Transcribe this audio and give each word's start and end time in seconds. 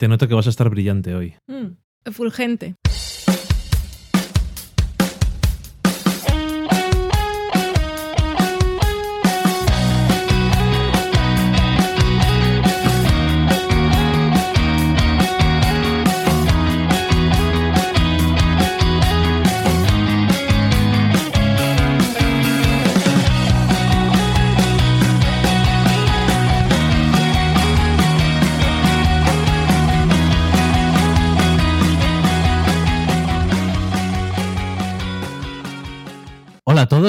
Te 0.00 0.08
noto 0.08 0.26
que 0.26 0.32
vas 0.34 0.46
a 0.46 0.48
estar 0.48 0.70
brillante 0.70 1.14
hoy. 1.14 1.34
Mm, 1.46 1.76
fulgente. 2.10 2.74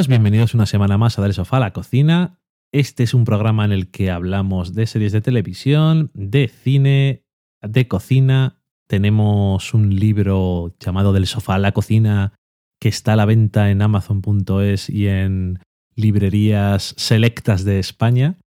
Todos, 0.01 0.07
bienvenidos 0.07 0.55
una 0.55 0.65
semana 0.65 0.97
más 0.97 1.19
a 1.19 1.21
Del 1.21 1.35
Sofá 1.35 1.57
a 1.57 1.59
la 1.59 1.73
Cocina. 1.73 2.39
Este 2.71 3.03
es 3.03 3.13
un 3.13 3.23
programa 3.23 3.65
en 3.65 3.71
el 3.71 3.91
que 3.91 4.09
hablamos 4.09 4.73
de 4.73 4.87
series 4.87 5.11
de 5.11 5.21
televisión, 5.21 6.09
de 6.15 6.47
cine, 6.47 7.23
de 7.61 7.87
cocina. 7.87 8.57
Tenemos 8.87 9.75
un 9.75 9.95
libro 9.95 10.73
llamado 10.79 11.13
Del 11.13 11.27
Sofá 11.27 11.53
a 11.53 11.59
la 11.59 11.71
Cocina 11.73 12.33
que 12.79 12.89
está 12.89 13.13
a 13.13 13.15
la 13.15 13.25
venta 13.25 13.69
en 13.69 13.83
amazon.es 13.83 14.89
y 14.89 15.05
en 15.05 15.59
librerías 15.95 16.95
selectas 16.97 17.63
de 17.63 17.77
España. 17.77 18.37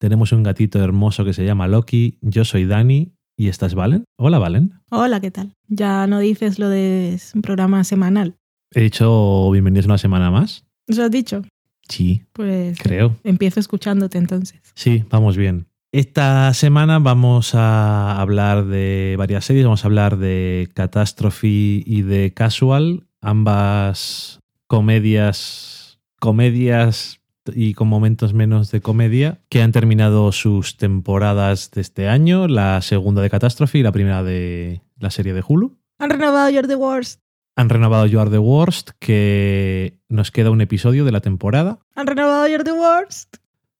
Tenemos 0.00 0.32
un 0.32 0.42
gatito 0.42 0.82
hermoso 0.82 1.26
que 1.26 1.34
se 1.34 1.44
llama 1.44 1.68
Loki. 1.68 2.16
Yo 2.22 2.46
soy 2.46 2.64
Dani 2.64 3.12
y 3.36 3.48
esta 3.48 3.66
es 3.66 3.74
Valen. 3.74 4.04
Hola, 4.16 4.38
Valen. 4.38 4.80
Hola, 4.90 5.20
¿qué 5.20 5.30
tal? 5.30 5.52
Ya 5.68 6.06
no 6.06 6.20
dices 6.20 6.58
lo 6.58 6.70
de 6.70 7.20
un 7.34 7.42
programa 7.42 7.84
semanal. 7.84 8.38
He 8.70 8.80
dicho 8.80 9.50
bienvenidos 9.50 9.84
una 9.84 9.98
semana 9.98 10.30
más. 10.30 10.64
¿Eso 10.86 11.04
has 11.04 11.10
dicho? 11.10 11.42
Sí, 11.88 12.22
Pues 12.32 12.78
creo. 12.78 13.16
empiezo 13.24 13.60
escuchándote 13.60 14.18
entonces. 14.18 14.60
Sí, 14.74 15.04
vamos 15.10 15.36
bien. 15.36 15.66
Esta 15.90 16.54
semana 16.54 16.98
vamos 17.00 17.54
a 17.54 18.18
hablar 18.20 18.64
de 18.66 19.14
varias 19.18 19.44
series. 19.44 19.64
Vamos 19.66 19.84
a 19.84 19.88
hablar 19.88 20.16
de 20.16 20.70
Catastrophe 20.74 21.48
y 21.84 22.02
de 22.02 22.32
Casual, 22.32 23.04
ambas 23.20 24.40
comedias, 24.68 25.98
comedias 26.18 27.20
y 27.54 27.74
con 27.74 27.88
momentos 27.88 28.32
menos 28.32 28.70
de 28.70 28.80
comedia, 28.80 29.40
que 29.50 29.60
han 29.62 29.72
terminado 29.72 30.32
sus 30.32 30.76
temporadas 30.76 31.70
de 31.72 31.80
este 31.82 32.08
año, 32.08 32.48
la 32.48 32.80
segunda 32.80 33.20
de 33.20 33.28
Catastrophe 33.30 33.78
y 33.78 33.82
la 33.82 33.92
primera 33.92 34.22
de 34.22 34.80
la 34.98 35.10
serie 35.10 35.34
de 35.34 35.42
Hulu. 35.46 35.76
Han 35.98 36.10
renovado 36.10 36.50
the 36.66 36.76
Worst. 36.76 37.20
Han 37.54 37.68
renovado 37.68 38.06
You 38.06 38.20
Are 38.20 38.30
the 38.30 38.38
Worst, 38.38 38.90
que 38.98 39.98
nos 40.08 40.30
queda 40.30 40.50
un 40.50 40.60
episodio 40.60 41.04
de 41.04 41.12
la 41.12 41.20
temporada. 41.20 41.80
Han 41.94 42.06
renovado 42.06 42.48
You're 42.48 42.64
the 42.64 42.72
Worst. 42.72 43.36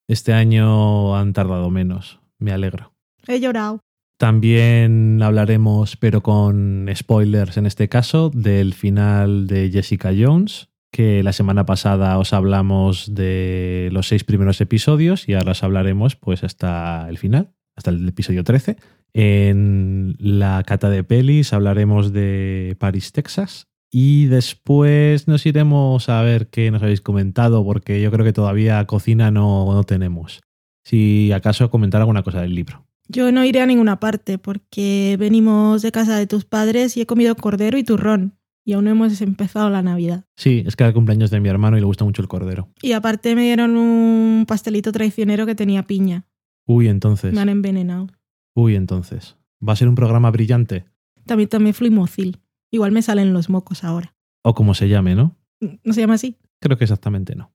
Este 0.09 0.35
año 0.35 1.17
han 1.17 1.33
tardado 1.33 1.71
menos, 1.71 2.21
me 2.39 2.53
alegro. 2.53 2.93
He 3.27 3.41
llorado. 3.41 3.81
También 4.19 5.21
hablaremos, 5.23 5.97
pero 5.97 6.23
con 6.23 6.89
spoilers 6.95 7.57
en 7.57 7.67
este 7.67 7.89
caso, 7.89 8.31
del 8.31 8.75
final 8.75 9.47
de 9.47 9.71
Jessica 9.71 10.13
Jones, 10.17 10.69
que 10.93 11.23
la 11.23 11.33
semana 11.33 11.65
pasada 11.65 12.19
os 12.19 12.33
hablamos 12.35 13.15
de 13.15 13.89
los 13.91 14.09
seis 14.09 14.23
primeros 14.23 14.61
episodios 14.61 15.29
y 15.29 15.35
ahora 15.35 15.53
os 15.53 15.63
hablaremos 15.65 16.15
pues 16.15 16.45
hasta 16.45 17.09
el 17.09 17.17
final, 17.17 17.55
hasta 17.75 17.91
el 17.91 18.07
episodio 18.07 18.45
13. 18.45 18.77
En 19.15 20.17
la 20.19 20.63
cata 20.65 20.89
de 20.91 21.05
pelis 21.05 21.53
hablaremos 21.53 22.13
de 22.13 22.77
Paris, 22.79 23.13
Texas. 23.13 23.69
Y 23.91 24.25
después 24.27 25.29
nos 25.29 25.45
iremos 25.45 26.09
a 26.09 26.23
ver 26.23 26.49
qué 26.49 26.71
nos 26.71 26.83
habéis 26.83 27.03
comentado, 27.03 27.63
porque 27.63 28.01
yo 28.01 28.11
creo 28.11 28.25
que 28.25 28.33
todavía 28.33 28.85
cocina 28.87 29.31
no, 29.31 29.73
no 29.75 29.85
tenemos. 29.85 30.41
Si 30.85 31.31
acaso 31.33 31.71
comentar 31.71 32.01
alguna 32.01 32.23
cosa 32.23 32.41
del 32.41 32.55
libro. 32.55 32.87
Yo 33.09 33.31
no 33.31 33.45
iré 33.45 33.61
a 33.61 33.67
ninguna 33.67 34.01
parte 34.01 34.39
porque 34.39 35.17
venimos 35.19 35.83
de 35.83 35.93
casa 35.93 36.17
de 36.17 36.27
tus 36.27 36.47
padres 36.47 36.97
y 36.97 37.03
he 37.03 37.07
comido 37.07 37.35
cordero 37.37 37.77
y 37.77 37.85
turrón. 37.85 38.39
Y 38.65 38.73
aún 38.73 38.85
no 38.85 38.91
hemos 38.91 39.21
empezado 39.21 39.69
la 39.71 39.83
Navidad. 39.83 40.25
Sí, 40.37 40.63
es 40.67 40.77
que 40.77 40.85
era 40.85 40.89
el 40.89 40.95
cumpleaños 40.95 41.31
de 41.31 41.41
mi 41.41 41.49
hermano 41.49 41.77
y 41.77 41.81
le 41.81 41.87
gusta 41.87 42.05
mucho 42.05 42.23
el 42.23 42.29
cordero. 42.29 42.69
Y 42.81 42.93
aparte 42.93 43.35
me 43.35 43.43
dieron 43.43 43.77
un 43.77 44.45
pastelito 44.47 44.93
traicionero 44.93 45.47
que 45.47 45.55
tenía 45.55 45.83
piña. 45.83 46.25
Uy, 46.67 46.89
entonces. 46.89 47.35
Me 47.35 47.41
han 47.41 47.49
envenenado. 47.49 48.07
Uy, 48.55 48.77
entonces. 48.77 49.37
¿Va 49.67 49.73
a 49.73 49.77
ser 49.77 49.89
un 49.89 49.95
programa 49.95 50.31
brillante? 50.31 50.85
También 51.25 51.49
tomé 51.49 51.73
fluimocil. 51.73 52.41
Igual 52.71 52.93
me 52.93 53.03
salen 53.03 53.33
los 53.33 53.49
mocos 53.49 53.85
ahora. 53.85 54.15
O 54.43 54.55
como 54.55 54.75
se 54.75 54.89
llame, 54.89 55.15
¿no? 55.15 55.37
¿No 55.61 55.93
se 55.93 56.01
llama 56.01 56.15
así? 56.15 56.39
Creo 56.61 56.77
que 56.77 56.85
exactamente 56.85 57.35
no. 57.35 57.53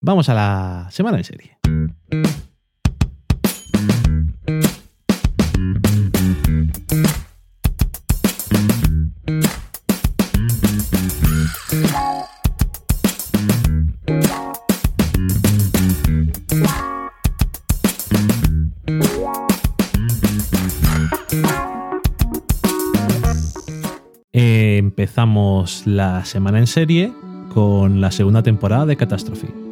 Vamos 0.00 0.28
a 0.28 0.34
la 0.34 0.88
semana 0.90 1.18
en 1.18 1.24
serie. 1.24 1.58
Empezamos 25.00 25.86
la 25.86 26.26
semana 26.26 26.58
en 26.58 26.66
serie 26.66 27.10
con 27.54 28.02
la 28.02 28.10
segunda 28.10 28.42
temporada 28.42 28.84
de 28.84 28.98
Catastrophe. 28.98 29.69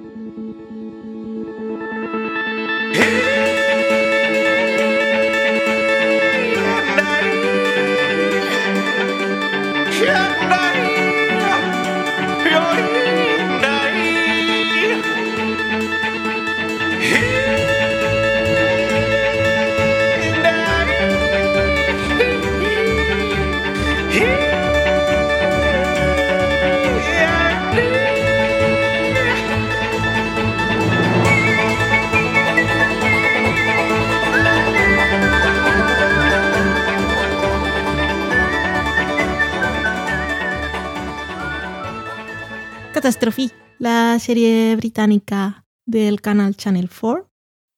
Catastrophe, 43.29 43.55
la 43.79 44.19
serie 44.21 44.75
británica 44.77 45.67
del 45.85 46.23
canal 46.23 46.57
Channel 46.57 46.89
4. 46.89 47.29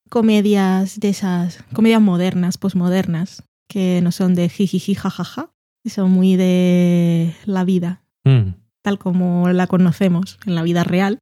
Comedias 0.08 1.00
de 1.00 1.08
esas, 1.08 1.64
comedias 1.72 2.00
modernas, 2.00 2.56
posmodernas, 2.56 3.42
que 3.68 4.00
no 4.00 4.12
son 4.12 4.36
de 4.36 4.48
jijiji 4.48 4.94
jajaja, 4.94 5.50
son 5.86 6.12
muy 6.12 6.36
de 6.36 7.34
la 7.46 7.64
vida, 7.64 8.04
Mm, 8.24 8.54
tal 8.82 8.98
como 8.98 9.48
la 9.48 9.66
conocemos 9.66 10.38
en 10.46 10.54
la 10.54 10.62
vida 10.62 10.84
real. 10.84 11.18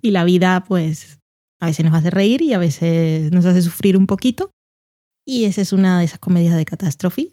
Y 0.00 0.12
la 0.12 0.24
vida, 0.24 0.64
pues, 0.66 1.18
a 1.60 1.66
veces 1.66 1.84
nos 1.84 1.94
hace 1.94 2.08
reír 2.08 2.40
y 2.40 2.54
a 2.54 2.58
veces 2.58 3.30
nos 3.30 3.44
hace 3.44 3.60
sufrir 3.60 3.98
un 3.98 4.06
poquito. 4.06 4.52
Y 5.26 5.44
esa 5.44 5.60
es 5.60 5.74
una 5.74 5.98
de 5.98 6.06
esas 6.06 6.18
comedias 6.18 6.56
de 6.56 6.64
catástrofe 6.64 7.32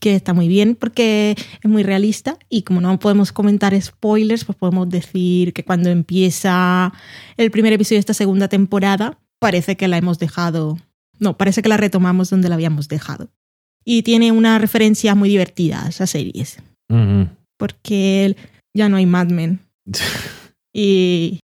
que 0.00 0.14
está 0.14 0.34
muy 0.34 0.48
bien 0.48 0.74
porque 0.74 1.36
es 1.62 1.70
muy 1.70 1.82
realista 1.82 2.38
y 2.48 2.62
como 2.62 2.80
no 2.80 2.98
podemos 2.98 3.32
comentar 3.32 3.80
spoilers, 3.80 4.44
pues 4.44 4.56
podemos 4.58 4.88
decir 4.88 5.52
que 5.52 5.64
cuando 5.64 5.90
empieza 5.90 6.92
el 7.36 7.50
primer 7.50 7.72
episodio 7.72 7.96
de 7.96 8.00
esta 8.00 8.14
segunda 8.14 8.48
temporada, 8.48 9.18
parece 9.38 9.76
que 9.76 9.88
la 9.88 9.96
hemos 9.96 10.18
dejado, 10.18 10.78
no, 11.18 11.36
parece 11.36 11.62
que 11.62 11.68
la 11.68 11.76
retomamos 11.76 12.30
donde 12.30 12.48
la 12.48 12.54
habíamos 12.56 12.88
dejado. 12.88 13.30
Y 13.84 14.02
tiene 14.02 14.32
una 14.32 14.58
referencia 14.58 15.14
muy 15.14 15.28
divertida 15.28 15.86
a 15.86 16.06
series, 16.06 16.58
mm, 16.88 16.96
mm. 16.96 17.36
porque 17.56 18.36
ya 18.74 18.88
no 18.88 18.96
hay 18.96 19.06
Mad 19.06 19.28
Men 19.28 19.60
y, 20.74 21.40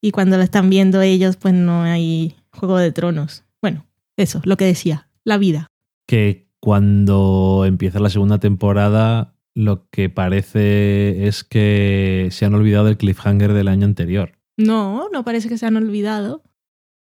y 0.00 0.10
cuando 0.10 0.36
lo 0.36 0.42
están 0.42 0.70
viendo 0.70 1.02
ellos, 1.02 1.36
pues 1.36 1.54
no 1.54 1.82
hay 1.82 2.36
Juego 2.52 2.78
de 2.78 2.92
Tronos. 2.92 3.44
Bueno, 3.60 3.86
eso, 4.16 4.40
lo 4.44 4.56
que 4.56 4.64
decía, 4.64 5.08
la 5.24 5.38
vida. 5.38 5.68
Que 6.06 6.43
cuando 6.64 7.64
empieza 7.66 8.00
la 8.00 8.08
segunda 8.08 8.38
temporada, 8.38 9.34
lo 9.54 9.86
que 9.90 10.08
parece 10.08 11.26
es 11.26 11.44
que 11.44 12.28
se 12.30 12.46
han 12.46 12.54
olvidado 12.54 12.86
del 12.86 12.96
cliffhanger 12.96 13.52
del 13.52 13.68
año 13.68 13.84
anterior. 13.84 14.38
No, 14.56 15.10
no 15.12 15.24
parece 15.26 15.50
que 15.50 15.58
se 15.58 15.66
han 15.66 15.76
olvidado. 15.76 16.42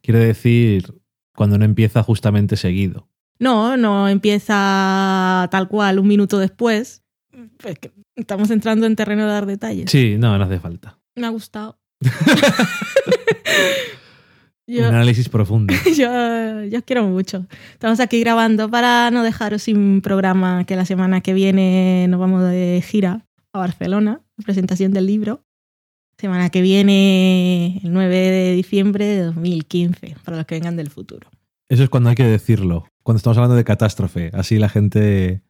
Quiere 0.03 0.19
decir, 0.19 1.01
cuando 1.35 1.57
no 1.57 1.65
empieza 1.65 2.03
justamente 2.03 2.59
seguido. 2.59 3.09
No, 3.39 3.79
no 3.79 4.11
empieza 4.11 5.49
tal 5.51 5.69
cual 5.69 6.01
un 6.01 6.09
minuto 6.09 6.39
después. 6.39 7.03
Pues 7.57 7.79
que 7.79 7.93
estamos 8.15 8.51
entrando 8.51 8.85
en 8.85 8.95
terreno 8.95 9.23
de 9.23 9.31
dar 9.31 9.47
detalles. 9.47 9.91
Sí, 9.91 10.17
no, 10.19 10.37
no 10.37 10.45
hace 10.45 10.61
falta. 10.61 10.99
Me 11.15 11.27
ha 11.27 11.31
gustado. 11.31 11.81
Un 14.69 14.85
análisis 14.85 15.29
profundo. 15.29 15.73
yo, 15.97 16.65
yo 16.65 16.79
os 16.79 16.85
quiero 16.85 17.07
mucho. 17.07 17.47
Estamos 17.73 18.01
aquí 18.01 18.21
grabando 18.21 18.69
para 18.69 19.11
no 19.11 19.23
dejaros 19.23 19.63
sin 19.63 20.01
programa 20.01 20.65
que 20.65 20.75
la 20.75 20.85
semana 20.85 21.21
que 21.21 21.35
viene 21.35 22.07
nos 22.09 22.19
vamos 22.19 22.43
de 22.43 22.83
gira 22.85 23.27
a 23.53 23.59
Barcelona, 23.59 24.21
presentación 24.45 24.93
del 24.93 25.07
libro. 25.07 25.43
Semana 26.19 26.49
que 26.49 26.63
viene, 26.63 27.81
el 27.85 27.93
9 27.93 28.17
de 28.17 28.53
diciembre 28.55 29.05
de 29.05 29.21
2015, 29.25 30.17
para 30.25 30.39
los 30.39 30.47
que 30.47 30.55
vengan 30.55 30.75
del 30.75 30.91
futuro. 30.91 31.29
Eso 31.69 31.83
es 31.83 31.91
cuando 31.91 32.09
hay 32.09 32.17
que 32.17 32.25
decirlo. 32.25 32.89
Cuando 33.03 33.19
estamos 33.19 33.37
hablando 33.37 33.55
de 33.55 33.65
catástrofe. 33.65 34.31
Así 34.33 34.59
la 34.59 34.69
gente 34.69 35.43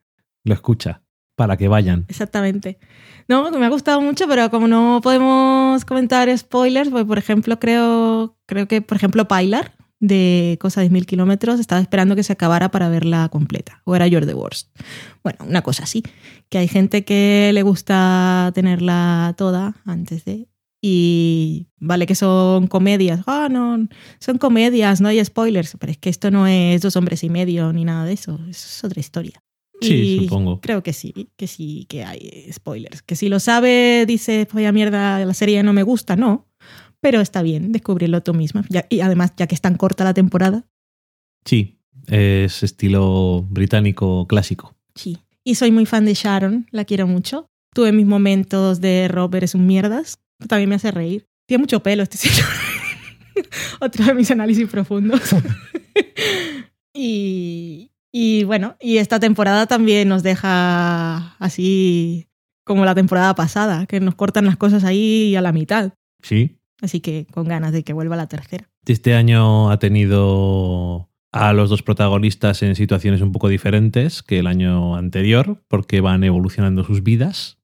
lo 0.44 0.54
escucha. 0.54 1.02
Para 1.36 1.56
que 1.56 1.68
vayan. 1.68 2.06
Exactamente. 2.08 2.78
No, 3.28 3.50
me 3.50 3.66
ha 3.66 3.68
gustado 3.68 4.00
mucho, 4.00 4.26
pero 4.26 4.50
como 4.50 4.68
no 4.68 5.00
podemos 5.02 5.84
comentar 5.84 6.36
spoilers, 6.36 6.90
pues 6.90 7.04
por 7.04 7.18
ejemplo, 7.18 7.58
creo, 7.58 8.36
creo 8.46 8.66
que, 8.66 8.80
por 8.80 8.96
ejemplo, 8.96 9.28
Pilar, 9.28 9.76
de 10.00 10.58
Cosa 10.60 10.80
de 10.80 10.90
Mil 10.90 11.06
Kilómetros, 11.06 11.60
estaba 11.60 11.80
esperando 11.80 12.16
que 12.16 12.22
se 12.22 12.32
acabara 12.32 12.70
para 12.70 12.88
verla 12.88 13.28
completa. 13.28 13.82
O 13.84 13.94
era 13.96 14.06
You're 14.06 14.26
the 14.26 14.34
Worst. 14.34 14.68
Bueno, 15.22 15.44
una 15.46 15.62
cosa 15.62 15.84
así. 15.84 16.02
Que 16.48 16.58
hay 16.58 16.68
gente 16.68 17.04
que 17.04 17.50
le 17.52 17.62
gusta 17.62 18.50
tenerla 18.54 19.34
toda 19.36 19.74
antes 19.84 20.24
de. 20.24 20.48
Y 20.80 21.68
vale 21.78 22.06
que 22.06 22.14
son 22.14 22.66
comedias. 22.68 23.20
Ah, 23.26 23.48
no, 23.50 23.88
son 24.20 24.38
comedias, 24.38 25.00
no 25.00 25.08
hay 25.08 25.24
spoilers. 25.24 25.76
Pero 25.78 25.92
es 25.92 25.98
que 25.98 26.10
esto 26.10 26.30
no 26.30 26.46
es 26.46 26.82
dos 26.82 26.96
hombres 26.96 27.24
y 27.24 27.30
medio 27.30 27.72
ni 27.72 27.84
nada 27.84 28.04
de 28.04 28.12
eso. 28.12 28.38
Eso 28.48 28.68
es 28.68 28.84
otra 28.84 29.00
historia. 29.00 29.42
Sí, 29.80 29.94
Y 29.94 30.18
supongo. 30.24 30.60
Creo 30.60 30.82
que 30.82 30.92
sí, 30.92 31.28
que 31.36 31.46
sí, 31.46 31.84
que 31.88 32.04
hay 32.04 32.50
spoilers. 32.52 33.02
Que 33.02 33.14
si 33.16 33.28
lo 33.28 33.40
sabe, 33.40 34.04
dice, 34.06 34.48
vaya 34.52 34.72
mierda, 34.72 35.24
la 35.24 35.34
serie 35.34 35.62
no 35.62 35.72
me 35.72 35.82
gusta, 35.82 36.16
no. 36.16 36.46
Pero 37.00 37.20
está 37.20 37.42
bien 37.42 37.72
descubrirlo 37.72 38.22
tú 38.22 38.32
misma. 38.34 38.64
Ya- 38.70 38.86
y 38.88 39.00
además, 39.00 39.32
ya 39.36 39.46
que 39.46 39.54
es 39.54 39.60
tan 39.60 39.76
corta 39.76 40.04
la 40.04 40.14
temporada, 40.14 40.64
Sí. 41.44 41.78
Es 42.08 42.62
estilo 42.62 43.42
británico 43.50 44.26
clásico. 44.28 44.74
sí. 44.94 45.18
Y 45.44 45.54
soy 45.54 45.70
muy 45.70 45.86
fan 45.86 46.04
de 46.04 46.14
Sharon, 46.14 46.66
la 46.72 46.84
quiero 46.84 47.06
mucho. 47.06 47.46
Tuve 47.72 47.92
mis 47.92 48.04
momentos 48.06 48.80
de 48.80 49.06
Rob, 49.06 49.32
eres 49.36 49.54
un 49.54 49.64
mierdas. 49.66 50.18
También 50.48 50.68
me 50.70 50.74
hace 50.74 50.90
reír. 50.90 51.26
Tiene 51.46 51.60
mucho 51.60 51.82
pelo 51.84 52.02
este 52.02 52.16
señor. 52.18 52.48
Otro 53.80 54.04
de 54.06 54.14
mis 54.14 54.28
análisis 54.32 54.68
profundos. 54.68 55.20
y, 56.94 57.90
y 58.18 58.44
bueno, 58.44 58.76
y 58.80 58.96
esta 58.96 59.20
temporada 59.20 59.66
también 59.66 60.08
nos 60.08 60.22
deja 60.22 61.36
así 61.36 62.28
como 62.64 62.86
la 62.86 62.94
temporada 62.94 63.34
pasada, 63.34 63.84
que 63.84 64.00
nos 64.00 64.14
cortan 64.14 64.46
las 64.46 64.56
cosas 64.56 64.84
ahí 64.84 65.36
a 65.36 65.42
la 65.42 65.52
mitad. 65.52 65.92
Sí. 66.22 66.56
Así 66.80 67.00
que 67.00 67.26
con 67.30 67.46
ganas 67.46 67.72
de 67.72 67.84
que 67.84 67.92
vuelva 67.92 68.16
la 68.16 68.26
tercera. 68.26 68.70
Este 68.86 69.14
año 69.14 69.70
ha 69.70 69.78
tenido 69.78 71.10
a 71.30 71.52
los 71.52 71.68
dos 71.68 71.82
protagonistas 71.82 72.62
en 72.62 72.74
situaciones 72.74 73.20
un 73.20 73.32
poco 73.32 73.48
diferentes 73.50 74.22
que 74.22 74.38
el 74.38 74.46
año 74.46 74.96
anterior, 74.96 75.62
porque 75.68 76.00
van 76.00 76.24
evolucionando 76.24 76.84
sus 76.84 77.02
vidas 77.02 77.58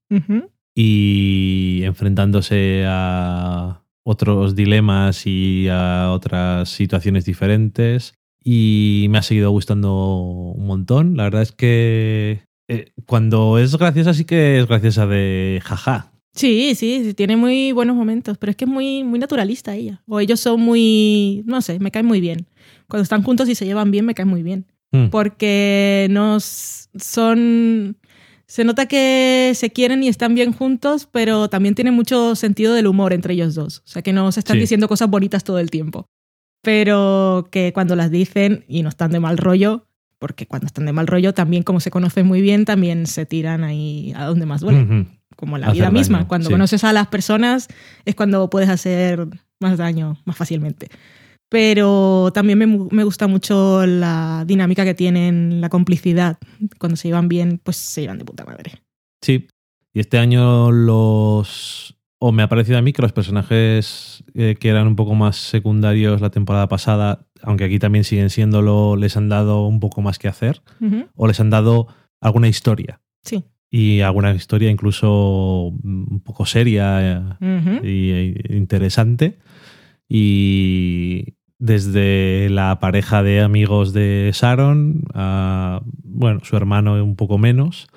y 0.75 1.81
enfrentándose 1.85 2.85
a 2.87 3.85
otros 4.05 4.55
dilemas 4.55 5.27
y 5.27 5.69
a 5.71 6.11
otras 6.13 6.69
situaciones 6.69 7.25
diferentes. 7.25 8.19
Y 8.45 9.07
me 9.11 9.19
ha 9.19 9.23
seguido 9.23 9.51
gustando 9.51 10.17
un 10.57 10.67
montón. 10.67 11.17
La 11.17 11.25
verdad 11.25 11.43
es 11.43 11.53
que 11.53 12.43
eh, 12.69 12.93
cuando 13.07 13.59
es 13.59 13.77
graciosa 13.77 14.15
sí 14.15 14.25
que 14.25 14.59
es 14.59 14.67
graciosa 14.67 15.07
de 15.07 15.61
jaja. 15.63 16.13
Sí, 16.35 16.75
sí, 16.75 17.03
sí, 17.05 17.15
tiene 17.15 17.37
muy 17.37 17.73
buenos 17.73 17.95
momentos, 17.95 18.39
pero 18.39 18.51
es 18.51 18.57
que 18.57 18.65
es 18.65 18.71
muy, 18.71 19.05
muy 19.05 19.19
naturalista 19.19 19.75
ella. 19.75 20.03
O 20.09 20.19
ellos 20.19 20.41
son 20.41 20.61
muy, 20.61 21.43
no 21.47 21.61
sé, 21.61 21.79
me 21.79 21.91
caen 21.91 22.07
muy 22.07 22.21
bien. 22.23 22.47
Cuando 22.89 23.03
están 23.03 23.23
juntos 23.23 23.49
y 23.51 23.55
se 23.55 23.67
llevan 23.67 23.91
bien, 23.91 24.07
me 24.07 24.15
caen 24.15 24.29
muy 24.29 24.43
bien. 24.43 24.67
Mm. 24.93 25.07
Porque 25.09 26.07
nos 26.11 26.89
son... 26.99 27.97
Se 28.47 28.65
nota 28.65 28.87
que 28.87 29.53
se 29.55 29.71
quieren 29.71 30.03
y 30.03 30.09
están 30.09 30.35
bien 30.35 30.53
juntos, 30.53 31.09
pero 31.11 31.49
también 31.49 31.75
tiene 31.75 31.91
mucho 31.91 32.35
sentido 32.35 32.75
del 32.75 32.87
humor 32.87 33.15
entre 33.15 33.33
ellos 33.35 33.55
dos. 33.55 33.79
O 33.79 33.89
sea, 33.89 34.03
que 34.03 34.13
no 34.13 34.31
se 34.33 34.41
están 34.41 34.57
Sí. 34.57 34.61
diciendo 34.61 34.89
cosas 34.89 35.09
bonitas 35.09 35.43
todo 35.45 35.59
el 35.59 35.71
tiempo. 35.71 36.07
Pero 36.63 37.49
que 37.51 37.73
cuando 37.73 37.97
las 37.97 38.11
dicen 38.11 38.65
y 38.69 38.83
no 38.83 38.89
están 38.89 39.11
de 39.11 39.21
mal 39.21 39.37
rollo, 39.37 39.87
porque 40.19 40.47
cuando 40.47 40.67
están 40.67 40.87
de 40.87 40.93
mal 40.93 41.07
rollo 41.09 41.35
también 41.35 41.65
como 41.65 41.81
se 41.81 41.91
conocen 41.91 42.27
muy 42.27 42.41
bien, 42.41 42.65
también 42.65 43.07
se 43.07 43.27
tiran 43.27 43.65
ahí 43.65 44.13
a 44.17 44.25
donde 44.27 44.47
más 44.47 44.61
duele 44.61 44.83
Ujú. 44.83 45.07
como 45.37 45.59
la 45.59 45.67
Hacer 45.67 45.77
vida 45.77 45.91
misma. 45.91 46.29
Cuando 46.29 46.47
sí. 46.47 46.53
conoces 46.53 46.85
a 46.85 46.93
las 46.93 47.09
personas 47.09 47.69
es 48.05 48.15
cuando 48.15 48.49
puedes 48.49 48.69
hacer 48.69 49.27
más 49.59 49.77
daño 49.77 50.17
más 50.25 50.37
fácilmente. 50.37 50.89
Pero 51.49 52.31
también 52.33 52.59
me, 52.59 52.67
me 52.67 53.05
gusta 53.05 53.27
mucho 53.27 53.85
la 53.85 54.45
dinámica 54.47 54.85
que 54.85 54.95
tienen, 54.95 55.61
la 55.61 55.69
complicidad. 55.69 56.39
Cuando 56.79 56.97
se 56.97 57.09
llevan 57.09 57.29
bien, 57.29 57.61
pues 57.63 57.77
se 57.77 58.03
llevan 58.03 58.19
de 58.19 58.25
puta 58.25 58.45
madre. 58.45 58.81
Sí. 59.21 59.49
Y 59.93 60.01
este 60.01 60.17
año 60.19 60.71
los... 60.71 61.95
O 62.25 62.31
me 62.31 62.45
ha 62.45 62.49
parecido 62.49 62.79
a 62.79 62.83
mí 62.83 62.93
que 62.93 63.03
los 63.03 63.13
personajes 63.13 64.23
eh, 64.35 64.55
que 64.55 64.69
eran 64.69 64.87
un 64.87 64.95
poco 64.95 65.17
más 65.17 65.35
secundarios 65.35 66.21
la 66.21 66.31
temporada 66.31 66.69
pasada, 66.69 67.27
aunque 67.43 67.65
aquí 67.65 67.81
también 67.81 68.05
siguen 68.05 68.31
siéndolo, 68.31 68.95
les 68.95 69.17
han 69.17 69.29
dado 69.29 69.67
un 69.67 69.81
poco 69.81 70.03
más 70.03 70.21
que 70.21 70.29
hacer. 70.29 70.63
O 71.17 71.27
les 71.27 71.41
han 71.41 71.51
dado 71.51 71.89
alguna 72.21 72.47
historia. 72.47 73.01
Sí. 73.25 73.43
Y 73.73 74.03
alguna 74.03 74.33
historia 74.35 74.71
incluso 74.71 75.73
mm, 75.83 76.13
un 76.13 76.21
poco 76.21 76.47
seria 76.47 77.35
eh, 77.41 78.37
e 78.47 78.57
interesante. 78.57 79.41
Y 80.09 81.35
desde 81.59 82.51
la 82.51 82.79
pareja 82.79 83.25
de 83.25 83.41
amigos 83.41 83.93
de 83.93 84.31
Sharon 84.33 85.03
a, 85.13 85.83
bueno, 86.05 86.39
su 86.45 86.57
hermano 86.57 87.03
un 87.03 87.17
poco 87.17 87.37
menos, 87.37 87.89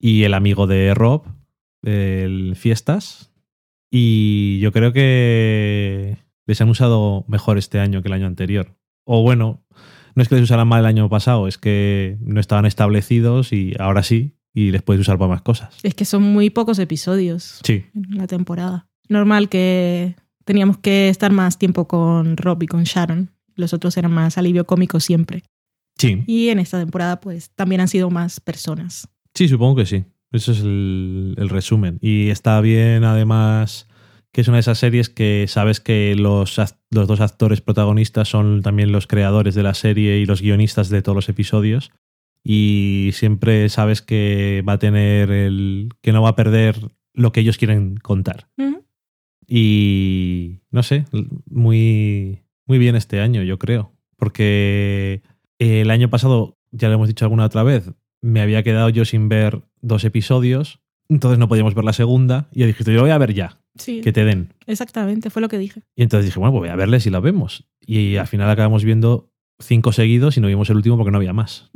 y 0.00 0.24
el 0.24 0.34
amigo 0.34 0.66
de 0.66 0.92
Rob, 0.92 1.22
el 1.84 2.56
Fiestas. 2.56 3.30
Y 3.96 4.58
yo 4.58 4.72
creo 4.72 4.92
que 4.92 6.16
les 6.46 6.60
han 6.60 6.68
usado 6.68 7.24
mejor 7.28 7.58
este 7.58 7.78
año 7.78 8.02
que 8.02 8.08
el 8.08 8.14
año 8.14 8.26
anterior. 8.26 8.76
O 9.04 9.22
bueno, 9.22 9.62
no 10.16 10.22
es 10.22 10.28
que 10.28 10.34
les 10.34 10.42
usaran 10.42 10.66
mal 10.66 10.80
el 10.80 10.86
año 10.86 11.08
pasado, 11.08 11.46
es 11.46 11.58
que 11.58 12.16
no 12.20 12.40
estaban 12.40 12.66
establecidos 12.66 13.52
y 13.52 13.72
ahora 13.78 14.02
sí, 14.02 14.34
y 14.52 14.72
les 14.72 14.82
puedes 14.82 15.00
usar 15.00 15.16
para 15.16 15.28
más 15.28 15.42
cosas. 15.42 15.76
Es 15.84 15.94
que 15.94 16.04
son 16.04 16.24
muy 16.24 16.50
pocos 16.50 16.80
episodios 16.80 17.60
Sí, 17.62 17.84
en 17.94 18.18
la 18.18 18.26
temporada. 18.26 18.88
Normal 19.08 19.48
que 19.48 20.16
teníamos 20.44 20.78
que 20.78 21.08
estar 21.08 21.30
más 21.30 21.58
tiempo 21.60 21.86
con 21.86 22.36
Rob 22.36 22.64
y 22.64 22.66
con 22.66 22.82
Sharon. 22.82 23.30
Los 23.54 23.74
otros 23.74 23.96
eran 23.96 24.10
más 24.10 24.38
alivio 24.38 24.66
cómico 24.66 24.98
siempre. 24.98 25.44
sí, 25.96 26.24
Y 26.26 26.48
en 26.48 26.58
esta 26.58 26.80
temporada, 26.80 27.20
pues 27.20 27.50
también 27.50 27.80
han 27.80 27.88
sido 27.88 28.10
más 28.10 28.40
personas. 28.40 29.08
sí, 29.34 29.46
supongo 29.46 29.76
que 29.76 29.86
sí. 29.86 30.04
Eso 30.34 30.50
es 30.50 30.60
el, 30.60 31.34
el 31.38 31.48
resumen. 31.48 31.98
Y 32.00 32.28
está 32.30 32.60
bien, 32.60 33.04
además, 33.04 33.88
que 34.32 34.40
es 34.40 34.48
una 34.48 34.56
de 34.56 34.62
esas 34.62 34.78
series 34.78 35.08
que 35.08 35.46
sabes 35.46 35.78
que 35.78 36.16
los, 36.16 36.60
los 36.90 37.06
dos 37.06 37.20
actores 37.20 37.60
protagonistas 37.60 38.28
son 38.28 38.60
también 38.60 38.90
los 38.90 39.06
creadores 39.06 39.54
de 39.54 39.62
la 39.62 39.74
serie 39.74 40.18
y 40.18 40.26
los 40.26 40.42
guionistas 40.42 40.88
de 40.88 41.02
todos 41.02 41.14
los 41.14 41.28
episodios. 41.28 41.92
Y 42.42 43.10
siempre 43.12 43.68
sabes 43.68 44.02
que 44.02 44.64
va 44.68 44.72
a 44.72 44.78
tener 44.80 45.30
el. 45.30 45.90
que 46.02 46.12
no 46.12 46.20
va 46.22 46.30
a 46.30 46.36
perder 46.36 46.76
lo 47.12 47.30
que 47.30 47.40
ellos 47.40 47.58
quieren 47.58 47.96
contar. 47.96 48.48
Y 49.46 50.62
no 50.72 50.82
sé, 50.82 51.04
muy, 51.48 52.42
muy 52.66 52.78
bien 52.78 52.96
este 52.96 53.20
año, 53.20 53.44
yo 53.44 53.60
creo. 53.60 53.92
Porque 54.16 55.22
el 55.60 55.92
año 55.92 56.10
pasado, 56.10 56.58
ya 56.72 56.88
lo 56.88 56.94
hemos 56.94 57.06
dicho 57.06 57.24
alguna 57.24 57.44
otra 57.44 57.62
vez, 57.62 57.92
me 58.24 58.40
había 58.40 58.62
quedado 58.62 58.88
yo 58.88 59.04
sin 59.04 59.28
ver 59.28 59.60
dos 59.82 60.04
episodios, 60.04 60.80
entonces 61.08 61.38
no 61.38 61.48
podíamos 61.48 61.74
ver 61.74 61.84
la 61.84 61.92
segunda. 61.92 62.48
Y 62.52 62.60
yo 62.60 62.66
dije, 62.66 62.82
yo 62.84 62.92
lo 62.94 63.02
voy 63.02 63.10
a 63.10 63.18
ver 63.18 63.34
ya, 63.34 63.58
Sí, 63.76 64.00
que 64.00 64.12
te 64.12 64.24
den. 64.24 64.54
exactamente, 64.66 65.28
fue 65.28 65.42
lo 65.42 65.48
que 65.48 65.58
dije. 65.58 65.82
Y 65.94 66.02
entonces 66.02 66.24
dije, 66.26 66.38
bueno, 66.38 66.52
pues 66.52 66.60
voy 66.62 66.68
a 66.70 66.76
verles 66.76 67.06
y 67.06 67.10
la 67.10 67.20
vemos. 67.20 67.66
Y 67.86 68.16
al 68.16 68.26
final 68.26 68.48
acabamos 68.48 68.82
viendo 68.84 69.30
cinco 69.60 69.92
seguidos 69.92 70.36
y 70.36 70.40
no 70.40 70.48
vimos 70.48 70.70
el 70.70 70.76
último 70.76 70.96
porque 70.96 71.10
no 71.10 71.18
había 71.18 71.32
más. 71.34 71.70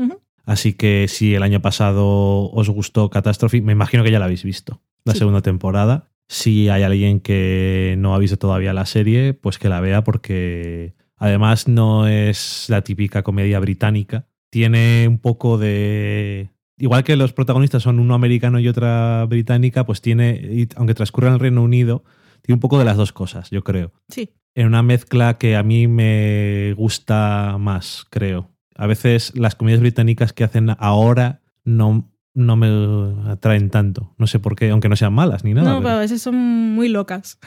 Así 0.47 0.73
que 0.73 1.07
si 1.09 1.35
el 1.35 1.43
año 1.43 1.61
pasado 1.61 2.51
os 2.51 2.71
gustó 2.71 3.11
Catastrophe, 3.11 3.61
me 3.61 3.73
imagino 3.73 4.03
que 4.03 4.11
ya 4.11 4.19
la 4.19 4.25
habéis 4.25 4.43
visto, 4.45 4.81
la 5.05 5.13
Sí. 5.13 5.19
segunda 5.19 5.43
temporada. 5.43 6.09
Si 6.27 6.71
hay 6.71 6.83
alguien 6.83 7.21
que 7.21 7.95
no 7.99 8.15
ha 8.15 8.19
visto 8.19 8.39
todavía 8.39 8.73
la 8.73 8.87
serie, 8.87 9.35
pues 9.35 9.59
que 9.59 9.69
la 9.69 9.81
vea 9.81 10.05
porque 10.05 10.95
además 11.17 11.69
no 11.69 12.07
es 12.09 12.67
la 12.69 12.81
típica 12.83 13.23
comedia 13.23 13.61
británica. 13.61 14.27
Tiene 14.51 15.07
un 15.09 15.19
poco 15.19 15.59
de... 15.59 16.51
Igual 16.79 17.05
que 17.05 17.17
los 17.17 17.33
protagonistas 17.33 17.83
son 17.83 17.99
uno 17.99 18.15
americano 18.15 18.61
y 18.61 18.69
otra 18.69 19.25
británica, 19.27 19.85
pues 19.85 20.01
tiene, 20.01 20.69
aunque 20.77 20.95
transcurra 20.95 21.29
en 21.29 21.35
el 21.35 21.41
Reino 21.41 21.63
Unido, 21.63 22.05
tiene 22.43 22.55
un 22.55 22.61
poco 22.61 22.79
de 22.79 22.85
las 22.85 22.97
dos 22.97 23.13
cosas, 23.13 23.51
yo 23.51 23.65
creo 23.65 23.93
Sí, 24.09 24.31
en 24.55 24.67
una 24.67 24.83
mezcla 24.83 25.39
que 25.39 25.57
a 25.57 25.63
mí 25.63 25.87
me 25.87 26.75
gusta 26.75 27.57
más, 27.59 28.07
creo. 28.11 28.51
A 28.75 28.87
veces 28.87 29.37
las 29.37 29.55
comedias 29.55 29.81
británicas 29.81 30.33
que 30.33 30.45
hacen 30.45 30.71
ahora 30.79 31.43
no, 31.65 32.11
no 32.35 32.57
me 32.57 33.31
atraen 33.31 33.71
tanto. 33.71 34.15
No 34.19 34.27
sé 34.27 34.39
por 34.39 34.57
qué, 34.57 34.71
aunque 34.71 34.89
no 34.89 34.97
sean 34.97 35.13
malas 35.13 35.45
ni 35.45 35.55
nada. 35.55 35.75
No, 35.75 35.79
pero 35.79 35.95
a 35.95 35.99
veces 35.99 36.23
son 36.23 36.37
muy 36.37 36.89
locas. 36.89 37.39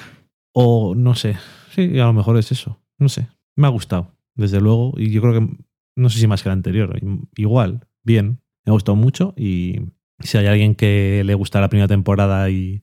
O 0.53 0.93
no 0.96 1.15
sé. 1.15 1.38
Sí, 1.74 2.00
a 2.00 2.05
lo 2.05 2.13
mejor 2.13 2.38
es 2.38 2.51
eso. 2.51 2.79
No 2.98 3.10
sé. 3.10 3.27
Me 3.55 3.67
ha 3.67 3.72
gustado, 3.72 4.15
desde 4.36 4.60
luego. 4.60 4.93
Y 4.98 5.12
yo 5.12 5.22
creo 5.22 5.34
que, 5.34 5.58
no 5.95 6.10
sé 6.10 6.19
si 6.19 6.27
más 6.27 6.43
que 6.43 6.50
la 6.50 6.53
anterior. 6.53 7.00
Igual, 7.36 7.88
bien. 8.03 8.41
Me 8.65 8.71
ha 8.71 8.74
gustado 8.74 8.95
mucho. 8.95 9.33
Y 9.38 9.79
si 10.19 10.38
hay 10.38 10.48
alguien 10.48 10.75
que 10.75 11.24
le 11.25 11.33
gusta 11.33 11.62
la 11.62 11.69
primera 11.69 11.88
temporada 11.88 12.50
y 12.50 12.81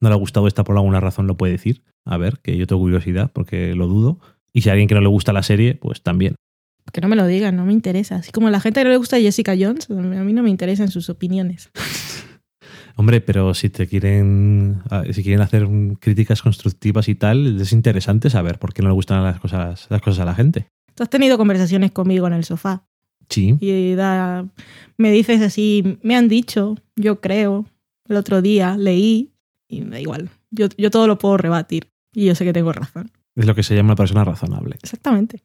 no 0.00 0.08
le 0.08 0.14
ha 0.14 0.18
gustado 0.18 0.46
esta 0.46 0.64
por 0.64 0.76
alguna 0.76 1.00
razón, 1.00 1.26
lo 1.26 1.36
puede 1.36 1.52
decir. 1.52 1.82
A 2.04 2.16
ver, 2.18 2.38
que 2.40 2.56
yo 2.56 2.66
tengo 2.66 2.82
curiosidad 2.82 3.32
porque 3.32 3.74
lo 3.74 3.86
dudo. 3.86 4.20
Y 4.52 4.62
si 4.62 4.68
hay 4.68 4.74
alguien 4.74 4.88
que 4.88 4.94
no 4.94 5.00
le 5.00 5.08
gusta 5.08 5.32
la 5.32 5.42
serie, 5.42 5.74
pues 5.74 6.02
también. 6.02 6.34
Que 6.92 7.00
no 7.00 7.08
me 7.08 7.16
lo 7.16 7.26
digan, 7.26 7.56
no 7.56 7.66
me 7.66 7.72
interesa. 7.72 8.16
Así 8.16 8.30
como 8.30 8.48
a 8.48 8.50
la 8.50 8.60
gente 8.60 8.80
que 8.80 8.84
no 8.84 8.90
le 8.90 8.96
gusta 8.96 9.18
Jessica 9.18 9.54
Jones, 9.58 9.90
a 9.90 9.94
mí 9.94 10.32
no 10.32 10.42
me 10.42 10.50
interesan 10.50 10.88
sus 10.88 11.10
opiniones. 11.10 11.70
Hombre, 12.98 13.20
pero 13.20 13.52
si 13.52 13.68
te 13.68 13.86
quieren, 13.86 14.82
si 15.12 15.22
quieren 15.22 15.42
hacer 15.42 15.68
críticas 16.00 16.40
constructivas 16.40 17.08
y 17.08 17.14
tal, 17.14 17.60
es 17.60 17.72
interesante 17.72 18.30
saber 18.30 18.58
por 18.58 18.72
qué 18.72 18.80
no 18.80 18.88
le 18.88 18.94
gustan 18.94 19.22
las 19.22 19.38
cosas, 19.38 19.86
las 19.90 20.00
cosas 20.00 20.20
a 20.20 20.24
la 20.24 20.34
gente. 20.34 20.68
Tú 20.96 21.02
has 21.02 21.10
tenido 21.10 21.36
conversaciones 21.36 21.92
conmigo 21.92 22.26
en 22.26 22.32
el 22.32 22.44
sofá. 22.44 22.86
Sí. 23.28 23.56
Y 23.60 23.94
da, 23.94 24.46
me 24.96 25.12
dices 25.12 25.42
así, 25.42 25.98
me 26.02 26.16
han 26.16 26.26
dicho, 26.26 26.76
yo 26.96 27.20
creo, 27.20 27.66
el 28.08 28.16
otro 28.16 28.40
día 28.40 28.76
leí, 28.78 29.30
y 29.68 29.82
da 29.82 30.00
igual. 30.00 30.30
Yo, 30.50 30.68
yo 30.78 30.90
todo 30.90 31.06
lo 31.06 31.18
puedo 31.18 31.36
rebatir. 31.36 31.90
Y 32.14 32.24
yo 32.24 32.34
sé 32.34 32.44
que 32.44 32.54
tengo 32.54 32.72
razón. 32.72 33.10
Es 33.34 33.44
lo 33.44 33.54
que 33.54 33.62
se 33.62 33.76
llama 33.76 33.88
una 33.88 33.96
persona 33.96 34.24
razonable. 34.24 34.76
Exactamente. 34.82 35.44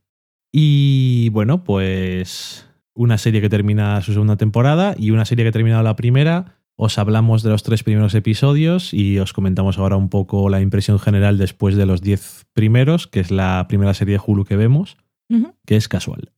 Y 0.53 1.27
bueno, 1.29 1.65
pues 1.65 2.65
una 2.93 3.17
serie 3.17 3.41
que 3.41 3.50
termina 3.50 4.01
su 4.01 4.13
segunda 4.13 4.38
temporada 4.38 4.96
y 4.98 5.12
una 5.12 5.25
serie 5.25 5.43
que 5.43 5.50
ha 5.50 5.53
terminado 5.53 5.84
la 5.84 5.98
primera. 5.98 6.58
Os 6.77 6.98
hablamos 6.98 7.43
de 7.43 7.50
los 7.50 7.63
tres 7.63 7.84
primeros 7.84 8.15
episodios 8.15 8.93
y 8.93 9.20
os 9.20 9.34
comentamos 9.34 9.77
ahora 9.77 9.98
un 9.98 10.08
poco 10.08 10.50
la 10.50 10.62
impresión 10.62 10.98
general 10.98 11.38
después 11.38 11.75
de 11.75 11.86
los 11.86 12.01
diez 12.01 12.46
primeros, 12.53 13.08
que 13.08 13.20
es 13.20 13.31
la 13.31 13.65
primera 13.67 13.93
serie 13.93 14.13
de 14.13 14.22
Hulu 14.25 14.46
que 14.46 14.55
vemos, 14.55 14.98
que 15.65 15.75
es 15.75 15.88
casual. 15.88 16.31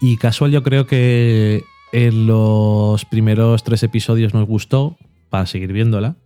Y 0.00 0.16
casual 0.16 0.50
yo 0.50 0.62
creo 0.62 0.86
que 0.86 1.64
en 1.92 2.26
los 2.26 3.04
primeros 3.04 3.64
tres 3.64 3.82
episodios 3.82 4.32
nos 4.32 4.46
gustó 4.46 4.96
para 5.28 5.46
seguir 5.46 5.72
viéndola, 5.72 6.16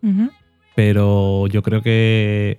pero 0.74 1.46
yo 1.48 1.62
creo 1.62 1.82
que 1.82 2.58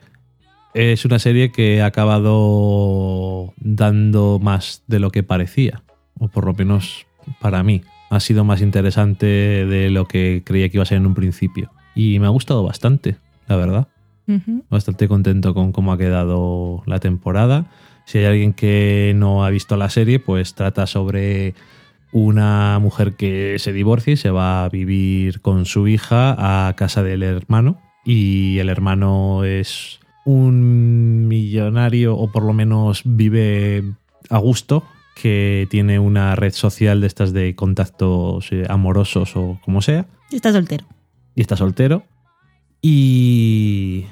es 0.73 1.05
una 1.05 1.19
serie 1.19 1.51
que 1.51 1.81
ha 1.81 1.85
acabado 1.85 3.53
dando 3.57 4.39
más 4.41 4.83
de 4.87 4.99
lo 4.99 5.09
que 5.09 5.23
parecía, 5.23 5.83
o 6.19 6.27
por 6.27 6.45
lo 6.45 6.53
menos 6.53 7.07
para 7.39 7.63
mí. 7.63 7.81
Ha 8.09 8.19
sido 8.19 8.43
más 8.43 8.61
interesante 8.61 9.25
de 9.25 9.89
lo 9.89 10.05
que 10.05 10.43
creía 10.45 10.69
que 10.69 10.77
iba 10.77 10.83
a 10.83 10.85
ser 10.85 10.97
en 10.97 11.07
un 11.07 11.15
principio. 11.15 11.71
Y 11.95 12.19
me 12.19 12.27
ha 12.27 12.29
gustado 12.29 12.63
bastante, 12.63 13.17
la 13.47 13.55
verdad. 13.55 13.87
Bastante 14.69 15.07
contento 15.07 15.53
con 15.53 15.71
cómo 15.71 15.93
ha 15.93 15.97
quedado 15.97 16.83
la 16.85 16.99
temporada. 16.99 17.67
Si 18.05 18.19
hay 18.19 18.25
alguien 18.25 18.53
que 18.53 19.13
no 19.15 19.43
ha 19.43 19.49
visto 19.49 19.77
la 19.77 19.89
serie, 19.89 20.19
pues 20.19 20.53
trata 20.53 20.87
sobre 20.87 21.55
una 22.11 22.79
mujer 22.79 23.15
que 23.15 23.57
se 23.59 23.73
divorcia 23.73 24.13
y 24.13 24.17
se 24.17 24.29
va 24.29 24.63
a 24.63 24.69
vivir 24.69 25.41
con 25.41 25.65
su 25.65 25.87
hija 25.87 26.67
a 26.67 26.73
casa 26.75 27.03
del 27.03 27.23
hermano. 27.23 27.81
Y 28.05 28.59
el 28.59 28.69
hermano 28.69 29.43
es 29.43 29.99
un 30.23 31.27
millonario, 31.27 32.15
o 32.15 32.31
por 32.31 32.43
lo 32.43 32.53
menos 32.53 33.01
vive 33.03 33.83
a 34.29 34.37
gusto, 34.37 34.83
que 35.15 35.67
tiene 35.69 35.97
una 35.99 36.35
red 36.35 36.53
social 36.53 37.01
de 37.01 37.07
estas 37.07 37.33
de 37.33 37.55
contactos 37.55 38.51
eh, 38.51 38.65
amorosos 38.69 39.35
o 39.35 39.59
como 39.63 39.81
sea. 39.81 40.05
Y 40.29 40.35
está 40.35 40.51
soltero. 40.51 40.85
Y 41.35 41.41
está 41.41 41.55
soltero. 41.55 42.03
Y 42.81 44.05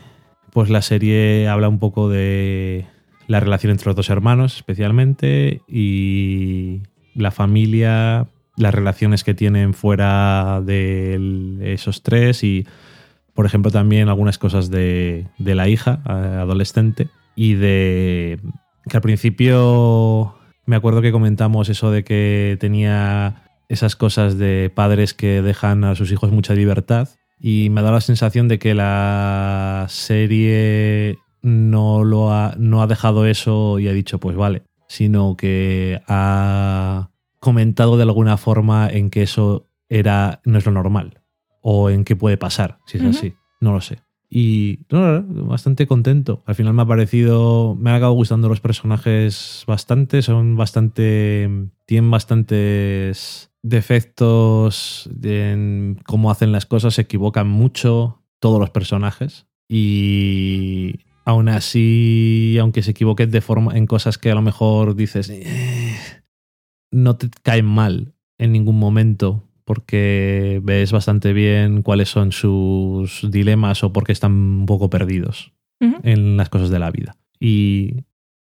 pues 0.51 0.69
la 0.69 0.81
serie 0.81 1.47
habla 1.47 1.69
un 1.69 1.79
poco 1.79 2.09
de 2.09 2.85
la 3.27 3.39
relación 3.39 3.71
entre 3.71 3.87
los 3.87 3.95
dos 3.95 4.09
hermanos 4.09 4.55
especialmente 4.55 5.61
y 5.67 6.81
la 7.15 7.31
familia, 7.31 8.27
las 8.57 8.73
relaciones 8.73 9.23
que 9.23 9.33
tienen 9.33 9.73
fuera 9.73 10.61
de 10.61 11.73
esos 11.73 12.03
tres 12.03 12.43
y, 12.43 12.65
por 13.33 13.45
ejemplo, 13.45 13.71
también 13.71 14.09
algunas 14.09 14.37
cosas 14.37 14.69
de, 14.69 15.27
de 15.37 15.55
la 15.55 15.69
hija 15.69 16.01
adolescente 16.05 17.09
y 17.35 17.53
de 17.55 18.39
que 18.89 18.97
al 18.97 19.01
principio 19.01 20.35
me 20.65 20.75
acuerdo 20.75 21.01
que 21.01 21.11
comentamos 21.11 21.69
eso 21.69 21.91
de 21.91 22.03
que 22.03 22.57
tenía 22.59 23.43
esas 23.69 23.95
cosas 23.95 24.37
de 24.37 24.71
padres 24.73 25.13
que 25.13 25.41
dejan 25.41 25.83
a 25.83 25.95
sus 25.95 26.11
hijos 26.11 26.31
mucha 26.31 26.53
libertad 26.53 27.09
y 27.39 27.69
me 27.69 27.79
ha 27.79 27.83
dado 27.83 27.95
la 27.95 28.01
sensación 28.01 28.47
de 28.47 28.59
que 28.59 28.73
la 28.73 29.87
serie 29.89 31.17
no, 31.43 32.03
lo 32.03 32.31
ha, 32.31 32.55
no 32.57 32.81
ha 32.81 32.87
dejado 32.87 33.27
eso 33.27 33.77
y 33.77 33.87
ha 33.87 33.93
dicho, 33.93 34.19
pues 34.19 34.35
vale, 34.35 34.63
sino 34.87 35.35
que 35.37 36.01
ha 36.07 37.11
comentado 37.39 37.97
de 37.97 38.03
alguna 38.03 38.37
forma 38.37 38.89
en 38.89 39.09
que 39.09 39.21
eso 39.21 39.67
era, 39.89 40.41
no 40.45 40.57
es 40.57 40.65
lo 40.65 40.71
normal 40.71 41.21
o 41.61 41.89
en 41.89 42.03
qué 42.03 42.15
puede 42.15 42.37
pasar, 42.37 42.79
si 42.85 42.97
es 42.97 43.03
así. 43.03 43.33
No 43.61 43.73
lo 43.73 43.81
sé. 43.81 43.99
Y 44.29 44.79
bastante 44.89 45.85
contento. 45.85 46.41
Al 46.45 46.55
final 46.55 46.73
me 46.73 46.81
ha 46.81 46.87
parecido, 46.87 47.75
me 47.79 47.91
han 47.91 47.97
acabado 47.97 48.15
gustando 48.15 48.49
los 48.49 48.59
personajes 48.59 49.63
bastante, 49.67 50.21
son 50.21 50.57
bastante, 50.57 51.49
tienen 51.85 52.09
bastantes 52.09 53.51
defectos 53.61 55.09
en 55.21 55.99
cómo 56.05 56.31
hacen 56.31 56.51
las 56.51 56.65
cosas, 56.65 56.95
se 56.95 57.03
equivocan 57.03 57.47
mucho 57.47 58.23
todos 58.39 58.59
los 58.59 58.71
personajes 58.71 59.47
y 59.69 60.99
aún 61.25 61.49
así, 61.49 62.57
aunque 62.59 62.83
se 62.83 62.91
equivoquen 62.91 63.31
de 63.31 63.41
forma 63.41 63.77
en 63.77 63.87
cosas 63.87 64.17
que 64.17 64.31
a 64.31 64.35
lo 64.35 64.41
mejor 64.41 64.95
dices, 64.95 65.29
eh", 65.29 65.95
no 66.91 67.15
te 67.15 67.29
caen 67.41 67.65
mal 67.65 68.13
en 68.37 68.51
ningún 68.51 68.77
momento 68.77 69.43
porque 69.65 70.59
ves 70.63 70.91
bastante 70.91 71.33
bien 71.33 71.81
cuáles 71.81 72.09
son 72.09 72.31
sus 72.31 73.29
dilemas 73.31 73.83
o 73.83 73.93
porque 73.93 74.11
están 74.11 74.31
un 74.31 74.65
poco 74.65 74.89
perdidos 74.89 75.53
en 76.03 76.37
las 76.37 76.49
cosas 76.49 76.69
de 76.69 76.79
la 76.79 76.91
vida. 76.91 77.17
Y 77.39 78.05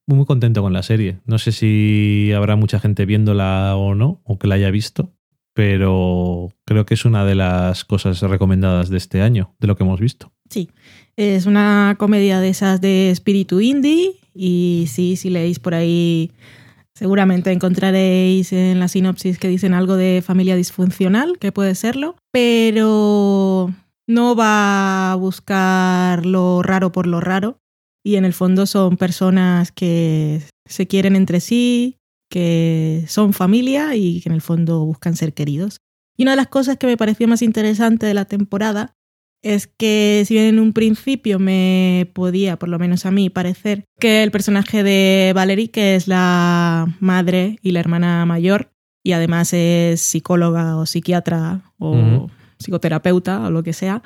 muy 0.07 0.25
contento 0.25 0.63
con 0.63 0.73
la 0.73 0.81
serie. 0.81 1.19
No 1.25 1.37
sé 1.37 1.51
si 1.51 2.31
habrá 2.35 2.55
mucha 2.55 2.79
gente 2.79 3.05
viéndola 3.05 3.75
o 3.75 3.93
no, 3.93 4.21
o 4.23 4.39
que 4.39 4.47
la 4.47 4.55
haya 4.55 4.71
visto, 4.71 5.13
pero 5.53 6.49
creo 6.65 6.85
que 6.85 6.95
es 6.95 7.05
una 7.05 7.25
de 7.25 7.35
las 7.35 7.85
cosas 7.85 8.21
recomendadas 8.21 8.89
de 8.89 8.97
este 8.97 9.21
año, 9.21 9.53
de 9.59 9.67
lo 9.67 9.75
que 9.75 9.83
hemos 9.83 9.99
visto. 9.99 10.31
Sí, 10.49 10.69
es 11.19 11.47
una 11.47 11.97
comedia 11.99 12.39
de 12.39 12.47
esas 12.47 12.79
de 12.79 13.09
espíritu 13.09 13.59
indie 13.59 14.15
y 14.33 14.85
sí, 14.87 15.17
si 15.17 15.29
leéis 15.29 15.59
por 15.59 15.73
ahí 15.73 16.31
seguramente 16.95 17.51
encontraréis 17.51 18.53
en 18.53 18.79
la 18.79 18.87
sinopsis 18.87 19.37
que 19.37 19.49
dicen 19.49 19.73
algo 19.73 19.97
de 19.97 20.23
familia 20.25 20.55
disfuncional, 20.55 21.37
que 21.37 21.51
puede 21.51 21.75
serlo, 21.75 22.15
pero 22.31 23.69
no 24.07 24.35
va 24.37 25.11
a 25.11 25.15
buscar 25.15 26.25
lo 26.25 26.63
raro 26.63 26.93
por 26.93 27.05
lo 27.05 27.19
raro 27.19 27.59
y 28.01 28.15
en 28.15 28.23
el 28.23 28.31
fondo 28.31 28.65
son 28.65 28.95
personas 28.95 29.73
que 29.73 30.41
se 30.69 30.87
quieren 30.87 31.17
entre 31.17 31.41
sí, 31.41 31.97
que 32.29 33.03
son 33.09 33.33
familia 33.33 33.93
y 33.93 34.21
que 34.21 34.29
en 34.29 34.35
el 34.35 34.41
fondo 34.41 34.85
buscan 34.85 35.17
ser 35.17 35.33
queridos. 35.33 35.81
Y 36.15 36.23
una 36.23 36.31
de 36.31 36.37
las 36.37 36.47
cosas 36.47 36.77
que 36.77 36.87
me 36.87 36.95
pareció 36.95 37.27
más 37.27 37.41
interesante 37.41 38.05
de 38.05 38.13
la 38.13 38.23
temporada 38.23 38.95
es 39.41 39.67
que 39.67 40.23
si 40.25 40.33
bien 40.33 40.45
en 40.47 40.59
un 40.59 40.73
principio 40.73 41.39
me 41.39 42.09
podía, 42.13 42.57
por 42.59 42.69
lo 42.69 42.79
menos 42.79 43.05
a 43.05 43.11
mí, 43.11 43.29
parecer 43.29 43.85
que 43.99 44.23
el 44.23 44.31
personaje 44.31 44.83
de 44.83 45.31
Valerie, 45.33 45.71
que 45.71 45.95
es 45.95 46.07
la 46.07 46.87
madre 46.99 47.57
y 47.61 47.71
la 47.71 47.79
hermana 47.79 48.25
mayor, 48.25 48.71
y 49.03 49.13
además 49.13 49.53
es 49.53 50.01
psicóloga 50.01 50.75
o 50.77 50.85
psiquiatra 50.85 51.61
o 51.77 52.29
psicoterapeuta 52.57 53.47
o 53.47 53.51
lo 53.51 53.63
que 53.63 53.73
sea, 53.73 54.03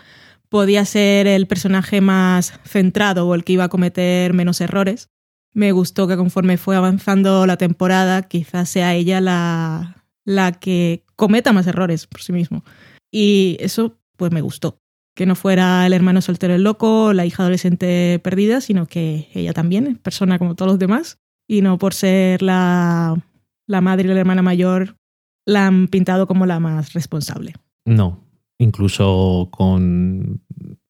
podía 0.50 0.86
ser 0.86 1.25
el 1.25 1.48
personaje 1.48 2.00
más 2.00 2.60
centrado 2.63 3.28
o 3.28 3.34
el 3.34 3.44
que 3.44 3.54
iba 3.54 3.63
a 3.63 3.70
cometer 3.70 4.34
menos 4.34 4.62
errores. 4.62 5.10
Me 5.52 5.72
gustó 5.72 6.08
que 6.08 6.18
conforme 6.18 6.58
fue 6.58 6.75
avanzando 6.75 7.48
la 7.48 7.58
temporada, 7.58 8.24
quizás 8.24 8.70
sea 8.70 8.94
ella 8.94 9.20
la, 9.20 10.06
la 10.25 10.52
que 10.52 11.04
cometa 11.16 11.54
más 11.54 11.66
errores 11.66 12.06
por 12.06 12.22
sí 12.22 12.34
mismo. 12.34 12.63
Y 13.12 13.58
eso 13.60 13.98
pues 14.16 14.32
me 14.32 14.42
gustó 14.42 14.83
que 15.15 15.25
no 15.25 15.36
fuera 15.36 15.86
el 15.86 15.93
hermano 15.93 16.22
soltero 16.22 16.55
el 16.55 16.63
loco, 16.63 17.13
la 17.13 17.25
hija 17.25 17.43
adolescente 17.43 18.20
perdida, 18.20 18.62
sino 18.62 18.88
que 18.88 19.29
ella 19.34 19.53
también 19.53 19.88
es 19.88 19.98
persona 20.00 20.39
como 20.39 20.55
todos 20.55 20.72
los 20.72 20.79
demás. 20.79 21.20
Y 21.48 21.62
no 21.62 21.77
por 21.77 21.93
ser 21.93 22.41
la, 22.41 23.22
la 23.67 23.82
madre 23.82 24.10
y 24.10 24.13
la 24.13 24.20
hermana 24.20 24.41
mayor, 24.41 24.98
la 25.46 25.67
han 25.67 25.88
pintado 25.88 26.27
como 26.27 26.46
la 26.46 26.60
más 26.60 26.93
responsable. 26.93 27.53
No, 27.86 28.24
incluso 28.58 29.50
con 29.51 30.41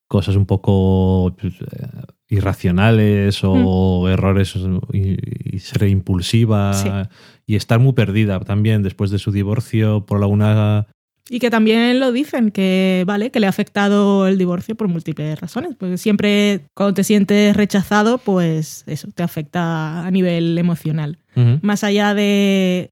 cosas 0.07 0.35
un 0.35 0.45
poco 0.45 1.35
pues, 1.41 1.55
eh, 1.59 1.87
irracionales 2.29 3.43
o 3.43 4.03
mm. 4.03 4.07
errores 4.09 4.55
y, 4.91 5.59
ser 5.59 5.87
impulsiva 5.87 7.09
y 7.45 7.55
estar 7.55 7.79
muy 7.79 7.93
perdida 7.93 8.39
también 8.41 8.83
después 8.83 9.11
de 9.11 9.17
su 9.17 9.31
divorcio 9.31 10.05
por 10.05 10.21
alguna 10.21 10.87
y 11.29 11.39
que 11.39 11.49
también 11.49 11.99
lo 11.99 12.11
dicen, 12.11 12.51
que 12.51 13.03
vale, 13.07 13.31
que 13.31 13.39
le 13.39 13.47
ha 13.47 13.49
afectado 13.49 14.27
el 14.27 14.37
divorcio 14.37 14.75
por 14.75 14.87
múltiples 14.87 15.39
razones. 15.39 15.75
Porque 15.77 15.97
siempre 15.97 16.61
cuando 16.73 16.95
te 16.95 17.03
sientes 17.03 17.55
rechazado, 17.55 18.17
pues 18.17 18.83
eso, 18.87 19.09
te 19.13 19.23
afecta 19.23 20.05
a 20.05 20.11
nivel 20.11 20.57
emocional. 20.57 21.17
Más 21.61 21.83
allá 21.83 22.13
de 22.13 22.91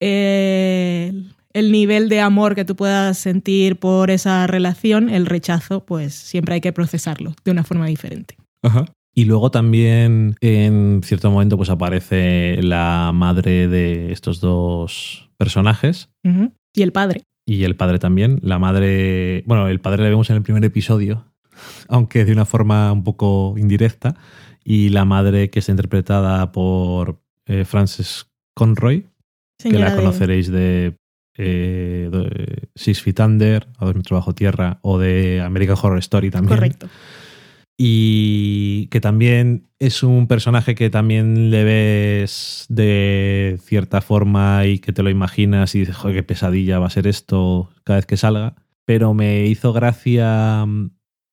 eh, 0.00 1.12
el 1.52 1.72
nivel 1.72 2.08
de 2.08 2.20
amor 2.20 2.54
que 2.54 2.64
tú 2.64 2.76
puedas 2.76 3.18
sentir 3.18 3.76
por 3.76 4.10
esa 4.10 4.46
relación, 4.46 5.08
el 5.08 5.26
rechazo, 5.26 5.84
pues 5.84 6.14
siempre 6.14 6.54
hay 6.54 6.60
que 6.60 6.72
procesarlo 6.72 7.34
de 7.44 7.50
una 7.50 7.64
forma 7.64 7.86
diferente. 7.86 8.36
Y 9.12 9.24
luego 9.24 9.50
también 9.50 10.36
en 10.40 11.00
cierto 11.02 11.30
momento 11.30 11.56
pues 11.56 11.70
aparece 11.70 12.62
la 12.62 13.10
madre 13.12 13.66
de 13.66 14.12
estos 14.12 14.40
dos 14.40 15.30
personajes. 15.36 16.10
Y 16.72 16.82
el 16.82 16.92
padre 16.92 17.24
y 17.50 17.64
el 17.64 17.74
padre 17.74 17.98
también. 17.98 18.38
La 18.42 18.60
madre, 18.60 19.42
bueno, 19.44 19.66
el 19.66 19.80
padre 19.80 20.04
le 20.04 20.10
vemos 20.10 20.30
en 20.30 20.36
el 20.36 20.42
primer 20.42 20.64
episodio, 20.64 21.26
aunque 21.88 22.24
de 22.24 22.30
una 22.30 22.44
forma 22.44 22.92
un 22.92 23.02
poco 23.02 23.56
indirecta, 23.58 24.14
y 24.64 24.90
la 24.90 25.04
madre 25.04 25.50
que 25.50 25.58
está 25.58 25.72
interpretada 25.72 26.52
por 26.52 27.20
eh, 27.46 27.64
Frances 27.64 28.30
Conroy, 28.54 29.08
que 29.58 29.80
la 29.80 29.96
conoceréis 29.96 30.48
de, 30.48 30.96
eh, 31.36 32.08
de, 32.12 32.68
Six 32.76 33.02
Feet 33.02 33.18
Under, 33.18 33.66
o 33.80 33.88
de 33.88 33.94
Nuestro 33.94 34.16
Bajo 34.16 34.32
Tierra, 34.32 34.78
o 34.82 35.00
de 35.00 35.40
American 35.40 35.76
Horror 35.76 35.98
Story 35.98 36.30
también. 36.30 36.56
Correcto 36.56 36.88
y 37.82 38.88
que 38.88 39.00
también 39.00 39.70
es 39.78 40.02
un 40.02 40.26
personaje 40.26 40.74
que 40.74 40.90
también 40.90 41.50
le 41.50 41.64
ves 41.64 42.66
de 42.68 43.58
cierta 43.62 44.02
forma 44.02 44.66
y 44.66 44.80
que 44.80 44.92
te 44.92 45.02
lo 45.02 45.08
imaginas 45.08 45.74
y 45.74 45.78
dices, 45.78 45.96
joder, 45.96 46.16
qué 46.16 46.22
pesadilla 46.22 46.78
va 46.78 46.88
a 46.88 46.90
ser 46.90 47.06
esto 47.06 47.70
cada 47.82 47.96
vez 47.96 48.04
que 48.04 48.18
salga. 48.18 48.54
Pero 48.84 49.14
me 49.14 49.46
hizo 49.46 49.72
gracia, 49.72 50.66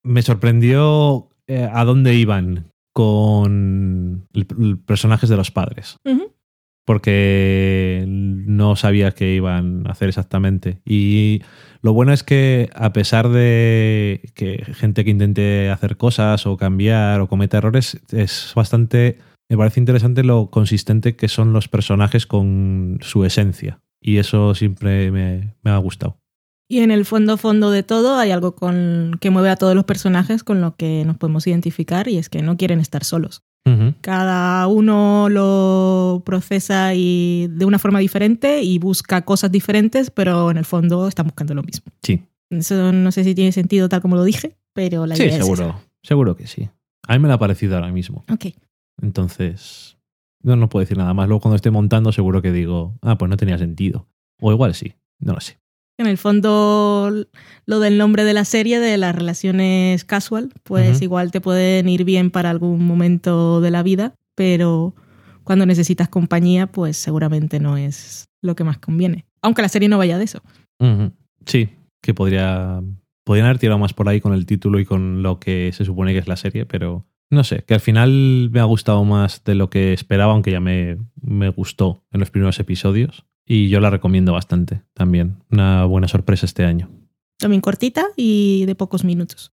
me 0.04 0.22
sorprendió 0.22 1.32
eh, 1.48 1.70
a 1.70 1.84
dónde 1.84 2.16
iban 2.16 2.72
con 2.94 4.26
personajes 4.86 5.28
de 5.28 5.36
los 5.36 5.52
padres. 5.52 5.98
Porque 6.86 8.06
no 8.08 8.78
sabía 8.78 9.12
qué 9.12 9.36
iban 9.36 9.86
a 9.86 9.92
hacer 9.92 10.08
exactamente. 10.08 10.80
Y 10.86 11.42
lo 11.82 11.94
bueno 11.94 12.14
es 12.14 12.24
que 12.24 12.70
a 12.76 12.94
pesar 12.94 13.30
de 13.30 14.22
que 14.34 14.64
gente 14.74 15.04
que 15.04 15.12
intente 15.12 15.70
hacer 15.70 15.98
cosas 15.98 16.46
o 16.46 16.58
cambiar 16.58 17.22
o 17.22 17.28
cometa 17.28 17.58
errores, 17.58 18.00
es 18.12 18.52
bastante, 18.56 19.20
me 19.50 19.58
parece 19.58 19.80
interesante 19.80 20.24
lo 20.24 20.50
consistente 20.50 21.16
que 21.16 21.28
son 21.28 21.54
los 21.54 21.68
personajes 21.68 22.26
con 22.26 23.00
su 23.02 23.26
esencia. 23.26 23.80
Y 24.02 24.18
eso 24.18 24.56
siempre 24.56 25.12
me, 25.12 25.56
ha 25.64 25.78
gustado. 25.78 26.18
Y 26.70 26.80
en 26.80 26.92
el 26.92 27.06
fondo, 27.06 27.38
fondo 27.38 27.72
de 27.72 27.84
todo, 27.84 28.18
hay 28.18 28.32
algo 28.32 28.56
con, 28.56 29.18
que 29.22 29.30
mueve 29.30 29.50
a 29.50 29.56
todos 29.56 29.74
los 29.74 29.86
personajes 29.86 30.44
con 30.44 30.62
lo 30.62 30.76
que 30.76 31.04
nos 31.06 31.18
podemos 31.18 31.48
identificar 31.48 32.08
y 32.08 32.18
es 32.18 32.30
que 32.30 32.42
no 32.42 32.58
quieren 32.58 32.80
estar 32.80 33.04
solos. 33.04 33.44
Cada 34.02 34.68
uno 34.68 35.28
lo 35.30 36.22
procesa 36.26 36.94
y 36.94 37.48
de 37.50 37.66
una 37.66 37.80
forma 37.80 38.00
diferente 38.00 38.62
y 38.62 38.80
busca 38.80 39.24
cosas 39.24 39.52
diferentes, 39.52 40.10
pero 40.10 40.52
en 40.52 40.58
el 40.58 40.66
fondo 40.66 41.08
están 41.08 41.28
buscando 41.28 41.54
lo 41.54 41.64
mismo. 41.64 41.92
Sí. 42.04 42.24
Eso 42.50 42.92
no 42.92 43.12
sé 43.12 43.24
si 43.24 43.36
tiene 43.36 43.52
sentido 43.52 43.90
tal 43.90 44.02
como 44.02 44.16
lo 44.16 44.24
dije, 44.24 44.58
pero 44.74 45.06
la 45.06 45.16
idea 45.18 45.32
sí, 45.32 45.38
seguro, 45.38 45.82
seguro 46.02 46.36
que 46.36 46.48
sí. 46.48 46.70
A 47.08 47.14
mí 47.14 47.20
me 47.20 47.28
lo 47.28 47.34
ha 47.34 47.40
parecido 47.40 47.76
ahora 47.76 47.92
mismo. 47.92 48.24
Ok. 48.32 48.48
Entonces, 49.02 49.98
no, 50.42 50.56
no 50.56 50.70
puedo 50.70 50.82
decir 50.82 50.98
nada 50.98 51.14
más. 51.14 51.28
Luego 51.28 51.42
cuando 51.42 51.56
esté 51.56 51.72
montando 51.72 52.12
seguro 52.12 52.42
que 52.42 52.52
digo, 52.52 52.98
ah, 53.02 53.18
pues 53.18 53.30
no 53.30 53.38
tenía 53.38 53.58
sentido. 53.58 54.08
O 54.40 54.52
igual 54.52 54.74
sí, 54.76 54.94
no 55.20 55.34
lo 55.34 55.40
sé. 55.42 55.60
En 55.98 56.06
el 56.06 56.18
fondo, 56.20 57.12
lo 57.66 57.80
del 57.80 57.98
nombre 57.98 58.24
de 58.24 58.34
la 58.34 58.46
serie, 58.46 58.80
de 58.80 58.98
las 58.98 59.16
relaciones 59.16 60.06
casual, 60.06 60.54
pues 60.64 61.02
igual 61.02 61.32
te 61.32 61.42
pueden 61.42 61.90
ir 61.90 62.04
bien 62.04 62.30
para 62.30 62.52
algún 62.52 62.86
momento 62.86 63.62
de 63.62 63.72
la 63.72 63.82
vida, 63.82 64.14
pero 64.36 64.94
cuando 65.44 65.66
necesitas 65.66 66.08
compañía, 66.08 66.68
pues 66.68 66.98
seguramente 66.98 67.60
no 67.60 67.78
es 67.78 68.30
lo 68.44 68.56
que 68.56 68.64
más 68.64 68.78
conviene. 68.78 69.26
Aunque 69.42 69.64
la 69.64 69.70
serie 69.70 69.90
no 69.90 69.98
vaya 69.98 70.20
de 70.20 70.26
eso. 70.26 70.42
Sí, 71.46 71.70
que 72.02 72.14
podría. 72.14 72.82
Podrían 73.24 73.48
haber 73.48 73.60
tirado 73.60 73.80
más 73.80 73.94
por 73.94 74.08
ahí 74.08 74.22
con 74.22 74.34
el 74.34 74.46
título 74.46 74.80
y 74.80 74.86
con 74.86 75.22
lo 75.24 75.40
que 75.40 75.72
se 75.74 75.84
supone 75.84 76.14
que 76.14 76.20
es 76.20 76.28
la 76.28 76.38
serie, 76.38 76.66
pero 76.66 77.06
no 77.30 77.44
sé, 77.44 77.64
que 77.64 77.74
al 77.74 77.82
final 77.82 78.50
me 78.52 78.62
ha 78.62 78.64
gustado 78.64 79.04
más 79.04 79.44
de 79.44 79.56
lo 79.56 79.70
que 79.70 79.92
esperaba, 79.92 80.32
aunque 80.32 80.52
ya 80.52 80.62
me, 80.62 80.98
me 81.22 81.50
gustó 81.50 82.04
en 82.12 82.22
los 82.22 82.30
primeros 82.30 82.60
episodios. 82.60 83.26
Y 83.48 83.70
yo 83.70 83.80
la 83.80 83.90
recomiendo 83.90 84.34
bastante 84.34 84.82
también. 84.94 85.38
Una 85.50 85.86
buena 85.86 86.10
sorpresa 86.10 86.46
este 86.46 86.66
año. 86.66 86.90
También 87.40 87.62
cortita 87.62 88.08
y 88.18 88.66
de 88.66 88.76
pocos 88.76 89.04
minutos. 89.06 89.54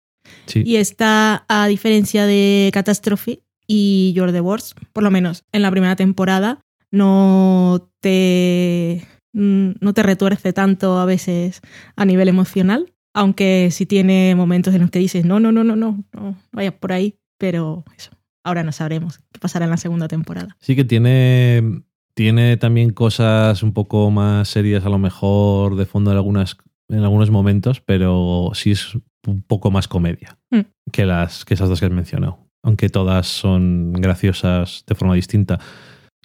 Y 0.54 0.76
está, 0.76 1.46
a 1.48 1.68
diferencia 1.68 2.26
de 2.26 2.70
Catastrophe 2.72 3.42
y 3.66 4.14
the 4.16 4.42
Worst, 4.42 4.78
por 4.94 5.04
lo 5.04 5.10
menos 5.10 5.44
en 5.52 5.64
la 5.64 5.72
primera 5.72 5.96
temporada, 5.96 6.60
no 6.92 7.90
te, 8.00 9.08
mm, 9.34 9.72
no 9.80 9.94
te 9.94 10.04
retuerce 10.04 10.54
tanto 10.54 11.00
a 11.00 11.06
veces 11.06 11.62
a 11.96 12.06
nivel 12.06 12.28
emocional, 12.28 12.94
aunque 13.14 13.70
sí 13.72 13.86
tiene 13.86 14.36
momentos 14.36 14.74
en 14.76 14.82
los 14.82 14.92
que 14.92 15.00
dices, 15.00 15.26
no, 15.26 15.40
no, 15.40 15.52
no, 15.52 15.64
no, 15.64 15.76
no, 15.76 16.04
no 16.14 16.38
vayas 16.52 16.74
por 16.74 16.92
ahí, 16.92 17.16
pero 17.38 17.86
eso, 17.98 18.12
ahora 18.44 18.64
no 18.64 18.72
sabremos 18.72 19.20
qué 19.32 19.40
pasará 19.40 19.66
en 19.66 19.72
la 19.72 19.78
segunda 19.78 20.08
temporada. 20.08 20.56
Sí 20.60 20.76
que 20.76 20.84
tiene 20.84 21.84
tiene 22.20 22.58
también 22.58 22.90
cosas 22.90 23.64
un 23.64 23.72
poco 23.72 24.12
más 24.12 24.50
serias, 24.50 24.86
a 24.86 24.90
lo 24.90 24.98
mejor 24.98 25.78
de 25.78 25.86
fondo 25.86 26.12
en, 26.12 26.18
algunas, 26.18 26.58
en 26.90 27.00
algunos 27.00 27.32
momentos, 27.32 27.80
pero 27.80 28.52
sí 28.56 28.72
es 28.72 28.94
un 29.26 29.42
poco 29.42 29.72
más 29.72 29.88
comedia 29.88 30.38
mm. 30.52 30.60
que, 30.92 31.06
las, 31.06 31.46
que 31.46 31.54
esas 31.54 31.70
dos 31.70 31.80
que 31.80 31.86
has 31.86 31.94
mencionado. 31.94 32.40
Aunque 32.62 32.90
todas 32.90 33.26
son 33.26 33.94
graciosas 33.94 34.84
de 34.86 34.96
forma 34.96 35.16
distinta. 35.16 35.62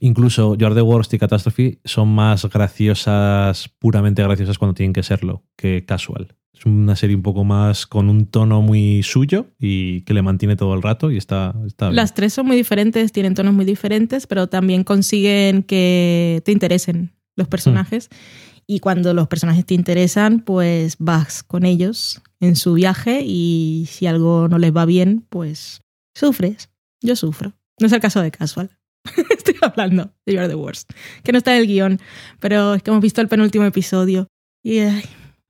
Incluso 0.00 0.56
George 0.58 0.76
the 0.76 0.82
Worst 0.82 1.14
y 1.14 1.18
Catastrophe 1.18 1.80
son 1.84 2.08
más 2.08 2.44
graciosas, 2.46 3.68
puramente 3.78 4.22
graciosas 4.22 4.58
cuando 4.58 4.74
tienen 4.74 4.92
que 4.92 5.02
serlo, 5.02 5.44
que 5.56 5.84
casual. 5.84 6.36
Es 6.52 6.66
una 6.66 6.94
serie 6.94 7.16
un 7.16 7.22
poco 7.22 7.44
más 7.44 7.86
con 7.86 8.08
un 8.08 8.26
tono 8.26 8.62
muy 8.62 9.02
suyo 9.02 9.48
y 9.58 10.02
que 10.02 10.14
le 10.14 10.22
mantiene 10.22 10.56
todo 10.56 10.74
el 10.74 10.82
rato 10.82 11.10
y 11.10 11.16
está, 11.16 11.54
está 11.66 11.90
Las 11.90 12.14
tres 12.14 12.32
son 12.32 12.46
muy 12.46 12.56
diferentes, 12.56 13.12
tienen 13.12 13.34
tonos 13.34 13.54
muy 13.54 13.64
diferentes, 13.64 14.26
pero 14.26 14.48
también 14.48 14.84
consiguen 14.84 15.64
que 15.64 16.42
te 16.44 16.52
interesen 16.52 17.12
los 17.36 17.48
personajes. 17.48 18.08
Y 18.66 18.80
cuando 18.80 19.12
los 19.14 19.28
personajes 19.28 19.66
te 19.66 19.74
interesan, 19.74 20.40
pues 20.40 20.96
vas 20.98 21.42
con 21.42 21.64
ellos 21.64 22.22
en 22.40 22.56
su 22.56 22.74
viaje 22.74 23.22
y 23.24 23.86
si 23.90 24.06
algo 24.06 24.48
no 24.48 24.58
les 24.58 24.74
va 24.74 24.86
bien, 24.86 25.26
pues 25.28 25.82
sufres. 26.14 26.70
Yo 27.02 27.16
sufro. 27.16 27.52
No 27.80 27.86
es 27.86 27.92
el 27.92 28.00
caso 28.00 28.22
de 28.22 28.30
Casual. 28.30 28.70
Estoy 29.30 29.56
hablando 29.60 30.12
de 30.26 30.32
You're 30.34 30.48
the 30.48 30.54
Worst, 30.54 30.90
que 31.22 31.32
no 31.32 31.38
está 31.38 31.54
en 31.54 31.62
el 31.62 31.66
guion, 31.66 32.00
pero 32.40 32.74
es 32.74 32.82
que 32.82 32.90
hemos 32.90 33.02
visto 33.02 33.20
el 33.20 33.28
penúltimo 33.28 33.64
episodio 33.64 34.28
y 34.62 34.80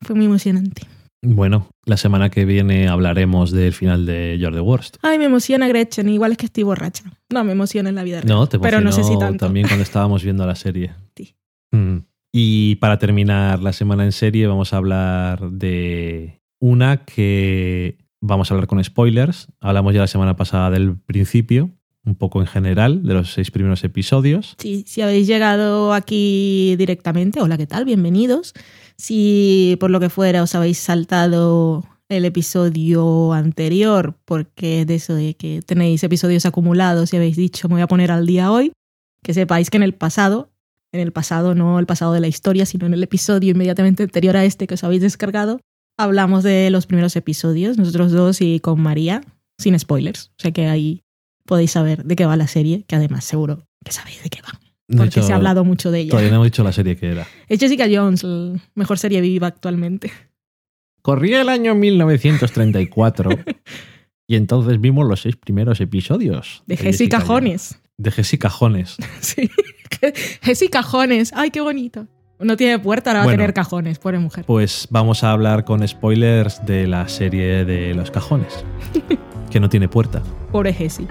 fue 0.01 0.17
muy 0.17 0.27
emocionante. 0.27 0.83
Bueno, 1.27 1.71
la 1.87 1.97
semana 1.97 2.29
que 2.29 2.45
viene 2.45 2.88
hablaremos 2.88 3.51
del 3.51 3.73
final 3.73 4.05
de 4.05 4.38
You're 4.38 4.55
the 4.55 4.61
Worst. 4.61 4.99
Ay, 5.03 5.19
me 5.19 5.25
emociona 5.25 5.67
Gretchen, 5.69 6.09
igual 6.11 6.33
es 6.33 6.38
que 6.38 6.47
estoy 6.47 6.64
borracha. 6.64 7.05
No, 7.33 7.45
me 7.45 7.53
emociona 7.53 7.88
en 7.88 7.95
la 7.95 8.05
vida 8.05 8.21
real. 8.21 8.29
No, 8.29 8.47
te 8.47 8.59
pero 8.59 8.81
no 8.81 8.93
sé 8.93 9.05
si 9.05 9.19
tanto. 9.19 9.47
también 9.47 9.67
cuando 9.67 9.83
estábamos 9.83 10.23
viendo 10.23 10.47
la 10.47 10.55
serie. 10.55 10.93
Sí. 11.17 11.35
Mm. 11.71 11.99
Y 12.33 12.75
para 12.77 12.99
terminar 12.99 13.62
la 13.62 13.73
semana 13.73 14.05
en 14.05 14.11
serie 14.11 14.49
vamos 14.49 14.73
a 14.73 14.79
hablar 14.79 15.53
de 15.53 16.40
una 16.61 17.05
que 17.05 17.99
vamos 18.21 18.51
a 18.51 18.55
hablar 18.55 18.67
con 18.67 18.83
spoilers. 18.83 19.47
Hablamos 19.61 19.95
ya 19.95 20.01
la 20.01 20.09
semana 20.09 20.35
pasada 20.35 20.71
del 20.71 20.97
principio, 20.99 21.71
un 22.05 22.14
poco 22.14 22.40
en 22.40 22.47
general, 22.47 23.03
de 23.03 23.14
los 23.14 23.33
seis 23.33 23.51
primeros 23.51 23.83
episodios. 23.85 24.57
Sí, 24.59 24.85
si 24.87 25.01
habéis 25.01 25.27
llegado 25.27 25.93
aquí 25.93 26.75
directamente, 26.77 27.40
hola, 27.40 27.57
¿qué 27.57 27.67
tal? 27.67 27.85
Bienvenidos. 27.85 28.53
Si 28.97 29.77
por 29.81 29.90
lo 29.90 30.01
que 30.01 30.11
fuera 30.11 30.43
os 30.43 30.55
habéis 30.55 30.79
saltado 30.79 31.85
el 32.09 32.25
episodio 32.25 33.33
anterior, 33.33 34.17
porque 34.25 34.85
de 34.85 34.97
eso 34.97 35.14
de 35.14 35.35
que 35.35 35.62
tenéis 35.62 36.05
episodios 36.05 36.45
acumulados 36.47 37.12
y 37.12 37.17
habéis 37.17 37.37
dicho 37.37 37.69
me 37.69 37.77
voy 37.77 37.83
a 37.83 37.88
poner 37.88 38.11
al 38.11 38.27
día 38.27 38.53
hoy, 38.53 38.73
que 39.23 39.33
sepáis 39.33 39.71
que 39.71 39.79
en 39.79 39.83
el 39.83 39.95
pasado, 39.95 40.51
en 40.93 41.01
el 41.01 41.12
pasado 41.12 41.55
no 41.55 41.79
el 41.79 41.87
pasado 41.87 42.12
de 42.12 42.21
la 42.21 42.29
historia, 42.29 42.67
sino 42.67 42.87
en 42.87 42.95
el 42.95 43.03
episodio 43.03 43.51
inmediatamente 43.51 44.03
anterior 44.03 44.37
a 44.37 44.45
este 44.45 44.67
que 44.67 44.75
os 44.75 44.85
habéis 44.85 45.01
descargado, 45.01 45.61
hablamos 45.99 46.45
de 46.45 46.69
los 46.71 46.87
primeros 46.87 47.17
episodios, 47.17 47.79
nosotros 47.79 48.12
dos 48.12 48.40
y 48.43 48.61
con 48.61 48.81
María, 48.81 49.23
sin 49.59 49.79
spoilers. 49.79 50.31
O 50.38 50.43
sea 50.43 50.53
que 50.53 50.67
ahí 50.67 51.04
podéis 51.44 51.72
saber 51.72 52.04
de 52.04 52.16
qué 52.16 52.26
va 52.26 52.37
la 52.37 52.46
serie, 52.46 52.85
que 52.87 52.96
además 52.96 53.24
seguro 53.24 53.66
que 53.85 53.92
sabéis 53.92 54.22
de 54.22 54.30
qué 54.30 54.40
va. 54.42 54.59
De 54.88 54.96
Porque 54.98 55.20
hecho, 55.20 55.22
se 55.22 55.33
ha 55.33 55.37
hablado 55.37 55.64
mucho 55.64 55.90
de 55.90 56.00
ella. 56.00 56.11
Todavía 56.11 56.30
no 56.30 56.37
hemos 56.37 56.46
dicho 56.46 56.62
la 56.62 56.72
serie 56.72 56.96
que 56.96 57.11
era. 57.11 57.26
Es 57.48 57.59
Jessica 57.59 57.87
Jones, 57.90 58.22
la 58.22 58.59
mejor 58.74 58.98
serie 58.98 59.20
viva 59.20 59.46
actualmente. 59.46 60.12
Corría 61.00 61.40
el 61.40 61.48
año 61.48 61.74
1934 61.74 63.30
y 64.26 64.37
entonces 64.37 64.80
vimos 64.80 65.07
los 65.07 65.22
seis 65.22 65.37
primeros 65.37 65.80
episodios. 65.80 66.62
De 66.66 66.76
Jessica 66.76 67.20
Jones. 67.20 67.70
Jones. 67.72 67.83
De 67.96 68.11
Jessica 68.11 68.50
Jones. 68.50 68.96
Sí. 69.20 69.50
Jessica 70.42 70.83
Jones. 70.83 71.33
Ay, 71.35 71.50
qué 71.50 71.61
bonito. 71.61 72.07
No 72.40 72.57
tiene 72.57 72.78
puerta, 72.78 73.11
ahora 73.11 73.20
va 73.20 73.26
a 73.30 73.30
tener 73.30 73.54
cajones, 73.54 73.98
pobre 73.98 74.18
mujer. 74.18 74.44
Pues 74.44 74.88
vamos 74.90 75.22
a 75.22 75.30
hablar 75.30 75.64
con 75.64 75.87
spoilers 75.87 76.64
de 76.66 76.87
la 76.87 77.09
serie 77.09 77.64
de 77.64 77.94
los 77.94 78.11
cajones, 78.11 78.64
que 79.55 79.61
no 79.61 79.69
tiene 79.69 79.88
puerta. 79.88 80.21
Pobre 80.51 80.73
Jessie. 80.73 81.07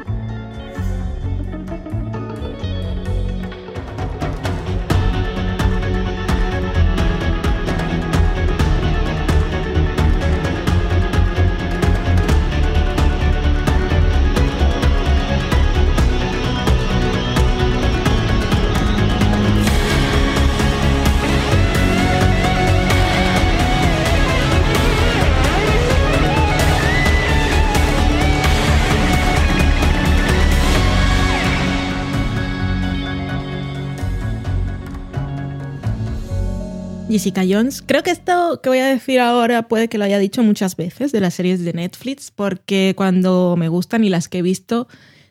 Jessica 37.14 37.44
Jones. 37.48 37.84
Creo 37.86 38.02
que 38.02 38.10
esto 38.10 38.60
que 38.64 38.70
voy 38.70 38.80
a 38.80 38.88
decir 38.88 39.20
ahora 39.20 39.68
puede 39.68 39.88
que 39.88 40.00
lo 40.00 40.04
haya 40.06 40.18
dicho 40.18 40.42
muchas 40.42 40.76
veces 40.76 41.12
de 41.12 41.20
las 41.20 41.36
series 41.36 41.64
de 41.64 41.72
Netflix, 41.72 42.32
porque 42.32 42.94
cuando 42.98 43.56
me 43.56 43.70
gustan 43.70 44.04
y 44.04 44.10
las 44.10 44.28
que 44.28 44.40
he 44.40 44.42
visto, 44.42 44.88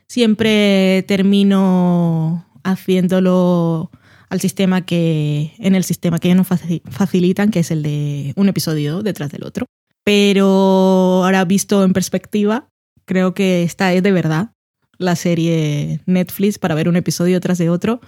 siempre 0.08 1.04
termino 1.08 2.46
haciéndolo 2.62 3.90
al 4.28 4.40
sistema 4.40 4.86
que, 4.86 5.54
en 5.58 5.74
el 5.74 5.82
sistema 5.82 6.20
que 6.20 6.28
ellos 6.28 6.38
nos 6.38 6.48
faci- 6.48 6.82
facilitan, 6.88 7.50
que 7.50 7.58
es 7.58 7.72
el 7.72 7.82
de 7.82 8.32
un 8.36 8.48
episodio 8.48 9.02
detrás 9.02 9.32
del 9.32 9.44
otro. 9.44 9.66
Pero 10.04 11.24
ahora 11.24 11.44
visto 11.44 11.82
en 11.82 11.92
perspectiva, 11.92 12.68
creo 13.04 13.34
que 13.34 13.64
esta 13.64 13.92
es 13.92 14.04
de 14.04 14.12
verdad 14.12 14.52
la 14.98 15.16
serie 15.16 16.00
Netflix 16.06 16.58
para 16.58 16.76
ver 16.76 16.88
un 16.88 16.94
episodio 16.94 17.40
tras 17.40 17.58
de 17.58 17.70
otro, 17.70 18.00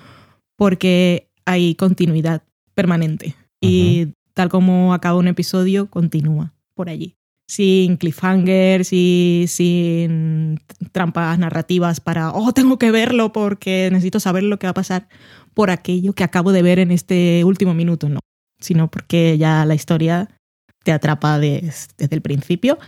porque 0.56 1.28
hay 1.44 1.74
continuidad 1.74 2.42
permanente. 2.74 3.34
Y 3.64 4.12
tal 4.34 4.48
como 4.48 4.94
acaba 4.94 5.18
un 5.18 5.28
episodio, 5.28 5.88
continúa 5.90 6.52
por 6.74 6.88
allí. 6.88 7.14
Sin 7.48 7.96
cliffhangers 7.98 8.88
y 8.92 9.44
sin 9.48 10.58
trampas 10.92 11.38
narrativas 11.38 12.00
para, 12.00 12.32
oh, 12.32 12.52
tengo 12.52 12.78
que 12.78 12.90
verlo 12.90 13.32
porque 13.32 13.88
necesito 13.92 14.18
saber 14.20 14.44
lo 14.44 14.58
que 14.58 14.66
va 14.66 14.70
a 14.70 14.74
pasar 14.74 15.08
por 15.52 15.70
aquello 15.70 16.14
que 16.14 16.24
acabo 16.24 16.52
de 16.52 16.62
ver 16.62 16.78
en 16.78 16.90
este 16.90 17.42
último 17.44 17.74
minuto, 17.74 18.08
no. 18.08 18.20
Sino 18.60 18.90
porque 18.90 19.36
ya 19.38 19.64
la 19.66 19.74
historia 19.74 20.28
te 20.84 20.92
atrapa 20.92 21.38
des- 21.38 21.88
desde 21.98 22.16
el 22.16 22.22
principio. 22.22 22.78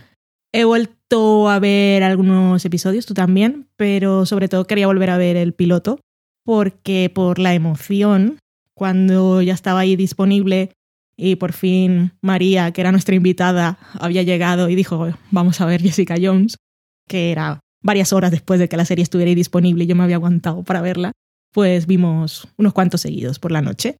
He 0.53 0.63
vuelto 0.63 1.49
a 1.49 1.59
ver 1.59 2.03
algunos 2.03 2.63
episodios, 2.65 3.05
tú 3.05 3.13
también, 3.13 3.67
pero 3.75 4.25
sobre 4.25 4.47
todo 4.47 4.65
quería 4.65 4.87
volver 4.87 5.11
a 5.11 5.17
ver 5.17 5.35
el 5.37 5.53
piloto 5.53 5.99
porque 6.45 7.11
por 7.13 7.37
la 7.37 7.53
emoción, 7.53 8.39
cuando 8.77 9.41
ya 9.41 9.55
estaba 9.55 9.79
ahí 9.79 9.95
disponible 9.95 10.71
y 11.17 11.37
por 11.37 11.51
fin 11.51 12.13
María, 12.21 12.71
que 12.71 12.81
era 12.81 12.91
nuestra 12.91 13.15
invitada, 13.15 13.79
había 13.99 14.21
llegado 14.21 14.69
y 14.69 14.75
dijo, 14.75 15.11
vamos 15.31 15.59
a 15.61 15.65
ver 15.65 15.81
Jessica 15.81 16.15
Jones, 16.21 16.57
que 17.09 17.31
era 17.31 17.59
varias 17.81 18.13
horas 18.13 18.29
después 18.29 18.59
de 18.59 18.69
que 18.69 18.77
la 18.77 18.85
serie 18.85 19.01
estuviera 19.01 19.29
ahí 19.29 19.35
disponible 19.35 19.83
y 19.83 19.87
yo 19.87 19.95
me 19.95 20.03
había 20.03 20.17
aguantado 20.17 20.61
para 20.63 20.81
verla, 20.81 21.11
pues 21.51 21.87
vimos 21.87 22.47
unos 22.55 22.71
cuantos 22.73 23.01
seguidos 23.01 23.39
por 23.39 23.51
la 23.51 23.63
noche. 23.63 23.97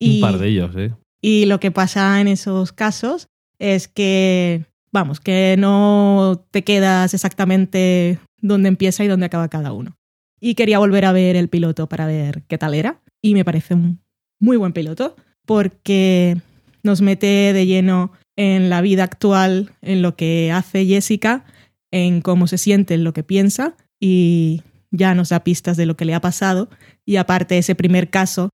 Un 0.00 0.20
par 0.22 0.38
de 0.38 0.48
ellos, 0.48 0.74
¿eh? 0.76 0.94
Y 1.20 1.44
lo 1.44 1.60
que 1.60 1.70
pasa 1.70 2.18
en 2.18 2.28
esos 2.28 2.72
casos 2.72 3.26
es 3.58 3.86
que, 3.86 4.64
vamos, 4.92 5.20
que 5.20 5.56
no 5.58 6.42
te 6.50 6.64
quedas 6.64 7.12
exactamente 7.12 8.18
donde 8.40 8.68
empieza 8.68 9.04
y 9.04 9.08
donde 9.08 9.26
acaba 9.26 9.48
cada 9.48 9.72
uno. 9.72 9.94
Y 10.40 10.54
quería 10.54 10.78
volver 10.78 11.04
a 11.04 11.12
ver 11.12 11.36
el 11.36 11.50
piloto 11.50 11.86
para 11.86 12.06
ver 12.06 12.44
qué 12.48 12.56
tal 12.56 12.72
era. 12.72 13.02
Y 13.22 13.34
me 13.34 13.44
parece 13.44 13.74
un 13.74 14.05
muy 14.40 14.56
buen 14.56 14.72
piloto 14.72 15.16
porque 15.44 16.36
nos 16.82 17.00
mete 17.00 17.52
de 17.52 17.66
lleno 17.66 18.12
en 18.36 18.68
la 18.68 18.80
vida 18.80 19.04
actual, 19.04 19.72
en 19.80 20.02
lo 20.02 20.16
que 20.16 20.52
hace 20.52 20.84
Jessica, 20.84 21.44
en 21.90 22.20
cómo 22.20 22.46
se 22.46 22.58
siente, 22.58 22.94
en 22.94 23.04
lo 23.04 23.12
que 23.12 23.22
piensa 23.22 23.76
y 24.00 24.62
ya 24.90 25.14
nos 25.14 25.30
da 25.30 25.44
pistas 25.44 25.76
de 25.76 25.86
lo 25.86 25.96
que 25.96 26.04
le 26.04 26.14
ha 26.14 26.20
pasado. 26.20 26.68
Y 27.04 27.16
aparte 27.16 27.58
ese 27.58 27.74
primer 27.74 28.10
caso, 28.10 28.50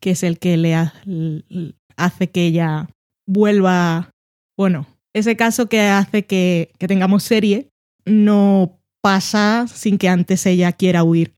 que 0.00 0.10
es 0.10 0.22
el 0.22 0.38
que 0.38 0.56
le 0.56 0.76
hace 1.96 2.30
que 2.30 2.46
ella 2.46 2.88
vuelva, 3.26 4.10
bueno, 4.56 4.86
ese 5.12 5.36
caso 5.36 5.68
que 5.68 5.80
hace 5.80 6.26
que, 6.26 6.72
que 6.78 6.88
tengamos 6.88 7.22
serie, 7.22 7.70
no 8.04 8.80
pasa 9.00 9.66
sin 9.68 9.98
que 9.98 10.08
antes 10.08 10.46
ella 10.46 10.72
quiera 10.72 11.04
huir. 11.04 11.34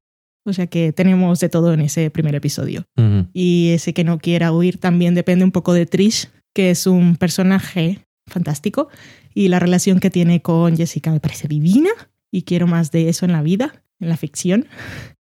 O 0.47 0.53
sea 0.53 0.67
que 0.67 0.93
tenemos 0.93 1.41
de 1.41 1.49
todo 1.49 1.75
en 1.75 1.81
ese 1.81 2.11
primer 2.11 2.35
episodio. 2.35 2.85
Ujú. 2.97 3.27
Y 3.33 3.71
ese 3.71 3.93
que 3.93 4.05
no 4.05 4.19
quiera 4.19 4.53
huir 4.53 4.79
también 4.79 5.15
depende 5.15 5.45
un 5.45 5.53
poco 5.53 5.73
de 5.73 5.87
Trish, 5.87 6.29
que 6.55 6.71
es 6.71 6.87
un 6.87 7.17
personaje 7.17 8.01
fantástico. 8.27 8.89
Y 9.35 9.49
la 9.49 9.59
relación 9.59 10.01
que 10.01 10.11
tiene 10.11 10.41
con 10.43 10.77
Jessica 10.77 11.11
me 11.11 11.21
parece 11.21 11.49
divina. 11.49 11.91
Y 12.31 12.43
quiero 12.43 12.67
más 12.67 12.91
de 12.91 13.09
eso 13.09 13.27
en 13.27 13.33
la 13.33 13.43
vida, 13.43 13.83
en 14.01 14.09
la 14.09 14.17
ficción. 14.17 14.67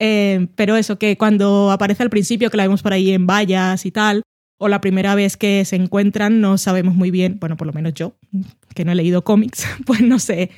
Eh, 0.00 0.46
pero 0.54 0.76
eso, 0.76 0.96
que 0.96 1.18
cuando 1.18 1.72
aparece 1.72 2.04
al 2.04 2.08
principio, 2.08 2.50
que 2.50 2.56
la 2.56 2.62
vemos 2.62 2.84
por 2.84 2.92
ahí 2.92 3.10
en 3.10 3.26
vallas 3.26 3.84
y 3.84 3.90
tal, 3.90 4.22
o 4.56 4.68
la 4.68 4.80
primera 4.80 5.16
vez 5.16 5.36
que 5.36 5.64
se 5.64 5.74
encuentran, 5.74 6.40
no 6.40 6.56
sabemos 6.56 6.94
muy 6.94 7.10
bien, 7.10 7.38
bueno, 7.40 7.56
por 7.56 7.66
lo 7.66 7.72
menos 7.72 7.94
yo, 7.94 8.14
que 8.76 8.84
no 8.84 8.92
he 8.92 8.94
leído 8.94 9.24
cómics, 9.24 9.66
pues 9.86 10.00
no 10.02 10.20
sé 10.20 10.50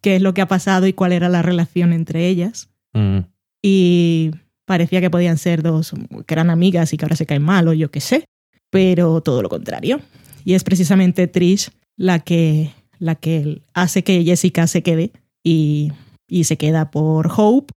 qué 0.00 0.16
es 0.16 0.22
lo 0.22 0.34
que 0.34 0.40
ha 0.40 0.48
pasado 0.48 0.88
y 0.88 0.92
cuál 0.92 1.12
era 1.12 1.28
la 1.28 1.40
relación 1.40 1.92
entre 1.92 2.26
ellas 2.26 2.68
Mm. 2.92 3.18
Y 3.62 4.30
parecía 4.66 5.00
que 5.00 5.10
podían 5.10 5.38
ser 5.38 5.62
dos 5.62 5.92
que 6.26 6.34
eran 6.34 6.50
amigas 6.50 6.92
y 6.92 6.96
que 6.96 7.04
ahora 7.04 7.16
se 7.16 7.26
caen 7.26 7.42
mal 7.42 7.68
o 7.68 7.72
yo 7.72 7.90
qué 7.90 8.00
sé, 8.00 8.24
pero 8.70 9.20
todo 9.20 9.42
lo 9.42 9.48
contrario. 9.48 10.00
Y 10.44 10.54
es 10.54 10.64
precisamente 10.64 11.26
Trish 11.26 11.70
la 11.96 12.20
que, 12.20 12.72
la 12.98 13.14
que 13.14 13.62
hace 13.74 14.04
que 14.04 14.24
Jessica 14.24 14.66
se 14.66 14.82
quede 14.82 15.12
y, 15.44 15.92
y 16.28 16.44
se 16.44 16.56
queda 16.56 16.90
por 16.90 17.30
Hope 17.36 17.72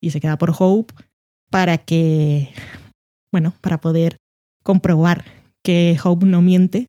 y 0.00 0.10
se 0.10 0.20
queda 0.20 0.38
por 0.38 0.54
Hope 0.58 0.94
para 1.50 1.78
que, 1.78 2.50
bueno, 3.32 3.54
para 3.60 3.80
poder 3.80 4.16
comprobar 4.62 5.24
que 5.62 5.98
Hope 6.02 6.26
no 6.26 6.42
miente 6.42 6.86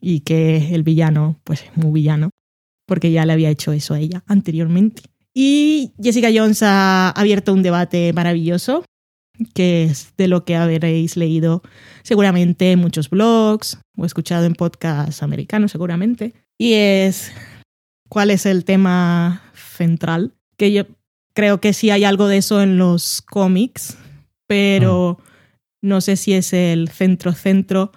y 0.00 0.20
que 0.20 0.74
el 0.74 0.82
villano, 0.82 1.40
pues 1.44 1.62
es 1.64 1.76
muy 1.76 1.92
villano, 1.92 2.30
porque 2.86 3.12
ya 3.12 3.24
le 3.24 3.32
había 3.32 3.50
hecho 3.50 3.72
eso 3.72 3.94
a 3.94 4.00
ella 4.00 4.22
anteriormente. 4.26 5.02
Y 5.34 5.92
Jessica 6.02 6.28
Jones 6.34 6.62
ha 6.62 7.10
abierto 7.10 7.52
un 7.52 7.62
debate 7.62 8.12
maravilloso 8.12 8.84
que 9.54 9.84
es 9.84 10.12
de 10.16 10.28
lo 10.28 10.44
que 10.44 10.56
habréis 10.56 11.16
leído 11.16 11.62
seguramente 12.02 12.72
en 12.72 12.78
muchos 12.78 13.10
blogs 13.10 13.78
o 13.96 14.04
escuchado 14.04 14.44
en 14.44 14.54
podcasts 14.54 15.22
americanos 15.22 15.72
seguramente. 15.72 16.34
Y 16.58 16.74
es 16.74 17.32
cuál 18.08 18.30
es 18.30 18.46
el 18.46 18.64
tema 18.64 19.42
central, 19.54 20.34
que 20.56 20.72
yo 20.72 20.84
creo 21.34 21.60
que 21.60 21.72
sí 21.72 21.90
hay 21.90 22.04
algo 22.04 22.28
de 22.28 22.38
eso 22.38 22.62
en 22.62 22.78
los 22.78 23.22
cómics, 23.22 23.96
pero 24.46 25.18
no 25.80 26.00
sé 26.00 26.16
si 26.16 26.34
es 26.34 26.52
el 26.52 26.88
centro-centro 26.88 27.90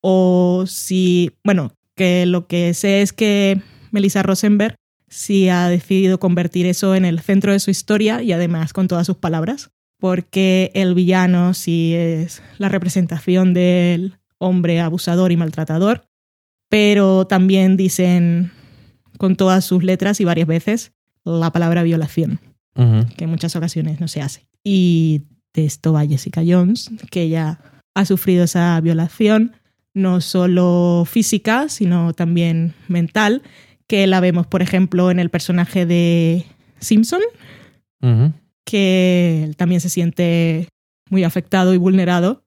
o 0.00 0.64
si, 0.66 1.32
bueno, 1.44 1.72
que 1.94 2.26
lo 2.26 2.46
que 2.46 2.74
sé 2.74 3.02
es 3.02 3.12
que 3.12 3.60
Melissa 3.90 4.22
Rosenberg 4.22 4.74
sí 5.10 5.50
ha 5.50 5.68
decidido 5.68 6.18
convertir 6.18 6.64
eso 6.64 6.94
en 6.94 7.04
el 7.04 7.20
centro 7.20 7.52
de 7.52 7.60
su 7.60 7.70
historia 7.70 8.22
y 8.22 8.32
además 8.32 8.72
con 8.72 8.88
todas 8.88 9.06
sus 9.06 9.16
palabras 9.18 9.70
porque 10.00 10.72
el 10.74 10.94
villano 10.94 11.54
sí 11.54 11.94
es 11.94 12.42
la 12.58 12.68
representación 12.68 13.54
del 13.54 14.18
hombre 14.38 14.80
abusador 14.80 15.30
y 15.30 15.36
maltratador, 15.36 16.06
pero 16.68 17.26
también 17.26 17.76
dicen 17.76 18.50
con 19.18 19.36
todas 19.36 19.64
sus 19.64 19.84
letras 19.84 20.20
y 20.20 20.24
varias 20.24 20.48
veces 20.48 20.92
la 21.24 21.52
palabra 21.52 21.82
violación, 21.82 22.40
que 22.74 23.24
en 23.24 23.30
muchas 23.30 23.54
ocasiones 23.54 24.00
no 24.00 24.08
se 24.08 24.22
hace. 24.22 24.46
Y 24.64 25.24
de 25.52 25.66
esto 25.66 25.92
va 25.92 26.06
Jessica 26.06 26.42
Jones, 26.46 26.90
que 27.10 27.22
ella 27.22 27.60
ha 27.94 28.04
sufrido 28.06 28.44
esa 28.44 28.80
violación, 28.80 29.52
no 29.92 30.22
solo 30.22 31.04
física, 31.06 31.68
sino 31.68 32.14
también 32.14 32.74
mental, 32.88 33.42
que 33.90 34.06
la 34.06 34.20
vemos, 34.20 34.46
por 34.46 34.62
ejemplo, 34.62 35.10
en 35.10 35.18
el 35.18 35.30
personaje 35.30 35.84
de 35.84 36.46
Simpson, 36.78 37.20
que 38.64 39.42
él 39.42 39.56
también 39.56 39.80
se 39.80 39.88
siente 39.88 40.68
muy 41.10 41.24
afectado 41.24 41.74
y 41.74 41.76
vulnerado. 41.76 42.44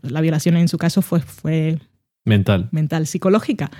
la 0.00 0.22
violación 0.22 0.56
en 0.56 0.66
su 0.66 0.78
caso 0.78 1.02
fue, 1.02 1.20
fue 1.20 1.78
mental. 2.24 2.70
mental, 2.72 3.06
psicológica. 3.06 3.70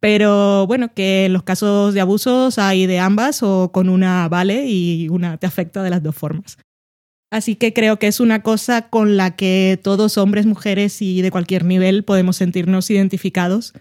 Pero 0.00 0.66
bueno, 0.66 0.94
que 0.94 1.26
en 1.26 1.34
los 1.34 1.42
casos 1.42 1.92
de 1.92 2.00
abusos 2.00 2.58
hay 2.58 2.86
de 2.86 3.00
ambas 3.00 3.42
o 3.42 3.70
con 3.70 3.90
una 3.90 4.26
vale 4.30 4.64
y 4.66 5.10
una 5.10 5.36
te 5.36 5.46
afecta 5.46 5.82
de 5.82 5.90
las 5.90 6.02
dos 6.02 6.16
formas. 6.16 6.56
Así 7.30 7.56
que 7.56 7.74
creo 7.74 7.98
que 7.98 8.06
es 8.06 8.18
una 8.18 8.42
cosa 8.42 8.88
con 8.88 9.18
la 9.18 9.36
que 9.36 9.78
todos, 9.82 10.16
hombres, 10.16 10.46
mujeres 10.46 11.02
y 11.02 11.20
de 11.20 11.30
cualquier 11.30 11.66
nivel, 11.66 12.02
podemos 12.02 12.36
sentirnos 12.36 12.88
identificados 12.88 13.74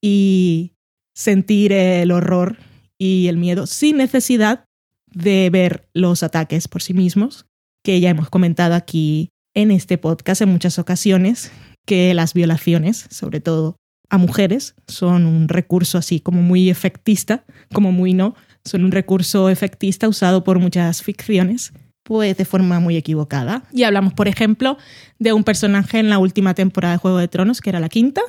y 0.00 0.72
sentir 1.16 1.72
el 1.72 2.12
horror 2.12 2.58
y 2.98 3.26
el 3.28 3.38
miedo 3.38 3.66
sin 3.66 3.96
necesidad 3.96 4.64
de 5.10 5.48
ver 5.50 5.88
los 5.94 6.22
ataques 6.22 6.68
por 6.68 6.82
sí 6.82 6.92
mismos, 6.92 7.46
que 7.82 8.00
ya 8.00 8.10
hemos 8.10 8.28
comentado 8.28 8.74
aquí 8.74 9.30
en 9.54 9.70
este 9.70 9.96
podcast 9.96 10.42
en 10.42 10.50
muchas 10.50 10.78
ocasiones, 10.78 11.50
que 11.86 12.12
las 12.12 12.34
violaciones, 12.34 13.06
sobre 13.10 13.40
todo 13.40 13.76
a 14.10 14.18
mujeres, 14.18 14.74
son 14.86 15.24
un 15.24 15.48
recurso 15.48 15.96
así 15.98 16.20
como 16.20 16.42
muy 16.42 16.68
efectista, 16.68 17.44
como 17.72 17.92
muy 17.92 18.12
no, 18.12 18.34
son 18.64 18.84
un 18.84 18.92
recurso 18.92 19.48
efectista 19.48 20.08
usado 20.08 20.44
por 20.44 20.58
muchas 20.58 21.02
ficciones, 21.02 21.72
pues 22.02 22.36
de 22.36 22.44
forma 22.44 22.78
muy 22.78 22.96
equivocada. 22.96 23.62
Y 23.72 23.84
hablamos, 23.84 24.12
por 24.12 24.28
ejemplo, 24.28 24.76
de 25.18 25.32
un 25.32 25.44
personaje 25.44 25.98
en 25.98 26.10
la 26.10 26.18
última 26.18 26.54
temporada 26.54 26.94
de 26.94 26.98
Juego 26.98 27.18
de 27.18 27.28
Tronos, 27.28 27.60
que 27.60 27.70
era 27.70 27.80
la 27.80 27.88
quinta, 27.88 28.20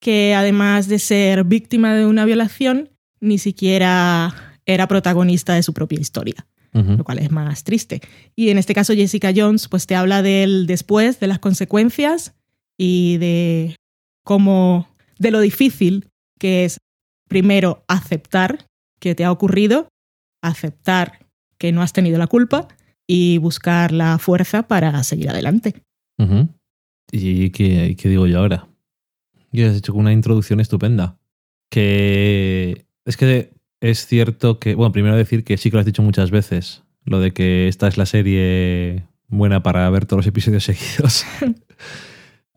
que 0.00 0.34
además 0.34 0.88
de 0.88 0.98
ser 0.98 1.44
víctima 1.44 1.94
de 1.94 2.06
una 2.06 2.24
violación, 2.24 2.90
ni 3.20 3.38
siquiera 3.38 4.34
era 4.66 4.86
protagonista 4.86 5.54
de 5.54 5.62
su 5.62 5.72
propia 5.72 6.00
historia, 6.00 6.46
lo 6.72 7.02
cual 7.02 7.18
es 7.18 7.30
más 7.30 7.64
triste. 7.64 8.00
Y 8.36 8.50
en 8.50 8.58
este 8.58 8.74
caso 8.74 8.94
Jessica 8.94 9.32
Jones 9.34 9.68
pues 9.68 9.86
te 9.86 9.96
habla 9.96 10.22
del 10.22 10.66
después, 10.66 11.18
de 11.18 11.26
las 11.26 11.38
consecuencias 11.38 12.34
y 12.76 13.16
de 13.16 13.76
cómo, 14.24 14.88
de 15.18 15.30
lo 15.30 15.40
difícil 15.40 16.08
que 16.38 16.64
es 16.64 16.78
primero 17.28 17.84
aceptar 17.88 18.66
que 19.00 19.14
te 19.14 19.24
ha 19.24 19.32
ocurrido, 19.32 19.88
aceptar 20.42 21.26
que 21.58 21.72
no 21.72 21.82
has 21.82 21.92
tenido 21.92 22.18
la 22.18 22.26
culpa 22.26 22.68
y 23.06 23.38
buscar 23.38 23.90
la 23.90 24.18
fuerza 24.18 24.68
para 24.68 25.02
seguir 25.02 25.30
adelante. 25.30 25.82
¿Y 27.10 27.50
qué, 27.50 27.96
qué, 27.98 28.08
digo 28.08 28.26
yo 28.26 28.38
ahora? 28.38 28.68
Yo 29.52 29.68
has 29.68 29.76
hecho 29.76 29.94
una 29.94 30.12
introducción 30.12 30.60
estupenda. 30.60 31.18
Que 31.70 32.86
es 33.04 33.16
que 33.16 33.50
es 33.80 34.06
cierto 34.06 34.58
que, 34.58 34.74
bueno, 34.74 34.92
primero 34.92 35.16
decir 35.16 35.44
que 35.44 35.56
sí 35.56 35.70
que 35.70 35.76
lo 35.76 35.80
has 35.80 35.86
dicho 35.86 36.02
muchas 36.02 36.30
veces, 36.30 36.82
lo 37.04 37.20
de 37.20 37.32
que 37.32 37.68
esta 37.68 37.88
es 37.88 37.96
la 37.96 38.06
serie 38.06 39.04
buena 39.28 39.62
para 39.62 39.88
ver 39.90 40.06
todos 40.06 40.18
los 40.18 40.26
episodios 40.26 40.64
seguidos. 40.64 41.24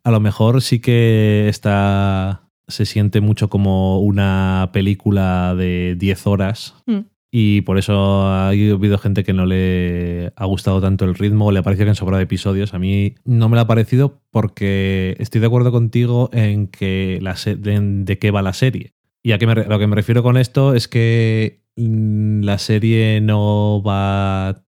A 0.03 0.11
lo 0.11 0.19
mejor 0.19 0.61
sí 0.61 0.79
que 0.79 1.47
está 1.49 2.47
se 2.67 2.85
siente 2.85 3.21
mucho 3.21 3.49
como 3.49 3.99
una 3.99 4.69
película 4.73 5.55
de 5.55 5.95
10 5.97 6.27
horas 6.27 6.73
mm. 6.87 6.99
Y 7.33 7.61
por 7.61 7.77
eso 7.77 8.23
ha 8.23 8.49
habido 8.49 8.97
gente 8.97 9.23
que 9.23 9.31
no 9.31 9.45
le 9.45 10.33
ha 10.35 10.45
gustado 10.45 10.81
tanto 10.81 11.05
el 11.05 11.15
ritmo 11.15 11.53
le 11.53 11.63
parece 11.63 11.85
que 11.85 11.89
han 11.89 11.95
sobrado 11.95 12.21
episodios. 12.21 12.73
A 12.73 12.79
mí 12.79 13.15
no 13.23 13.47
me 13.47 13.55
lo 13.55 13.61
ha 13.61 13.67
parecido 13.67 14.21
porque 14.31 15.15
estoy 15.17 15.39
de 15.39 15.47
acuerdo 15.47 15.71
contigo 15.71 16.29
en 16.33 16.67
que 16.67 17.19
la 17.21 17.35
de 17.35 18.19
qué 18.19 18.31
va 18.31 18.41
la 18.41 18.51
serie. 18.51 18.93
Y 19.23 19.31
a, 19.31 19.37
lo 19.37 19.79
que 19.79 19.87
me 19.87 19.95
refiero 19.95 20.23
con 20.23 20.35
esto 20.35 20.75
es 20.75 20.89
que 20.89 21.63
mm, 21.77 22.41
la 22.41 22.57
serie 22.57 23.21
no 23.21 23.81
va. 23.81 24.65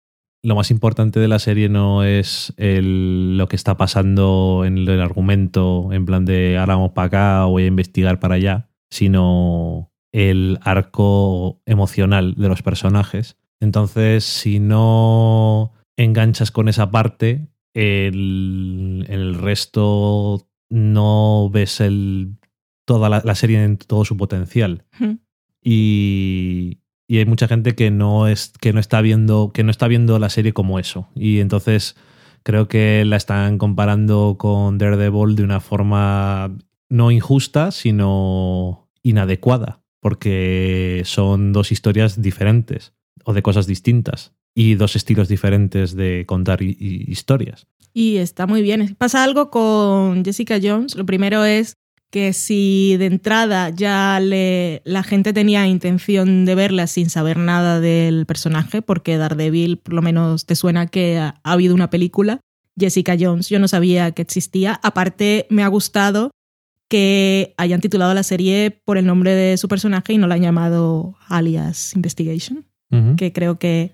Lo 0.43 0.55
más 0.57 0.71
importante 0.71 1.21
de 1.21 1.29
la 1.29 1.39
serie 1.39 1.69
no 1.69 2.03
es 2.05 2.55
lo 2.57 3.49
que 3.49 3.57
está 3.57 3.77
pasando 3.77 4.65
en 4.65 4.79
el 4.79 5.01
argumento, 5.01 5.93
en 5.93 6.07
plan 6.07 6.25
de 6.25 6.59
ahora 6.59 6.77
vamos 6.77 6.93
para 6.93 7.07
acá 7.07 7.47
o 7.47 7.51
voy 7.51 7.65
a 7.65 7.67
investigar 7.67 8.21
para 8.21 8.37
allá, 8.37 8.71
sino 8.89 9.91
el 10.13 10.59
arco 10.63 11.61
emocional 11.67 12.35
de 12.35 12.49
los 12.49 12.63
personajes. 12.63 13.37
Entonces, 13.61 14.25
si 14.25 14.61
no 14.61 15.73
enganchas 15.97 16.51
con 16.51 16.69
esa 16.69 16.91
parte, 16.91 17.49
el, 17.75 19.07
el 19.09 19.35
resto 19.35 20.49
no 20.71 21.51
ves 21.51 21.81
el 21.81 22.39
toda 22.89 23.11
la, 23.11 23.35
serie 23.35 23.63
en 23.63 23.77
todo 23.77 24.05
su 24.07 24.17
potencial. 24.17 24.85
y, 25.63 26.79
hay 27.11 27.27
mucha 27.27 27.49
gente 27.49 27.75
que 27.75 27.91
no, 27.91 28.27
es, 28.29 28.53
que, 28.61 28.73
no 28.73 28.81
está 28.81 29.01
viendo, 29.03 29.51
que 29.53 29.63
no 29.63 29.71
está 29.71 29.89
viendo 29.89 30.19
la 30.19 30.31
serie 30.31 30.55
como 30.55 30.79
eso. 30.79 31.09
Y 31.15 31.41
entonces 31.41 31.97
creo 32.43 32.67
que 32.67 33.05
la 33.05 33.17
están 33.17 33.59
comparando 33.59 34.37
con 34.39 34.79
Daredevil 34.79 35.37
de 35.37 35.45
una 35.45 35.61
forma 35.61 36.57
no 36.89 37.11
injusta, 37.11 37.71
sino 37.73 38.89
inadecuada, 39.03 39.83
porque 40.01 41.03
son 41.05 41.53
dos 41.53 41.73
historias 41.73 42.21
diferentes 42.21 42.93
o 43.25 43.33
de 43.33 43.43
cosas 43.43 43.67
distintas 43.67 44.33
y 44.55 44.75
dos 44.75 44.97
estilos 44.97 45.29
diferentes 45.29 45.95
de 45.95 46.25
contar 46.27 46.63
historias. 46.63 47.67
Y 47.93 48.17
está 48.17 48.47
muy 48.47 48.63
bien. 48.63 48.97
Pasa 48.97 49.25
algo 49.25 49.51
con 49.51 50.25
Jessica 50.25 50.59
Jones. 50.63 50.95
Lo 50.95 51.07
primero 51.07 51.45
es 51.45 51.75
que 52.11 52.33
si 52.33 52.97
de 52.97 53.07
entrada 53.07 53.71
ya 53.71 54.19
le, 54.21 54.83
la 54.85 55.03
gente 55.03 55.33
tenía 55.33 55.67
intención 55.67 56.45
de 56.45 56.55
verla 56.55 56.87
sin 56.87 57.11
saber 57.11 57.37
nada 57.37 57.81
del 57.81 58.25
personaje, 58.25 58.83
porque 58.83 59.19
Daredevil 59.19 59.79
por 59.79 59.95
lo 59.95 60.03
menos 60.03 60.47
te 60.47 60.55
suena 60.55 60.87
que 60.87 61.19
ha, 61.19 61.41
habido 61.43 61.75
una 61.75 61.91
película, 61.91 62.41
Jessica 62.79 63.17
Jones, 63.19 63.49
yo 63.49 63.59
no 63.59 63.69
sabía 63.69 64.13
que 64.13 64.23
existía. 64.23 64.81
Aparte, 64.83 65.47
me 65.51 65.63
ha 65.63 65.69
gustado 65.69 66.31
que 66.89 67.55
hayan 67.59 67.81
titulado 67.81 68.15
la 68.15 68.23
serie 68.23 68.71
por 68.71 68.99
el 68.99 69.07
nombre 69.07 69.35
de 69.35 69.57
su 69.57 69.69
personaje 69.69 70.15
y 70.15 70.19
no 70.19 70.27
la 70.27 70.37
han 70.37 70.43
llamado 70.43 71.17
alias 71.29 71.95
Investigation, 71.95 72.65
que 73.19 73.33
creo 73.35 73.59
que 73.59 73.93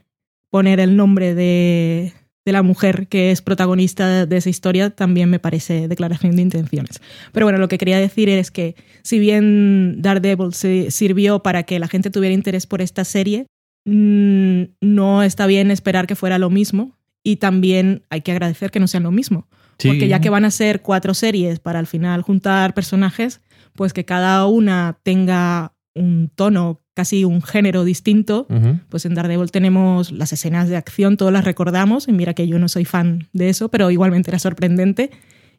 poner 0.51 0.79
el 0.79 0.97
nombre 0.97 1.35
de, 1.35 2.13
de 2.45 2.53
la 2.53 2.63
mujer 2.63 3.09
que 3.09 3.31
es 3.31 3.43
protagonista 3.43 4.27
de 4.27 4.37
esa 4.37 4.51
historia 4.51 4.91
también 4.91 5.31
me 5.31 5.39
parece 5.39 5.89
declaración 5.89 6.37
de 6.37 6.43
intenciones. 6.43 7.01
Pero 7.33 7.47
bueno, 7.47 7.59
lo 7.59 7.69
que 7.69 7.79
quería 7.79 7.99
decir 7.99 8.29
es 8.29 8.51
que 8.51 8.77
si 9.03 9.19
bien 9.19 10.01
Daredevil 10.01 10.53
sirvió 10.53 11.43
para 11.43 11.63
que 11.63 11.79
la 11.79 11.89
gente 11.89 12.11
tuviera 12.11 12.35
interés 12.35 12.67
por 12.67 12.83
esta 12.83 13.05
serie, 13.05 13.47
mm, 13.85 14.63
no 14.81 15.23
está 15.23 15.47
bien 15.47 15.71
esperar 15.71 16.07
que 16.07 16.17
fuera 16.17 16.39
lo 16.39 16.51
mismo 16.51 16.97
y 17.23 17.37
también 17.37 18.03
hay 18.11 18.21
que 18.21 18.33
agradecer 18.33 18.71
que 18.71 18.81
no 18.81 18.87
sean 18.87 19.05
lo 19.05 19.11
mismo. 19.11 19.49
Porque 19.83 20.09
ya 20.09 20.21
que 20.21 20.31
van 20.31 20.45
a 20.45 20.51
ser 20.51 20.83
cuatro 20.83 21.15
series 21.15 21.59
para 21.59 21.79
al 21.79 21.87
final 21.87 22.23
juntar 22.23 22.75
personajes, 22.75 23.41
pues 23.75 23.93
que 23.93 24.05
cada 24.05 24.47
una 24.47 24.99
tenga 25.03 25.75
un 25.95 26.31
tono, 26.35 26.81
casi 26.95 27.25
un 27.25 27.43
género 27.43 27.85
distinto, 27.85 28.47
pues 28.89 29.05
en 29.05 29.15
Daredevil 29.15 29.51
tenemos 29.51 30.13
las 30.13 30.33
escenas 30.33 30.69
de 30.69 30.77
acción, 30.77 31.17
todas 31.17 31.33
las 31.33 31.45
recordamos, 31.45 32.09
y 32.09 32.13
mira 32.13 32.35
que 32.35 32.47
yo 32.47 32.59
no 32.59 32.69
soy 32.69 32.85
fan 32.85 33.29
de 33.33 33.49
eso, 33.49 33.69
pero 33.69 33.91
igualmente 33.91 34.31
era 34.31 34.39
sorprendente, 34.39 35.11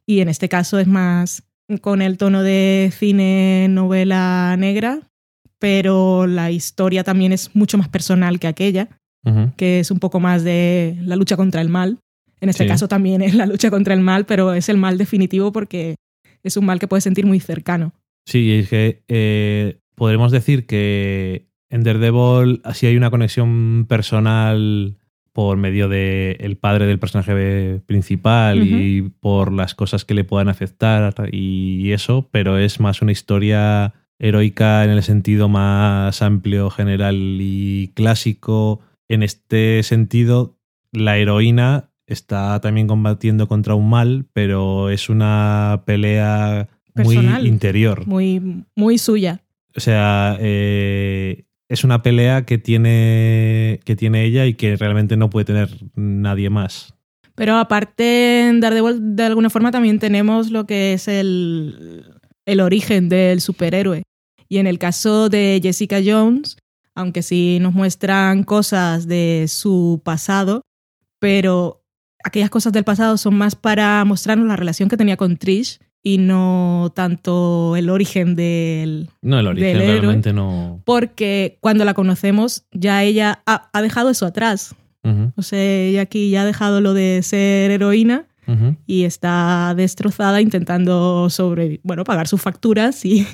y 0.05 0.19
en 0.19 0.29
este 0.29 0.49
caso 0.49 0.79
es 0.79 0.87
más 0.87 1.43
con 1.81 2.01
el 2.01 2.17
tono 2.17 2.43
de 2.43 2.91
cine 2.95 3.67
novela 3.69 4.55
negra, 4.57 5.09
pero 5.59 6.27
la 6.27 6.51
historia 6.51 7.03
también 7.03 7.31
es 7.31 7.55
mucho 7.55 7.77
más 7.77 7.89
personal 7.89 8.39
que 8.39 8.47
aquella, 8.47 8.89
que 9.57 9.79
es 9.79 9.89
un 9.89 9.99
poco 9.99 10.19
más 10.19 10.43
de 10.43 10.97
la 11.01 11.15
lucha 11.15 11.35
contra 11.35 11.61
el 11.61 11.69
mal. 11.69 11.99
En 12.41 12.49
este 12.49 12.63
Sí. 12.63 12.69
caso 12.69 12.87
también 12.87 13.21
es 13.21 13.33
la 13.35 13.45
lucha 13.45 13.69
contra 13.69 13.93
el 13.93 14.01
mal, 14.01 14.25
pero 14.25 14.53
es 14.53 14.69
el 14.69 14.77
mal 14.77 14.97
definitivo 14.97 15.51
porque 15.51 15.95
es 16.43 16.57
un 16.57 16.65
mal 16.65 16.79
que 16.79 16.87
puedes 16.87 17.03
sentir 17.03 17.25
muy 17.25 17.39
cercano. 17.39 17.93
Sí, 18.25 18.51
es 18.53 18.69
que 18.69 19.03
eh, 19.07 19.77
podremos 19.95 20.31
decir 20.31 20.65
que 20.65 21.47
en 21.69 21.83
Daredevil 21.83 22.61
así 22.63 22.85
hay 22.87 22.97
una 22.97 23.09
conexión 23.11 23.85
personal 23.87 24.97
por 25.33 25.57
medio 25.57 25.89
de 25.89 26.37
el 26.39 26.55
padre 26.55 26.85
del 26.85 26.97
personaje 26.99 27.81
principal 27.85 28.63
y 28.63 29.01
por 29.19 29.51
las 29.51 29.75
cosas 29.75 30.05
que 30.05 30.13
le 30.13 30.23
puedan 30.23 30.47
afectar 30.47 31.13
y 31.31 31.91
eso, 31.91 32.29
pero 32.31 32.57
es 32.57 32.79
más 32.79 33.01
una 33.01 33.11
historia 33.11 33.93
heroica 34.17 34.85
en 34.85 34.91
el 34.91 35.03
sentido 35.03 35.49
más 35.49 36.21
amplio, 36.21 36.69
general 36.69 37.17
y 37.41 37.91
clásico. 37.95 38.79
En 39.09 39.23
este 39.23 39.83
sentido, 39.83 40.57
la 40.93 41.17
heroína 41.17 41.89
está 42.07 42.59
también 42.61 42.87
combatiendo 42.87 43.47
contra 43.47 43.75
un 43.75 43.89
mal, 43.89 44.25
pero 44.33 44.89
es 44.89 45.09
una 45.09 45.83
pelea 45.85 46.67
muy 46.93 47.17
interior. 47.45 48.05
Muy, 48.07 48.63
muy 48.75 48.97
suya. 48.97 49.41
O 49.75 49.79
sea, 49.79 50.37
eh, 50.39 51.45
es 51.67 51.83
una 51.83 52.01
pelea 52.01 52.45
que 52.45 52.57
tiene, 52.57 53.79
que 53.83 53.95
tiene 53.95 54.23
ella 54.23 54.45
y 54.45 54.53
que 54.53 54.75
realmente 54.75 55.17
no 55.17 55.29
puede 55.29 55.45
tener 55.45 55.69
nadie 55.95 56.49
más. 56.49 56.93
Pero 57.35 57.57
aparte, 57.57 58.47
en 58.47 58.61
Daredevil, 58.61 59.15
de 59.15 59.23
alguna 59.23 59.49
forma 59.49 59.71
también 59.71 59.99
tenemos 59.99 60.51
lo 60.51 60.65
que 60.65 60.93
es 60.93 61.07
el, 61.09 62.05
el 62.45 62.61
origen 62.61 63.09
del 63.09 63.41
superhéroe. 63.41 64.03
Y 64.47 64.59
en 64.59 64.67
el 64.67 64.79
caso 64.79 65.27
de 65.27 65.59
Jessica 65.61 65.97
Jones, 66.05 66.57
aunque 66.93 67.23
sí 67.23 67.57
nos 67.59 67.73
muestran 67.73 68.43
cosas 68.43 69.07
de 69.07 69.45
su 69.49 70.01
pasado, 70.05 70.61
pero 71.19 71.84
aquellas 72.25 72.49
cosas 72.49 72.73
del 72.73 72.83
pasado 72.83 73.17
son 73.17 73.35
más 73.35 73.55
para 73.55 74.03
mostrarnos 74.03 74.47
la 74.47 74.55
relación 74.57 74.89
que 74.89 74.97
tenía 74.97 75.15
con 75.15 75.37
Trish 75.37 75.79
y 76.03 76.17
no 76.17 76.91
tanto 76.95 77.75
el 77.75 77.89
origen 77.89 78.35
del, 78.35 79.09
No, 79.21 79.39
el 79.39 79.47
origen 79.47 79.69
héroe. 79.77 79.87
realmente 80.01 80.33
no. 80.33 80.81
porque 80.85 81.57
cuando 81.61 81.85
la 81.85 81.93
conocemos 81.93 82.65
ya 82.71 83.01
ella 83.03 83.41
ha, 83.45 83.69
ha 83.71 83.81
dejado 83.81 84.09
eso 84.09 84.25
atrás. 84.25 84.75
Ujú, 85.03 85.31
O 85.35 85.41
sea, 85.41 85.59
ella 85.61 86.01
aquí 86.01 86.29
ya 86.31 86.41
ha 86.41 86.45
dejado 86.45 86.81
lo 86.81 86.93
de 86.93 87.21
ser 87.23 87.71
heroína 87.71 88.25
y 88.85 89.05
está 89.05 89.73
destrozada 89.75 90.39
intentando 90.41 91.31
sobre, 91.31 91.79
bueno, 91.83 92.03
pagar 92.03 92.27
sus 92.27 92.39
facturas 92.41 93.03
y, 93.05 93.25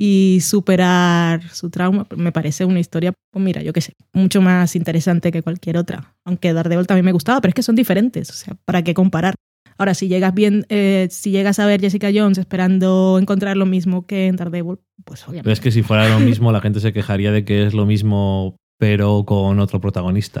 y 0.00 0.38
superar 0.42 1.42
su 1.50 1.70
trauma. 1.70 2.06
Me 2.16 2.30
parece 2.30 2.64
una 2.64 2.78
historia, 2.78 3.12
pues 3.32 3.44
mira, 3.44 3.62
yo 3.62 3.72
qué 3.72 3.80
sé, 3.80 3.94
mucho 4.12 4.40
más 4.40 4.76
interesante 4.76 5.32
que 5.32 5.42
cualquier 5.42 5.76
otra. 5.76 6.14
Aunque 6.24 6.52
Daredevil 6.52 6.86
también 6.86 7.04
me 7.04 7.10
gustaba, 7.10 7.40
pero 7.40 7.50
es 7.50 7.54
que 7.56 7.64
son 7.64 7.74
diferentes, 7.74 8.30
o 8.30 8.32
sea, 8.32 8.56
¿para 8.64 8.82
qué 8.82 8.94
comparar? 8.94 9.34
Ahora, 9.76 9.94
si 9.94 10.06
llegas 10.06 10.32
bien, 10.34 10.66
eh, 10.68 11.08
si 11.10 11.32
llegas 11.32 11.58
a 11.58 11.66
ver 11.66 11.80
Jessica 11.80 12.10
Jones 12.14 12.38
esperando 12.38 13.18
encontrar 13.20 13.56
lo 13.56 13.66
mismo 13.66 14.06
que 14.06 14.28
en 14.28 14.36
Daredevil, 14.36 14.78
pues 15.04 15.24
obviamente. 15.24 15.44
Pero 15.44 15.52
es 15.52 15.60
que 15.60 15.72
si 15.72 15.82
fuera 15.82 16.08
lo 16.08 16.20
mismo, 16.20 16.52
la 16.52 16.60
gente 16.60 16.78
se 16.78 16.92
quejaría 16.92 17.32
de 17.32 17.44
que 17.44 17.66
es 17.66 17.74
lo 17.74 17.84
mismo, 17.84 18.56
pero 18.78 19.24
con 19.24 19.58
otro 19.58 19.80
protagonista. 19.80 20.40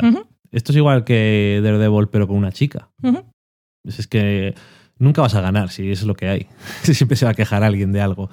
Esto 0.52 0.70
es 0.70 0.76
igual 0.76 1.04
que 1.04 1.60
Daredevil, 1.64 2.08
pero 2.08 2.28
con 2.28 2.36
una 2.36 2.52
chica. 2.52 2.90
ujú. 3.02 3.24
Es 3.84 4.06
que 4.06 4.54
nunca 4.98 5.22
vas 5.22 5.34
a 5.34 5.40
ganar 5.40 5.70
si 5.70 5.90
es 5.90 6.04
lo 6.04 6.14
que 6.14 6.28
hay. 6.28 6.46
Siempre 6.82 7.16
se 7.16 7.24
va 7.24 7.32
a 7.32 7.34
quejar 7.34 7.64
alguien 7.64 7.92
de 7.92 8.00
algo. 8.00 8.30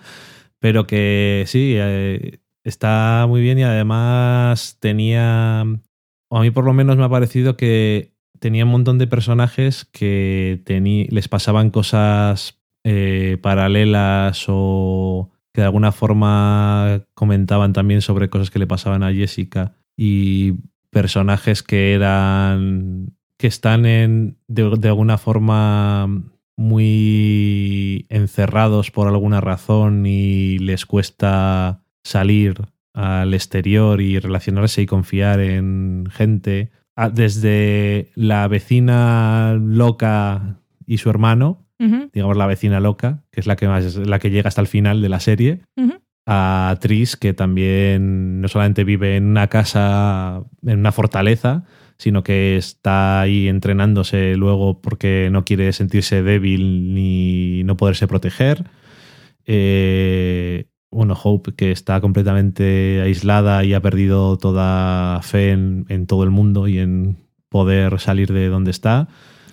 Pero 0.59 0.87
que 0.87 1.43
sí, 1.47 1.75
eh, 1.77 2.39
está 2.63 3.25
muy 3.27 3.41
bien 3.41 3.59
y 3.59 3.63
además 3.63 4.77
tenía, 4.79 5.63
o 6.29 6.37
a 6.37 6.41
mí 6.41 6.51
por 6.51 6.65
lo 6.65 6.73
menos 6.73 6.97
me 6.97 7.03
ha 7.03 7.09
parecido 7.09 7.55
que 7.55 8.13
tenía 8.39 8.65
un 8.65 8.71
montón 8.71 8.97
de 8.97 9.07
personajes 9.07 9.85
que 9.85 10.61
les 11.09 11.27
pasaban 11.27 11.69
cosas 11.69 12.61
eh, 12.83 13.37
paralelas 13.41 14.45
o 14.47 15.31
que 15.53 15.61
de 15.61 15.65
alguna 15.65 15.91
forma 15.91 17.07
comentaban 17.13 17.73
también 17.73 18.01
sobre 18.01 18.29
cosas 18.29 18.51
que 18.51 18.59
le 18.59 18.67
pasaban 18.67 19.03
a 19.03 19.13
Jessica. 19.13 19.77
Y 19.97 20.53
personajes 20.91 21.63
que 21.63 21.93
eran 21.93 23.17
que 23.37 23.47
están 23.47 23.85
en 23.85 24.37
de, 24.47 24.77
de 24.77 24.87
alguna 24.87 25.17
forma 25.17 26.34
muy 26.57 28.05
encerrados 28.09 28.91
por 28.91 29.07
alguna 29.07 29.41
razón 29.41 30.05
y 30.05 30.57
les 30.59 30.85
cuesta 30.85 31.81
salir 32.03 32.61
al 32.93 33.33
exterior 33.33 34.01
y 34.01 34.19
relacionarse 34.19 34.81
y 34.81 34.85
confiar 34.85 35.39
en 35.39 36.07
gente. 36.11 36.71
Desde 37.13 38.11
la 38.15 38.47
vecina 38.47 39.57
loca 39.59 40.59
y 40.85 40.97
su 40.99 41.09
hermano, 41.09 41.65
digamos 41.77 42.37
la 42.37 42.47
vecina 42.47 42.79
loca, 42.79 43.23
que 43.31 43.41
es 43.41 43.47
la 43.47 43.57
que 43.57 43.67
más 43.67 43.97
la 43.97 44.19
que 44.19 44.29
llega 44.29 44.47
hasta 44.47 44.61
el 44.61 44.67
final 44.67 45.01
de 45.01 45.09
la 45.09 45.19
serie, 45.19 45.61
a 46.25 46.77
Tris, 46.79 47.17
que 47.17 47.33
también 47.33 48.41
no 48.41 48.47
solamente 48.47 48.83
vive 48.83 49.17
en 49.17 49.25
una 49.25 49.47
casa, 49.47 50.43
en 50.65 50.79
una 50.79 50.91
fortaleza, 50.91 51.65
sino 51.97 52.23
que 52.23 52.57
está 52.57 53.21
ahí 53.21 53.47
entrenándose 53.47 54.35
luego 54.35 54.81
porque 54.81 55.29
no 55.31 55.45
quiere 55.45 55.71
sentirse 55.73 56.23
débil 56.23 56.93
ni 56.93 57.63
no 57.63 57.77
poderse 57.77 58.07
proteger. 58.07 58.65
Eh, 59.45 60.65
bueno, 60.91 61.17
Hope, 61.21 61.53
que 61.55 61.71
está 61.71 61.99
completamente 62.01 63.01
aislada 63.01 63.63
y 63.63 63.73
ha 63.73 63.81
perdido 63.81 64.37
toda 64.37 65.21
fe 65.21 65.51
en, 65.51 65.85
en 65.89 66.07
todo 66.07 66.23
el 66.23 66.31
mundo 66.31 66.67
y 66.67 66.79
en 66.79 67.17
poder 67.49 67.99
salir 67.99 68.31
de 68.31 68.47
donde 68.47 68.71
está. 68.71 69.07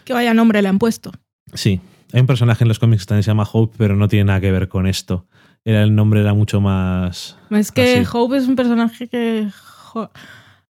Que 0.05 0.13
vaya 0.13 0.35
nombre 0.35 0.63
le 0.63 0.69
han 0.69 0.79
puesto. 0.79 1.13
Sí, 1.55 1.81
hay 2.13 2.21
un 2.21 2.27
personaje 2.27 2.65
en 2.65 2.69
los 2.69 2.79
cómics 2.79 3.03
que 3.03 3.09
también 3.09 3.23
se 3.23 3.31
llama 3.31 3.49
Hope, 3.51 3.75
pero 3.79 3.97
no 3.97 4.09
tiene 4.09 4.25
nada 4.25 4.41
que 4.41 4.53
ver 4.53 4.69
con 4.69 4.87
esto. 4.87 5.27
Era 5.65 5.83
el 5.83 5.95
nombre 5.95 6.21
era 6.21 6.35
mucho 6.35 6.61
más. 6.61 7.37
Es 7.51 7.73
que 7.73 8.01
Así. 8.01 8.09
Hope 8.13 8.37
es 8.37 8.49
un 8.49 8.57
personaje 8.57 9.09
que 9.09 9.49
jo, 9.93 10.11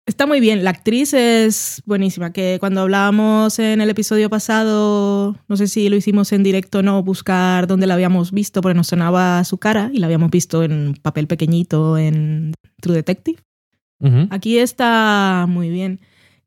está 0.09 0.25
muy 0.25 0.39
bien. 0.39 0.63
La 0.63 0.71
actriz 0.71 1.13
es 1.13 1.81
buenísima. 1.85 2.33
Que 2.33 2.57
cuando 2.59 2.81
hablábamos 2.81 3.59
en 3.59 3.79
el 3.79 3.89
episodio 3.89 4.29
pasado, 4.29 5.37
no 5.47 5.55
sé 5.57 5.67
si 5.67 5.87
lo 5.89 5.95
hicimos 5.95 6.31
en 6.33 6.43
directo 6.43 6.79
o 6.79 6.81
no, 6.81 7.01
buscar 7.03 7.67
dónde 7.67 7.87
la 7.87 7.93
habíamos 7.93 8.31
visto, 8.31 8.61
porque 8.61 8.75
nos 8.75 8.87
sonaba 8.87 9.43
su 9.45 9.57
cara 9.57 9.89
y 9.93 9.99
la 9.99 10.07
habíamos 10.07 10.31
visto 10.31 10.63
en 10.63 10.95
papel 11.01 11.27
pequeñito 11.27 11.97
en 11.97 12.53
True 12.81 12.95
Detective. 12.95 13.39
Aquí 14.29 14.57
está 14.57 15.45
muy 15.47 15.69
bien. 15.69 15.99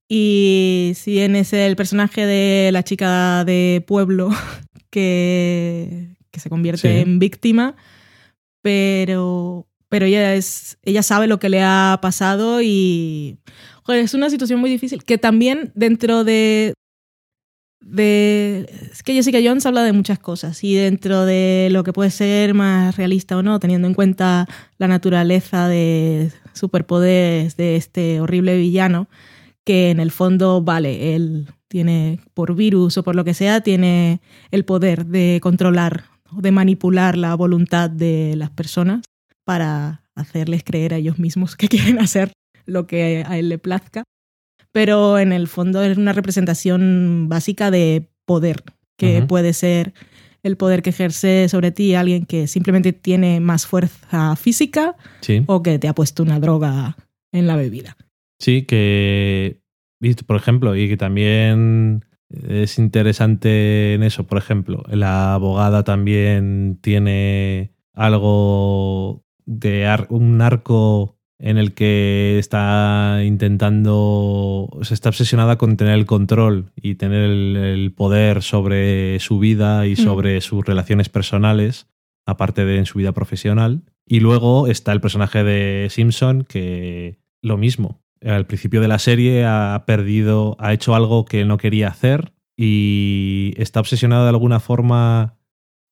Y 0.09 0.93
si 0.95 1.19
es 1.21 1.53
el 1.53 1.77
personaje 1.77 2.27
de 2.27 2.71
la 2.73 2.83
chica 2.83 3.45
de 3.45 3.85
pueblo 3.87 4.31
que, 4.91 6.17
que 6.31 6.41
se 6.41 6.51
convierte 6.51 6.81
Sí. 6.97 6.99
en 7.01 7.19
víctima, 7.19 7.77
pero, 8.63 9.67
pero 9.93 10.07
ella, 10.07 10.35
es, 10.35 10.79
ella 10.85 11.03
sabe 11.03 11.27
lo 11.27 11.39
que 11.39 11.51
le 11.51 11.63
ha 11.63 11.99
pasado 12.01 12.63
y 12.63 13.37
es 13.89 14.15
una 14.15 14.31
situación 14.31 14.59
muy 14.59 14.71
difícil. 14.71 15.05
Que 15.05 15.19
también 15.19 15.71
dentro 15.75 16.25
de, 16.25 16.73
de... 17.83 18.71
Es 18.91 19.03
que 19.03 19.13
Jessica 19.13 19.41
Jones 19.45 19.67
habla 19.67 19.85
de 19.85 19.93
muchas 19.93 20.19
cosas 20.19 20.65
y 20.65 20.77
dentro 20.77 21.27
de 21.27 21.69
lo 21.71 21.85
que 21.85 21.93
puede 21.93 22.09
ser 22.09 22.55
más 22.55 22.97
realista 22.97 23.37
o 23.37 23.43
no, 23.43 23.61
teniendo 23.61 23.87
en 23.87 23.93
cuenta 23.93 24.49
la 24.79 24.89
naturaleza 24.89 25.69
de 25.69 26.33
superpoderes 26.55 27.59
de 27.59 27.77
este 27.77 28.23
horrible 28.23 28.57
villano, 28.57 29.09
que 29.63 29.91
en 29.91 30.01
el 30.01 30.11
fondo, 30.11 30.63
vale, 30.63 31.15
él 31.15 31.49
tiene, 31.69 32.19
por 32.33 32.55
virus 32.55 32.97
o 32.97 33.03
por 33.03 33.15
lo 33.15 33.25
que 33.25 33.35
sea, 33.35 33.61
tiene 33.61 34.23
el 34.53 34.65
poder 34.65 35.05
de 35.05 35.39
controlar 35.43 36.05
o 36.35 36.41
de 36.41 36.51
manipular 36.51 37.19
la 37.19 37.35
voluntad 37.35 37.91
de 37.91 38.37
las 38.37 38.49
personas 38.49 39.03
para 39.45 40.03
hacerles 40.15 40.63
creer 40.65 40.95
a 40.95 40.97
ellos 40.99 41.19
mismos 41.19 41.57
que 41.57 41.69
quieren 41.97 41.99
hacer 41.99 42.33
lo 42.67 42.87
que 42.87 43.25
a 43.27 43.39
él 43.39 43.49
le 43.49 43.59
plazca. 43.59 44.05
Pero 44.73 45.19
en 45.19 45.33
el 45.33 45.49
fondo 45.49 45.83
es 45.83 45.99
una 45.99 46.13
representación 46.13 47.27
básica 47.29 47.71
de 47.71 48.09
poder, 48.25 48.63
que 48.97 49.23
puede 49.23 49.53
ser 49.53 49.93
el 50.43 50.57
poder 50.57 50.83
que 50.83 50.91
ejerce 50.91 51.49
sobre 51.49 51.73
ti 51.73 51.95
alguien 51.95 52.25
que 52.25 52.47
simplemente 52.47 52.93
tiene 52.93 53.41
más 53.41 53.67
fuerza 53.67 54.35
física 54.37 54.97
Sí. 55.21 55.43
o 55.47 55.63
que 55.63 55.79
te 55.79 55.89
ha 55.89 55.95
puesto 55.95 56.23
una 56.23 56.41
droga 56.41 56.97
en 57.33 57.47
la 57.47 57.57
bebida. 57.57 57.97
Sí, 58.41 58.63
que, 58.63 59.61
por 60.27 60.37
ejemplo, 60.37 60.75
y 60.77 60.89
que 60.89 60.97
también 60.97 62.05
es 62.49 62.79
interesante 62.79 63.95
en 63.95 64.03
eso, 64.03 64.27
por 64.27 64.39
ejemplo, 64.39 64.85
la 64.89 65.35
abogada 65.35 65.85
también 65.85 66.79
tiene 66.81 67.73
algo 67.95 69.22
de 69.47 69.87
ar- 69.87 70.07
un 70.11 70.41
arco 70.41 71.17
en 71.39 71.59
el 71.59 71.75
que 71.75 72.39
está 72.39 73.21
intentando, 73.25 74.69
se 74.83 74.95
está 74.95 75.09
obsesionada 75.09 75.57
con 75.59 75.77
tener 75.77 75.95
el 75.95 76.07
control 76.07 76.71
y 76.77 76.95
tener 76.95 77.23
el, 77.25 77.57
el 77.57 77.93
poder 77.93 78.43
sobre 78.43 79.19
su 79.21 79.39
vida 79.39 79.87
y 79.87 79.93
Mm. 79.93 79.97
sobre 79.97 80.41
sus 80.41 80.65
relaciones 80.65 81.09
personales, 81.09 81.89
aparte 82.27 82.65
de 82.65 82.79
en 82.79 82.87
su 82.87 82.99
vida 82.99 83.13
profesional. 83.13 83.83
Y 84.07 84.21
luego 84.21 84.67
está 84.69 84.93
el 84.93 85.01
personaje 85.01 85.43
de 85.45 85.89
Simpson 85.91 86.45
que 86.49 87.19
lo 87.43 87.57
mismo. 87.57 88.01
Al 88.25 88.47
principio 88.47 88.81
de 88.81 88.89
la 88.89 89.01
serie 89.01 89.45
ha 89.45 89.83
perdido, 89.87 90.57
ha 90.61 90.73
hecho 90.73 90.95
algo 90.95 91.25
que 91.25 91.45
no 91.45 91.57
quería 91.57 91.89
hacer 91.89 92.33
y 92.57 93.53
está 93.57 93.81
obsesionado 93.81 94.23
de 94.25 94.29
alguna 94.31 94.61
forma 94.61 95.35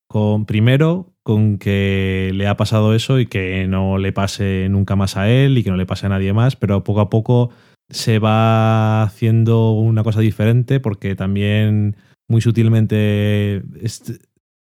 con, 0.09 0.47
primero, 0.47 1.13
con 1.31 1.59
que 1.59 2.33
le 2.35 2.49
ha 2.49 2.57
pasado 2.57 2.93
eso 2.93 3.21
y 3.21 3.27
que 3.27 3.69
no 3.69 3.99
le 3.99 4.11
pase 4.11 4.67
nunca 4.69 4.97
más 4.97 5.17
a 5.17 5.31
él 5.31 5.57
y 5.57 5.63
que 5.63 5.71
no 5.71 5.77
le 5.77 5.87
pase 5.87 6.07
a 6.07 6.09
nadie 6.09 6.33
más, 6.33 6.57
pero 6.57 6.83
poco 6.83 7.01
a 7.01 7.09
poco 7.09 7.51
se 7.89 8.19
va 8.19 9.05
haciendo 9.05 9.71
una 9.71 10.03
cosa 10.03 10.19
diferente 10.19 10.81
porque 10.81 11.15
también 11.15 11.95
muy 12.27 12.41
sutilmente 12.41 13.63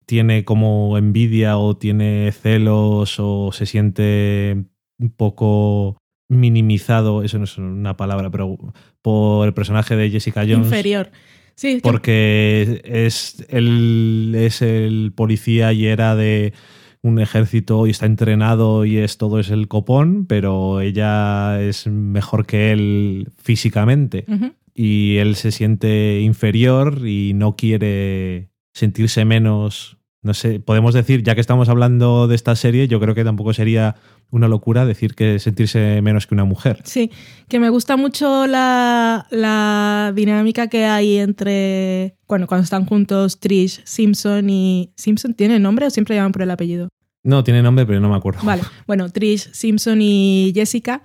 tiene 0.06 0.46
como 0.46 1.00
envidia 1.00 1.58
o 1.58 1.78
tiene 1.78 2.32
celos 2.32 3.16
o 3.18 3.52
se 3.52 3.66
siente 3.66 4.64
un 5.00 5.10
poco 5.10 5.98
minimizado, 6.30 7.24
eso 7.24 7.40
no 7.40 7.46
es 7.46 7.58
una 7.58 7.98
palabra, 7.98 8.30
pero 8.30 8.56
por 9.02 9.48
el 9.48 9.56
personaje 9.56 9.96
de 9.96 10.12
Jessica 10.12 10.42
Jones. 10.42 10.68
Inferior. 10.68 11.10
Sí, 11.56 11.80
porque 11.82 12.82
es, 12.84 13.46
él 13.50 14.34
es 14.36 14.62
el 14.62 15.14
policía 15.16 15.74
y 15.74 15.86
era 15.86 16.16
de 16.16 16.54
un 17.02 17.20
ejército 17.20 17.88
y 17.88 17.92
está 17.92 18.06
entrenado 18.06 18.86
y 18.86 18.98
es 18.98 19.18
todo 19.18 19.40
es 19.40 19.50
el 19.50 19.68
copón, 19.68 20.26
pero 20.28 20.82
ella 20.82 21.62
es 21.62 21.88
mejor 21.88 22.46
que 22.46 22.72
él 22.72 23.30
físicamente. 23.38 24.26
Y 24.74 25.18
él 25.18 25.36
se 25.36 25.52
siente 25.52 26.22
inferior 26.22 27.08
y 27.08 27.34
no 27.34 27.56
quiere 27.56 28.50
sentirse 28.74 29.26
menos. 29.26 29.98
No 30.24 30.36
sé, 30.36 30.60
podemos 30.60 30.94
decir, 30.94 31.24
ya 31.24 31.34
que 31.34 31.42
estamos 31.42 31.68
hablando 31.68 32.28
de 32.28 32.36
esta 32.36 32.56
serie, 32.56 32.88
yo 32.88 33.00
creo 33.00 33.16
que 33.16 33.24
tampoco 33.24 33.54
sería 33.54 33.96
una 34.30 34.48
locura 34.48 34.86
decir 34.86 35.16
que 35.16 35.40
sentirse 35.40 36.00
menos 36.04 36.28
que 36.28 36.36
una 36.36 36.46
mujer. 36.46 36.80
Sí, 36.84 37.10
que 37.48 37.60
me 37.60 37.70
gusta 37.70 37.98
mucho 37.98 38.46
la, 38.46 39.26
la, 39.32 40.14
dinámica 40.16 40.68
que 40.68 40.86
hay 40.86 41.18
entre, 41.18 42.18
bueno, 42.28 42.46
cuando 42.46 42.64
están 42.64 42.86
juntos 42.86 43.40
Trish, 43.40 43.82
Simpson 43.84 44.48
y... 44.52 44.94
¿Simpson 44.96 45.34
tiene 45.34 45.60
nombre 45.60 45.88
o 45.88 45.90
siempre 45.90 46.16
llaman 46.16 46.34
por 46.34 46.44
el 46.44 46.52
apellido? 46.52 46.90
No, 47.24 47.44
tiene 47.44 47.64
nombre, 47.64 47.88
pero 47.88 48.00
no 48.00 48.10
me 48.10 48.16
acuerdo. 48.16 48.42
Vale, 48.44 48.62
bueno, 48.86 49.10
Trish, 49.10 49.52
Simpson 49.54 50.00
y 50.04 50.52
Jessica, 50.54 51.02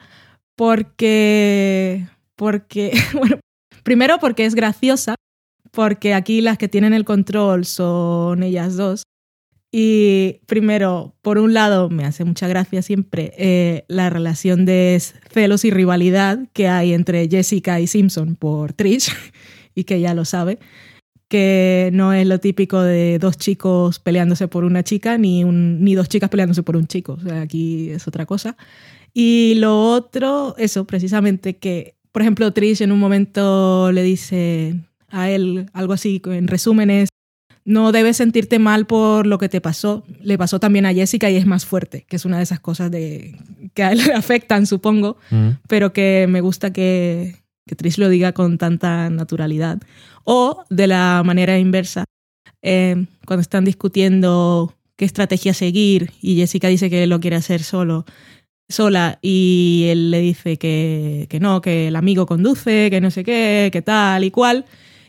porque... 0.57 2.07
Porque, 2.37 2.93
bueno, 3.15 3.41
primero 3.83 4.19
porque 4.19 4.45
es 4.45 4.55
graciosa, 4.55 5.15
porque 5.77 6.15
aquí 6.15 6.41
las 6.41 6.57
que 6.57 6.69
tienen 6.69 6.95
el 6.95 7.05
control 7.05 7.67
son 7.67 8.43
ellas 8.43 8.79
dos 8.79 9.03
y 9.79 10.41
primero, 10.47 11.15
por 11.21 11.37
un 11.37 11.53
lado, 11.53 11.91
me 11.91 12.07
hace 12.07 12.25
mucha 12.25 12.49
gracia 12.49 12.81
siempre 12.81 13.35
eh, 13.37 13.85
la 13.89 14.09
relación 14.09 14.65
de 14.65 14.99
celos 15.31 15.67
y 15.67 15.71
rivalidad 15.71 16.49
que 16.55 16.67
hay 16.67 16.95
entre 16.95 17.29
Jessica 17.29 17.79
y 17.79 17.87
Simpson 17.87 18.37
por 18.37 18.73
Trish, 18.73 19.13
y 19.75 19.85
que 19.85 20.01
ya 20.01 20.15
lo 20.15 20.25
sabe, 20.25 20.59
que 21.29 21.91
no 21.93 22.15
es 22.15 22.27
lo 22.27 22.41
típico 22.41 22.81
de 22.81 23.19
dos 23.19 23.37
chicos 23.37 23.99
peleándose 23.99 24.49
por 24.49 24.65
una 24.65 24.83
chica, 24.83 25.19
ni, 25.19 25.45
un, 25.45 25.85
ni 25.85 25.95
dos 25.95 26.09
chicas 26.09 26.31
peleándose 26.31 26.63
por 26.63 26.79
un 26.79 26.87
chico. 26.87 27.13
O 27.13 27.21
sea, 27.21 27.43
aquí 27.43 27.91
es 27.91 28.09
otra 28.09 28.25
cosa. 28.25 28.57
Y 29.13 29.57
lo 29.57 29.91
otro, 29.91 30.55
eso, 30.57 30.87
precisamente 30.87 31.59
que, 31.59 31.97
por 32.13 32.23
ejemplo, 32.23 32.51
Trish 32.51 32.81
en 32.81 32.93
un 32.93 32.99
momento 32.99 33.93
le 33.93 34.03
dice 34.03 34.86
a 35.11 35.31
él 35.31 35.71
algo 35.73 35.93
así, 35.93 36.21
en 36.27 36.49
resúmenes, 36.49 37.09
no 37.67 37.91
debes 37.91 38.19
sentirte 38.19 38.61
mal 38.61 38.87
por 38.87 39.27
lo 39.27 39.39
que 39.39 39.49
te 39.49 39.61
pasó. 39.61 40.05
Le 40.23 40.39
pasó 40.39 40.61
también 40.61 40.87
a 40.87 40.95
Jessica 40.95 41.29
y 41.31 41.37
es 41.37 41.47
más 41.47 41.67
fuerte, 41.67 42.07
que 42.09 42.17
es 42.17 42.25
una 42.25 42.37
de 42.37 42.45
esas 42.45 42.61
cosas 42.61 42.91
de, 42.93 43.37
que 43.75 43.83
a 43.83 43.93
él 43.93 43.99
le 44.07 44.13
afectan, 44.15 44.67
supongo, 44.67 45.19
mm. 45.31 45.49
pero 45.69 45.93
que 45.93 46.27
me 46.29 46.41
gusta 46.41 46.73
que, 46.73 47.35
que 47.67 47.75
Trish 47.75 47.99
lo 47.99 48.09
diga 48.09 48.33
con 48.33 48.57
tanta 48.57 49.11
naturalidad. 49.11 49.81
O 50.23 50.65
de 50.71 50.87
la 50.87 51.23
manera 51.25 51.59
inversa, 51.59 52.05
eh, 52.63 53.05
cuando 53.27 53.41
están 53.41 53.65
discutiendo 53.65 54.73
qué 54.97 55.05
estrategia 55.05 55.53
seguir 55.53 56.13
y 56.23 56.37
Jessica 56.37 56.69
dice 56.69 56.89
que 56.89 57.07
lo 57.09 57.21
quiere 57.21 57.37
hacer 57.37 57.65
solo, 57.65 58.07
sola 58.69 59.19
y 59.23 59.87
él 59.89 60.13
le 60.13 60.21
dice 60.21 60.57
que, 60.57 61.27
que 61.29 61.41
no, 61.41 61.61
que 61.61 61.89
el 61.89 61.97
amigo 61.97 62.27
conduce, 62.27 62.91
que 62.91 63.01
no 63.01 63.11
sé 63.11 63.25
qué, 63.25 63.71
que 63.73 63.83
tal 63.83 64.23
y 64.23 64.31
cual 64.31 64.67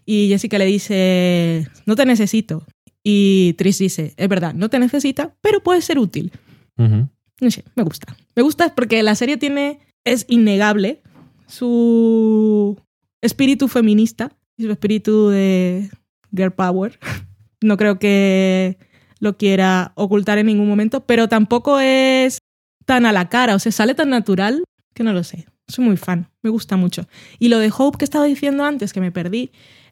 y 0.09 0.29
Jessica 0.29 0.57
le 0.57 0.65
dice, 0.65 1.67
no 1.85 1.97
te 1.97 2.05
necesito. 2.05 2.65
Y 3.03 3.53
Tris 3.57 3.77
dice, 3.77 4.13
es 4.15 4.29
verdad, 4.29 4.53
no 4.53 4.69
te 4.69 4.79
necesita, 4.79 5.35
pero 5.41 5.61
puede 5.61 5.81
ser 5.81 5.99
útil. 5.99 6.31
No 6.77 7.51
sé, 7.51 7.65
me 7.75 7.83
gusta. 7.83 8.15
Me 8.33 8.41
gusta 8.41 8.73
porque 8.73 9.03
la 9.03 9.15
serie 9.15 9.35
tiene, 9.35 9.81
es 10.05 10.25
innegable 10.29 11.01
su 11.45 12.79
espíritu 13.21 13.67
feminista 13.67 14.31
y 14.55 14.63
su 14.63 14.71
espíritu 14.71 15.29
de 15.29 15.89
girl 16.33 16.53
power. 16.53 16.97
No 17.59 17.75
creo 17.75 17.97
que 17.97 18.77
lo 19.19 19.35
quiera 19.35 19.91
ocultar 19.95 20.37
en 20.37 20.45
ningún 20.45 20.67
momento, 20.67 21.07
pero 21.07 21.27
tampoco 21.27 21.79
es 21.79 22.37
tan 22.85 23.07
a 23.07 23.11
la 23.11 23.29
cara, 23.29 23.55
o 23.55 23.59
sea, 23.59 23.71
sale 23.71 23.95
tan 23.95 24.11
natural 24.11 24.63
que 24.93 25.01
no 25.03 25.11
lo 25.11 25.23
sé. 25.23 25.47
Soy 25.67 25.83
muy 25.83 25.97
fan, 25.97 26.29
me 26.43 26.51
gusta 26.51 26.77
mucho. 26.77 27.07
Y 27.39 27.47
lo 27.47 27.57
de 27.57 27.73
Hope 27.75 27.97
que 27.97 28.05
estaba 28.05 28.25
diciendo 28.25 28.63
antes, 28.63 28.93
que 28.93 29.01
me 29.01 29.11
perdí, 29.11 29.49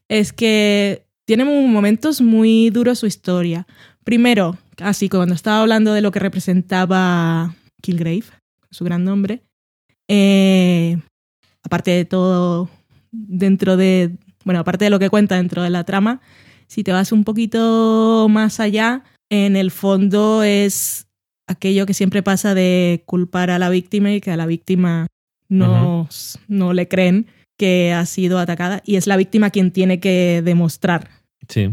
es 0.10 0.34
que 0.34 1.06
tiene 1.26 1.45
momentos 1.45 2.22
muy 2.22 2.70
duros 2.70 2.99
su 2.99 3.08
historia. 3.08 3.68
Primero, 4.03 4.58
así 4.80 5.10
cuando 5.10 5.34
estaba 5.34 5.62
hablando 5.62 5.93
de 5.93 6.01
lo 6.01 6.12
que 6.12 6.20
representaba 6.20 7.56
Kilgrave, 7.82 8.26
su 8.70 8.84
gran 8.84 9.03
nombre, 9.03 9.41
eh, 10.08 10.97
aparte 11.64 11.91
de 11.91 12.06
todo 12.06 12.70
dentro 13.12 13.78
de, 13.78 14.16
bueno, 14.43 14.60
aparte 14.60 14.86
de 14.86 14.91
lo 14.91 14.99
que 14.99 15.10
cuenta 15.10 15.36
dentro 15.36 15.64
de 15.64 15.70
la 15.70 15.84
trama, 15.84 16.22
si 16.68 16.84
te 16.84 16.91
vas 16.91 17.12
un 17.12 17.24
poquito 17.24 18.28
más 18.30 18.60
allá, 18.60 19.03
en 19.30 19.56
el 19.56 19.72
fondo 19.72 20.43
es 20.43 21.08
aquello 21.47 21.86
que 21.86 21.93
siempre 21.93 22.24
pasa 22.24 22.53
de 22.53 23.03
culpar 23.06 23.49
a 23.49 23.60
la 23.60 23.70
víctima 23.70 24.12
y 24.12 24.22
que 24.22 24.32
a 24.32 24.38
la 24.38 24.45
víctima 24.45 25.08
no, 25.47 26.08
no 26.47 26.74
le 26.74 26.88
creen 26.88 27.28
que 27.58 27.93
ha 27.93 28.06
sido 28.06 28.39
atacada 28.39 28.82
y 28.86 28.95
es 28.95 29.08
la 29.08 29.18
víctima 29.18 29.49
quien 29.49 29.72
tiene 29.72 29.99
que 29.99 30.41
demostrar. 30.43 31.10
Sí. 31.47 31.72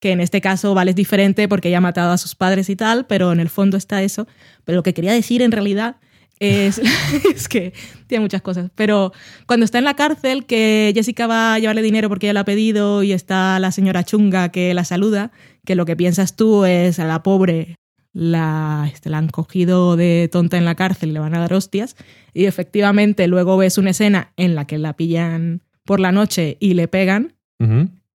Que 0.00 0.12
en 0.12 0.20
este 0.20 0.40
caso 0.40 0.74
vale 0.74 0.90
es 0.90 0.96
diferente 0.96 1.48
porque 1.48 1.68
ella 1.68 1.78
ha 1.78 1.82
matado 1.82 2.12
a 2.12 2.18
sus 2.18 2.34
padres 2.34 2.68
y 2.68 2.76
tal, 2.76 3.06
pero 3.06 3.32
en 3.32 3.40
el 3.40 3.48
fondo 3.48 3.76
está 3.76 4.02
eso. 4.02 4.26
Pero 4.64 4.76
lo 4.76 4.82
que 4.82 4.94
quería 4.94 5.12
decir 5.12 5.42
en 5.42 5.52
realidad 5.52 5.96
es, 6.40 6.80
es 7.34 7.48
que 7.48 7.72
tiene 8.08 8.22
muchas 8.22 8.42
cosas. 8.42 8.70
Pero 8.74 9.12
cuando 9.46 9.64
está 9.64 9.78
en 9.78 9.84
la 9.84 9.94
cárcel, 9.94 10.44
que 10.44 10.92
Jessica 10.94 11.26
va 11.26 11.54
a 11.54 11.58
llevarle 11.58 11.82
dinero 11.82 12.08
porque 12.08 12.26
ella 12.26 12.34
lo 12.34 12.40
ha 12.40 12.44
pedido 12.44 13.02
y 13.02 13.12
está 13.12 13.58
la 13.58 13.70
señora 13.70 14.04
chunga 14.04 14.50
que 14.50 14.74
la 14.74 14.84
saluda, 14.84 15.30
que 15.64 15.76
lo 15.76 15.86
que 15.86 15.96
piensas 15.96 16.36
tú 16.36 16.64
es 16.64 16.98
a 16.98 17.04
la 17.04 17.22
pobre 17.22 17.76
la, 18.12 18.88
este, 18.92 19.10
la 19.10 19.18
han 19.18 19.28
cogido 19.28 19.96
de 19.96 20.28
tonta 20.30 20.58
en 20.58 20.64
la 20.64 20.74
cárcel 20.74 21.10
y 21.10 21.12
le 21.12 21.20
van 21.20 21.34
a 21.34 21.40
dar 21.40 21.54
hostias. 21.54 21.96
Y 22.34 22.46
efectivamente 22.46 23.26
luego 23.26 23.56
ves 23.56 23.78
una 23.78 23.90
escena 23.90 24.32
en 24.36 24.54
la 24.54 24.66
que 24.66 24.78
la 24.78 24.94
pillan 24.94 25.62
por 25.84 26.00
la 26.00 26.12
noche 26.12 26.56
y 26.60 26.74
le 26.74 26.88
pegan. 26.88 27.34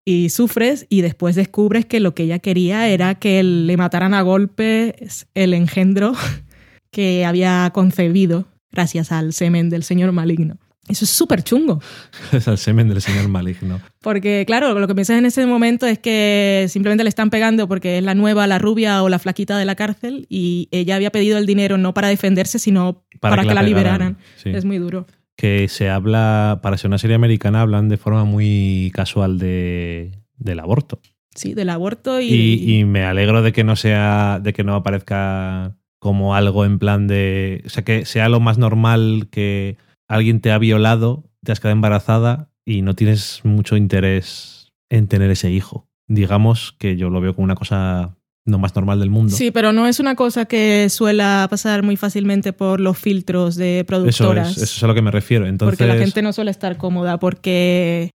Y 0.03 0.27
sufres 0.27 0.87
y 0.89 0.99
después 0.99 1.35
descubres 1.35 1.85
que 1.85 2.01
lo 2.01 2.13
que 2.13 2.23
ella 2.23 2.39
quería 2.39 2.89
era 2.89 3.15
que 3.15 3.41
le 3.43 3.77
mataran 3.77 4.13
a 4.13 4.21
golpes 4.21 5.27
el 5.35 5.53
engendro 5.53 6.13
que 6.91 7.23
había 7.23 7.71
concebido 7.73 8.45
gracias 8.73 9.13
al 9.13 9.31
semen 9.31 9.69
del 9.69 9.83
señor 9.83 10.11
maligno. 10.11 10.57
Eso 10.87 11.05
es 11.05 11.11
súper 11.11 11.43
chungo. 11.43 11.81
es 12.31 12.47
el 12.47 12.57
semen 12.57 12.87
del 12.87 13.01
señor 13.01 13.27
maligno. 13.27 13.81
Porque, 14.01 14.43
claro, 14.47 14.77
lo 14.79 14.87
que 14.87 14.95
piensas 14.95 15.17
en 15.17 15.25
ese 15.25 15.45
momento 15.45 15.85
es 15.85 15.99
que 15.99 16.65
simplemente 16.69 17.03
le 17.03 17.09
están 17.09 17.29
pegando 17.29 17.67
porque 17.67 17.97
es 17.97 18.03
la 18.03 18.15
nueva, 18.15 18.47
la 18.47 18.57
rubia 18.57 19.03
o 19.03 19.09
la 19.09 19.19
flaquita 19.19 19.57
de 19.57 19.65
la 19.65 19.75
cárcel 19.75 20.25
y 20.29 20.69
ella 20.71 20.95
había 20.95 21.11
pedido 21.11 21.37
el 21.37 21.45
dinero 21.45 21.77
no 21.77 21.93
para 21.93 22.07
defenderse, 22.07 22.59
sino 22.59 23.05
para, 23.19 23.43
que, 23.43 23.53
la, 23.53 23.63
liberaran. 23.63 24.17
Es 24.45 24.65
muy 24.65 24.77
duro. 24.77 25.07
Que 25.35 25.67
se 25.67 25.89
habla, 25.89 26.59
para 26.63 26.77
ser 26.77 26.89
una 26.89 26.97
serie 26.97 27.15
americana, 27.15 27.61
hablan 27.61 27.89
de 27.89 27.97
forma 27.97 28.23
muy 28.23 28.91
casual 28.93 29.37
de, 29.39 30.11
del 30.37 30.59
aborto. 30.59 31.01
Sí, 31.35 31.53
del 31.53 31.69
aborto 31.69 32.19
y... 32.19 32.27
y... 32.27 32.83
me 32.85 33.03
alegro 33.03 33.43
de 33.43 33.51
que 33.51 33.63
no 33.63 33.75
sea, 33.75 34.39
de 34.41 34.53
que 34.53 34.63
no 34.63 34.73
aparezca 34.73 35.75
como 35.99 36.33
algo 36.33 36.65
en 36.65 36.79
plan 36.79 37.07
de. 37.07 37.61
O 37.65 37.69
sea, 37.69 37.83
que 37.83 38.05
sea 38.05 38.29
lo 38.29 38.39
más 38.39 38.57
normal 38.57 39.27
que 39.29 39.77
alguien 40.07 40.41
te 40.41 40.51
ha 40.51 40.57
violado, 40.57 41.29
te 41.43 41.51
has 41.51 41.59
quedado 41.59 41.73
embarazada 41.73 42.49
y 42.65 42.81
no 42.81 42.95
tienes 42.95 43.41
mucho 43.43 43.77
interés 43.77 44.71
en 44.89 45.07
tener 45.07 45.31
ese 45.31 45.51
hijo. 45.51 45.87
Digamos 46.07 46.75
que 46.79 46.95
yo 46.95 47.09
lo 47.09 47.21
veo 47.21 47.35
como 47.35 47.45
una 47.45 47.55
cosa 47.55 48.17
no 48.45 48.59
más 48.59 48.75
normal 48.75 48.99
del 48.99 49.09
mundo. 49.09 49.35
Sí, 49.35 49.51
pero 49.51 49.73
no 49.73 49.87
es 49.87 49.99
una 49.99 50.15
cosa 50.15 50.45
que 50.45 50.89
suela 50.89 51.47
pasar 51.49 51.83
muy 51.83 51.97
fácilmente 51.97 52.53
por 52.53 52.79
los 52.79 52.97
filtros 52.97 53.55
de 53.55 53.83
productoras. 53.85 54.51
Eso 54.51 54.63
es, 54.63 54.69
eso 54.69 54.77
es 54.77 54.83
a 54.83 54.87
lo 54.87 54.95
que 54.95 55.01
me 55.01 55.11
refiero. 55.11 55.45
Entonces... 55.45 55.77
Porque 55.77 55.93
la 55.93 55.99
gente 55.99 56.21
no 56.21 56.31
suele 56.31 56.51
estar 56.51 56.77
cómoda 56.77 57.19
porque 57.19 58.11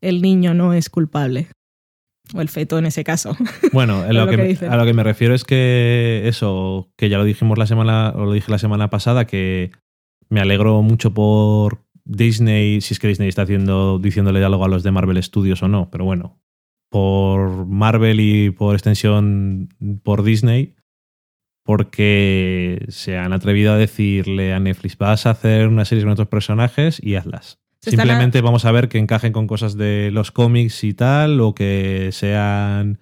el 0.00 0.22
niño 0.22 0.54
no 0.54 0.72
es 0.72 0.88
culpable. 0.88 1.48
O 2.32 2.40
el 2.40 2.48
feto 2.48 2.78
en 2.78 2.86
ese 2.86 3.04
caso. 3.04 3.36
Bueno, 3.72 4.04
lo 4.10 4.26
que, 4.28 4.58
a 4.68 4.76
lo 4.76 4.84
que 4.84 4.94
me 4.94 5.04
refiero 5.04 5.34
es 5.34 5.44
que 5.44 6.22
eso, 6.24 6.90
que 6.96 7.08
ya 7.08 7.18
lo 7.18 7.24
dijimos 7.24 7.58
la 7.58 7.66
semana, 7.66 8.12
o 8.16 8.24
lo 8.24 8.32
dije 8.32 8.50
la 8.50 8.58
semana 8.58 8.88
pasada, 8.88 9.26
que 9.26 9.72
me 10.30 10.40
alegro 10.40 10.80
mucho 10.80 11.12
por 11.12 11.84
Disney, 12.04 12.80
si 12.80 12.94
es 12.94 13.00
que 13.00 13.08
Disney 13.08 13.28
está 13.28 13.42
haciendo, 13.42 13.98
diciéndole 13.98 14.42
algo 14.44 14.64
a 14.64 14.68
los 14.68 14.82
de 14.82 14.90
Marvel 14.90 15.22
Studios 15.22 15.62
o 15.62 15.68
no, 15.68 15.90
pero 15.90 16.04
bueno, 16.04 16.40
por 16.88 17.66
Marvel 17.66 18.20
y 18.20 18.50
por 18.50 18.74
extensión 18.74 19.68
por 20.02 20.22
Disney, 20.22 20.74
porque 21.64 22.86
se 22.88 23.18
han 23.18 23.32
atrevido 23.32 23.72
a 23.72 23.76
decirle 23.76 24.54
a 24.54 24.60
Netflix, 24.60 24.96
vas 24.96 25.26
a 25.26 25.30
hacer 25.30 25.68
una 25.68 25.84
serie 25.84 26.04
con 26.04 26.12
otros 26.12 26.28
personajes 26.28 27.00
y 27.02 27.16
hazlas. 27.16 27.60
Se 27.80 27.90
Simplemente 27.90 28.40
vamos 28.40 28.64
a 28.64 28.72
ver 28.72 28.88
que 28.88 28.98
encajen 28.98 29.32
con 29.32 29.46
cosas 29.46 29.76
de 29.76 30.10
los 30.12 30.32
cómics 30.32 30.84
y 30.84 30.94
tal, 30.94 31.40
o 31.40 31.54
que 31.54 32.10
sean 32.12 32.98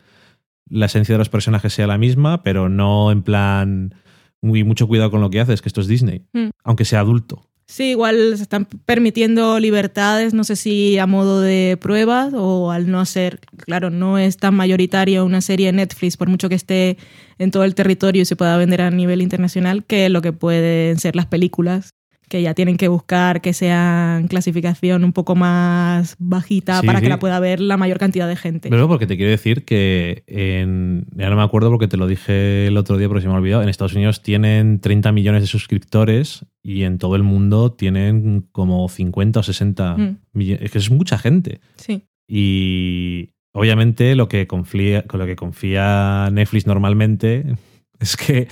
la 0.70 0.86
esencia 0.86 1.14
de 1.14 1.18
los 1.18 1.28
personajes 1.28 1.72
sea 1.72 1.86
la 1.86 1.98
misma, 1.98 2.42
pero 2.42 2.68
no 2.68 3.10
en 3.10 3.22
plan 3.22 3.94
muy 4.42 4.64
mucho 4.64 4.86
cuidado 4.86 5.10
con 5.10 5.20
lo 5.20 5.30
que 5.30 5.40
haces, 5.40 5.62
que 5.62 5.68
esto 5.68 5.80
es 5.80 5.88
Disney, 5.88 6.22
Mm. 6.32 6.50
aunque 6.64 6.84
sea 6.84 7.00
adulto. 7.00 7.44
Sí, 7.70 7.90
igual 7.90 8.32
se 8.38 8.42
están 8.44 8.64
permitiendo 8.86 9.60
libertades, 9.60 10.32
no 10.32 10.42
sé 10.42 10.56
si 10.56 10.96
a 10.96 11.06
modo 11.06 11.42
de 11.42 11.76
pruebas 11.78 12.32
o 12.34 12.70
al 12.70 12.90
no 12.90 13.04
ser, 13.04 13.40
claro, 13.58 13.90
no 13.90 14.16
es 14.16 14.38
tan 14.38 14.54
mayoritario 14.54 15.22
una 15.26 15.42
serie 15.42 15.68
en 15.68 15.76
Netflix, 15.76 16.16
por 16.16 16.28
mucho 16.30 16.48
que 16.48 16.54
esté 16.54 16.96
en 17.38 17.50
todo 17.50 17.64
el 17.64 17.74
territorio 17.74 18.22
y 18.22 18.24
se 18.24 18.36
pueda 18.36 18.56
vender 18.56 18.80
a 18.80 18.90
nivel 18.90 19.20
internacional, 19.20 19.84
que 19.84 20.08
lo 20.08 20.22
que 20.22 20.32
pueden 20.32 20.98
ser 20.98 21.14
las 21.14 21.26
películas, 21.26 21.90
que 22.28 22.42
ya 22.42 22.54
tienen 22.54 22.76
que 22.76 22.88
buscar 22.88 23.40
que 23.40 23.52
sean 23.52 24.28
clasificación 24.28 25.04
un 25.04 25.12
poco 25.12 25.34
más 25.34 26.16
bajita 26.18 26.80
Sí, 26.80 26.86
para 26.86 26.98
sí. 26.98 27.04
que 27.04 27.08
la 27.08 27.18
pueda 27.18 27.40
ver 27.40 27.60
la 27.60 27.76
mayor 27.76 27.98
cantidad 27.98 28.28
de 28.28 28.36
gente. 28.36 28.68
Pero 28.70 28.86
porque 28.88 29.06
te 29.06 29.16
quiero 29.16 29.30
decir 29.30 29.64
que 29.64 30.22
en, 30.26 31.06
ya 31.16 31.30
no 31.30 31.36
me 31.36 31.42
acuerdo 31.42 31.70
porque 31.70 31.88
te 31.88 31.96
lo 31.96 32.06
dije 32.06 32.66
el 32.66 32.76
otro 32.76 32.96
día 32.98 33.08
porque 33.08 33.22
se 33.22 33.28
me 33.28 33.34
ha 33.34 33.38
olvidado, 33.38 33.62
en 33.62 33.68
Estados 33.68 33.94
Unidos 33.94 34.22
tienen 34.22 34.80
30 34.80 35.10
millones 35.12 35.40
de 35.42 35.46
suscriptores 35.48 36.44
y 36.62 36.82
en 36.84 36.98
todo 36.98 37.16
el 37.16 37.22
mundo 37.22 37.72
tienen 37.72 38.46
como 38.52 38.88
50 38.88 39.40
o 39.40 39.42
60 39.42 39.96
Mm. 39.96 40.16
millones. 40.32 40.62
Es 40.64 40.70
que 40.70 40.78
es 40.78 40.90
mucha 40.90 41.18
gente. 41.18 41.60
Sí, 41.76 42.04
Y 42.28 43.30
obviamente 43.54 44.14
lo 44.14 44.28
que 44.28 44.46
confía, 44.46 45.02
con 45.06 45.18
lo 45.20 45.26
que 45.26 45.34
confía 45.36 46.28
Netflix 46.30 46.66
normalmente 46.66 47.44
es 48.00 48.16
que 48.16 48.48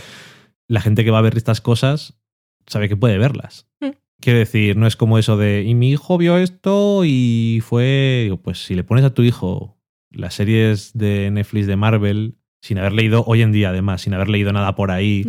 la 0.68 0.80
gente 0.80 1.04
que 1.04 1.10
va 1.10 1.18
a 1.18 1.22
ver 1.22 1.36
estas 1.36 1.60
cosas 1.60 2.18
sabe 2.66 2.88
que 2.88 2.96
puede 2.96 3.18
verlas. 3.18 3.68
Mm. 3.80 3.90
Quiero 4.20 4.38
decir, 4.38 4.76
no 4.76 4.86
es 4.86 4.96
como 4.96 5.18
eso 5.18 5.36
de, 5.36 5.62
y 5.66 5.74
mi 5.74 5.90
hijo 5.90 6.18
vio 6.18 6.38
esto 6.38 7.02
y 7.04 7.60
fue, 7.62 8.36
pues 8.42 8.64
si 8.64 8.74
le 8.74 8.84
pones 8.84 9.04
a 9.04 9.12
tu 9.12 9.22
hijo 9.22 9.78
las 10.10 10.34
series 10.34 10.92
de 10.94 11.30
Netflix 11.30 11.66
de 11.66 11.76
Marvel, 11.76 12.38
sin 12.62 12.78
haber 12.78 12.92
leído, 12.92 13.24
hoy 13.26 13.42
en 13.42 13.52
día 13.52 13.68
además, 13.68 14.02
sin 14.02 14.14
haber 14.14 14.28
leído 14.28 14.52
nada 14.52 14.74
por 14.74 14.90
ahí, 14.90 15.26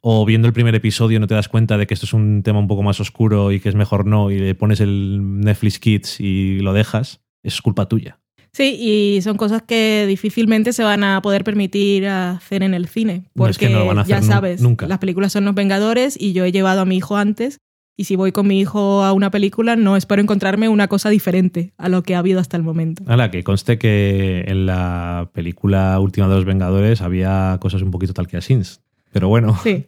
o 0.00 0.24
viendo 0.24 0.48
el 0.48 0.54
primer 0.54 0.74
episodio 0.74 1.20
no 1.20 1.26
te 1.26 1.34
das 1.34 1.48
cuenta 1.48 1.78
de 1.78 1.86
que 1.86 1.94
esto 1.94 2.06
es 2.06 2.14
un 2.14 2.42
tema 2.42 2.58
un 2.58 2.66
poco 2.66 2.82
más 2.82 2.98
oscuro 3.00 3.52
y 3.52 3.60
que 3.60 3.68
es 3.68 3.74
mejor 3.74 4.06
no, 4.06 4.30
y 4.30 4.38
le 4.38 4.54
pones 4.54 4.80
el 4.80 5.40
Netflix 5.40 5.78
Kids 5.78 6.20
y 6.20 6.60
lo 6.60 6.72
dejas, 6.72 7.20
es 7.42 7.60
culpa 7.60 7.86
tuya. 7.86 8.20
Sí, 8.54 8.76
y 8.78 9.20
son 9.22 9.36
cosas 9.36 9.62
que 9.62 10.06
difícilmente 10.06 10.72
se 10.72 10.84
van 10.84 11.02
a 11.02 11.20
poder 11.22 11.42
permitir 11.42 12.06
hacer 12.06 12.62
en 12.62 12.72
el 12.72 12.86
cine. 12.86 13.24
No, 13.34 13.42
Porque 13.44 13.50
es 13.50 13.58
que 13.58 13.68
no 13.68 13.80
lo 13.80 13.86
van 13.86 13.98
a 13.98 14.02
hacer 14.02 14.20
ya 14.20 14.22
sabes, 14.22 14.60
nunca. 14.62 14.86
las 14.86 14.98
películas 15.00 15.32
son 15.32 15.44
los 15.44 15.56
Vengadores 15.56 16.16
y 16.18 16.32
yo 16.34 16.44
he 16.44 16.52
llevado 16.52 16.80
a 16.82 16.84
mi 16.84 16.96
hijo 16.96 17.16
antes. 17.16 17.58
Y 17.96 18.04
si 18.04 18.14
voy 18.16 18.30
con 18.32 18.46
mi 18.46 18.60
hijo 18.60 19.02
a 19.04 19.12
una 19.12 19.30
película, 19.30 19.74
no 19.76 19.96
espero 19.96 20.22
encontrarme 20.22 20.68
una 20.68 20.86
cosa 20.88 21.10
diferente 21.10 21.72
a 21.78 21.88
lo 21.88 22.02
que 22.04 22.14
ha 22.14 22.18
habido 22.20 22.38
hasta 22.40 22.56
el 22.56 22.62
momento. 22.62 23.02
Ahora, 23.06 23.30
que 23.30 23.42
conste 23.44 23.76
que 23.78 24.44
en 24.46 24.66
la 24.66 25.30
película 25.32 25.98
última 26.00 26.28
de 26.28 26.34
los 26.36 26.44
Vengadores 26.44 27.02
había 27.02 27.58
cosas 27.60 27.82
un 27.82 27.90
poquito 27.90 28.12
tal 28.12 28.28
que 28.28 28.36
asins. 28.36 28.80
Pero 29.12 29.28
bueno, 29.28 29.58
Sí, 29.64 29.86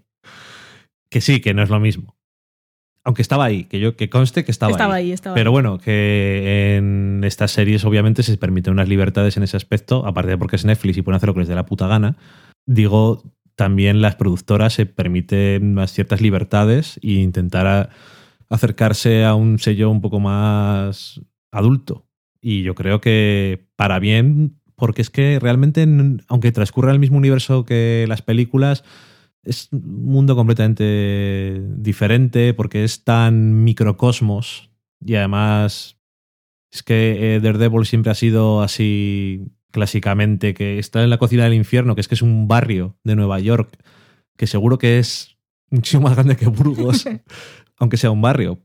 que 1.08 1.20
sí, 1.20 1.40
que 1.40 1.54
no 1.54 1.62
es 1.62 1.68
lo 1.70 1.78
mismo. 1.80 2.15
Aunque 3.06 3.22
estaba 3.22 3.44
ahí, 3.44 3.64
que 3.64 3.78
yo 3.78 3.94
que 3.96 4.10
conste 4.10 4.44
que 4.44 4.50
estaba, 4.50 4.72
estaba 4.72 4.96
ahí. 4.96 5.04
ahí, 5.06 5.12
estaba 5.12 5.34
Pero 5.34 5.52
bueno, 5.52 5.78
que 5.78 6.76
en 6.76 7.22
estas 7.24 7.52
series 7.52 7.84
obviamente 7.84 8.22
se 8.24 8.36
permiten 8.36 8.72
unas 8.72 8.88
libertades 8.88 9.36
en 9.36 9.44
ese 9.44 9.56
aspecto, 9.56 10.04
aparte 10.04 10.30
de 10.32 10.38
porque 10.38 10.56
es 10.56 10.64
Netflix 10.64 10.96
y 10.98 11.02
pueden 11.02 11.16
hacer 11.16 11.28
lo 11.28 11.34
que 11.34 11.40
les 11.40 11.48
dé 11.48 11.54
la 11.54 11.66
puta 11.66 11.86
gana. 11.86 12.16
Digo, 12.66 13.22
también 13.54 14.00
las 14.02 14.16
productoras 14.16 14.74
se 14.74 14.86
permiten 14.86 15.72
unas 15.72 15.92
ciertas 15.92 16.20
libertades 16.20 16.98
e 17.00 17.12
intentar 17.12 17.66
a- 17.68 17.90
acercarse 18.50 19.24
a 19.24 19.34
un 19.36 19.58
sello 19.60 19.88
un 19.90 20.00
poco 20.00 20.18
más 20.20 21.20
adulto. 21.52 22.06
Y 22.40 22.62
yo 22.62 22.74
creo 22.74 23.00
que 23.00 23.66
para 23.76 23.98
bien, 23.98 24.58
porque 24.74 25.02
es 25.02 25.10
que 25.10 25.38
realmente, 25.40 25.86
aunque 26.28 26.52
transcurra 26.52 26.92
el 26.92 26.98
mismo 26.98 27.16
universo 27.18 27.64
que 27.64 28.04
las 28.08 28.20
películas, 28.22 28.84
es 29.46 29.68
un 29.72 30.04
mundo 30.04 30.36
completamente 30.36 31.62
diferente 31.76 32.52
porque 32.52 32.84
es 32.84 33.04
tan 33.04 33.64
microcosmos 33.64 34.70
y 35.04 35.14
además 35.14 35.98
es 36.72 36.82
que 36.82 37.36
eh, 37.36 37.40
Daredevil 37.40 37.86
siempre 37.86 38.10
ha 38.10 38.14
sido 38.14 38.60
así 38.60 39.46
clásicamente, 39.70 40.54
que 40.54 40.78
está 40.78 41.02
en 41.02 41.10
la 41.10 41.18
cocina 41.18 41.44
del 41.44 41.54
infierno, 41.54 41.94
que 41.94 42.00
es 42.00 42.08
que 42.08 42.14
es 42.14 42.22
un 42.22 42.48
barrio 42.48 42.96
de 43.04 43.14
Nueva 43.14 43.38
York, 43.40 43.78
que 44.36 44.46
seguro 44.46 44.78
que 44.78 44.98
es 44.98 45.36
muchísimo 45.70 46.04
más 46.04 46.14
grande 46.14 46.36
que 46.36 46.46
Burgos, 46.46 47.04
aunque 47.78 47.96
sea 47.96 48.10
un 48.10 48.22
barrio. 48.22 48.62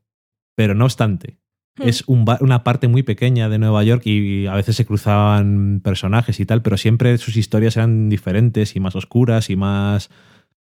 Pero 0.55 0.73
no 0.73 0.85
obstante, 0.85 1.37
es 1.77 2.03
un 2.07 2.25
una 2.41 2.63
parte 2.63 2.87
muy 2.87 3.03
pequeña 3.03 3.49
de 3.49 3.59
Nueva 3.59 3.83
York 3.83 4.03
y 4.05 4.47
a 4.47 4.55
veces 4.55 4.75
se 4.75 4.85
cruzaban 4.85 5.81
personajes 5.83 6.39
y 6.39 6.45
tal, 6.45 6.61
pero 6.61 6.77
siempre 6.77 7.17
sus 7.17 7.37
historias 7.37 7.77
eran 7.77 8.09
diferentes 8.09 8.75
y 8.75 8.79
más 8.79 8.95
oscuras 8.95 9.49
y 9.49 9.55
más, 9.55 10.09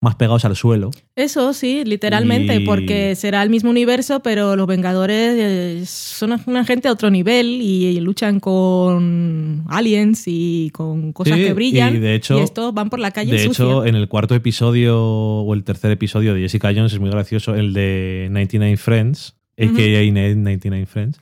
más 0.01 0.15
pegados 0.17 0.45
al 0.45 0.55
suelo. 0.57 0.91
Eso 1.17 1.53
sí, 1.55 1.83
literalmente, 1.85 2.55
Y- 2.57 2.65
porque 2.67 3.15
será 3.17 3.43
el 3.43 3.49
mismo 3.51 3.71
universo, 3.71 4.21
pero 4.21 4.55
los 4.55 4.67
Vengadores 4.67 5.35
eh, 5.39 5.83
son 5.87 6.39
una 6.47 6.65
gente 6.65 6.89
a 6.89 6.93
otro 6.93 7.11
nivel 7.11 7.47
y, 7.63 7.99
luchan 8.01 8.39
con 8.41 9.65
aliens 9.69 10.25
y 10.27 10.71
con 10.73 11.13
cosas 11.13 11.39
Sí, 11.39 11.45
que 11.45 11.53
brillan. 11.55 11.97
y 11.97 11.99
de 11.99 12.15
hecho- 12.15 12.39
estos 12.41 12.75
van 12.75 12.91
por 12.91 12.99
la 13.01 13.11
calle 13.11 13.33
De 13.33 13.39
sucia. 13.39 13.65
hecho, 13.65 13.87
en 13.87 13.95
el 13.97 14.07
cuarto 14.09 14.35
episodio 14.35 15.01
o 15.03 15.55
el 15.55 15.65
tercer 15.65 15.91
episodio 15.91 16.35
de 16.35 16.41
Jessica 16.43 16.73
Jones 16.75 16.93
es 16.93 17.01
muy 17.01 17.11
gracioso, 17.11 17.55
el 17.55 17.73
de 17.73 18.29
99 18.31 18.77
Friends, 18.77 19.35
Ujú. 19.59 19.71
a.k.a. 19.75 20.11
99 20.13 20.87
Friends, 20.87 21.19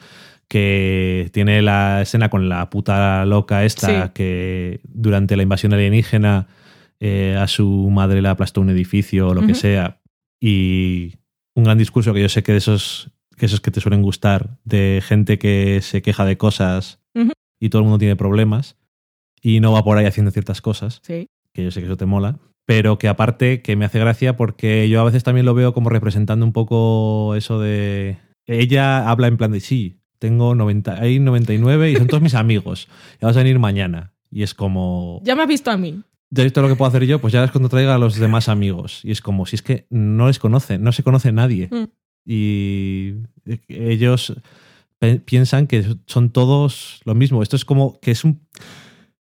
que 0.49 1.31
tiene 1.33 1.63
la 1.63 2.03
escena 2.03 2.29
con 2.29 2.49
la 2.49 2.69
puta 2.71 3.25
loca 3.25 3.65
esta 3.65 4.07
Sí. 4.07 4.11
que 4.15 4.81
durante 4.93 5.37
la 5.37 5.43
invasión 5.45 5.73
alienígena 5.73 6.49
eh, 7.07 7.37
a 7.39 7.47
su 7.49 7.91
madre 7.91 8.23
le 8.23 8.29
aplastó 8.31 8.63
un 8.63 8.71
edificio 8.71 9.29
o 9.29 9.35
lo 9.35 9.47
que 9.47 9.55
sea. 9.55 10.01
Y 10.41 11.17
un 11.55 11.65
gran 11.65 11.77
discurso 11.77 12.15
que 12.15 12.23
yo 12.23 12.31
sé 12.31 12.43
que 12.43 12.53
de 12.53 12.59
esos 12.59 13.11
que 13.37 13.45
esos 13.47 13.61
que 13.61 13.71
te 13.71 13.81
suelen 13.81 14.01
gustar, 14.01 14.59
de 14.65 15.03
gente 15.05 15.39
que 15.39 15.81
se 15.83 16.01
queja 16.01 16.25
de 16.25 16.39
cosas 16.39 17.01
y 17.61 17.69
todo 17.69 17.81
el 17.81 17.85
mundo 17.85 17.99
tiene 17.99 18.17
problemas 18.17 18.77
y 19.43 19.61
no 19.61 19.73
va 19.73 19.83
por 19.85 19.99
ahí 19.99 20.07
haciendo 20.07 20.31
ciertas 20.31 20.61
cosas 20.63 21.01
Sí. 21.03 21.29
que 21.53 21.65
yo 21.65 21.71
sé 21.71 21.81
que 21.81 21.87
eso 21.87 21.97
te 21.97 22.07
mola, 22.07 22.39
pero 22.65 22.97
que 22.97 23.09
aparte 23.09 23.61
que 23.61 23.77
me 23.77 23.85
hace 23.85 23.99
gracia 23.99 24.37
porque 24.37 24.89
yo 24.89 25.01
a 25.01 25.05
veces 25.05 25.25
también 25.25 25.45
lo 25.47 25.53
veo 25.55 25.75
como 25.75 25.91
representando 25.91 26.47
un 26.47 26.53
poco 26.53 27.35
eso 27.35 27.61
de... 27.61 28.17
Ella 28.47 29.11
habla 29.11 29.27
en 29.27 29.37
plan 29.37 29.53
de 29.53 29.61
sí, 29.61 29.99
tengo 30.19 30.55
90, 30.55 31.01
hay 31.01 31.19
99 31.19 31.91
y 31.91 31.97
son 31.97 32.07
todos 32.07 32.23
mis 32.23 32.35
amigos, 32.35 32.89
y 33.21 33.25
vas 33.27 33.37
a 33.37 33.41
venir 33.41 33.59
mañana. 33.59 34.13
Y 34.31 34.43
es 34.43 34.55
como... 34.55 35.21
Ya 35.25 35.35
me 35.35 35.43
has 35.43 35.49
visto 35.49 35.71
a 35.71 35.77
mí. 35.77 36.03
Ya 36.35 36.43
he 36.43 36.47
visto 36.47 36.63
lo 36.63 36.69
que 36.69 36.75
puedo 36.75 36.89
hacer 36.89 37.05
yo, 37.07 37.21
pues 37.21 37.33
ya 37.33 37.45
es 37.45 37.53
cuando 37.53 37.69
traiga 37.69 37.95
a 37.95 37.99
los 37.99 38.17
demás 38.17 38.49
amigos. 38.49 39.01
Y 39.05 39.13
es 39.13 39.21
como, 39.21 39.47
si 39.47 39.55
es 39.55 39.63
que 39.63 39.87
no 39.89 40.27
les 40.27 40.41
conocen, 40.41 40.83
no 40.83 40.91
se 40.91 41.05
conoce 41.05 41.31
nadie. 41.31 41.69
Mm. 41.71 41.85
Y 42.27 43.15
ellos 43.69 44.35
piensan 45.25 45.69
que 45.69 45.85
son 46.07 46.31
todos 46.31 47.01
lo 47.05 47.15
mismo. 47.15 47.41
Esto 47.41 47.55
es 47.55 47.65
como 47.65 48.01
que 48.01 48.11
es 48.11 48.25
un... 48.25 48.41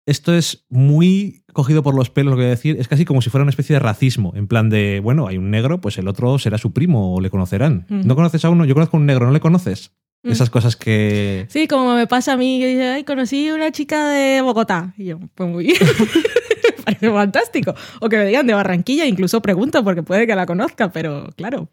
Esto 0.05 0.35
es 0.35 0.67
muy 0.69 1.45
cogido 1.55 1.83
por 1.83 1.95
los 1.95 2.11
pelos, 2.11 2.33
lo 2.33 2.37
que 2.37 2.43
voy 2.43 2.49
a 2.49 2.57
decir. 2.57 2.77
Es 2.79 2.89
casi 2.89 3.07
como 3.07 3.23
si 3.23 3.31
fuera 3.31 3.43
una 3.43 3.51
especie 3.51 3.75
de 3.75 3.81
racismo. 3.81 4.33
En 4.35 4.47
plan 4.47 4.69
de, 4.69 5.01
bueno, 5.01 5.29
hay 5.29 5.39
un 5.39 5.51
negro, 5.51 5.81
pues 5.81 5.97
el 5.97 6.09
otro 6.09 6.39
será 6.39 6.59
su 6.59 6.73
primo 6.73 7.15
o 7.15 7.21
le 7.23 7.31
conocerán. 7.31 7.87
Mm. 7.89 8.07
¿No 8.07 8.17
conoces 8.17 8.45
a 8.45 8.51
uno? 8.51 8.67
Yo 8.67 8.75
conozco 8.75 8.99
a 8.99 9.01
un 9.01 9.07
negro, 9.07 9.25
¿no 9.25 9.33
le 9.33 9.41
conoces? 9.41 9.93
Mm. 10.25 10.31
Esas 10.31 10.51
cosas 10.51 10.77
que... 10.77 11.47
Sí, 11.49 11.69
como 11.69 11.95
me 11.95 12.07
pasa 12.07 12.35
a 12.35 12.37
mí, 12.37 12.59
que 12.61 12.67
dice, 12.67 12.89
ay, 12.89 13.05
conocí 13.05 13.51
una 13.51 13.73
chica 13.73 14.11
de 14.11 14.43
Bogotá. 14.43 14.93
Y 14.99 15.07
yo, 15.07 15.21
pues 15.35 15.49
muy 15.49 15.65
bien. 15.65 15.79
Parece 16.89 17.11
fantástico. 17.11 17.75
O 18.01 18.09
que 18.09 18.17
me 18.17 18.25
digan 18.27 18.47
de 18.47 18.55
Barranquilla, 18.55 19.05
incluso 19.07 19.43
pregunto, 19.43 19.85
porque 19.85 20.03
puede 20.03 20.27
que 20.27 20.35
la 20.35 20.47
conozca, 20.47 20.91
pero 20.91 21.29
claro. 21.37 21.71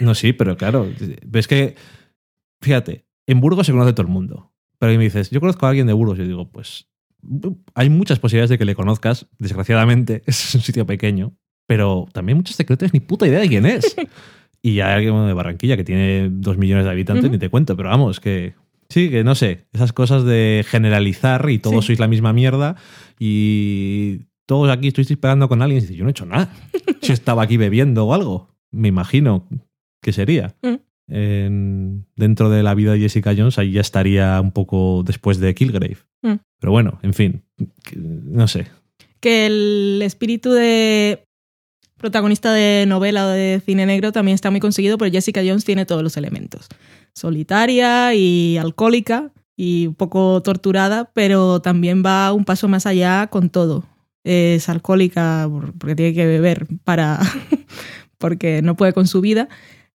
No, 0.00 0.14
sí, 0.14 0.32
pero 0.32 0.56
claro, 0.56 0.88
ves 1.26 1.48
que, 1.48 1.74
fíjate, 2.60 3.04
en 3.26 3.40
Burgos 3.40 3.66
se 3.66 3.72
conoce 3.72 3.92
todo 3.92 4.06
el 4.06 4.12
mundo. 4.12 4.52
Pero 4.78 4.92
ahí 4.92 4.98
me 4.98 5.04
dices, 5.04 5.30
yo 5.30 5.40
conozco 5.40 5.66
a 5.66 5.70
alguien 5.70 5.86
de 5.86 5.92
Burgos. 5.92 6.18
Yo 6.18 6.24
digo, 6.26 6.48
pues 6.50 6.88
hay 7.74 7.90
muchas 7.90 8.18
posibilidades 8.20 8.50
de 8.50 8.58
que 8.58 8.64
le 8.64 8.74
conozcas. 8.74 9.26
Desgraciadamente, 9.38 10.22
es 10.26 10.54
un 10.54 10.60
sitio 10.60 10.86
pequeño. 10.86 11.34
Pero 11.66 12.06
también 12.12 12.38
muchos 12.38 12.56
tienes 12.56 12.92
ni 12.92 13.00
puta 13.00 13.26
idea 13.26 13.40
de 13.40 13.48
quién 13.48 13.66
es. 13.66 13.96
y 14.62 14.80
hay 14.80 14.92
alguien 14.94 15.26
de 15.26 15.32
Barranquilla 15.32 15.76
que 15.76 15.84
tiene 15.84 16.28
dos 16.30 16.56
millones 16.58 16.84
de 16.84 16.90
habitantes, 16.90 17.30
ni 17.30 17.38
te 17.38 17.48
cuento. 17.48 17.76
Pero 17.76 17.88
vamos, 17.88 18.20
que 18.20 18.54
sí, 18.88 19.08
que 19.10 19.24
no 19.24 19.34
sé. 19.34 19.66
Esas 19.72 19.92
cosas 19.92 20.24
de 20.24 20.64
generalizar 20.68 21.48
y 21.50 21.58
todos 21.58 21.84
Sí. 21.84 21.88
sois 21.88 21.98
la 22.00 22.08
misma 22.08 22.32
mierda. 22.32 22.76
Y 23.18 24.22
todos 24.46 24.70
aquí 24.70 24.88
estoy 24.88 25.04
pegando 25.16 25.48
con 25.48 25.62
alguien. 25.62 25.78
Y 25.78 25.80
dices, 25.82 25.96
yo 25.96 26.04
no 26.04 26.10
he 26.10 26.12
hecho 26.12 26.26
nada. 26.26 26.52
Yo 27.02 27.12
estaba 27.14 27.42
aquí 27.42 27.56
bebiendo 27.56 28.06
o 28.06 28.14
algo. 28.14 28.48
Me 28.70 28.88
imagino 28.88 29.46
que 30.02 30.12
sería. 30.12 30.54
Mm. 30.62 30.74
En- 31.08 32.06
dentro 32.16 32.48
de 32.50 32.62
la 32.62 32.74
vida 32.74 32.92
de 32.92 33.00
Jessica 33.00 33.34
Jones, 33.36 33.58
ahí 33.58 33.72
ya 33.72 33.80
estaría 33.80 34.40
un 34.40 34.52
poco 34.52 35.02
después 35.04 35.38
de 35.38 35.54
Killgrave. 35.54 35.98
Mm. 36.22 36.34
Pero 36.60 36.72
bueno, 36.72 36.98
en 37.02 37.12
fin, 37.14 37.42
no 37.94 38.48
sé. 38.48 38.66
Que 39.20 39.46
el 39.46 40.00
espíritu 40.02 40.50
de 40.52 41.24
protagonista 41.98 42.52
de 42.52 42.84
novela 42.86 43.26
o 43.26 43.28
de 43.28 43.60
cine 43.64 43.86
negro 43.86 44.10
también 44.10 44.34
está 44.34 44.50
muy 44.50 44.58
conseguido, 44.60 44.98
pero 44.98 45.12
Jessica 45.12 45.40
Jones 45.46 45.64
tiene 45.64 45.86
todos 45.86 46.02
los 46.02 46.16
elementos. 46.16 46.68
Solitaria 47.14 48.14
y 48.14 48.56
alcohólica 48.56 49.30
y 49.56 49.86
un 49.86 49.94
poco 49.94 50.42
torturada, 50.42 51.10
pero 51.14 51.60
también 51.60 52.02
va 52.04 52.32
un 52.32 52.44
paso 52.44 52.66
más 52.68 52.86
allá 52.86 53.28
con 53.28 53.50
todo. 53.50 53.84
Es 54.24 54.68
alcohólica 54.68 55.48
porque 55.78 55.94
tiene 55.94 56.14
que 56.14 56.26
beber 56.26 56.66
para 56.84 57.20
porque 58.18 58.62
no 58.62 58.76
puede 58.76 58.92
con 58.92 59.06
su 59.06 59.20
vida. 59.20 59.48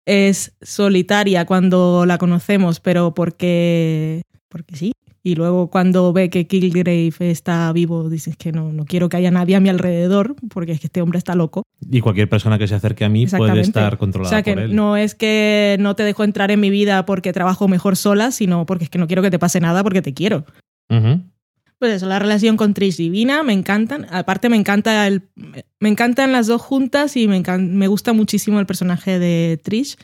Es 0.05 0.57
solitaria 0.62 1.47
cuando 1.47 2.07
la 2.07 2.18
conocemos, 2.18 2.81
pero 2.81 3.14
porque 3.14 4.22
porque 4.49 4.77
sí. 4.77 4.93
Y 5.27 5.35
luego 5.35 5.70
cuando 5.70 6.12
ve 6.12 6.31
que 6.31 6.47
Kilgrave 6.47 7.12
está 7.18 7.72
vivo, 7.72 8.09
dices 8.09 8.37
que 8.37 8.53
no, 8.53 8.72
no 8.72 8.85
quiero 8.85 9.09
que 9.09 9.16
haya 9.16 9.33
nadie 9.33 9.57
a 9.57 9.61
mi 9.61 9.68
alrededor, 9.68 10.37
porque 10.49 10.70
es 10.70 10.79
que 10.79 10.87
este 10.87 11.03
hombre 11.03 11.18
está 11.18 11.35
loco. 11.35 11.64
Y 11.91 12.01
cualquier 12.01 12.29
persona 12.29 12.59
que 12.59 12.68
se 12.68 12.77
acerque 12.77 13.05
a 13.05 13.09
mí 13.09 13.27
puede 13.27 13.61
estar 13.61 13.99
controlada. 13.99 14.29
O 14.29 14.31
sea 14.31 14.45
que 14.45 14.55
por 14.55 14.62
él. 14.62 14.77
no 14.77 14.97
es 14.97 15.16
que 15.16 15.79
no 15.81 15.97
te 15.97 16.05
dejo 16.05 16.22
entrar 16.22 16.53
en 16.53 16.61
mi 16.61 16.70
vida 16.70 17.05
porque 17.07 17.33
trabajo 17.33 17.66
mejor 17.66 17.97
sola, 17.97 18.31
sino 18.31 18.66
porque 18.66 18.85
es 18.85 18.91
que 18.91 18.99
no 18.99 19.09
quiero 19.09 19.20
que 19.20 19.33
te 19.33 19.41
pase 19.41 19.59
nada 19.59 19.83
porque 19.83 20.01
te 20.01 20.14
quiero. 20.14 20.45
Pues 21.79 21.93
eso, 21.93 22.07
la 22.07 22.18
relación 22.18 22.57
con 22.57 22.72
Trish 22.72 22.97
divina, 22.97 23.43
me 23.43 23.53
encantan. 23.53 24.07
Aparte 24.11 24.49
me 24.49 24.57
encanta 24.57 25.07
el, 25.07 25.29
me 25.79 25.89
encantan 25.91 26.33
las 26.33 26.47
dos 26.47 26.62
juntas 26.62 27.16
y 27.16 27.29
me, 27.29 27.43
encan- 27.43 27.72
me 27.72 27.87
gusta 27.87 28.14
muchísimo 28.14 28.59
el 28.61 28.66
personaje 28.66 29.18
de 29.18 29.61
Trish. 29.62 29.97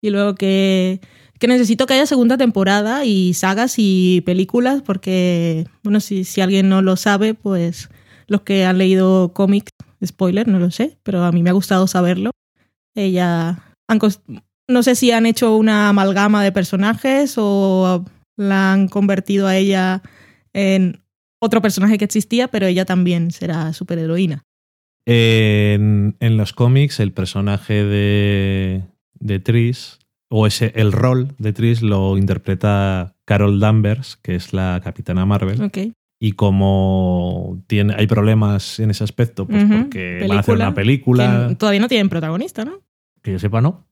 Y 0.00 0.10
luego 0.10 0.34
que, 0.34 1.00
que 1.38 1.46
necesito 1.46 1.86
que 1.86 1.94
haya 1.94 2.06
segunda 2.06 2.36
temporada 2.36 3.04
y 3.04 3.34
sagas 3.34 3.74
y 3.78 4.22
películas 4.22 4.82
porque, 4.82 5.66
bueno, 5.84 6.00
si, 6.00 6.24
si 6.24 6.40
alguien 6.40 6.68
no 6.68 6.82
lo 6.82 6.96
sabe, 6.96 7.34
pues 7.34 7.88
los 8.26 8.42
que 8.42 8.64
han 8.64 8.78
leído 8.78 9.32
cómics, 9.32 9.70
spoiler, 10.04 10.48
no 10.48 10.58
lo 10.58 10.72
sé, 10.72 10.98
pero 11.04 11.22
a 11.22 11.30
mí 11.30 11.44
me 11.44 11.50
ha 11.50 11.54
gustado 11.54 11.86
saberlo. 11.86 12.32
Ella, 12.96 13.62
han 13.88 14.00
no 14.68 14.82
sé 14.82 14.96
si 14.96 15.12
han 15.12 15.26
hecho 15.26 15.56
una 15.56 15.88
amalgama 15.88 16.42
de 16.42 16.50
personajes 16.50 17.34
o 17.36 18.04
la 18.36 18.72
han 18.72 18.88
convertido 18.88 19.46
a 19.46 19.56
ella 19.56 20.02
en 20.52 21.01
otro 21.42 21.60
personaje 21.60 21.98
que 21.98 22.04
existía, 22.04 22.48
pero 22.48 22.66
ella 22.66 22.84
también 22.84 23.32
será 23.32 23.72
superheroína. 23.72 24.44
En, 25.04 26.16
en 26.20 26.36
los 26.36 26.52
cómics, 26.52 27.00
el 27.00 27.10
personaje 27.12 27.84
de, 27.84 28.82
de 29.18 29.40
Trish, 29.40 29.98
o 30.30 30.46
ese, 30.46 30.72
el 30.76 30.92
rol 30.92 31.34
de 31.38 31.52
Trish, 31.52 31.82
lo 31.82 32.16
interpreta 32.16 33.16
Carol 33.24 33.58
Danvers, 33.58 34.16
que 34.22 34.36
es 34.36 34.52
la 34.52 34.80
capitana 34.84 35.26
Marvel. 35.26 35.70
Y 36.20 36.32
como 36.32 37.60
tiene, 37.66 37.96
hay 37.98 38.06
problemas 38.06 38.78
en 38.78 38.92
ese 38.92 39.02
aspecto, 39.02 39.44
pues 39.48 39.64
porque 39.64 40.24
van 40.28 40.36
a 40.36 40.40
hacer 40.40 40.54
una 40.54 40.68
Que 40.68 40.76
película, 40.76 41.56
todavía 41.58 41.80
no 41.80 41.88
tienen 41.88 42.08
protagonista, 42.08 42.64
¿no? 42.64 42.80
que 43.20 43.32
yo 43.32 43.38
sepa, 43.40 43.60
no. 43.60 43.84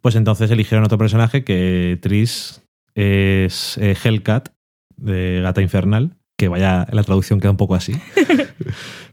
Pues 0.00 0.16
entonces 0.16 0.50
eligieron 0.50 0.84
otro 0.84 0.98
personaje 0.98 1.44
que 1.44 1.98
Trish 2.02 2.60
es 2.94 3.78
eh, 3.78 3.96
Hellcat, 4.02 4.48
de 4.96 5.40
Gata 5.42 5.62
Infernal, 5.62 6.16
que 6.42 6.48
vaya, 6.48 6.88
la 6.90 7.04
traducción 7.04 7.38
queda 7.38 7.52
un 7.52 7.56
poco 7.56 7.76
así. 7.76 7.92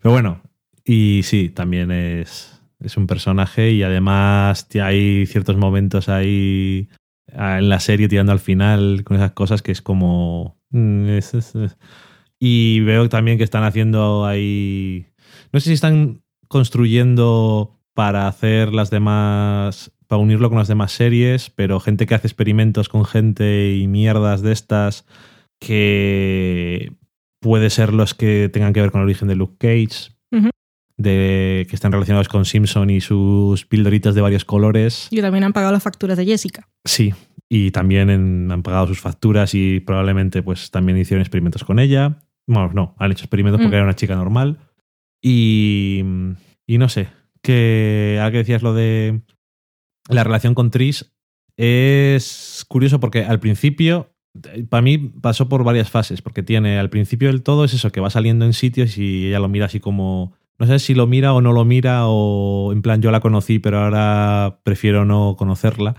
Pero 0.01 0.11
bueno, 0.11 0.41
y 0.83 1.21
sí, 1.21 1.49
también 1.49 1.91
es, 1.91 2.59
es 2.79 2.97
un 2.97 3.05
personaje 3.05 3.69
y 3.69 3.83
además 3.83 4.67
hay 4.81 5.27
ciertos 5.27 5.55
momentos 5.55 6.09
ahí 6.09 6.89
ah, 7.35 7.59
en 7.59 7.69
la 7.69 7.79
serie 7.81 8.07
tirando 8.07 8.31
al 8.31 8.39
final 8.39 9.03
con 9.03 9.17
esas 9.17 9.33
cosas 9.33 9.61
que 9.61 9.71
es 9.71 9.83
como... 9.83 10.57
mm. 10.71 11.19
Y 12.39 12.79
veo 12.79 13.07
también 13.09 13.37
que 13.37 13.43
están 13.43 13.63
haciendo 13.63 14.25
ahí... 14.25 15.05
No 15.53 15.59
sé 15.59 15.67
si 15.67 15.73
están 15.73 16.23
construyendo 16.47 17.79
para 17.93 18.27
hacer 18.27 18.73
las 18.73 18.89
demás... 18.89 19.91
para 20.07 20.19
unirlo 20.19 20.49
con 20.49 20.57
las 20.57 20.67
demás 20.67 20.93
series, 20.93 21.51
pero 21.51 21.79
gente 21.79 22.07
que 22.07 22.15
hace 22.15 22.25
experimentos 22.25 22.89
con 22.89 23.05
gente 23.05 23.75
y 23.75 23.87
mierdas 23.87 24.41
de 24.41 24.51
estas 24.51 25.05
que 25.59 26.97
puede 27.39 27.69
ser 27.69 27.93
los 27.93 28.13
que 28.13 28.49
tengan 28.49 28.73
que 28.73 28.81
ver 28.81 28.91
con 28.91 29.01
el 29.01 29.05
origen 29.05 29.27
de 29.27 29.35
Luke 29.35 29.55
Cage, 29.57 30.11
de 30.97 31.65
que 31.69 31.75
están 31.75 31.93
relacionados 31.93 32.27
con 32.27 32.43
Simpson 32.43 32.89
y 32.89 32.99
sus 32.99 33.65
pildoritas 33.65 34.15
de 34.15 34.21
varios 34.21 34.43
colores. 34.43 35.07
Y 35.11 35.21
también 35.21 35.45
han 35.45 35.53
pagado 35.53 35.71
las 35.71 35.83
facturas 35.83 36.17
de 36.17 36.25
Jessica. 36.25 36.67
Sí, 36.83 37.13
y 37.47 37.71
también 37.71 38.09
en- 38.09 38.51
han 38.51 38.63
pagado 38.63 38.87
sus 38.87 38.99
facturas 38.99 39.53
y 39.55 39.79
probablemente 39.79 40.43
pues 40.43 40.71
también 40.71 40.97
hicieron 40.97 41.21
experimentos 41.21 41.63
con 41.63 41.79
ella. 41.79 42.19
Bueno, 42.47 42.71
no, 42.73 42.95
han 42.99 43.11
hecho 43.13 43.23
experimentos 43.23 43.61
porque 43.61 43.75
Mm. 43.75 43.79
era 43.79 43.83
una 43.85 43.95
chica 43.95 44.15
normal. 44.15 44.57
Y, 45.23 46.03
y 46.67 46.77
no 46.77 46.89
sé, 46.89 47.07
que 47.41 48.17
ahora 48.19 48.31
que 48.31 48.37
decías 48.39 48.61
lo 48.61 48.73
de 48.73 49.21
la 50.09 50.23
relación 50.25 50.53
con 50.53 50.69
Trish, 50.69 51.05
es 51.55 52.65
curioso 52.67 52.99
porque 52.99 53.23
al 53.23 53.39
principio, 53.39 54.11
para 54.69 54.81
mí 54.81 54.97
pasó 54.97 55.49
por 55.49 55.63
varias 55.63 55.89
fases, 55.89 56.21
porque 56.21 56.43
tiene 56.43 56.77
al 56.79 56.89
principio 56.89 57.27
del 57.29 57.41
todo 57.43 57.65
es 57.65 57.73
eso, 57.73 57.91
que 57.91 58.01
va 58.01 58.09
saliendo 58.09 58.45
en 58.45 58.53
sitios 58.53 58.97
y 58.97 59.27
ella 59.27 59.39
lo 59.39 59.49
mira 59.49 59.65
así 59.65 59.79
como, 59.79 60.33
no 60.59 60.67
sé 60.67 60.79
si 60.79 60.93
lo 60.93 61.07
mira 61.07 61.33
o 61.33 61.41
no 61.41 61.51
lo 61.53 61.65
mira, 61.65 62.07
o 62.07 62.71
en 62.71 62.81
plan 62.81 63.01
yo 63.01 63.11
la 63.11 63.19
conocí 63.21 63.59
pero 63.59 63.79
ahora 63.79 64.59
prefiero 64.63 65.05
no 65.05 65.35
conocerla. 65.37 65.95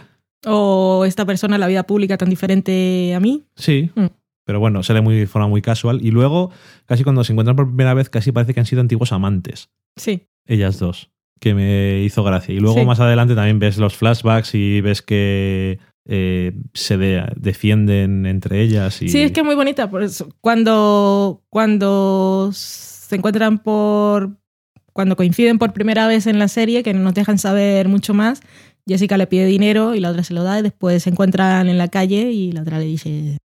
O 0.46 1.04
esta 1.06 1.26
persona 1.26 1.56
en 1.56 1.60
la 1.60 1.66
vida 1.66 1.82
pública 1.86 2.16
tan 2.16 2.30
diferente 2.30 3.14
a 3.14 3.20
mí. 3.20 3.42
Sí, 3.56 3.90
Mm. 3.94 4.06
pero 4.44 4.58
bueno, 4.60 4.82
sale 4.82 5.00
muy 5.02 5.16
de 5.16 5.26
forma 5.26 5.48
muy 5.48 5.60
casual. 5.60 6.00
Y 6.02 6.10
luego, 6.12 6.50
casi 6.86 7.04
cuando 7.04 7.24
se 7.24 7.32
encuentran 7.32 7.56
por 7.56 7.66
primera 7.66 7.94
vez, 7.94 8.08
casi 8.08 8.32
parece 8.32 8.54
que 8.54 8.60
han 8.60 8.66
sido 8.66 8.80
antiguos 8.80 9.12
amantes, 9.12 9.68
Sí. 9.96 10.22
ellas 10.46 10.78
dos, 10.78 11.10
que 11.40 11.54
me 11.54 12.00
hizo 12.02 12.22
gracia. 12.24 12.54
Y 12.54 12.60
luego 12.60 12.78
Sí. 12.80 12.86
más 12.86 13.00
adelante 13.00 13.34
también 13.34 13.58
ves 13.58 13.76
los 13.76 13.96
flashbacks 13.96 14.54
y 14.54 14.80
ves 14.80 15.02
que 15.02 15.78
eh, 16.12 16.52
se 16.74 16.96
de- 16.98 17.32
defienden 17.36 18.26
entre 18.26 18.60
ellas. 18.62 19.00
Y... 19.00 19.08
Sí, 19.08 19.20
es 19.20 19.30
que 19.30 19.40
es 19.40 19.46
muy 19.46 19.54
bonita. 19.54 19.88
Por 19.88 20.02
eso, 20.02 20.28
cuando, 20.40 21.44
cuando 21.48 22.50
se 22.52 23.14
encuentran 23.14 23.58
por. 23.60 24.36
Cuando 24.92 25.14
coinciden 25.14 25.58
por 25.60 25.72
primera 25.72 26.08
vez 26.08 26.26
en 26.26 26.40
la 26.40 26.48
serie, 26.48 26.82
que 26.82 26.92
no 26.92 26.98
nos 27.00 27.14
dejan 27.14 27.38
saber 27.38 27.86
mucho 27.88 28.12
más, 28.12 28.40
Jessica 28.88 29.16
le 29.16 29.28
pide 29.28 29.46
dinero 29.46 29.94
y 29.94 30.00
la 30.00 30.10
otra 30.10 30.24
se 30.24 30.34
lo 30.34 30.42
da, 30.42 30.58
y 30.58 30.62
después 30.62 31.04
se 31.04 31.10
encuentran 31.10 31.68
en 31.68 31.78
la 31.78 31.86
calle 31.86 32.32
y 32.32 32.50
la 32.50 32.62
otra 32.62 32.80
le 32.80 32.86
dice: 32.86 33.38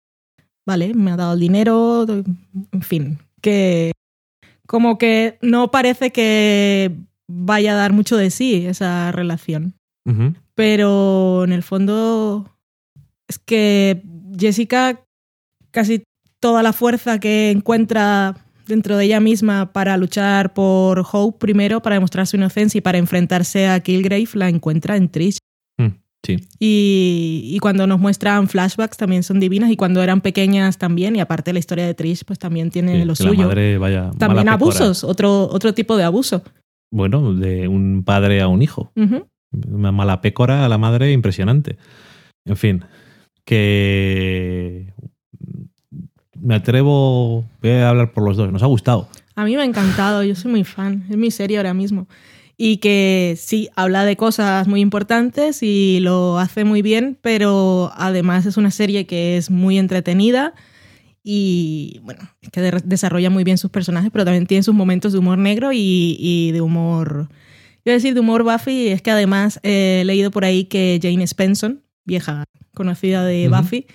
Vale, 0.66 0.94
me 0.94 1.12
ha 1.12 1.18
dado 1.18 1.34
el 1.34 1.42
dinero. 1.42 2.06
En 2.72 2.82
fin, 2.82 3.20
que. 3.42 3.92
Como 4.66 4.98
que 4.98 5.38
no 5.42 5.70
parece 5.70 6.12
que 6.12 6.96
vaya 7.28 7.74
a 7.74 7.76
dar 7.76 7.92
mucho 7.92 8.16
de 8.16 8.30
sí 8.30 8.66
esa 8.66 9.12
relación 9.12 9.76
pero 10.56 11.44
en 11.46 11.54
el 11.54 11.64
fondo 11.64 12.53
es 13.28 13.40
que 13.40 14.02
Jessica 14.38 15.00
casi 15.72 16.04
toda 16.40 16.62
la 16.64 16.74
fuerza 16.74 17.20
que 17.20 17.52
encuentra 17.52 18.36
dentro 18.68 18.96
de 18.98 19.06
ella 19.06 19.20
misma 19.20 19.72
para 19.74 19.98
luchar 19.98 20.54
por 20.54 21.04
Hope 21.12 21.38
primero, 21.40 21.82
para 21.82 21.96
demostrar 21.96 22.28
su 22.28 22.38
inocencia 22.38 22.78
y 22.78 22.82
para 22.82 22.98
enfrentarse 22.98 23.68
a 23.68 23.80
Kilgrave, 23.80 24.28
la 24.34 24.50
encuentra 24.50 24.96
en 24.98 25.10
Trish. 25.10 25.38
Mm, 25.78 25.88
Sí. 26.26 26.38
Y, 26.58 27.50
y 27.54 27.60
cuando 27.60 27.86
nos 27.86 28.00
muestran 28.00 28.48
flashbacks 28.48 28.96
también 28.96 29.24
son 29.24 29.42
divinas 29.42 29.70
y 29.70 29.76
cuando 29.76 30.02
eran 30.02 30.22
pequeñas 30.22 30.78
también, 30.78 31.18
y 31.18 31.20
aparte 31.20 31.52
la 31.52 31.60
historia 31.60 31.86
de 31.86 31.94
Trish 31.94 32.24
pues 32.24 32.40
también 32.40 32.72
tiene 32.72 32.94
Sí, 32.94 33.00
lo 33.00 33.06
la 33.08 33.16
suyo. 33.16 33.48
madre 33.48 33.78
vaya 33.78 34.12
También 34.18 34.46
pecora. 34.46 34.54
abusos, 34.54 35.04
otro, 35.04 35.50
otro 35.52 35.74
tipo 35.74 35.98
de 35.98 36.06
abuso. 36.06 36.42
Bueno, 36.92 37.34
de 37.34 37.68
un 37.68 38.04
padre 38.06 38.42
a 38.42 38.48
un 38.48 38.62
hijo. 38.62 38.92
Una 39.68 39.92
mala 39.92 40.22
pécora 40.22 40.64
a 40.66 40.70
la 40.70 40.78
madre 40.78 41.12
impresionante. 41.12 41.78
En 42.46 42.56
fin, 42.56 42.86
que 43.46 44.94
me 46.40 46.56
atrevo, 46.56 47.46
a 47.64 47.90
hablar 47.90 48.12
por 48.12 48.24
los 48.26 48.38
dos, 48.38 48.52
nos 48.52 48.64
ha 48.64 48.68
gustado. 48.68 49.08
A 49.36 49.46
mí 49.46 49.56
me 49.56 49.62
ha 49.62 49.66
encantado, 49.66 50.24
yo 50.24 50.36
soy 50.36 50.52
muy 50.52 50.64
fan, 50.64 51.06
es 51.10 51.18
mi 51.18 51.32
serie 51.32 51.58
ahora 51.58 51.74
mismo. 51.74 52.08
Y 52.58 52.78
que 52.78 53.36
sí, 53.38 53.70
habla 53.76 54.06
de 54.06 54.16
cosas 54.16 54.68
muy 54.68 54.82
importantes 54.82 55.64
y 55.64 56.00
lo 56.02 56.38
hace 56.38 56.66
muy 56.66 56.82
bien, 56.82 57.18
pero 57.22 57.92
además 57.96 58.46
es 58.46 58.58
una 58.58 58.70
serie 58.72 59.06
que 59.08 59.38
es 59.38 59.50
muy 59.50 59.78
entretenida 59.80 60.54
y 61.24 62.00
bueno, 62.04 62.22
que 62.52 62.62
de- 62.62 62.82
desarrolla 62.84 63.30
muy 63.30 63.44
bien 63.44 63.58
sus 63.58 63.72
personajes, 63.72 64.12
pero 64.12 64.24
también 64.26 64.46
tiene 64.46 64.62
sus 64.64 64.76
momentos 64.76 65.14
de 65.14 65.20
humor 65.20 65.38
negro 65.40 65.72
y, 65.74 66.16
y 66.20 66.52
de 66.52 66.62
humor, 66.62 67.30
a 67.86 67.90
decir 67.90 68.14
de 68.14 68.20
humor 68.20 68.44
Buffy, 68.44 68.90
es 68.90 69.02
que 69.02 69.12
además 69.12 69.60
eh, 69.64 70.00
he 70.02 70.06
leído 70.06 70.30
por 70.32 70.46
ahí 70.46 70.66
que 70.66 71.00
Jane 71.02 71.24
Spenson, 71.24 71.82
vieja 72.06 72.46
conocida 72.74 73.24
de. 73.24 73.50
Buffy, 73.50 73.88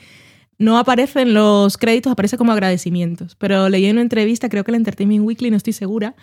no 0.58 0.78
aparece 0.78 1.22
en 1.22 1.34
los 1.34 1.76
créditos, 1.78 2.12
aparece 2.12 2.36
como 2.36 2.52
agradecimientos. 2.52 3.36
Pero 3.36 3.68
leí 3.68 3.86
en 3.86 3.92
una 3.92 4.02
entrevista, 4.02 4.48
creo 4.48 4.64
que 4.64 4.70
en 4.70 4.74
la 4.74 4.78
Entertainment 4.78 5.24
Weekly, 5.24 5.50
no 5.50 5.56
estoy 5.56 5.72
segura, 5.72 6.16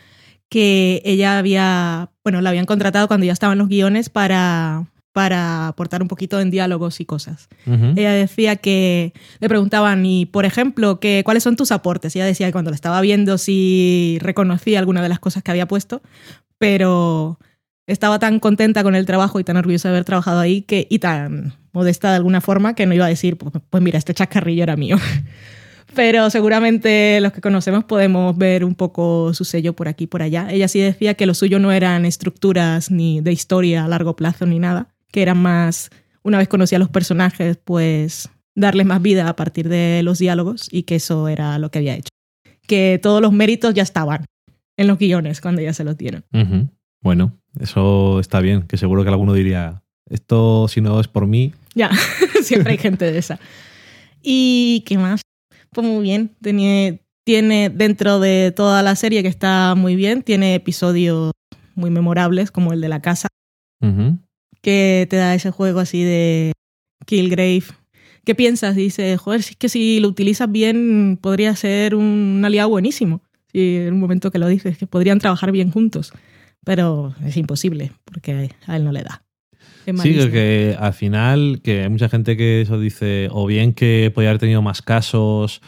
que 0.49 1.01
ella 1.05 1.37
había, 1.37 2.11
bueno, 2.23 2.41
la 2.41 2.49
habían 2.49 2.65
contratado 2.65 3.07
cuando 3.07 3.25
ya 3.25 3.33
estaban 3.33 3.57
los 3.57 3.69
guiones 3.69 4.09
para, 4.09 4.87
para 5.13 5.69
aportar 5.69 6.01
un 6.01 6.07
poquito 6.07 6.39
en 6.39 6.51
diálogos 6.51 6.99
y 6.99 7.05
cosas. 7.05 7.47
Ella 7.65 8.11
decía 8.11 8.57
que 8.57 9.13
le 9.39 9.49
preguntaban, 9.49 10.05
y 10.05 10.25
por 10.25 10.45
ejemplo, 10.45 10.99
que, 10.99 11.23
¿cuáles 11.23 11.43
son 11.43 11.55
tus 11.55 11.71
aportes? 11.71 12.15
Y 12.15 12.19
ella 12.19 12.25
decía 12.25 12.47
que 12.47 12.53
cuando 12.53 12.71
la 12.71 12.75
estaba 12.75 12.99
viendo 13.01 13.37
si 13.37 14.17
reconocía 14.19 14.79
alguna 14.79 15.01
de 15.01 15.09
las 15.09 15.19
cosas 15.19 15.41
que 15.41 15.51
había 15.51 15.67
puesto, 15.67 16.01
pero 16.57 17.39
estaba 17.87 18.19
tan 18.19 18.39
contenta 18.39 18.83
con 18.83 18.95
el 18.95 19.05
trabajo 19.05 19.39
y 19.39 19.43
tan 19.43 19.57
orgullosa 19.57 19.89
de 19.89 19.95
haber 19.95 20.05
trabajado 20.05 20.39
ahí 20.39 20.61
que, 20.63 20.85
y 20.89 20.99
tan 20.99 21.53
modesta 21.75 22.09
de 22.09 22.15
alguna 22.15 22.41
forma 22.41 22.73
que 22.73 22.85
no 22.85 22.95
iba 22.95 23.05
a 23.05 23.09
decir, 23.09 23.37
pues, 23.37 23.53
pues 23.69 23.83
mira, 23.83 23.99
este 23.99 24.13
chascarrillo 24.13 24.63
era 24.63 24.75
mío. 24.75 24.97
Pero 25.93 26.29
seguramente 26.29 27.19
los 27.21 27.31
que 27.31 27.41
conocemos 27.41 27.83
podemos 27.83 28.35
ver 28.37 28.65
un 28.65 28.75
poco 28.75 29.33
su 29.33 29.45
sello 29.45 29.73
por 29.73 29.87
aquí 29.87 30.05
y 30.05 30.07
por 30.07 30.21
allá. 30.21 30.47
Ella 30.49 30.67
sí 30.67 30.79
decía 30.79 31.13
que 31.13 31.25
lo 31.25 31.33
suyo 31.33 31.59
no 31.59 31.71
eran 31.71 32.05
estructuras 32.05 32.89
ni 32.89 33.21
de 33.21 33.31
historia 33.31 33.85
a 33.85 33.87
largo 33.87 34.15
plazo 34.15 34.45
ni 34.45 34.57
nada, 34.57 34.89
que 35.11 35.21
eran 35.21 35.37
más, 35.37 35.91
una 36.23 36.37
vez 36.37 36.47
conocía 36.47 36.77
a 36.77 36.79
los 36.79 36.89
personajes, 36.89 37.57
pues 37.63 38.29
darles 38.55 38.85
más 38.85 39.01
vida 39.01 39.29
a 39.29 39.35
partir 39.35 39.69
de 39.69 40.01
los 40.03 40.17
diálogos 40.17 40.67
y 40.71 40.83
que 40.83 40.95
eso 40.95 41.27
era 41.27 41.59
lo 41.59 41.69
que 41.69 41.79
había 41.79 41.95
hecho. 41.95 42.09
Que 42.67 42.99
todos 43.01 43.21
los 43.21 43.31
méritos 43.31 43.73
ya 43.73 43.83
estaban 43.83 44.25
en 44.77 44.87
los 44.87 44.97
guiones 44.97 45.39
cuando 45.39 45.61
ya 45.61 45.73
se 45.73 45.83
los 45.83 45.97
dieron. 45.97 46.25
Bueno, 47.01 47.37
eso 47.59 48.19
está 48.19 48.39
bien, 48.39 48.63
que 48.63 48.77
seguro 48.77 49.03
que 49.03 49.09
alguno 49.09 49.33
diría, 49.33 49.83
esto 50.09 50.67
si 50.67 50.81
no 50.81 50.99
es 50.99 51.07
por 51.07 51.27
mí, 51.27 51.53
Ya, 51.73 51.91
siempre 52.43 52.73
hay 52.73 52.77
gente 52.77 53.11
de 53.11 53.17
esa. 53.17 53.39
¿Y 54.21 54.83
qué 54.87 54.97
más? 54.97 55.21
Pues 55.71 55.85
muy 55.85 56.03
bien. 56.03 56.31
Tiene, 56.41 57.01
tiene 57.25 57.69
dentro 57.69 58.19
de 58.19 58.53
toda 58.55 58.81
la 58.81 58.95
serie 58.95 59.21
que 59.21 59.29
está 59.29 59.75
muy 59.75 59.95
bien, 59.95 60.23
tiene 60.23 60.55
episodios 60.55 61.31
muy 61.75 61.89
memorables, 61.89 62.51
como 62.51 62.71
el 62.71 62.81
de 62.81 62.89
la 62.89 63.01
casa, 63.01 63.27
que 64.61 65.05
te 65.09 65.17
da 65.17 65.35
ese 65.35 65.51
juego 65.51 65.79
así 65.79 66.03
de 66.03 66.53
Killgrave. 67.05 67.65
¿Qué 68.23 68.33
piensas? 68.33 68.75
Dice, 68.75 69.17
joder, 69.17 69.43
si 69.43 69.51
es 69.51 69.57
que 69.57 69.69
si 69.69 69.99
lo 69.99 70.07
utilizas 70.07 70.51
bien 70.51 71.19
podría 71.21 71.55
ser 71.55 71.93
un 71.93 72.41
aliado 72.43 72.69
buenísimo. 72.69 73.21
Y 73.53 73.75
en 73.75 73.93
un 73.93 73.99
momento 73.99 74.31
que 74.31 74.39
lo 74.39 74.47
dices, 74.47 74.77
que 74.77 74.87
podrían 74.87 75.19
trabajar 75.19 75.51
bien 75.51 75.71
juntos. 75.71 76.13
Pero 76.65 77.13
es 77.23 77.37
imposible, 77.37 77.91
porque 78.05 78.49
a 78.65 78.75
él 78.75 78.83
no 78.83 78.91
le 78.91 79.03
da. 79.03 79.24
Es 79.91 80.01
Sí, 80.25 80.31
que 80.31 80.75
al 80.79 80.93
final, 80.93 81.61
que 81.63 81.83
hay 81.83 81.89
mucha 81.89 82.09
gente 82.09 82.35
que 82.37 82.61
eso 82.61 82.79
dice, 82.79 83.27
o 83.31 83.45
bien 83.45 83.73
que 83.73 84.11
podría 84.13 84.29
haber 84.31 84.39
tenido 84.39 84.61
más 84.61 84.81
casos, 84.81 85.61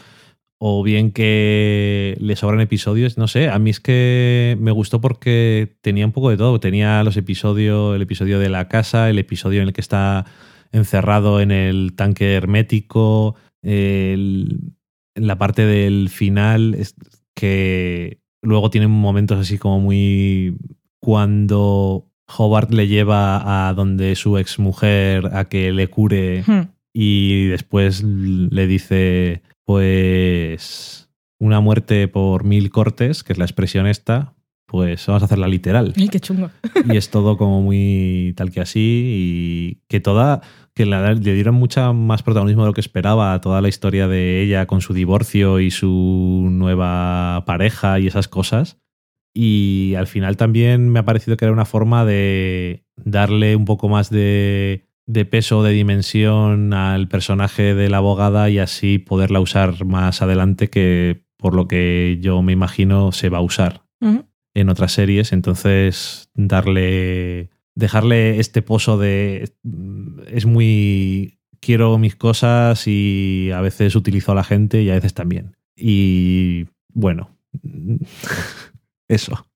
o 0.60 0.82
bien 0.82 1.12
que 1.12 2.16
le 2.20 2.34
sobran 2.34 2.60
episodios, 2.60 3.16
no 3.16 3.28
sé, 3.28 3.48
a 3.48 3.58
mí 3.60 3.70
es 3.70 3.78
que 3.78 4.56
me 4.60 4.72
gustó 4.72 5.00
porque 5.00 5.76
tenía 5.82 6.04
un 6.04 6.10
poco 6.12 6.30
de 6.30 6.36
todo, 6.36 6.58
tenía 6.58 7.04
los 7.04 7.16
episodios, 7.16 7.94
el 7.94 8.02
episodio 8.02 8.40
de 8.40 8.48
la 8.48 8.66
casa, 8.68 9.08
el 9.08 9.18
episodio 9.20 9.62
en 9.62 9.68
el 9.68 9.72
que 9.72 9.80
está 9.80 10.26
encerrado 10.72 11.40
en 11.40 11.52
el 11.52 11.92
tanque 11.94 12.34
hermético, 12.34 13.36
el- 13.62 14.72
la 15.14 15.38
parte 15.38 15.64
del 15.64 16.08
final, 16.08 16.74
es 16.74 16.94
que 17.34 18.18
luego 18.42 18.68
tienen 18.70 18.90
momentos 18.90 19.38
así 19.38 19.58
como 19.58 19.78
muy 19.80 20.56
cuando 21.00 22.07
Hobart 22.36 22.72
le 22.72 22.86
lleva 22.88 23.68
a 23.68 23.72
donde 23.74 24.14
su 24.16 24.36
exmujer 24.38 25.30
a 25.34 25.48
que 25.48 25.72
le 25.72 25.88
cure 25.88 26.42
Hmm. 26.46 26.68
y 26.92 27.46
después 27.46 28.02
le 28.04 28.66
dice, 28.66 29.42
pues, 29.64 31.08
una 31.40 31.60
muerte 31.60 32.08
por 32.08 32.44
mil 32.44 32.70
cortes, 32.70 33.22
que 33.22 33.32
es 33.32 33.38
la 33.38 33.44
expresión 33.44 33.86
esta, 33.86 34.34
pues 34.66 35.06
vamos 35.06 35.22
a 35.22 35.26
hacerla 35.26 35.48
literal. 35.48 35.94
Ay, 35.96 36.08
qué 36.08 36.20
chungo. 36.20 36.50
Y 36.84 36.96
es 36.96 37.10
todo 37.10 37.36
como 37.38 37.62
muy 37.62 38.34
tal 38.36 38.50
que 38.50 38.60
así 38.60 38.80
y 38.80 39.78
que 39.88 40.00
toda, 40.00 40.42
que 40.74 40.84
la- 40.84 41.14
le 41.14 41.34
dieron 41.34 41.54
mucha 41.54 41.92
más 41.92 42.22
protagonismo 42.22 42.62
de 42.64 42.68
lo 42.68 42.74
que 42.74 42.80
esperaba 42.82 43.32
a 43.32 43.40
toda 43.40 43.60
la 43.62 43.68
historia 43.68 44.08
de 44.08 44.42
ella 44.42 44.66
con 44.66 44.80
su 44.80 44.92
divorcio 44.92 45.60
y 45.60 45.70
su 45.70 46.48
nueva 46.50 47.44
pareja 47.46 47.98
y 47.98 48.06
esas 48.08 48.28
cosas. 48.28 48.76
Y 49.40 49.94
al 49.94 50.08
final 50.08 50.36
también 50.36 50.88
me 50.88 50.98
ha 50.98 51.04
parecido 51.04 51.36
que 51.36 51.44
era 51.44 51.54
una 51.54 51.64
forma 51.64 52.04
de 52.04 52.82
darle 52.96 53.54
un 53.54 53.66
poco 53.66 53.88
más 53.88 54.10
de, 54.10 54.88
de 55.06 55.24
peso, 55.26 55.62
de 55.62 55.70
dimensión 55.70 56.74
al 56.74 57.06
personaje 57.06 57.72
de 57.76 57.88
la 57.88 57.98
abogada 57.98 58.50
y 58.50 58.58
así 58.58 58.98
poderla 58.98 59.38
usar 59.38 59.84
más 59.84 60.22
adelante 60.22 60.70
que 60.70 61.22
por 61.36 61.54
lo 61.54 61.68
que 61.68 62.18
yo 62.20 62.42
me 62.42 62.50
imagino 62.50 63.12
se 63.12 63.28
va 63.28 63.38
a 63.38 63.42
usar 63.42 63.84
en 64.54 64.68
otras 64.70 64.90
series, 64.90 65.32
entonces 65.32 66.30
darle, 66.34 67.50
dejarle 67.76 68.40
este 68.40 68.60
pozo 68.60 68.98
de 68.98 69.52
es 70.26 70.46
muy 70.46 71.38
quiero 71.60 71.96
mis 71.98 72.16
cosas 72.16 72.88
y 72.88 73.52
a 73.54 73.60
veces 73.60 73.94
utilizo 73.94 74.32
a 74.32 74.34
la 74.34 74.42
gente 74.42 74.82
y 74.82 74.90
a 74.90 74.94
veces 74.94 75.14
también. 75.14 75.56
Y 75.76 76.66
bueno, 76.92 77.38
eso. 79.08 79.46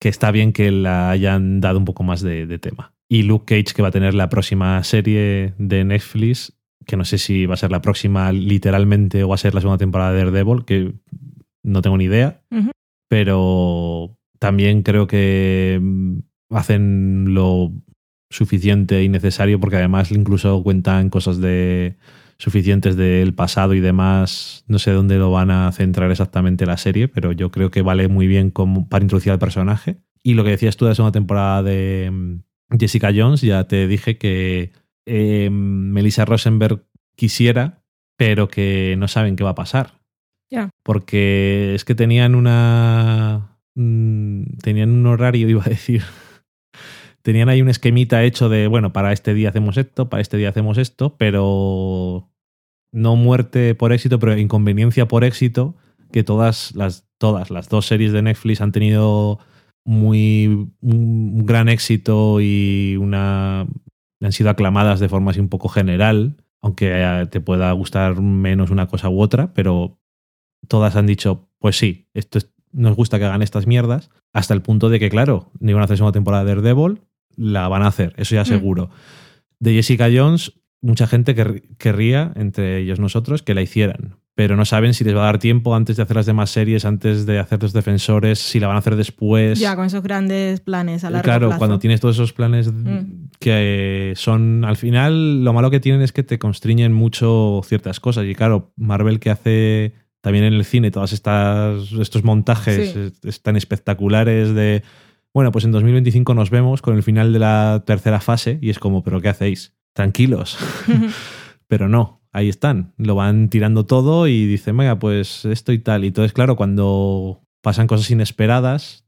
Que 0.00 0.08
está 0.08 0.30
bien 0.30 0.52
que 0.52 0.70
la 0.70 1.10
hayan 1.10 1.60
dado 1.60 1.78
un 1.78 1.84
poco 1.84 2.02
más 2.02 2.20
de, 2.20 2.46
de 2.46 2.58
tema. 2.58 2.94
Y 3.08 3.22
Luke 3.22 3.44
Cage, 3.46 3.74
que 3.74 3.82
va 3.82 3.88
a 3.88 3.92
tener 3.92 4.14
la 4.14 4.28
próxima 4.28 4.82
serie 4.82 5.54
de 5.58 5.84
Netflix, 5.84 6.54
que 6.86 6.96
no 6.96 7.04
sé 7.04 7.18
si 7.18 7.46
va 7.46 7.54
a 7.54 7.58
ser 7.58 7.70
la 7.70 7.82
próxima 7.82 8.32
literalmente 8.32 9.22
o 9.22 9.28
va 9.28 9.36
a 9.36 9.38
ser 9.38 9.54
la 9.54 9.60
segunda 9.60 9.78
temporada 9.78 10.12
de 10.12 10.18
Daredevil, 10.18 10.64
que 10.64 10.94
no 11.62 11.80
tengo 11.80 11.96
ni 11.96 12.04
idea 12.04 12.42
pero 13.14 14.18
también 14.40 14.82
creo 14.82 15.06
que 15.06 15.80
hacen 16.50 17.32
lo 17.32 17.72
suficiente 18.28 19.04
y 19.04 19.08
necesario 19.08 19.60
porque 19.60 19.76
además 19.76 20.10
incluso 20.10 20.64
cuentan 20.64 21.10
cosas 21.10 21.38
de 21.40 21.96
suficientes 22.44 22.96
del 22.96 23.34
pasado 23.34 23.74
y 23.74 23.80
demás. 23.80 24.64
No 24.68 24.78
sé 24.78 24.92
dónde 24.92 25.16
lo 25.16 25.30
van 25.30 25.50
a 25.50 25.72
centrar 25.72 26.10
exactamente 26.10 26.66
la 26.66 26.76
serie, 26.76 27.08
pero 27.08 27.32
yo 27.32 27.50
creo 27.50 27.70
que 27.70 27.82
vale 27.82 28.06
muy 28.08 28.26
bien 28.26 28.50
como 28.50 28.88
para 28.88 29.02
introducir 29.02 29.32
al 29.32 29.38
personaje. 29.38 29.96
Y 30.22 30.34
lo 30.34 30.44
que 30.44 30.50
decías 30.50 30.76
tú 30.76 30.84
de 30.84 30.90
la 30.90 30.94
segunda 30.94 31.12
temporada 31.12 31.62
de 31.62 32.10
mm, 32.12 32.76
Jessica 32.78 33.10
Jones, 33.14 33.40
ya 33.40 33.64
te 33.64 33.86
dije 33.88 34.18
que 34.18 34.72
eh, 35.06 35.48
Melissa 35.50 36.24
Rosenberg 36.24 36.84
quisiera, 37.16 37.82
pero 38.16 38.48
que 38.48 38.94
no 38.98 39.08
saben 39.08 39.36
qué 39.36 39.44
va 39.44 39.50
a 39.50 39.54
pasar 39.54 40.00
Ya. 40.50 40.70
porque 40.84 41.74
es 41.74 41.84
que 41.84 41.94
tenían 41.94 42.34
una 42.34 43.58
mm, 43.74 44.58
tenían 44.62 44.90
un 44.90 45.06
horario 45.06 45.48
iba 45.54 45.62
a 45.64 45.68
decir 45.68 46.02
tenían 47.22 47.48
ahí 47.48 47.60
un 47.62 47.68
esquemita 47.68 48.22
hecho 48.22 48.48
de 48.48 48.68
bueno 48.68 48.92
para 48.92 49.12
este 49.12 49.34
día 49.34 49.48
hacemos 49.48 49.76
esto 49.78 50.08
para 50.08 50.20
este 50.20 50.36
día 50.36 50.50
hacemos 50.50 50.78
esto 50.78 51.16
pero 51.18 52.28
no 52.94 53.16
muerte 53.16 53.74
por 53.74 53.92
éxito 53.92 54.18
pero 54.18 54.38
inconveniencia 54.38 55.06
por 55.08 55.24
éxito 55.24 55.74
que 56.12 56.22
todas 56.22 56.74
las 56.76 57.06
todas 57.18 57.50
las 57.50 57.68
dos 57.68 57.86
series 57.86 58.12
de 58.12 58.22
Netflix 58.22 58.60
han 58.60 58.72
tenido 58.72 59.38
muy 59.84 60.68
un 60.80 61.44
gran 61.44 61.68
éxito 61.68 62.40
y 62.40 62.96
una 63.00 63.66
han 64.22 64.32
sido 64.32 64.50
aclamadas 64.50 65.00
de 65.00 65.08
forma 65.08 65.32
así 65.32 65.40
un 65.40 65.48
poco 65.48 65.68
general 65.68 66.36
aunque 66.62 66.90
eh, 66.94 67.26
te 67.26 67.40
pueda 67.40 67.70
gustar 67.72 68.20
menos 68.22 68.70
una 68.70 68.86
cosa 68.86 69.08
u 69.10 69.20
otra 69.20 69.52
pero 69.52 69.98
todas 70.68 70.96
han 70.96 71.06
dicho, 71.06 71.50
pues 71.58 71.76
sí, 71.76 72.06
esto 72.14 72.38
es- 72.38 72.50
nos 72.72 72.96
gusta 72.96 73.18
que 73.18 73.26
hagan 73.26 73.42
estas 73.42 73.66
mierdas, 73.66 74.10
hasta 74.32 74.54
el 74.54 74.62
punto 74.62 74.88
de 74.88 74.98
que, 74.98 75.10
claro, 75.10 75.50
ni 75.60 75.74
van 75.74 75.82
a 75.82 75.84
hacer 75.84 75.98
segunda 75.98 76.14
temporada 76.14 76.42
de 76.42 76.54
Daredevil, 76.54 77.02
la 77.36 77.68
van 77.68 77.82
a 77.82 77.88
hacer, 77.88 78.14
eso 78.16 78.34
ya 78.34 78.42
Mm. 78.42 78.46
seguro. 78.46 78.90
De 79.60 79.74
Jessica 79.74 80.08
Jones, 80.12 80.54
mucha 80.84 81.06
gente 81.06 81.34
quer- 81.34 81.62
querría, 81.78 82.32
entre 82.36 82.78
ellos 82.78 83.00
nosotros, 83.00 83.42
que 83.42 83.54
la 83.54 83.62
hicieran, 83.62 84.16
pero 84.34 84.56
no 84.56 84.64
saben 84.64 84.94
si 84.94 85.04
les 85.04 85.14
va 85.16 85.22
a 85.22 85.26
dar 85.26 85.38
tiempo 85.38 85.74
antes 85.74 85.96
de 85.96 86.02
hacer 86.02 86.16
las 86.16 86.26
demás 86.26 86.50
series, 86.50 86.84
antes 86.84 87.24
de 87.26 87.38
hacer 87.38 87.62
los 87.62 87.72
defensores, 87.72 88.38
si 88.38 88.60
la 88.60 88.66
van 88.66 88.76
a 88.76 88.80
hacer 88.80 88.96
después. 88.96 89.58
Ya, 89.58 89.76
con 89.76 89.86
esos 89.86 90.02
grandes 90.02 90.60
planes 90.60 91.04
a 91.04 91.10
largo 91.10 91.24
Claro, 91.24 91.46
plazo. 91.48 91.58
cuando 91.58 91.78
tienes 91.78 92.00
todos 92.00 92.16
esos 92.16 92.32
planes 92.32 92.72
Mm. 92.72 93.28
que 93.40 94.12
son, 94.16 94.64
al 94.64 94.76
final, 94.76 95.44
lo 95.44 95.52
malo 95.52 95.70
que 95.70 95.80
tienen 95.80 96.02
es 96.02 96.12
que 96.12 96.22
te 96.22 96.38
constriñen 96.38 96.92
mucho 96.92 97.60
ciertas 97.64 98.00
cosas. 98.00 98.26
Y 98.26 98.34
claro, 98.34 98.72
Marvel 98.76 99.20
que 99.20 99.30
hace 99.30 99.94
también 100.20 100.44
en 100.44 100.54
el 100.54 100.64
cine 100.64 100.90
todas 100.90 101.12
estas 101.12 101.92
estos 101.92 102.24
montajes 102.24 102.90
Sí. 102.92 102.98
es- 102.98 103.24
es 103.24 103.42
tan 103.42 103.56
espectaculares 103.56 104.54
de 104.54 104.82
bueno, 105.34 105.50
pues 105.50 105.64
en 105.64 105.72
2025 105.72 106.32
nos 106.32 106.50
vemos 106.50 106.80
con 106.80 106.94
el 106.94 107.02
final 107.02 107.32
de 107.32 107.40
la 107.40 107.82
tercera 107.84 108.20
fase 108.20 108.58
y 108.62 108.70
es 108.70 108.78
como, 108.78 109.02
pero 109.02 109.20
¿qué 109.20 109.28
hacéis? 109.28 109.73
Tranquilos. 109.94 110.58
pero 111.66 111.88
no, 111.88 112.20
ahí 112.32 112.50
están. 112.50 112.92
Lo 112.98 113.14
van 113.14 113.48
tirando 113.48 113.86
todo 113.86 114.28
y 114.28 114.44
dicen, 114.46 114.76
venga, 114.76 114.98
pues 114.98 115.46
esto 115.46 115.72
y 115.72 115.78
tal. 115.78 116.04
Y 116.04 116.08
entonces, 116.08 116.34
claro, 116.34 116.56
cuando 116.56 117.40
pasan 117.62 117.86
cosas 117.86 118.10
inesperadas, 118.10 119.06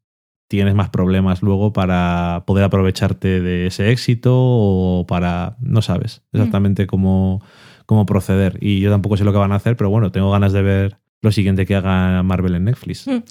tienes 0.49 0.75
más 0.75 0.91
problemas 0.91 1.43
luego 1.43 1.73
para 1.73 2.45
poder 2.47 2.65
aprovecharte 2.65 3.41
de 3.41 3.67
ese 3.67 3.91
éxito 3.91 4.33
o 4.35 5.05
para, 5.07 5.57
no 5.61 5.83
sabes 5.83 6.23
exactamente 6.33 6.87
cómo, 6.87 7.43
cómo 7.85 8.07
proceder. 8.07 8.59
Y 8.61 8.81
yo 8.81 8.91
tampoco 8.91 9.17
sé 9.17 9.25
lo 9.25 9.33
que 9.33 9.39
van 9.39 9.53
a 9.53 9.57
hacer, 9.57 9.77
pero 9.77 9.91
bueno, 9.91 10.13
tengo 10.13 10.31
ganas 10.31 10.53
de 10.53 10.63
ver 10.63 10.99
lo 11.21 11.33
siguiente 11.33 11.67
que 11.67 11.75
haga 11.75 12.23
Marvel 12.23 12.55
en 12.55 12.65
Netflix. 12.65 13.07
Mm. 13.07 13.23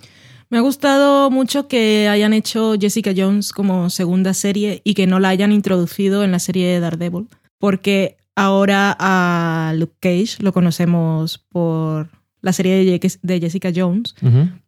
Me 0.49 0.60
ha 0.60 0.62
gustado 0.62 1.32
mucho 1.32 1.68
que 1.68 2.08
hayan 2.08 2.32
hecho 2.32 2.76
Jessica 2.80 3.14
Jones 3.16 3.51
como 3.51 3.89
segunda 3.89 4.34
serie 4.34 4.82
y 4.84 4.93
que 4.93 5.08
no 5.08 5.20
la 5.20 5.30
hayan 5.30 5.51
introducido 5.51 6.24
en 6.24 6.32
la 6.32 6.39
serie 6.39 6.68
de 6.68 6.80
Daredevil, 6.80 7.28
porque 7.66 8.18
ahora 8.36 8.95
a 8.99 9.74
Luke 9.76 9.95
Cage 9.99 10.36
lo 10.38 10.53
conocemos 10.53 11.39
por 11.49 12.11
la 12.41 12.53
serie 12.53 12.99
de 13.24 13.39
Jessica 13.39 13.72
Jones, 13.76 14.13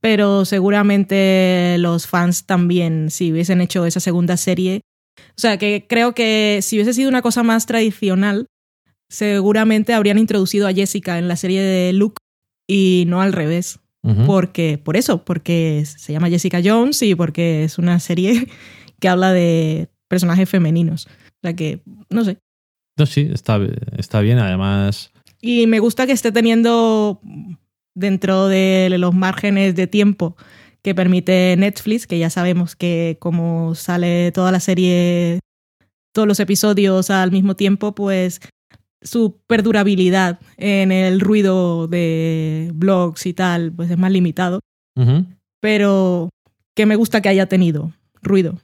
pero 0.02 0.46
seguramente 0.46 1.76
los 1.78 2.08
fans 2.08 2.48
también, 2.48 3.12
si 3.12 3.32
hubiesen 3.32 3.62
hecho 3.62 3.86
esa 3.86 4.00
segunda 4.00 4.36
serie, 4.36 4.82
o 5.20 5.40
sea, 5.40 5.60
que 5.60 5.86
creo 5.88 6.16
que 6.16 6.62
si 6.64 6.78
hubiese 6.78 6.96
sido 6.96 7.08
una 7.08 7.22
cosa 7.22 7.44
más 7.44 7.68
tradicional, 7.68 8.48
seguramente 9.10 9.94
habrían 9.94 10.18
introducido 10.18 10.68
a 10.68 10.74
Jessica 10.74 11.20
en 11.20 11.28
la 11.28 11.36
serie 11.36 11.62
de 11.62 11.94
Luke 11.94 12.18
y 12.68 13.04
no 13.06 13.22
al 13.22 13.32
revés. 13.32 13.80
Porque, 14.26 14.80
por 14.84 14.98
eso, 14.98 15.24
porque 15.24 15.84
se 15.86 16.14
llama 16.14 16.30
Jessica 16.30 16.62
Jones 16.64 17.04
y 17.04 17.14
porque 17.14 17.64
es 17.64 17.78
una 17.78 18.00
serie 18.00 18.48
que 19.00 19.08
habla 19.08 19.34
de 19.34 19.90
personajes 20.08 20.50
femeninos. 20.50 21.06
O 21.06 21.40
sea 21.44 21.56
que, 21.56 21.84
no 22.10 22.24
sé. 22.24 22.40
No, 22.98 23.06
sí, 23.06 23.30
está, 23.32 23.60
está 23.98 24.22
bien, 24.22 24.40
además. 24.40 25.12
Y 25.42 25.68
me 25.68 25.80
gusta 25.80 26.06
que 26.06 26.14
esté 26.14 26.32
teniendo 26.32 27.22
dentro 27.94 28.48
de 28.48 28.96
los 28.98 29.14
márgenes 29.14 29.76
de 29.76 29.88
tiempo 29.88 30.36
que 30.82 30.96
permite 30.96 31.56
Netflix, 31.58 32.08
que 32.08 32.18
ya 32.20 32.30
sabemos 32.30 32.76
que 32.76 33.18
como 33.20 33.76
sale 33.76 34.32
toda 34.32 34.52
la 34.52 34.60
serie, 34.60 35.40
todos 36.14 36.28
los 36.28 36.40
episodios 36.40 37.10
al 37.10 37.32
mismo 37.32 37.56
tiempo, 37.56 37.94
pues 37.94 38.40
su 39.02 39.42
perdurabilidad 39.48 40.40
en 40.58 40.92
el 40.92 41.20
ruido 41.20 41.88
de 41.88 42.72
blogs 42.74 43.26
y 43.26 43.34
tal, 43.34 43.72
pues 43.72 43.92
es 43.92 43.98
más 43.98 44.12
limitado. 44.12 44.60
Pero 45.60 46.30
que 46.76 46.86
me 46.86 46.96
gusta 46.96 47.22
que 47.22 47.30
haya 47.30 47.48
tenido 47.48 47.92
ruido, 48.22 48.60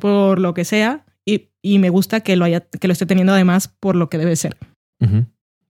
por 0.00 0.40
lo 0.40 0.54
que 0.54 0.64
sea, 0.64 1.04
y, 1.34 1.48
y, 1.62 1.78
me 1.78 1.90
gusta 1.90 2.20
que 2.20 2.36
lo, 2.36 2.44
haya, 2.44 2.60
que 2.60 2.88
lo 2.88 2.92
esté 2.92 3.06
teniendo 3.06 3.32
además 3.32 3.68
por 3.68 3.96
lo 3.96 4.08
que 4.08 4.18
debe 4.18 4.36
ser. 4.36 4.56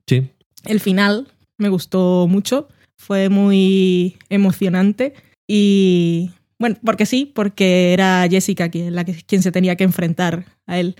Sí. 0.06 0.30
El 0.64 0.80
final 0.80 1.28
me 1.56 1.68
gustó 1.68 2.26
mucho, 2.28 2.68
fue 2.96 3.28
muy 3.28 4.16
emocionante 4.28 5.14
y 5.46 6.30
bueno, 6.58 6.76
porque 6.84 7.06
sí, 7.06 7.30
porque 7.32 7.92
era 7.92 8.26
Jessica 8.28 8.70
quien, 8.70 8.94
la 8.94 9.04
quien 9.04 9.42
se 9.42 9.52
tenía 9.52 9.76
que 9.76 9.84
enfrentar 9.84 10.44
a 10.66 10.78
él 10.78 10.96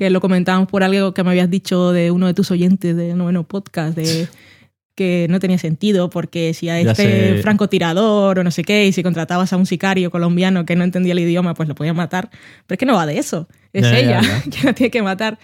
que 0.00 0.08
lo 0.08 0.22
comentábamos 0.22 0.66
por 0.66 0.82
algo 0.82 1.12
que 1.12 1.22
me 1.22 1.28
habías 1.28 1.50
dicho 1.50 1.92
de 1.92 2.10
uno 2.10 2.26
de 2.26 2.32
tus 2.32 2.50
oyentes 2.50 2.96
de 2.96 3.14
noveno 3.14 3.46
podcast, 3.46 3.94
de 3.94 4.28
que 4.94 5.26
no 5.28 5.40
tenía 5.40 5.58
sentido 5.58 6.08
porque 6.08 6.54
si 6.54 6.70
a 6.70 6.80
este 6.80 7.42
francotirador 7.42 8.38
o 8.38 8.44
no 8.44 8.50
sé 8.50 8.64
qué, 8.64 8.86
y 8.86 8.92
si 8.92 9.02
contratabas 9.02 9.52
a 9.52 9.58
un 9.58 9.66
sicario 9.66 10.10
colombiano 10.10 10.64
que 10.64 10.74
no 10.74 10.84
entendía 10.84 11.12
el 11.12 11.18
idioma, 11.18 11.52
pues 11.52 11.68
lo 11.68 11.74
podían 11.74 11.96
matar. 11.96 12.30
Pero 12.66 12.76
es 12.76 12.78
que 12.78 12.86
no 12.86 12.94
va 12.94 13.04
de 13.04 13.18
eso, 13.18 13.46
es 13.72 13.86
ella 13.86 14.20
quien 14.50 14.66
la 14.66 14.72
tiene 14.72 14.90
que 14.90 15.02
matar. 15.02 15.38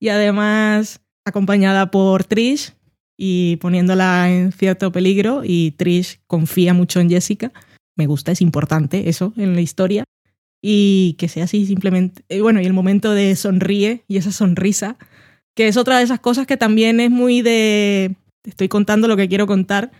Y 0.00 0.08
además 0.08 1.00
acompañada 1.24 1.90
por 1.90 2.24
Trish 2.24 2.72
y 3.16 3.56
poniéndola 3.56 4.30
en 4.30 4.52
cierto 4.52 4.92
peligro 4.92 5.42
y 5.44 5.72
Trish 5.72 6.20
confía 6.26 6.74
mucho 6.74 7.00
en 7.00 7.10
Jessica. 7.10 7.52
Me 7.96 8.06
gusta, 8.06 8.32
es 8.32 8.40
importante 8.40 9.08
eso 9.08 9.32
en 9.36 9.54
la 9.54 9.60
historia 9.60 10.04
y 10.62 11.16
que 11.18 11.28
sea 11.28 11.44
así 11.44 11.66
simplemente. 11.66 12.24
Eh, 12.28 12.40
bueno, 12.40 12.60
y 12.60 12.66
el 12.66 12.72
momento 12.72 13.12
de 13.12 13.34
sonríe 13.36 14.04
y 14.08 14.16
esa 14.16 14.32
sonrisa, 14.32 14.96
que 15.54 15.68
es 15.68 15.76
otra 15.76 15.98
de 15.98 16.04
esas 16.04 16.20
cosas 16.20 16.46
que 16.46 16.56
también 16.56 17.00
es 17.00 17.10
muy 17.10 17.42
de. 17.42 18.14
Estoy 18.44 18.68
contando 18.68 19.08
lo 19.08 19.16
que 19.16 19.28
quiero 19.28 19.46
contar, 19.46 19.90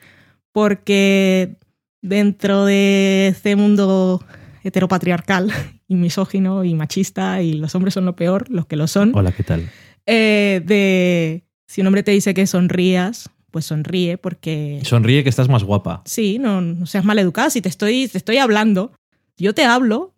porque 0.53 1.57
dentro 2.03 2.65
de 2.65 3.29
este 3.29 3.57
mundo 3.57 4.25
heteropatriarcal 4.63 5.53
y 5.89 5.97
misógino 5.97 6.65
y 6.65 6.75
machista, 6.75 7.43
y 7.43 7.55
los 7.55 7.75
hombres 7.75 7.95
son 7.95 8.05
lo 8.05 8.15
peor, 8.15 8.49
los 8.51 8.67
que 8.67 8.77
lo 8.77 8.87
son. 8.87 9.13
Hola, 9.15 9.33
¿qué 9.33 9.43
tal? 9.43 9.69
Eh, 10.07 10.63
de 10.65 11.45
si 11.67 11.81
un 11.81 11.87
hombre 11.87 12.03
te 12.03 12.13
dice 12.13 12.35
que 12.35 12.47
sonrías, 12.47 13.31
pues 13.51 13.65
sonríe 13.65 14.19
porque... 14.19 14.81
Sonríe 14.85 15.23
que 15.23 15.31
estás 15.31 15.49
más 15.49 15.65
guapa. 15.65 16.03
Sí, 16.05 16.39
no, 16.39 16.61
no 16.61 16.87
seas 16.87 17.05
maleducada. 17.05 17.51
Si 17.51 17.63
te 17.63 17.69
estoy, 17.69 18.07
te 18.09 18.19
estoy 18.19 18.37
hablando, 18.37 18.93
yo 19.39 19.55
te 19.55 19.65
hablo, 19.65 20.15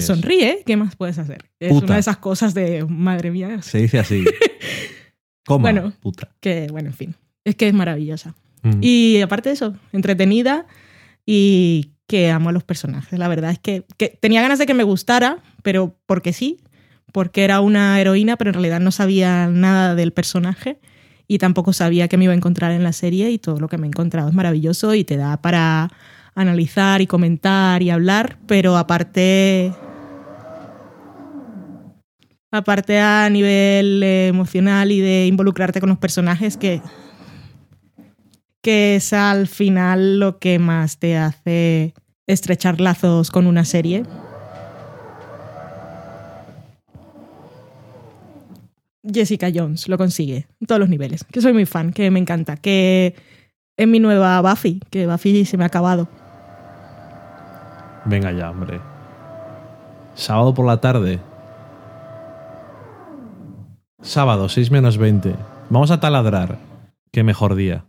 sonríe, 0.00 0.62
¿qué 0.66 0.76
más 0.76 0.96
puedes 0.96 1.18
hacer? 1.18 1.44
Es 1.60 1.72
una 1.72 1.94
de 1.94 2.00
esas 2.00 2.16
cosas 2.16 2.54
de, 2.54 2.84
madre 2.88 3.30
mía. 3.30 3.62
Se 3.62 3.78
dice 3.78 3.98
así. 3.98 4.24
¿Cómo? 5.46 5.62
bueno, 5.62 5.92
puta. 6.00 6.30
Que, 6.40 6.68
bueno, 6.70 6.88
en 6.88 6.94
fin, 6.94 7.14
es 7.44 7.54
que 7.54 7.68
es 7.68 7.74
maravillosa. 7.74 8.34
Mm. 8.62 8.78
Y 8.80 9.20
aparte 9.20 9.50
de 9.50 9.54
eso, 9.54 9.74
entretenida 9.92 10.66
y 11.26 11.90
que 12.12 12.30
amo 12.30 12.50
a 12.50 12.52
los 12.52 12.62
personajes. 12.62 13.18
La 13.18 13.26
verdad 13.26 13.52
es 13.52 13.58
que, 13.58 13.86
tenía 14.20 14.42
ganas 14.42 14.58
de 14.58 14.66
que 14.66 14.74
me 14.74 14.82
gustara, 14.82 15.38
pero 15.62 15.96
porque 16.04 16.34
sí, 16.34 16.58
porque 17.10 17.42
era 17.42 17.62
una 17.62 17.98
heroína, 17.98 18.36
pero 18.36 18.50
en 18.50 18.54
realidad 18.54 18.80
no 18.80 18.90
sabía 18.90 19.46
nada 19.46 19.94
del 19.94 20.12
personaje 20.12 20.78
y 21.26 21.38
tampoco 21.38 21.72
sabía 21.72 22.08
que 22.08 22.18
me 22.18 22.24
iba 22.24 22.34
a 22.34 22.36
encontrar 22.36 22.72
en 22.72 22.82
la 22.82 22.92
serie 22.92 23.30
y 23.30 23.38
todo 23.38 23.60
lo 23.60 23.68
que 23.68 23.78
me 23.78 23.86
he 23.86 23.88
encontrado 23.88 24.28
es 24.28 24.34
maravilloso 24.34 24.94
y 24.94 25.04
te 25.04 25.16
da 25.16 25.40
para 25.40 25.90
analizar 26.34 27.00
y 27.00 27.06
comentar 27.06 27.82
y 27.82 27.88
hablar, 27.88 28.36
pero 28.46 28.76
aparte 28.76 29.72
aparte 32.50 33.00
a 33.00 33.30
nivel 33.30 34.02
emocional 34.02 34.92
y 34.92 35.00
de 35.00 35.28
involucrarte 35.28 35.80
con 35.80 35.88
los 35.88 35.98
personajes 35.98 36.58
que 36.58 36.82
que 38.60 38.96
es 38.96 39.14
al 39.14 39.48
final 39.48 40.20
lo 40.20 40.38
que 40.38 40.58
más 40.58 40.98
te 40.98 41.16
hace 41.16 41.94
estrechar 42.26 42.80
lazos 42.80 43.30
con 43.30 43.46
una 43.46 43.64
serie. 43.64 44.04
Jessica 49.04 49.50
Jones 49.52 49.88
lo 49.88 49.98
consigue 49.98 50.46
en 50.60 50.66
todos 50.66 50.78
los 50.78 50.88
niveles, 50.88 51.24
que 51.24 51.40
soy 51.40 51.52
muy 51.52 51.66
fan, 51.66 51.92
que 51.92 52.10
me 52.10 52.20
encanta, 52.20 52.56
que 52.56 53.16
es 53.76 53.88
mi 53.88 53.98
nueva 53.98 54.40
Buffy, 54.40 54.80
que 54.90 55.06
Buffy 55.06 55.44
se 55.44 55.56
me 55.56 55.64
ha 55.64 55.66
acabado. 55.66 56.08
Venga 58.04 58.32
ya, 58.32 58.50
hombre. 58.50 58.80
Sábado 60.14 60.54
por 60.54 60.66
la 60.66 60.80
tarde. 60.80 61.20
Sábado, 64.00 64.48
6 64.48 64.70
menos 64.70 64.98
20. 64.98 65.34
Vamos 65.70 65.90
a 65.90 66.00
taladrar. 66.00 66.58
Qué 67.12 67.22
mejor 67.22 67.54
día. 67.54 67.84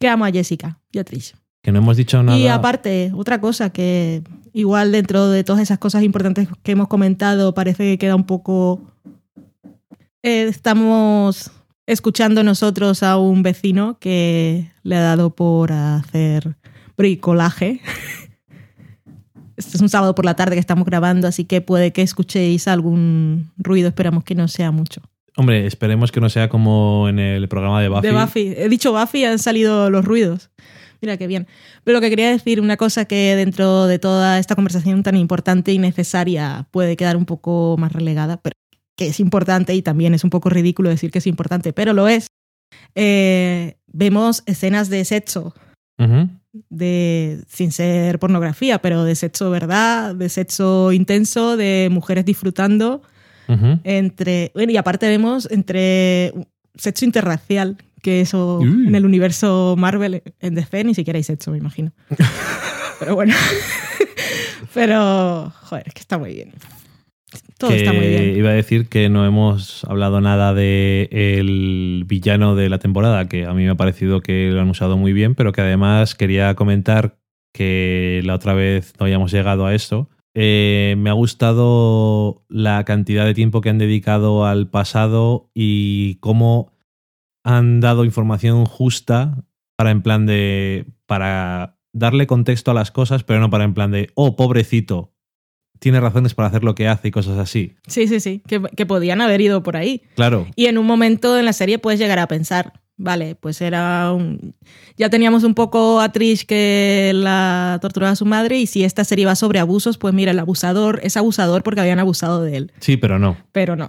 Que 0.00 0.08
amo 0.08 0.24
a 0.24 0.30
Jessica 0.30 0.80
Trish. 0.90 1.34
Que 1.62 1.72
no 1.72 1.78
hemos 1.78 1.96
dicho 1.96 2.22
nada. 2.22 2.38
Y 2.38 2.48
aparte, 2.48 3.12
otra 3.14 3.40
cosa 3.40 3.70
que 3.70 4.22
igual 4.52 4.92
dentro 4.92 5.28
de 5.28 5.44
todas 5.44 5.62
esas 5.62 5.78
cosas 5.78 6.02
importantes 6.02 6.48
que 6.62 6.72
hemos 6.72 6.88
comentado 6.88 7.54
parece 7.54 7.84
que 7.84 7.98
queda 7.98 8.16
un 8.16 8.24
poco... 8.24 8.82
Eh, 10.22 10.44
estamos 10.48 11.50
escuchando 11.86 12.42
nosotros 12.42 13.02
a 13.02 13.18
un 13.18 13.42
vecino 13.42 13.98
que 13.98 14.70
le 14.82 14.96
ha 14.96 15.00
dado 15.00 15.30
por 15.30 15.72
hacer 15.72 16.56
bricolaje 16.96 17.80
Este 19.58 19.76
es 19.76 19.82
un 19.82 19.88
sábado 19.88 20.14
por 20.14 20.24
la 20.24 20.36
tarde 20.36 20.54
que 20.54 20.60
estamos 20.60 20.86
grabando, 20.86 21.26
así 21.26 21.44
que 21.44 21.60
puede 21.60 21.92
que 21.92 22.02
escuchéis 22.02 22.68
algún 22.68 23.50
ruido, 23.56 23.88
esperamos 23.88 24.22
que 24.22 24.36
no 24.36 24.46
sea 24.46 24.70
mucho. 24.70 25.02
Hombre, 25.36 25.66
esperemos 25.66 26.12
que 26.12 26.20
no 26.20 26.30
sea 26.30 26.48
como 26.48 27.08
en 27.08 27.18
el 27.18 27.48
programa 27.48 27.82
de 27.82 27.88
Buffy. 27.88 28.06
De 28.06 28.12
Buffy. 28.12 28.54
He 28.56 28.68
dicho 28.68 28.92
Buffy 28.92 29.18
y 29.18 29.24
han 29.24 29.40
salido 29.40 29.90
los 29.90 30.04
ruidos. 30.04 30.50
Mira 31.00 31.16
qué 31.16 31.26
bien. 31.26 31.46
Pero 31.84 31.98
lo 31.98 32.00
que 32.00 32.10
quería 32.10 32.30
decir, 32.30 32.60
una 32.60 32.76
cosa 32.76 33.04
que 33.04 33.36
dentro 33.36 33.86
de 33.86 33.98
toda 33.98 34.38
esta 34.38 34.54
conversación 34.54 35.02
tan 35.02 35.16
importante 35.16 35.72
y 35.72 35.78
necesaria 35.78 36.66
puede 36.70 36.96
quedar 36.96 37.16
un 37.16 37.24
poco 37.24 37.76
más 37.78 37.92
relegada, 37.92 38.38
pero 38.38 38.54
que 38.96 39.08
es 39.08 39.20
importante 39.20 39.74
y 39.74 39.82
también 39.82 40.14
es 40.14 40.24
un 40.24 40.30
poco 40.30 40.50
ridículo 40.50 40.90
decir 40.90 41.10
que 41.10 41.18
es 41.18 41.26
importante, 41.26 41.72
pero 41.72 41.92
lo 41.92 42.08
es. 42.08 42.26
Eh, 42.94 43.76
vemos 43.86 44.42
escenas 44.46 44.88
de 44.88 45.04
sexo 45.04 45.54
de, 46.70 47.42
sin 47.48 47.72
ser 47.72 48.18
pornografía, 48.18 48.80
pero 48.80 49.04
de 49.04 49.14
sexo 49.14 49.50
verdad, 49.50 50.14
de 50.14 50.28
sexo 50.28 50.92
intenso, 50.92 51.56
de 51.56 51.88
mujeres 51.90 52.24
disfrutando. 52.24 53.02
Entre. 53.82 54.50
Bueno, 54.52 54.72
y 54.72 54.76
aparte 54.76 55.08
vemos 55.08 55.48
entre 55.50 56.34
sexo 56.74 57.06
interracial, 57.06 57.78
que 58.08 58.22
eso 58.22 58.60
en 58.62 58.94
el 58.94 59.04
universo 59.04 59.74
Marvel, 59.76 60.22
en 60.40 60.54
DC 60.54 60.82
ni 60.84 60.94
siquiera 60.94 61.18
hay 61.18 61.22
sexo, 61.22 61.50
me 61.50 61.58
imagino. 61.58 61.92
pero 62.98 63.14
bueno. 63.14 63.34
pero, 64.74 65.52
joder, 65.64 65.84
es 65.88 65.92
que 65.92 66.00
está 66.00 66.16
muy 66.16 66.32
bien. 66.32 66.54
Todo 67.58 67.72
está 67.72 67.92
muy 67.92 68.06
bien. 68.06 68.34
Iba 68.34 68.48
a 68.48 68.54
decir 68.54 68.88
que 68.88 69.10
no 69.10 69.26
hemos 69.26 69.84
hablado 69.84 70.22
nada 70.22 70.54
de 70.54 71.10
el 71.10 72.04
villano 72.06 72.54
de 72.54 72.70
la 72.70 72.78
temporada, 72.78 73.28
que 73.28 73.44
a 73.44 73.52
mí 73.52 73.64
me 73.64 73.70
ha 73.70 73.74
parecido 73.74 74.22
que 74.22 74.50
lo 74.52 74.62
han 74.62 74.70
usado 74.70 74.96
muy 74.96 75.12
bien, 75.12 75.34
pero 75.34 75.52
que 75.52 75.60
además 75.60 76.14
quería 76.14 76.54
comentar 76.54 77.18
que 77.52 78.22
la 78.24 78.36
otra 78.36 78.54
vez 78.54 78.94
no 78.98 79.04
habíamos 79.04 79.32
llegado 79.32 79.66
a 79.66 79.74
esto. 79.74 80.08
Eh, 80.32 80.94
me 80.96 81.10
ha 81.10 81.14
gustado 81.14 82.46
la 82.48 82.84
cantidad 82.84 83.26
de 83.26 83.34
tiempo 83.34 83.60
que 83.60 83.68
han 83.68 83.78
dedicado 83.78 84.46
al 84.46 84.70
pasado 84.70 85.50
y 85.52 86.14
cómo 86.20 86.72
han 87.48 87.80
dado 87.80 88.04
información 88.04 88.66
justa 88.66 89.42
para 89.74 89.90
en 89.90 90.02
plan 90.02 90.26
de 90.26 90.84
para 91.06 91.78
darle 91.94 92.26
contexto 92.26 92.70
a 92.70 92.74
las 92.74 92.90
cosas, 92.90 93.24
pero 93.24 93.40
no 93.40 93.48
para 93.48 93.64
en 93.64 93.72
plan 93.72 93.90
de, 93.90 94.10
oh, 94.14 94.36
pobrecito, 94.36 95.14
tiene 95.78 95.98
razones 95.98 96.34
para 96.34 96.48
hacer 96.48 96.62
lo 96.62 96.74
que 96.74 96.88
hace 96.88 97.08
y 97.08 97.10
cosas 97.10 97.38
así. 97.38 97.74
Sí, 97.86 98.06
sí, 98.06 98.20
sí, 98.20 98.42
que, 98.46 98.60
que 98.76 98.84
podían 98.84 99.22
haber 99.22 99.40
ido 99.40 99.62
por 99.62 99.78
ahí. 99.78 100.02
Claro. 100.14 100.46
Y 100.56 100.66
en 100.66 100.76
un 100.76 100.86
momento 100.86 101.38
en 101.38 101.46
la 101.46 101.54
serie 101.54 101.78
puedes 101.78 101.98
llegar 101.98 102.18
a 102.18 102.28
pensar, 102.28 102.74
vale, 102.98 103.34
pues 103.34 103.62
era 103.62 104.12
un... 104.12 104.54
Ya 104.98 105.08
teníamos 105.08 105.42
un 105.42 105.54
poco 105.54 106.02
a 106.02 106.12
Trish 106.12 106.44
que 106.44 107.12
la 107.14 107.78
torturaba 107.80 108.12
a 108.12 108.16
su 108.16 108.26
madre 108.26 108.58
y 108.58 108.66
si 108.66 108.84
esta 108.84 109.04
serie 109.04 109.24
va 109.24 109.36
sobre 109.36 109.58
abusos, 109.58 109.96
pues 109.96 110.12
mira, 110.12 110.32
el 110.32 110.38
abusador 110.38 111.00
es 111.02 111.16
abusador 111.16 111.62
porque 111.62 111.80
habían 111.80 111.98
abusado 111.98 112.42
de 112.42 112.58
él. 112.58 112.72
Sí, 112.80 112.98
pero 112.98 113.18
no. 113.18 113.38
Pero 113.52 113.74
no. 113.74 113.88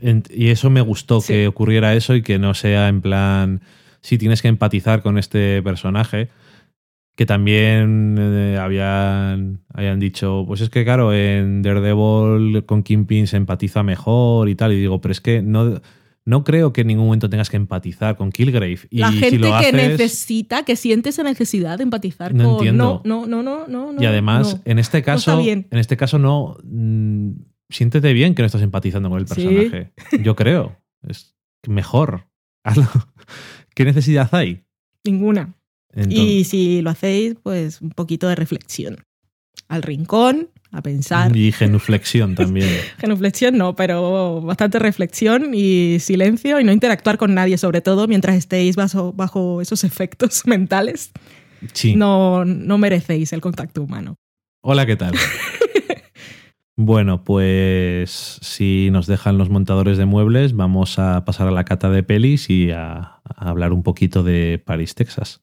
Y 0.00 0.48
eso 0.48 0.70
me 0.70 0.80
gustó 0.80 1.20
Sí. 1.20 1.32
que 1.32 1.48
ocurriera 1.48 1.94
eso 1.94 2.14
y 2.14 2.22
que 2.22 2.38
no 2.38 2.54
sea 2.54 2.88
en 2.88 3.00
plan, 3.00 3.60
si 4.00 4.18
tienes 4.18 4.42
que 4.42 4.48
empatizar 4.48 5.02
con 5.02 5.18
este 5.18 5.62
personaje, 5.62 6.28
que 7.16 7.24
también 7.26 8.16
eh, 8.18 8.58
habían, 8.60 9.60
habían 9.72 9.98
dicho, 9.98 10.44
pues 10.46 10.60
es 10.60 10.68
que 10.68 10.84
claro, 10.84 11.14
en 11.14 11.62
Daredevil 11.62 12.64
con 12.66 12.82
Kingpin 12.82 13.26
se 13.26 13.38
empatiza 13.38 13.82
mejor 13.82 14.48
y 14.48 14.54
tal, 14.54 14.72
y 14.72 14.76
digo, 14.80 15.00
pero 15.00 15.12
es 15.12 15.22
que 15.22 15.40
no, 15.40 15.80
no 16.26 16.44
creo 16.44 16.72
que 16.74 16.82
en 16.82 16.88
ningún 16.88 17.06
momento 17.06 17.30
tengas 17.30 17.48
que 17.48 17.56
empatizar 17.56 18.16
con 18.16 18.30
Killgrave. 18.32 18.80
Y 18.90 18.98
la 18.98 19.12
si 19.12 19.18
gente 19.18 19.38
lo 19.38 19.58
que 19.58 19.72
necesita, 19.72 20.64
que 20.64 20.76
siente 20.76 21.08
esa 21.08 21.22
necesidad 21.22 21.78
de 21.78 21.84
empatizar 21.84 22.34
No 22.34 22.44
con... 22.44 22.52
entiendo. 22.54 23.00
No, 23.04 23.26
no, 23.26 23.42
no, 23.42 23.66
no, 23.66 23.92
no. 23.92 24.02
Y 24.02 24.04
además, 24.04 24.56
no. 24.56 24.62
en 24.70 24.78
este 24.78 25.02
caso, 25.02 25.38
bien. 25.40 25.68
en 25.70 25.78
este 25.78 25.96
caso 25.96 26.18
no, 26.18 26.58
siéntete 27.68 28.12
bien 28.12 28.34
que 28.34 28.42
no 28.42 28.46
estás 28.46 28.62
empatizando 28.62 29.08
con 29.10 29.18
el 29.20 29.28
Sí. 29.28 29.34
personaje. 29.34 29.92
Yo 30.22 30.36
creo. 30.36 30.76
Es 31.08 31.34
mejor. 31.68 32.26
Hazlo. 32.64 32.86
¿Qué 33.74 33.84
necesidad 33.84 34.28
hay? 34.34 34.64
Ninguna. 35.04 35.54
Entonces- 35.92 36.18
Y 36.18 36.44
si 36.44 36.82
lo 36.82 36.90
hacéis, 36.90 37.36
pues 37.42 37.80
un 37.80 37.90
poquito 37.90 38.28
de 38.28 38.34
reflexión. 38.34 39.04
Al 39.68 39.82
rincón, 39.82 40.50
a 40.70 40.82
pensar. 40.82 41.34
y 41.36 41.50
genuflexión 41.52 42.34
también. 42.34 42.68
Genuflexión 42.98 43.56
no, 43.56 43.74
pero 43.74 44.40
bastante 44.42 44.78
reflexión 44.78 45.52
y 45.54 45.98
silencio 46.00 46.60
y 46.60 46.64
no 46.64 46.70
interactuar 46.72 47.18
con 47.18 47.34
nadie, 47.34 47.56
sobre 47.58 47.80
todo 47.80 48.06
mientras 48.06 48.36
estéis 48.36 48.76
bajo, 48.76 49.12
bajo 49.12 49.60
esos 49.60 49.82
efectos 49.84 50.42
mentales. 50.46 51.10
Sí. 51.72 51.96
No, 51.96 52.44
no 52.44 52.78
merecéis 52.78 53.32
el 53.32 53.40
contacto 53.40 53.82
humano. 53.82 54.16
Hola, 54.62 54.84
¿qué 54.86 54.96
tal? 54.96 55.14
Bueno, 56.78 57.24
pues 57.24 58.38
si 58.42 58.90
nos 58.92 59.06
dejan 59.06 59.38
los 59.38 59.48
montadores 59.48 59.96
de 59.96 60.04
muebles, 60.04 60.54
vamos 60.54 60.98
a 60.98 61.24
pasar 61.24 61.48
a 61.48 61.50
la 61.50 61.64
cata 61.64 61.88
de 61.88 62.02
pelis 62.02 62.50
y 62.50 62.70
a, 62.70 63.22
hablar 63.34 63.72
un 63.72 63.82
poquito 63.82 64.22
de 64.22 64.62
París, 64.62 64.94
Texas. 64.94 65.42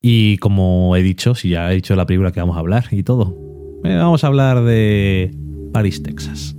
Y 0.00 0.38
como 0.38 0.94
he 0.94 1.02
dicho, 1.02 1.34
si 1.34 1.48
ya 1.48 1.72
he 1.72 1.74
dicho 1.74 1.96
la 1.96 2.06
película 2.06 2.30
que 2.30 2.38
vamos 2.38 2.56
a 2.56 2.60
hablar 2.60 2.86
y 2.92 3.02
todo, 3.02 3.51
vamos 3.82 4.24
a 4.24 4.26
hablar 4.26 4.62
de 4.62 5.34
París, 5.72 6.02
Texas. 6.02 6.54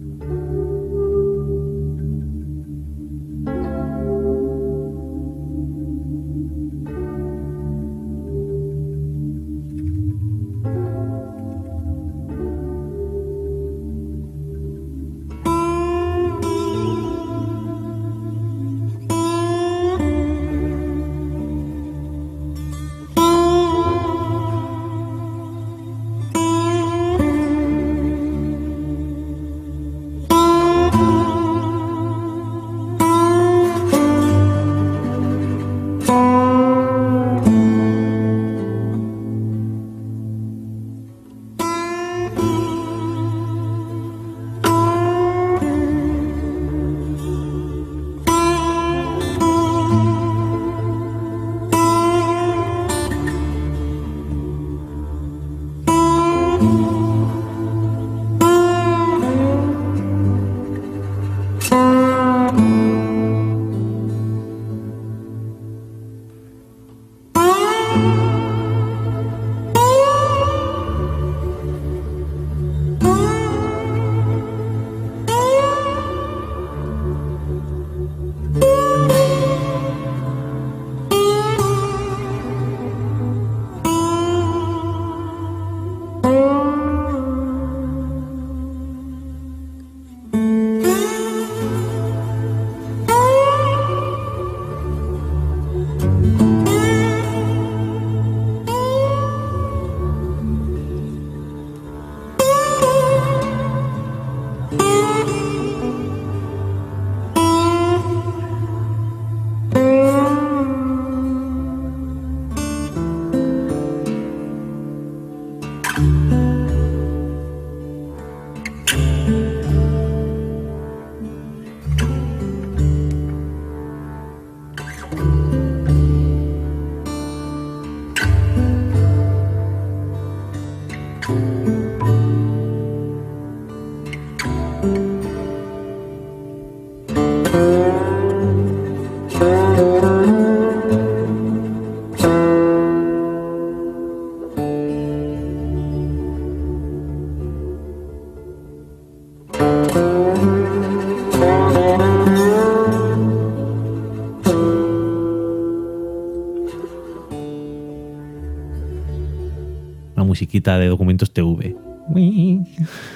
Musiquita 160.53 160.77
de 160.77 160.87
documentos 160.87 161.33
TV. 161.33 161.75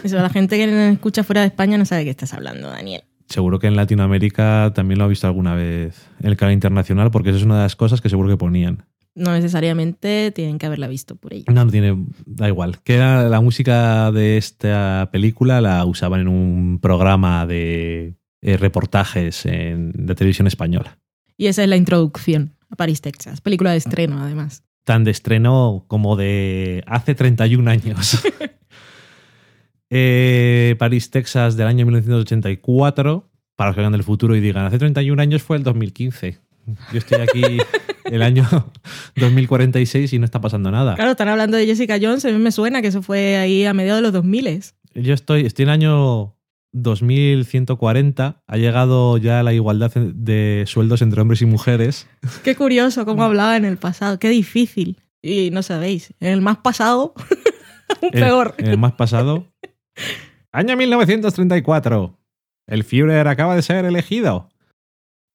Eso, 0.03 0.15
la 0.15 0.29
gente 0.29 0.57
que 0.57 0.89
escucha 0.89 1.23
fuera 1.23 1.41
de 1.41 1.47
España 1.47 1.77
no 1.77 1.85
sabe 1.85 1.99
de 1.99 2.05
qué 2.05 2.09
estás 2.09 2.33
hablando, 2.33 2.67
Daniel. 2.67 3.03
Seguro 3.29 3.59
que 3.59 3.67
en 3.67 3.75
Latinoamérica 3.75 4.71
también 4.73 4.97
lo 4.97 5.05
ha 5.05 5.07
visto 5.07 5.27
alguna 5.27 5.53
vez 5.53 6.07
en 6.19 6.29
el 6.29 6.35
canal 6.35 6.53
internacional, 6.53 7.11
porque 7.11 7.29
eso 7.29 7.37
es 7.37 7.45
una 7.45 7.57
de 7.57 7.61
las 7.61 7.75
cosas 7.75 8.01
que 8.01 8.09
seguro 8.09 8.27
que 8.27 8.37
ponían. 8.37 8.85
No 9.13 9.33
necesariamente 9.33 10.31
tienen 10.31 10.57
que 10.57 10.65
haberla 10.65 10.87
visto 10.87 11.15
por 11.15 11.31
ahí. 11.31 11.45
No, 11.47 11.63
no 11.63 11.69
tiene. 11.69 12.07
Da 12.25 12.47
igual. 12.47 12.79
Que 12.81 12.95
era 12.95 13.29
la 13.29 13.39
música 13.39 14.11
de 14.11 14.37
esta 14.37 15.09
película 15.11 15.61
la 15.61 15.85
usaban 15.85 16.21
en 16.21 16.29
un 16.29 16.79
programa 16.81 17.45
de 17.45 18.15
eh, 18.41 18.57
reportajes 18.57 19.45
en, 19.45 19.91
de 19.91 20.15
televisión 20.15 20.47
española. 20.47 20.97
Y 21.37 21.45
esa 21.45 21.61
es 21.61 21.69
la 21.69 21.77
introducción 21.77 22.55
a 22.71 22.75
París, 22.75 23.01
Texas. 23.01 23.41
Película 23.41 23.69
de 23.73 23.77
estreno, 23.77 24.19
además. 24.19 24.63
Tan 24.87 25.03
de 25.03 25.11
estreno 25.11 25.83
como 25.89 26.15
de 26.15 26.81
hace 26.87 27.13
31 27.13 27.69
años. 27.69 28.23
eh, 29.89 30.77
París, 30.79 31.11
Texas 31.11 31.57
del 31.57 31.67
año 31.67 31.85
1984. 31.85 33.29
Para 33.57 33.67
los 33.67 33.75
que 33.75 33.81
vengan 33.81 33.91
del 33.91 34.05
futuro 34.05 34.33
y 34.33 34.39
digan, 34.39 34.63
hace 34.65 34.79
31 34.79 35.21
años 35.21 35.43
fue 35.43 35.57
el 35.57 35.63
2015. 35.63 36.39
Yo 36.93 36.99
estoy 36.99 37.19
aquí 37.19 37.57
el 38.05 38.21
año 38.21 38.47
2046 39.17 40.13
y 40.13 40.19
no 40.19 40.23
está 40.23 40.39
pasando 40.39 40.71
nada. 40.71 40.95
Claro, 40.95 41.11
están 41.11 41.27
hablando 41.27 41.57
de 41.57 41.65
Jessica 41.65 41.97
Jones, 42.01 42.23
a 42.23 42.29
mí 42.29 42.37
me 42.37 42.53
suena 42.53 42.81
que 42.81 42.87
eso 42.87 43.01
fue 43.01 43.35
ahí 43.35 43.65
a 43.65 43.73
mediados 43.73 43.97
de 43.97 44.03
los 44.03 44.13
2000. 44.13 44.61
Yo 44.93 45.13
estoy, 45.13 45.45
estoy 45.45 45.63
en 45.63 45.69
el 45.69 45.73
año 45.73 46.36
2140. 46.81 48.41
Ha 48.45 48.57
llegado 48.57 49.17
ya 49.17 49.43
la 49.43 49.53
igualdad 49.53 49.91
de 49.93 50.63
sueldos 50.67 51.01
entre 51.01 51.21
hombres 51.21 51.41
y 51.41 51.45
mujeres. 51.45 52.07
Qué 52.43 52.55
curioso 52.55 53.05
cómo 53.05 53.23
hablaba 53.23 53.57
en 53.57 53.65
el 53.65 53.77
pasado, 53.77 54.19
qué 54.19 54.29
difícil. 54.29 54.97
Y 55.21 55.49
no 55.51 55.63
sabéis, 55.63 56.13
en 56.19 56.31
el 56.33 56.41
más 56.41 56.57
pasado, 56.57 57.13
aún 58.01 58.11
En- 58.13 58.21
peor. 58.23 58.55
En, 58.57 58.67
el 58.67 58.77
más 58.77 58.93
pasado. 58.93 59.47
Año 60.51 60.77
1934. 60.77 62.17
El 62.67 62.83
Führer 62.83 63.27
acaba 63.27 63.55
de 63.55 63.61
ser 63.61 63.85
elegido. 63.85 64.49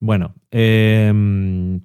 Bueno, 0.00 0.34
eh, 0.50 1.12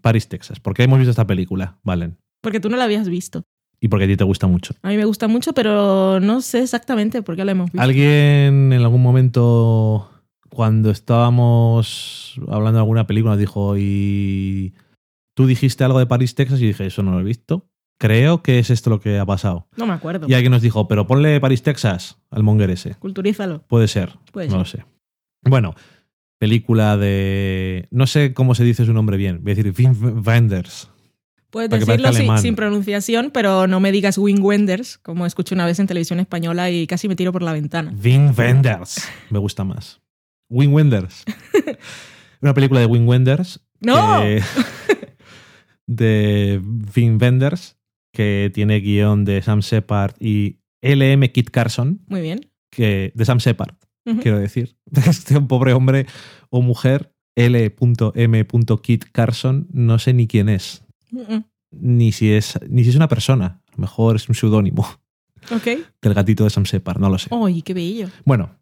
París, 0.02 0.28
Texas. 0.28 0.60
¿Por 0.60 0.74
qué 0.74 0.84
hemos 0.84 1.00
visto 1.00 1.12
esta 1.12 1.28
película, 1.28 1.80
Valen? 1.84 2.18
Porque 2.42 2.60
tú 2.60 2.70
no 2.70 2.78
la 2.78 2.84
habías 2.86 3.08
visto. 3.10 3.44
Y 3.80 3.90
porque 3.90 4.06
a 4.06 4.08
ti 4.08 4.18
te 4.18 4.24
gusta 4.24 4.48
mucho. 4.48 4.74
A 4.82 4.90
mí 4.90 4.98
me 4.98 5.06
gusta 5.06 5.28
mucho, 5.28 5.54
pero 5.54 6.20
no 6.20 6.42
sé 6.42 6.64
exactamente 6.64 7.22
por 7.22 7.36
qué 7.36 7.46
la 7.46 7.52
hemos 7.52 7.72
visto. 7.72 7.82
Alguien 7.82 8.74
en 8.74 8.82
algún 8.82 9.04
momento, 9.04 10.10
cuando 10.50 10.90
estábamos 10.90 12.40
hablando 12.48 12.74
de 12.74 12.80
alguna 12.80 13.06
película, 13.06 13.34
nos 13.34 13.40
dijo, 13.40 13.76
y 13.78 14.74
tú 15.36 15.46
dijiste 15.46 15.84
algo 15.84 16.00
de 16.00 16.08
París, 16.08 16.34
Texas, 16.34 16.60
y 16.62 16.68
dije, 16.68 16.88
eso 16.88 17.04
no 17.04 17.12
lo 17.12 17.20
he 17.20 17.24
visto. 17.24 17.68
Creo 18.00 18.44
que 18.44 18.60
es 18.60 18.70
esto 18.70 18.90
lo 18.90 19.00
que 19.00 19.18
ha 19.18 19.26
pasado. 19.26 19.68
No 19.76 19.88
me 19.88 19.94
acuerdo. 19.94 20.28
Y 20.30 20.34
alguien 20.34 20.52
nos 20.52 20.62
dijo, 20.62 20.88
pero 20.88 21.08
ponle 21.08 21.40
París, 21.40 21.64
Texas 21.64 22.20
al 22.30 22.44
monger 22.44 22.70
ese. 22.70 22.96
Culturízalo. 22.96 23.64
Puede 23.68 23.88
ser. 23.88 24.14
Puede 24.32 24.50
no 24.50 24.66
ser. 24.66 24.82
lo 24.82 24.86
sé. 24.86 24.98
Bueno, 25.44 25.76
película 26.38 26.98
de. 26.98 27.88
No 27.92 28.06
sé 28.08 28.34
cómo 28.34 28.56
se 28.56 28.64
dice 28.64 28.86
su 28.86 28.94
nombre 28.94 29.18
bien. 29.18 29.44
Voy 29.44 29.54
a 29.54 29.56
decir 29.56 29.74
Wim 29.78 30.24
Wenders. 30.26 30.90
Puedes 31.58 31.72
Para 31.72 31.98
decirlo 32.14 32.38
sin, 32.38 32.56
pronunciación, 32.56 33.32
pero 33.32 33.66
no 33.66 33.80
me 33.80 33.92
digas 33.92 34.20
Wing 34.20 34.42
Wenders, 34.42 35.00
como 35.00 35.26
escuché 35.26 35.56
una 35.56 35.66
vez 35.66 35.80
en 35.80 35.88
televisión 35.88 36.20
española 36.20 36.70
y 36.70 36.86
casi 36.86 37.08
me 37.08 37.16
tiro 37.16 37.32
por 37.32 37.42
la 37.42 37.52
ventana. 37.52 37.96
Wim 38.04 38.32
Wenders. 38.38 39.10
Me 39.32 39.40
gusta 39.40 39.64
más. 39.64 40.00
Wim 40.52 40.72
Wenders. 40.72 41.26
Una 42.42 42.54
película 42.54 42.80
de 42.80 42.86
Wim 42.86 43.08
Wenders. 43.08 43.60
¡No! 43.80 44.22
que- 44.22 44.44
de 45.88 46.62
Wim 46.96 47.18
Wenders, 47.20 47.76
que 48.14 48.52
tiene 48.54 48.80
guion 48.80 49.26
de 49.26 49.42
Sam 49.42 49.62
Shepard 49.62 50.14
y 50.20 50.60
LM 50.84 51.28
Kit 51.30 51.50
Carson, 51.50 52.02
Muy 52.08 52.22
bien. 52.22 52.52
que, 52.70 53.12
de 53.16 53.26
Sam 53.26 53.40
Shepard. 53.40 53.74
Quiero 54.22 54.38
decir. 54.38 54.78
Este 55.08 55.42
pobre 55.42 55.74
hombre 55.74 56.06
o 56.52 56.62
mujer, 56.62 57.12
L.M. 57.36 58.48
Kit 58.84 59.06
Carson, 59.12 59.68
no 59.72 59.98
sé 59.98 60.14
ni 60.14 60.28
quién 60.28 60.50
es, 60.50 60.86
Mm, 61.18 61.44
ni 61.72 62.12
si 62.12 62.32
es, 62.32 62.60
ni 62.70 62.84
si 62.84 62.90
es 62.92 62.96
una 62.96 63.08
persona. 63.08 63.62
A 63.68 63.72
lo 63.76 63.82
mejor 63.82 64.16
es 64.16 64.30
un 64.30 64.36
seudónimo 64.36 64.86
Ok. 65.52 65.68
del 66.02 66.14
gatito 66.14 66.44
de 66.44 66.50
Sam 66.50 66.64
Shepard, 66.64 67.00
no 67.00 67.10
lo 67.10 67.18
sé. 67.18 67.30
¡Ay, 67.32 67.62
qué 67.62 67.74
bello! 67.74 68.10
Bueno, 68.26 68.58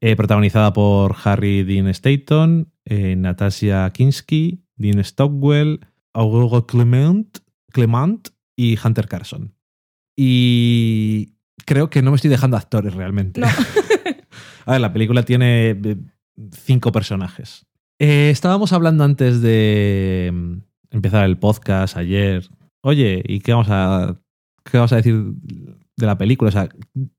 eh, 0.00 0.16
protagonizada 0.16 0.72
por 0.72 1.16
Harry 1.24 1.62
Dean 1.64 1.88
Stanton, 1.88 2.72
eh, 2.84 3.16
Natasha 3.16 3.90
Kinski, 3.90 4.64
Dean 4.76 5.02
Stockwell, 5.02 5.80
Aurora 6.12 6.64
Clement, 6.66 7.38
Clement 7.72 8.28
y 8.56 8.78
Hunter 8.84 9.08
Carson. 9.08 9.54
Y 10.16 11.34
creo 11.64 11.90
que 11.90 12.02
no 12.02 12.10
me 12.10 12.16
estoy 12.16 12.30
dejando 12.30 12.56
actores 12.56 12.94
realmente. 12.94 13.40
No. 13.40 13.46
A 14.66 14.72
ver, 14.72 14.80
la 14.80 14.92
película 14.92 15.24
tiene 15.24 15.70
eh, 15.70 15.96
cinco 16.52 16.92
personajes. 16.92 17.66
Eh, 17.98 18.30
estábamos 18.30 18.72
hablando 18.72 19.04
antes 19.04 19.40
de 19.40 20.30
mm, 20.32 20.54
empezar 20.94 21.24
el 21.24 21.36
podcast 21.36 21.96
ayer. 21.96 22.48
Oye, 22.82 23.22
¿y 23.26 23.40
qué 23.40 23.52
vamos 23.52 23.68
a, 23.70 24.16
qué 24.64 24.78
vamos 24.78 24.92
a 24.92 24.96
decir 24.96 25.14
de 25.96 26.06
la 26.06 26.16
película? 26.16 26.48
O 26.48 26.52
sea, 26.52 26.68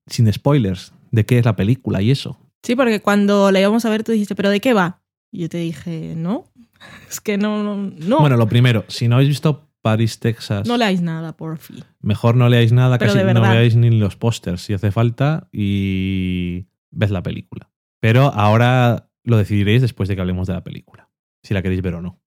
sin 0.08 0.32
spoilers, 0.32 0.94
de 1.12 1.26
qué 1.26 1.40
es 1.40 1.46
la 1.46 1.56
película 1.56 2.02
y 2.02 2.12
eso. 2.12 2.40
Sí, 2.64 2.76
porque 2.76 3.02
cuando 3.02 3.52
la 3.52 3.60
íbamos 3.60 3.86
a 3.86 3.90
ver 3.90 4.04
tú 4.04 4.12
dijiste, 4.12 4.36
¿pero 4.36 4.50
de 4.50 4.60
qué 4.60 4.74
va? 4.74 5.02
Y 5.32 5.42
yo 5.42 5.50
te 5.50 5.58
dije, 5.58 6.14
no. 6.16 6.46
Es 7.10 7.22
que 7.22 7.38
no, 7.38 7.64
no, 7.64 7.76
no. 7.76 8.20
Bueno, 8.20 8.38
lo 8.38 8.48
primero, 8.48 8.86
si 8.88 9.08
no 9.08 9.16
habéis 9.16 9.30
visto 9.30 9.70
Paris, 9.82 10.20
Texas, 10.20 10.68
no 10.68 10.78
leáis 10.78 11.02
nada, 11.02 11.38
por 11.38 11.58
fin. 11.58 11.84
mejor 12.02 12.36
no 12.36 12.50
leáis 12.50 12.72
nada, 12.72 12.98
Pero 12.98 13.14
casi 13.14 13.34
no 13.34 13.42
veáis 13.42 13.76
ni 13.76 13.92
los 13.92 14.16
pósters 14.16 14.62
si 14.62 14.74
hace 14.74 14.92
falta 14.92 15.48
y 15.52 16.66
ves 16.92 17.12
la 17.12 17.24
película. 17.24 17.70
Pero 18.02 18.34
ahora 18.34 19.10
lo 19.24 19.38
decidiréis 19.38 19.82
después 19.82 20.10
de 20.10 20.16
que 20.16 20.22
hablemos 20.22 20.48
de 20.48 20.54
la 20.54 20.64
película, 20.64 21.10
si 21.44 21.54
la 21.54 21.62
queréis 21.62 21.82
ver 21.82 21.96
o 21.96 22.02
no. 22.02 22.20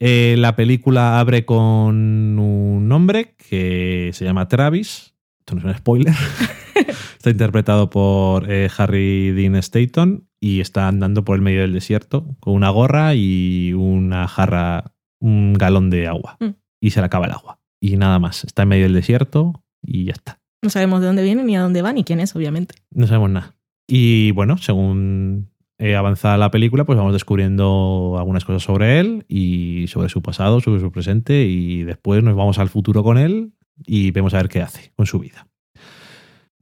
Eh, 0.00 0.36
la 0.38 0.56
película 0.56 1.20
abre 1.20 1.44
con 1.44 2.38
un 2.38 2.90
hombre 2.90 3.34
que 3.36 4.10
se 4.14 4.24
llama 4.24 4.48
Travis. 4.48 5.14
Esto 5.40 5.54
no 5.54 5.60
es 5.60 5.64
un 5.66 5.74
spoiler. 5.74 6.14
está 7.18 7.28
interpretado 7.28 7.90
por 7.90 8.50
eh, 8.50 8.70
Harry 8.78 9.32
Dean 9.32 9.54
Stanton 9.56 10.26
y 10.40 10.60
está 10.60 10.88
andando 10.88 11.22
por 11.22 11.36
el 11.36 11.42
medio 11.42 11.60
del 11.60 11.74
desierto 11.74 12.34
con 12.40 12.54
una 12.54 12.70
gorra 12.70 13.14
y 13.14 13.74
una 13.74 14.26
jarra, 14.26 14.94
un 15.20 15.52
galón 15.52 15.90
de 15.90 16.06
agua. 16.06 16.38
Mm. 16.40 16.54
Y 16.80 16.90
se 16.92 17.00
le 17.00 17.06
acaba 17.06 17.26
el 17.26 17.32
agua. 17.32 17.60
Y 17.78 17.98
nada 17.98 18.18
más. 18.18 18.44
Está 18.44 18.62
en 18.62 18.70
medio 18.70 18.84
del 18.84 18.94
desierto 18.94 19.62
y 19.82 20.04
ya 20.04 20.12
está. 20.12 20.40
No 20.62 20.70
sabemos 20.70 21.00
de 21.02 21.08
dónde 21.08 21.22
viene, 21.22 21.44
ni 21.44 21.56
a 21.56 21.60
dónde 21.60 21.82
va, 21.82 21.92
ni 21.92 22.04
quién 22.04 22.20
es, 22.20 22.34
obviamente. 22.34 22.74
No 22.90 23.06
sabemos 23.06 23.30
nada. 23.30 23.54
Y 23.86 24.30
bueno, 24.32 24.56
según 24.56 25.50
eh, 25.80 25.96
avanza 25.96 26.36
la 26.36 26.50
película, 26.50 26.84
pues 26.84 26.96
vamos 26.98 27.12
descubriendo 27.12 28.16
algunas 28.18 28.44
cosas 28.44 28.62
sobre 28.62 29.00
él 29.00 29.24
y 29.28 29.86
sobre 29.88 30.08
su 30.08 30.22
pasado, 30.22 30.60
sobre 30.60 30.80
su 30.80 30.92
presente 30.92 31.44
y 31.46 31.82
después 31.84 32.22
nos 32.22 32.36
vamos 32.36 32.58
al 32.58 32.68
futuro 32.68 33.02
con 33.02 33.18
él 33.18 33.52
y 33.86 34.10
vemos 34.10 34.34
a 34.34 34.36
ver 34.36 34.48
qué 34.48 34.60
hace 34.60 34.92
con 34.94 35.06
su 35.06 35.18
vida. 35.18 35.46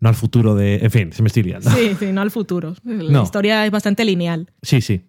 No 0.01 0.09
al 0.09 0.15
futuro 0.15 0.55
de... 0.55 0.77
En 0.77 0.91
fin, 0.93 1.13
se 1.13 1.23
me 1.23 1.27
estoy 1.27 1.43
liando. 1.43 1.69
Sí, 1.71 1.97
sí, 1.99 2.13
no 2.13 2.21
al 2.21 2.31
futuro. 2.31 2.75
La 2.85 3.03
No. 3.11 3.23
historia 3.25 3.67
es 3.67 3.73
bastante 3.73 4.05
lineal. 4.05 4.53
Sí, 4.63 4.81
sí. 4.81 5.03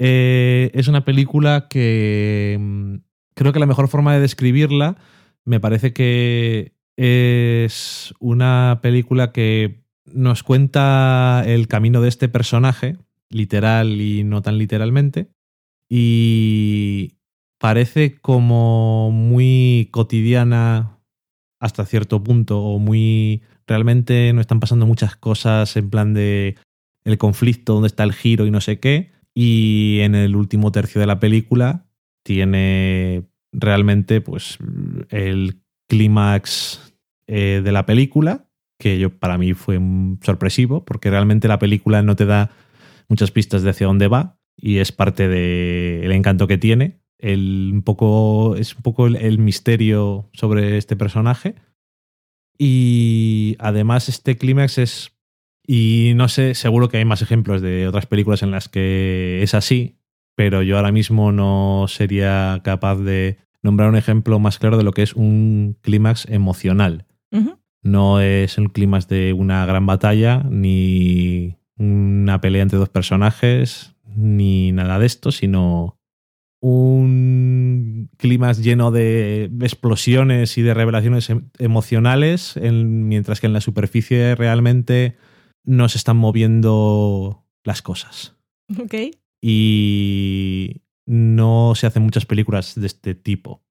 Eh, 0.00 0.70
es 0.74 0.88
una 0.88 1.04
película 1.04 1.68
que 1.70 2.56
mm, 2.58 2.94
creo 3.34 3.52
que 3.52 3.60
la 3.60 3.66
mejor 3.66 3.86
forma 3.88 4.12
de 4.14 4.20
describirla 4.20 4.96
me 5.44 5.60
parece 5.60 5.92
que 5.92 6.74
es 6.96 8.12
una 8.18 8.80
película 8.82 9.30
que 9.30 9.84
nos 10.12 10.42
cuenta 10.42 11.44
el 11.46 11.68
camino 11.68 12.00
de 12.00 12.08
este 12.08 12.28
personaje, 12.28 12.96
literal 13.30 14.00
y 14.00 14.24
no 14.24 14.42
tan 14.42 14.58
literalmente, 14.58 15.30
y 15.88 17.16
parece 17.58 18.18
como 18.20 19.10
muy 19.10 19.88
cotidiana 19.90 20.98
hasta 21.60 21.84
cierto 21.84 22.22
punto 22.22 22.60
o 22.60 22.78
muy 22.78 23.42
realmente 23.66 24.32
no 24.32 24.40
están 24.40 24.60
pasando 24.60 24.86
muchas 24.86 25.14
cosas 25.14 25.76
en 25.76 25.90
plan 25.90 26.14
de 26.14 26.56
el 27.04 27.18
conflicto, 27.18 27.74
dónde 27.74 27.88
está 27.88 28.02
el 28.02 28.12
giro 28.12 28.46
y 28.46 28.50
no 28.50 28.60
sé 28.60 28.80
qué. 28.80 29.12
Y 29.34 30.00
en 30.00 30.14
el 30.14 30.36
último 30.36 30.72
tercio 30.72 31.00
de 31.00 31.06
la 31.06 31.20
película 31.20 31.86
tiene 32.24 33.24
realmente 33.52 34.20
pues 34.20 34.58
el 35.08 35.60
clímax 35.88 36.94
eh, 37.26 37.60
de 37.62 37.72
la 37.72 37.86
película, 37.86 38.48
que 38.78 38.98
yo 38.98 39.10
para 39.10 39.38
mí 39.38 39.54
fue 39.54 39.78
sorpresivo, 40.22 40.84
porque 40.84 41.10
realmente 41.10 41.48
la 41.48 41.58
película 41.58 42.02
no 42.02 42.16
te 42.16 42.26
da 42.26 42.50
muchas 43.10 43.30
pistas 43.30 43.62
de 43.62 43.70
hacia 43.70 43.86
dónde 43.86 44.08
va 44.08 44.40
y 44.56 44.78
es 44.78 44.92
parte 44.92 45.28
del 45.28 46.12
encanto 46.12 46.46
que 46.46 46.56
tiene. 46.56 47.02
El, 47.18 47.70
un 47.74 47.82
poco, 47.82 48.56
es 48.56 48.74
un 48.74 48.82
poco 48.82 49.06
el, 49.06 49.16
el 49.16 49.38
misterio 49.38 50.30
sobre 50.32 50.78
este 50.78 50.96
personaje. 50.96 51.56
Y 52.56 53.56
además 53.58 54.08
este 54.08 54.38
clímax 54.38 54.78
es 54.78 55.20
y 55.72 56.14
no 56.16 56.26
sé, 56.26 56.56
seguro 56.56 56.88
que 56.88 56.96
hay 56.96 57.04
más 57.04 57.22
ejemplos 57.22 57.62
de 57.62 57.86
otras 57.86 58.06
películas 58.06 58.42
en 58.42 58.50
las 58.50 58.68
que 58.68 59.40
es 59.40 59.54
así, 59.54 60.00
pero 60.34 60.62
yo 60.62 60.76
ahora 60.76 60.90
mismo 60.90 61.30
no 61.30 61.84
sería 61.86 62.60
capaz 62.64 62.96
de 62.96 63.38
nombrar 63.62 63.88
un 63.88 63.94
ejemplo 63.94 64.40
más 64.40 64.58
claro 64.58 64.76
de 64.76 64.82
lo 64.82 64.90
que 64.90 65.02
es 65.02 65.14
un 65.14 65.76
clímax 65.80 66.26
emocional. 66.28 67.06
No 67.82 68.20
es 68.20 68.58
un 68.58 68.66
clímax 68.66 69.06
de 69.06 69.32
una 69.32 69.64
gran 69.64 69.86
batalla, 69.86 70.42
ni 70.50 71.56
una 71.80 72.40
pelea 72.40 72.62
entre 72.62 72.78
dos 72.78 72.90
personajes, 72.90 73.96
ni 74.14 74.70
nada 74.70 74.98
de 74.98 75.06
esto, 75.06 75.32
sino 75.32 75.96
un 76.62 78.10
clímax 78.18 78.62
lleno 78.62 78.90
de 78.90 79.50
explosiones 79.62 80.58
y 80.58 80.62
de 80.62 80.74
revelaciones 80.74 81.30
em- 81.30 81.48
emocionales, 81.58 82.56
en- 82.56 83.08
mientras 83.08 83.40
que 83.40 83.46
en 83.46 83.54
la 83.54 83.60
superficie 83.62 84.34
realmente 84.34 85.16
no 85.64 85.88
se 85.88 85.98
están 85.98 86.16
moviendo 86.18 87.44
las 87.64 87.82
cosas. 87.82 88.36
Ok. 88.78 88.94
Y 89.42 90.82
no 91.06 91.72
se 91.74 91.86
hacen 91.86 92.02
muchas 92.02 92.26
películas 92.26 92.78
de 92.78 92.86
este 92.86 93.14
tipo. 93.14 93.62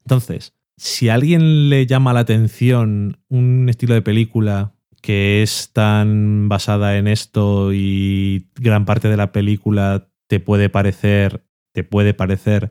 Entonces, 0.00 0.54
si 0.76 1.08
a 1.08 1.14
alguien 1.14 1.68
le 1.70 1.86
llama 1.86 2.12
la 2.12 2.20
atención 2.20 3.18
un 3.28 3.68
estilo 3.68 3.94
de 3.94 4.02
película 4.02 4.73
que 5.04 5.42
es 5.42 5.70
tan 5.74 6.48
basada 6.48 6.96
en 6.96 7.08
esto 7.08 7.74
y 7.74 8.46
gran 8.54 8.86
parte 8.86 9.08
de 9.08 9.18
la 9.18 9.32
película 9.32 10.08
te 10.28 10.40
puede 10.40 10.70
parecer, 10.70 11.44
te 11.74 11.84
puede 11.84 12.14
parecer 12.14 12.70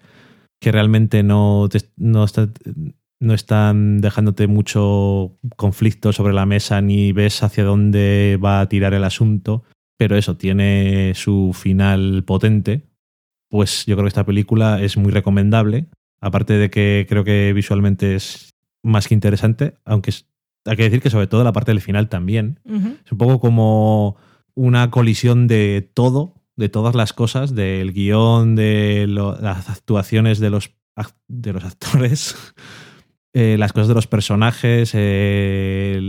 que 0.60 0.72
realmente 0.72 1.22
no, 1.22 1.69
no, 1.95 2.26
no 3.19 3.34
están 3.35 4.01
dejándote 4.01 4.47
mucho 4.47 5.38
conflicto 5.57 6.11
sobre 6.11 6.34
la 6.34 6.47
mesa 6.47 6.81
ni 6.81 7.11
ves 7.11 7.43
hacia 7.43 7.65
dónde 7.65 8.39
va 8.43 8.61
a 8.61 8.68
tirar 8.68 8.95
el 8.95 9.03
asunto, 9.03 9.64
pero 9.95 10.18
eso 10.18 10.35
tiene 10.35 11.14
su 11.14 11.51
final 11.53 12.23
potente, 12.23 12.89
pues 13.47 13.85
yo 13.85 13.95
creo 13.95 14.05
que 14.05 14.07
esta 14.07 14.26
película 14.26 14.81
es 14.81 14.97
muy 14.97 15.11
recomendable. 15.11 15.85
Aparte 16.19 16.53
de 16.53 16.72
que 16.72 17.05
creo 17.07 17.23
que 17.23 17.53
visualmente 17.53 18.15
es 18.15 18.55
más 18.81 19.07
que 19.07 19.14
interesante, 19.14 19.76
aunque 19.85 20.10
hay 20.65 20.76
que 20.76 20.84
decir 20.84 21.02
que 21.02 21.10
sobre 21.10 21.27
todo 21.27 21.44
la 21.44 21.53
parte 21.53 21.72
del 21.72 21.81
final 21.81 22.10
también. 22.10 22.60
Es 22.65 23.11
un 23.11 23.18
poco 23.18 23.40
como 23.40 24.18
una 24.56 24.91
colisión 24.91 25.48
de 25.48 25.90
todo, 25.94 26.35
de 26.56 26.69
todas 26.69 26.95
las 26.95 27.14
cosas, 27.14 27.56
del 27.56 27.94
guion, 27.94 28.56
de 28.56 29.06
las 29.07 29.69
actuaciones 29.69 30.40
de 30.40 30.49
los, 30.49 30.72
de 31.27 31.53
los 31.53 31.64
actores, 31.64 32.35
eh, 33.34 33.57
las 33.57 33.73
cosas 33.73 33.88
de 33.88 33.95
los 33.95 34.07
personajes, 34.07 34.91
eh, 34.94 35.99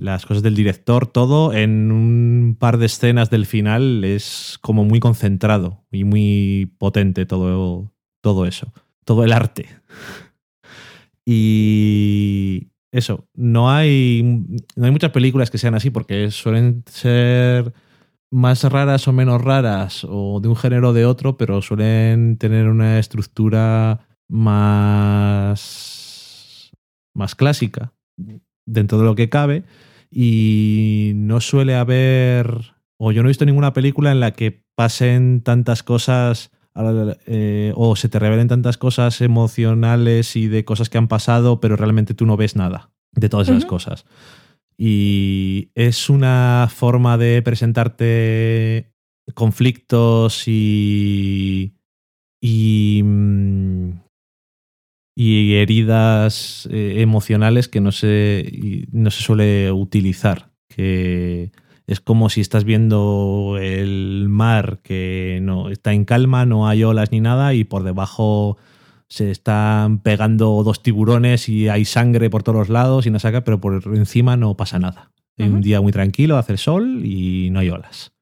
las 0.00 0.26
cosas 0.26 0.42
del 0.42 0.54
director, 0.54 1.06
todo 1.06 1.52
en 1.52 1.90
un 1.90 2.56
par 2.58 2.78
de 2.78 2.86
escenas 2.86 3.30
del 3.30 3.46
final 3.46 4.04
es 4.04 4.58
como 4.60 4.84
muy 4.84 5.00
concentrado 5.00 5.84
y 5.90 6.04
muy 6.04 6.72
potente 6.78 7.26
todo, 7.26 7.92
todo 8.20 8.46
eso 8.46 8.72
todo 9.06 9.24
el 9.24 9.32
arte. 9.32 9.66
Y 11.28 12.68
eso, 12.96 13.28
no 13.34 13.70
hay, 13.70 14.22
no 14.74 14.86
hay 14.86 14.90
muchas 14.90 15.10
películas 15.10 15.50
que 15.50 15.58
sean 15.58 15.74
así 15.74 15.90
porque 15.90 16.30
suelen 16.30 16.82
ser 16.86 17.74
más 18.30 18.64
raras 18.64 19.06
o 19.06 19.12
menos 19.12 19.42
raras 19.42 20.06
o 20.08 20.40
de 20.40 20.48
un 20.48 20.56
género 20.56 20.88
o 20.88 20.92
de 20.94 21.04
otro, 21.04 21.36
pero 21.36 21.60
suelen 21.60 22.38
tener 22.38 22.68
una 22.68 22.98
estructura 22.98 24.08
más, 24.28 25.60
más 27.14 27.34
clásica 27.34 27.92
dentro 28.64 28.98
de 28.98 29.04
lo 29.04 29.14
que 29.14 29.28
cabe 29.28 29.64
y 30.10 31.12
no 31.16 31.40
suele 31.40 31.74
haber, 31.74 32.74
o 32.98 33.12
yo 33.12 33.22
no 33.22 33.28
he 33.28 33.30
visto 33.30 33.44
ninguna 33.44 33.74
película 33.74 34.10
en 34.10 34.20
la 34.20 34.32
que 34.32 34.64
pasen 34.74 35.42
tantas 35.42 35.82
cosas 35.82 36.50
eh, 37.26 37.72
o 37.74 37.96
se 37.96 38.08
te 38.08 38.18
revelen 38.18 38.48
tantas 38.48 38.76
cosas 38.78 39.20
emocionales 39.20 40.36
y 40.36 40.48
de 40.48 40.64
cosas 40.64 40.90
que 40.90 40.98
han 40.98 41.08
pasado, 41.08 41.60
pero 41.60 41.76
realmente 41.76 42.14
tú 42.14 42.26
no 42.26 42.36
ves 42.36 42.56
nada 42.56 42.90
de 43.12 43.28
todas 43.28 43.48
esas 43.48 43.64
cosas. 43.64 44.04
Y 44.78 45.70
es 45.74 46.10
una 46.10 46.68
forma 46.72 47.16
de 47.16 47.42
presentarte 47.42 48.92
conflictos 49.34 50.44
y. 50.46 51.74
y. 52.40 53.02
Mm, 53.02 54.00
y 55.18 55.54
heridas 55.54 56.68
eh, 56.70 56.96
emocionales 56.98 57.68
que 57.68 57.80
no 57.80 57.90
se, 57.90 58.86
no 58.92 59.10
se 59.10 59.22
suele 59.22 59.72
utilizar. 59.72 60.52
Que 60.68 61.52
es 61.86 62.00
como 62.00 62.30
si 62.30 62.40
estás 62.40 62.64
viendo 62.64 63.56
el 63.60 64.28
mar 64.28 64.80
que 64.82 65.38
no 65.42 65.70
está 65.70 65.92
en 65.92 66.04
calma, 66.04 66.44
no 66.44 66.68
hay 66.68 66.82
olas 66.82 67.12
ni 67.12 67.20
nada 67.20 67.54
y 67.54 67.64
por 67.64 67.84
debajo 67.84 68.56
se 69.08 69.30
están 69.30 70.00
pegando 70.00 70.62
dos 70.64 70.82
tiburones 70.82 71.48
y 71.48 71.68
hay 71.68 71.84
sangre 71.84 72.28
por 72.28 72.42
todos 72.42 72.58
los 72.58 72.68
lados 72.68 73.06
y 73.06 73.10
no 73.10 73.20
saca, 73.20 73.44
pero 73.44 73.60
por 73.60 73.82
encima 73.96 74.36
no 74.36 74.56
pasa 74.56 74.78
nada. 74.78 75.12
Hay 75.38 75.48
un 75.48 75.60
día 75.60 75.80
muy 75.80 75.92
tranquilo, 75.92 76.38
hace 76.38 76.52
el 76.52 76.58
sol 76.58 77.04
y 77.04 77.50
no 77.50 77.60
hay 77.60 77.68
olas. 77.68 78.12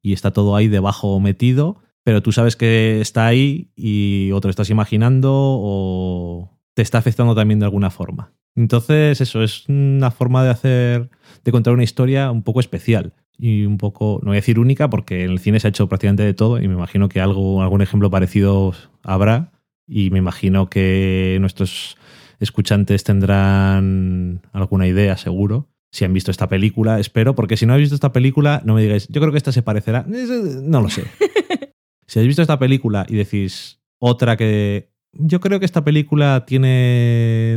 Y 0.00 0.12
está 0.12 0.30
todo 0.30 0.56
ahí 0.56 0.68
debajo 0.68 1.18
metido, 1.20 1.78
pero 2.04 2.22
tú 2.22 2.32
sabes 2.32 2.56
que 2.56 3.00
está 3.00 3.26
ahí 3.26 3.72
y 3.76 4.30
o 4.32 4.40
te 4.40 4.48
lo 4.48 4.50
estás 4.50 4.70
imaginando 4.70 5.32
o 5.34 6.51
te 6.74 6.82
está 6.82 6.98
afectando 6.98 7.34
también 7.34 7.60
de 7.60 7.66
alguna 7.66 7.90
forma. 7.90 8.32
Entonces, 8.54 9.20
eso 9.20 9.42
es 9.42 9.68
una 9.68 10.10
forma 10.10 10.44
de 10.44 10.50
hacer, 10.50 11.10
de 11.44 11.52
contar 11.52 11.72
una 11.72 11.84
historia 11.84 12.30
un 12.30 12.42
poco 12.42 12.60
especial 12.60 13.14
y 13.38 13.64
un 13.64 13.78
poco, 13.78 14.20
no 14.22 14.28
voy 14.28 14.36
a 14.36 14.40
decir 14.40 14.58
única, 14.58 14.90
porque 14.90 15.24
en 15.24 15.30
el 15.30 15.38
cine 15.38 15.58
se 15.58 15.68
ha 15.68 15.70
hecho 15.70 15.88
prácticamente 15.88 16.22
de 16.22 16.34
todo 16.34 16.60
y 16.60 16.68
me 16.68 16.74
imagino 16.74 17.08
que 17.08 17.20
algo, 17.20 17.62
algún 17.62 17.82
ejemplo 17.82 18.10
parecido 18.10 18.74
habrá 19.02 19.52
y 19.86 20.10
me 20.10 20.18
imagino 20.18 20.68
que 20.68 21.38
nuestros 21.40 21.96
escuchantes 22.40 23.04
tendrán 23.04 24.42
alguna 24.52 24.86
idea, 24.86 25.16
seguro. 25.16 25.68
Si 25.90 26.04
han 26.04 26.12
visto 26.12 26.30
esta 26.30 26.48
película, 26.48 26.98
espero, 27.00 27.34
porque 27.34 27.56
si 27.56 27.66
no 27.66 27.74
habéis 27.74 27.86
visto 27.86 27.96
esta 27.96 28.12
película, 28.12 28.62
no 28.64 28.74
me 28.74 28.82
digáis, 28.82 29.08
yo 29.08 29.20
creo 29.20 29.32
que 29.32 29.38
esta 29.38 29.52
se 29.52 29.62
parecerá. 29.62 30.06
No 30.06 30.80
lo 30.80 30.88
sé. 30.88 31.04
si 32.06 32.18
habéis 32.18 32.28
visto 32.28 32.42
esta 32.42 32.58
película 32.58 33.04
y 33.08 33.16
decís 33.16 33.80
otra 33.98 34.36
que 34.36 34.91
yo 35.12 35.40
creo 35.40 35.58
que 35.58 35.66
esta 35.66 35.84
película 35.84 36.44
tiene 36.46 37.54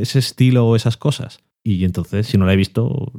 ese 0.00 0.18
estilo 0.18 0.66
o 0.66 0.76
esas 0.76 0.96
cosas. 0.96 1.40
Y 1.62 1.84
entonces, 1.84 2.26
si 2.26 2.38
no 2.38 2.46
la 2.46 2.52
he 2.52 2.56
visto, 2.56 3.12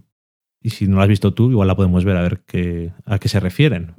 y 0.61 0.69
si 0.71 0.87
no 0.87 0.97
la 0.97 1.03
has 1.03 1.09
visto 1.09 1.33
tú, 1.33 1.51
igual 1.51 1.67
la 1.67 1.75
podemos 1.75 2.05
ver 2.05 2.17
a 2.17 2.21
ver 2.21 2.43
qué, 2.45 2.93
a 3.05 3.19
qué 3.19 3.27
se 3.27 3.39
refieren. 3.39 3.93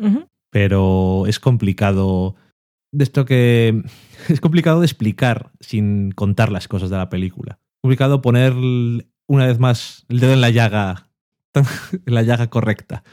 Pero 0.51 1.27
es 1.27 1.39
complicado. 1.41 2.37
De 2.93 3.05
esto 3.05 3.25
que. 3.25 3.83
Es 4.29 4.41
complicado 4.41 4.81
de 4.81 4.87
explicar 4.87 5.53
sin 5.61 6.11
contar 6.11 6.51
las 6.51 6.67
cosas 6.67 6.91
de 6.91 6.97
la 6.97 7.09
película. 7.09 7.61
Es 7.61 7.81
complicado 7.83 8.23
poner 8.23 8.55
una 8.55 9.47
vez 9.47 9.61
más 9.61 10.05
el 10.09 10.19
dedo 10.19 10.33
en 10.33 10.41
la 10.41 10.51
llaga. 10.51 11.11
en 11.55 12.15
la 12.15 12.23
llaga 12.23 12.49
correcta. 12.49 13.05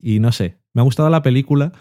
Y 0.00 0.18
no 0.18 0.32
sé. 0.32 0.58
Me 0.74 0.80
ha 0.80 0.84
gustado 0.84 1.10
la 1.10 1.22
película. 1.22 1.72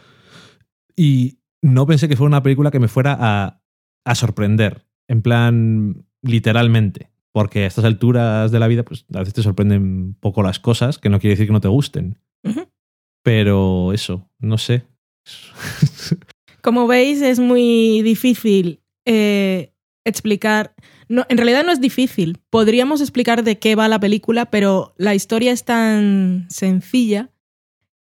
Y 0.95 1.39
no 1.61 1.87
pensé 1.87 2.07
que 2.07 2.15
fuera 2.15 2.27
una 2.27 2.43
película 2.43 2.69
que 2.69 2.79
me 2.79 2.87
fuera 2.87 3.17
a 3.19 3.61
a 4.07 4.15
sorprender, 4.15 4.85
en 5.09 5.21
plan 5.21 6.05
literalmente, 6.21 7.11
porque 7.33 7.65
a 7.65 7.67
estas 7.67 7.83
alturas 7.83 8.51
de 8.51 8.59
la 8.59 8.67
vida 8.67 8.83
pues 8.83 9.05
a 9.13 9.19
veces 9.19 9.33
te 9.33 9.43
sorprenden 9.43 10.15
poco 10.19 10.41
las 10.43 10.59
cosas, 10.59 10.97
que 10.97 11.09
no 11.09 11.19
quiere 11.19 11.33
decir 11.33 11.47
que 11.47 11.53
no 11.53 11.61
te 11.61 11.67
gusten. 11.67 12.17
Pero 13.21 13.91
eso, 13.91 14.29
no 14.39 14.57
sé. 14.57 14.85
Como 16.61 16.87
veis, 16.87 17.21
es 17.21 17.39
muy 17.39 18.01
difícil 18.01 18.79
eh, 19.05 19.73
explicar. 20.05 20.73
No, 21.09 21.25
en 21.27 21.37
realidad 21.37 21.65
no 21.65 21.73
es 21.73 21.81
difícil. 21.81 22.39
Podríamos 22.49 23.01
explicar 23.01 23.43
de 23.43 23.59
qué 23.59 23.75
va 23.75 23.89
la 23.89 23.99
película, 23.99 24.45
pero 24.45 24.93
la 24.97 25.13
historia 25.15 25.51
es 25.51 25.65
tan 25.65 26.47
sencilla 26.49 27.29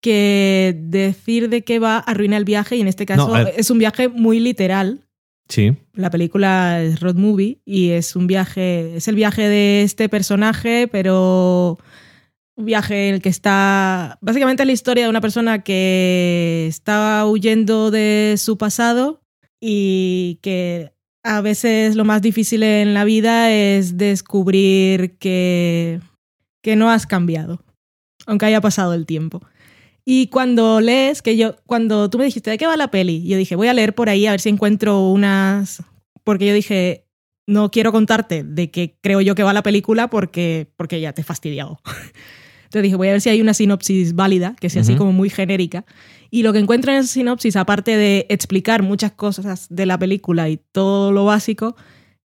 que 0.00 0.74
decir 0.78 1.50
de 1.50 1.62
qué 1.62 1.78
va 1.78 1.98
arruina 1.98 2.38
el 2.38 2.44
viaje 2.44 2.76
y 2.76 2.80
en 2.80 2.88
este 2.88 3.04
caso 3.04 3.36
es 3.36 3.70
un 3.70 3.78
viaje 3.78 4.08
muy 4.08 4.40
literal 4.40 5.06
Sí. 5.52 5.76
La 5.92 6.08
película 6.08 6.82
es 6.82 7.00
Road 7.00 7.16
Movie 7.16 7.60
y 7.66 7.90
es 7.90 8.16
un 8.16 8.26
viaje, 8.26 8.96
es 8.96 9.06
el 9.06 9.16
viaje 9.16 9.50
de 9.50 9.82
este 9.82 10.08
personaje, 10.08 10.88
pero 10.88 11.78
un 12.56 12.64
viaje 12.64 13.10
en 13.10 13.16
el 13.16 13.20
que 13.20 13.28
está 13.28 14.16
básicamente 14.22 14.64
la 14.64 14.72
historia 14.72 15.04
de 15.04 15.10
una 15.10 15.20
persona 15.20 15.62
que 15.62 16.64
está 16.66 17.26
huyendo 17.26 17.90
de 17.90 18.36
su 18.38 18.56
pasado 18.56 19.20
y 19.60 20.38
que 20.40 20.94
a 21.22 21.42
veces 21.42 21.96
lo 21.96 22.06
más 22.06 22.22
difícil 22.22 22.62
en 22.62 22.94
la 22.94 23.04
vida 23.04 23.52
es 23.52 23.98
descubrir 23.98 25.18
que, 25.18 26.00
que 26.62 26.76
no 26.76 26.90
has 26.90 27.06
cambiado, 27.06 27.62
aunque 28.24 28.46
haya 28.46 28.62
pasado 28.62 28.94
el 28.94 29.04
tiempo. 29.04 29.42
Y 30.04 30.26
cuando 30.28 30.80
lees, 30.80 31.22
que 31.22 31.36
yo, 31.36 31.56
cuando 31.66 32.10
tú 32.10 32.18
me 32.18 32.24
dijiste, 32.24 32.50
¿de 32.50 32.58
qué 32.58 32.66
va 32.66 32.76
la 32.76 32.90
peli? 32.90 33.26
Yo 33.26 33.36
dije, 33.36 33.56
voy 33.56 33.68
a 33.68 33.74
leer 33.74 33.94
por 33.94 34.08
ahí 34.08 34.26
a 34.26 34.32
ver 34.32 34.40
si 34.40 34.48
encuentro 34.48 35.08
unas... 35.08 35.82
Porque 36.24 36.46
yo 36.46 36.54
dije, 36.54 37.06
no 37.46 37.70
quiero 37.70 37.92
contarte 37.92 38.44
de 38.44 38.70
qué 38.70 38.96
creo 39.00 39.20
yo 39.20 39.34
que 39.34 39.42
va 39.42 39.52
la 39.52 39.62
película 39.62 40.08
porque, 40.08 40.68
porque 40.76 41.00
ya 41.00 41.12
te 41.12 41.22
he 41.22 41.24
fastidiado. 41.24 41.80
Entonces 42.64 42.84
dije, 42.84 42.96
voy 42.96 43.08
a 43.08 43.12
ver 43.12 43.20
si 43.20 43.28
hay 43.28 43.40
una 43.42 43.52
sinopsis 43.52 44.14
válida, 44.14 44.56
que 44.58 44.70
sea 44.70 44.80
así 44.80 44.96
como 44.96 45.12
muy 45.12 45.28
genérica. 45.28 45.84
Y 46.30 46.42
lo 46.42 46.54
que 46.54 46.58
encuentro 46.58 46.90
en 46.90 47.00
esa 47.00 47.08
sinopsis, 47.08 47.56
aparte 47.56 47.98
de 47.98 48.24
explicar 48.30 48.82
muchas 48.82 49.12
cosas 49.12 49.66
de 49.68 49.84
la 49.84 49.98
película 49.98 50.48
y 50.48 50.56
todo 50.56 51.12
lo 51.12 51.26
básico, 51.26 51.76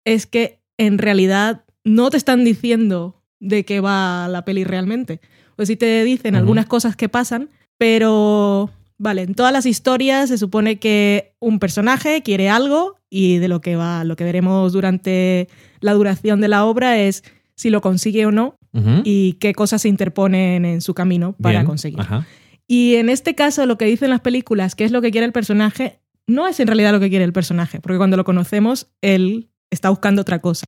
es 0.05 0.27
que 0.27 0.61
en 0.77 0.99
realidad 0.99 1.65
no 1.83 2.11
te 2.11 2.19
están 2.19 2.45
diciendo 2.45 3.23
de 3.41 3.65
qué 3.65 3.81
va 3.81 4.29
la 4.29 4.45
peli 4.45 4.65
realmente. 4.65 5.23
Pues 5.57 5.69
sí 5.69 5.77
te 5.77 6.05
dicen 6.05 6.35
algunas 6.35 6.67
cosas 6.67 6.95
que 6.95 7.09
pasan, 7.09 7.49
pero, 7.79 8.71
vale, 8.99 9.23
en 9.23 9.35
todas 9.35 9.53
las 9.53 9.67
historias 9.67 10.29
se 10.29 10.39
supone 10.39 10.79
que 10.79 11.35
un 11.41 11.59
personaje 11.59 12.23
quiere 12.23 12.49
algo 12.49 12.97
y 13.11 13.39
de 13.39 13.49
lo 13.49 13.61
que 13.61 13.77
va, 13.77 14.05
lo 14.05 14.17
que 14.17 14.25
veremos 14.25 14.73
durante 14.73 15.49
la 15.81 15.93
duración 15.93 16.41
de 16.41 16.49
la 16.49 16.65
obra 16.65 16.99
es 16.99 17.23
si 17.55 17.71
lo 17.71 17.81
consigue 17.81 18.27
o 18.27 18.33
no 18.33 18.57
y 19.05 19.35
qué 19.35 19.55
cosas 19.55 19.83
se 19.83 19.89
interponen 19.89 20.65
en 20.65 20.81
su 20.81 20.95
camino 20.95 21.37
para 21.41 21.65
conseguirlo. 21.65 22.25
Y 22.67 22.97
en 22.97 23.09
este 23.09 23.37
caso, 23.37 23.67
lo 23.67 23.79
que 23.79 23.85
dicen 23.85 24.11
las 24.11 24.21
películas, 24.21 24.75
qué 24.75 24.85
es 24.85 24.91
lo 24.91 25.01
que 25.01 25.13
quiere 25.13 25.27
el 25.27 25.33
personaje, 25.33 26.01
no 26.27 26.49
es 26.49 26.59
en 26.59 26.67
realidad 26.67 26.93
lo 26.93 26.99
que 26.99 27.11
quiere 27.11 27.25
el 27.25 27.33
personaje, 27.33 27.79
porque 27.81 27.99
cuando 27.99 28.17
lo 28.17 28.25
conocemos, 28.25 28.89
él 29.01 29.51
está 29.71 29.91
buscando 29.91 30.23
otra 30.23 30.41
cosa. 30.41 30.65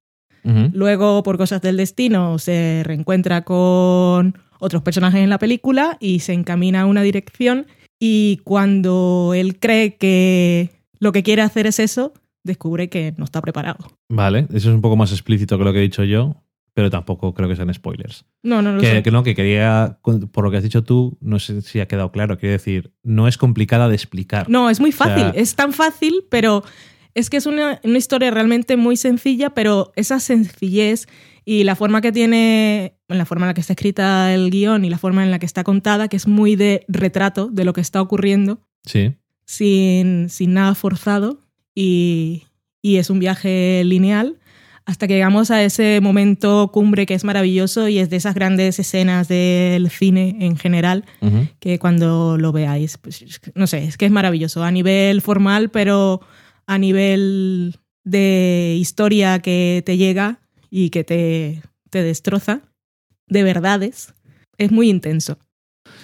Luego, 0.72 1.24
por 1.24 1.38
cosas 1.38 1.60
del 1.60 1.76
destino, 1.76 2.38
se 2.38 2.82
reencuentra 2.84 3.42
con 3.42 4.38
otros 4.58 4.82
personajes 4.82 5.20
en 5.20 5.30
la 5.30 5.38
película 5.38 5.96
y 6.00 6.20
se 6.20 6.32
encamina 6.32 6.82
a 6.82 6.86
una 6.86 7.02
dirección 7.02 7.66
y 7.98 8.40
cuando 8.44 9.32
él 9.34 9.58
cree 9.58 9.96
que 9.96 10.70
lo 10.98 11.12
que 11.12 11.22
quiere 11.22 11.42
hacer 11.42 11.66
es 11.66 11.78
eso, 11.78 12.12
descubre 12.44 12.88
que 12.88 13.14
no 13.16 13.24
está 13.24 13.40
preparado. 13.40 13.86
Vale, 14.08 14.40
eso 14.54 14.68
es 14.68 14.74
un 14.74 14.80
poco 14.80 14.96
más 14.96 15.12
explícito 15.12 15.58
que 15.58 15.64
lo 15.64 15.72
que 15.72 15.78
he 15.78 15.82
dicho 15.82 16.04
yo, 16.04 16.36
pero 16.74 16.90
tampoco 16.90 17.32
creo 17.34 17.48
que 17.48 17.56
sean 17.56 17.72
spoilers. 17.72 18.24
No, 18.42 18.60
no 18.62 18.72
lo 18.72 18.80
Que, 18.80 18.86
sé. 18.96 19.02
que 19.02 19.10
no, 19.10 19.22
que 19.22 19.34
quería, 19.34 19.98
por 20.02 20.44
lo 20.44 20.50
que 20.50 20.58
has 20.58 20.62
dicho 20.62 20.84
tú, 20.84 21.16
no 21.20 21.38
sé 21.38 21.62
si 21.62 21.80
ha 21.80 21.88
quedado 21.88 22.12
claro, 22.12 22.38
quiero 22.38 22.52
decir, 22.52 22.92
no 23.02 23.28
es 23.28 23.38
complicada 23.38 23.88
de 23.88 23.94
explicar. 23.94 24.48
No, 24.48 24.68
es 24.70 24.78
muy 24.80 24.92
fácil. 24.92 25.32
sea- 25.32 25.32
Es 25.34 25.54
tan 25.54 25.72
fácil, 25.72 26.24
pero 26.30 26.62
es 27.14 27.30
que 27.30 27.38
es 27.38 27.46
una, 27.46 27.80
una 27.82 27.96
historia 27.98 28.30
realmente 28.30 28.76
muy 28.76 28.96
sencilla, 28.96 29.50
pero 29.50 29.92
esa 29.96 30.20
sencillez 30.20 31.06
y 31.48 31.62
la 31.64 31.76
forma 31.76 32.00
que 32.02 32.10
tiene, 32.12 32.98
la 33.08 33.24
forma 33.24 33.46
en 33.46 33.48
la 33.50 33.54
que 33.54 33.60
está 33.62 33.72
escrita 33.72 34.34
el 34.34 34.50
guion 34.50 34.84
y 34.84 34.90
la 34.90 34.98
forma 34.98 35.22
en 35.24 35.30
la 35.30 35.38
que 35.38 35.46
está 35.46 35.62
contada, 35.64 36.08
que 36.08 36.16
es 36.16 36.26
muy 36.26 36.56
de 36.56 36.84
retrato 36.88 37.46
de 37.46 37.64
lo 37.64 37.72
que 37.72 37.80
está 37.80 38.02
ocurriendo, 38.02 38.60
Sí. 38.84 39.14
sin, 39.46 40.28
sin 40.28 40.54
nada 40.54 40.74
forzado 40.74 41.40
y, 41.74 42.44
y 42.82 42.96
es 42.96 43.10
un 43.10 43.18
viaje 43.20 43.82
lineal 43.84 44.38
hasta 44.84 45.06
que 45.08 45.14
llegamos 45.14 45.50
a 45.50 45.62
ese 45.64 46.00
momento 46.00 46.70
cumbre 46.72 47.06
que 47.06 47.14
es 47.14 47.24
maravilloso 47.24 47.88
y 47.88 47.98
es 47.98 48.08
de 48.10 48.16
esas 48.16 48.34
grandes 48.36 48.78
escenas 48.78 49.26
del 49.28 49.88
cine 49.90 50.36
en 50.40 50.56
general 50.56 51.04
que 51.58 51.78
cuando 51.80 52.36
lo 52.38 52.52
veáis, 52.52 52.96
pues, 52.98 53.24
no 53.56 53.66
sé, 53.66 53.84
es 53.84 53.96
que 53.96 54.06
es 54.06 54.12
maravilloso 54.12 54.62
a 54.62 54.70
nivel 54.70 55.22
formal, 55.22 55.70
pero 55.70 56.20
a 56.68 56.78
nivel 56.78 57.74
de 58.04 58.76
historia 58.78 59.40
que 59.40 59.82
te 59.84 59.96
llega 59.96 60.38
y 60.78 60.90
que 60.90 61.04
te, 61.04 61.62
te 61.88 62.02
destroza, 62.02 62.60
de 63.28 63.42
verdades, 63.42 64.12
es 64.58 64.70
muy 64.70 64.90
intenso. 64.90 65.38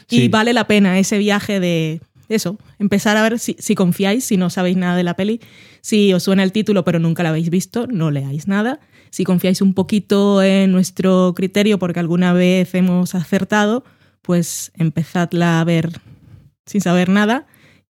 Sí. 0.06 0.22
Y 0.22 0.28
vale 0.28 0.54
la 0.54 0.66
pena 0.66 0.98
ese 0.98 1.18
viaje 1.18 1.60
de 1.60 2.00
eso, 2.30 2.56
empezar 2.78 3.18
a 3.18 3.22
ver 3.22 3.38
si, 3.38 3.54
si 3.58 3.74
confiáis, 3.74 4.24
si 4.24 4.38
no 4.38 4.48
sabéis 4.48 4.78
nada 4.78 4.96
de 4.96 5.02
la 5.02 5.14
peli, 5.14 5.42
si 5.82 6.14
os 6.14 6.22
suena 6.22 6.42
el 6.42 6.52
título 6.52 6.84
pero 6.84 6.98
nunca 6.98 7.22
la 7.22 7.28
habéis 7.28 7.50
visto, 7.50 7.86
no 7.86 8.10
leáis 8.10 8.48
nada. 8.48 8.80
Si 9.10 9.24
confiáis 9.24 9.60
un 9.60 9.74
poquito 9.74 10.42
en 10.42 10.72
nuestro 10.72 11.34
criterio 11.36 11.78
porque 11.78 12.00
alguna 12.00 12.32
vez 12.32 12.74
hemos 12.74 13.14
acertado, 13.14 13.84
pues 14.22 14.72
empezadla 14.74 15.60
a 15.60 15.64
ver 15.64 16.00
sin 16.64 16.80
saber 16.80 17.10
nada 17.10 17.46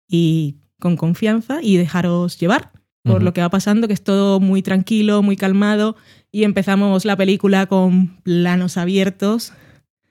y 0.09 0.57
con 0.81 0.97
confianza 0.97 1.59
y 1.61 1.77
dejaros 1.77 2.41
llevar 2.41 2.73
por 3.03 3.23
lo 3.23 3.33
que 3.33 3.41
va 3.41 3.49
pasando, 3.49 3.89
que 3.89 3.95
es 3.95 4.03
todo 4.03 4.41
muy 4.41 4.63
tranquilo, 4.63 5.23
muy 5.23 5.37
calmado 5.37 5.97
y 6.31 6.45
empezamos 6.45 7.05
la 7.05 7.17
película 7.17 7.67
con 7.67 8.21
planos 8.23 8.77
abiertos 8.77 9.53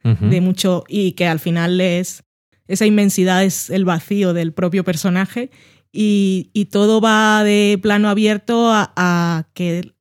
de 0.02 0.42
mucho 0.42 0.86
y 0.88 1.12
que 1.12 1.28
al 1.28 1.40
final 1.40 1.80
es 1.82 2.24
esa 2.68 2.86
inmensidad 2.86 3.44
es 3.44 3.70
el 3.70 3.86
vacío 3.86 4.34
del 4.34 4.54
propio 4.54 4.84
personaje 4.84 5.52
y, 5.92 6.50
y 6.54 6.66
todo 6.66 7.02
va 7.02 7.44
de 7.44 7.78
plano 7.82 8.10
abierto 8.10 8.72
a, 8.72 8.94
a 8.96 9.50
que 9.54 9.94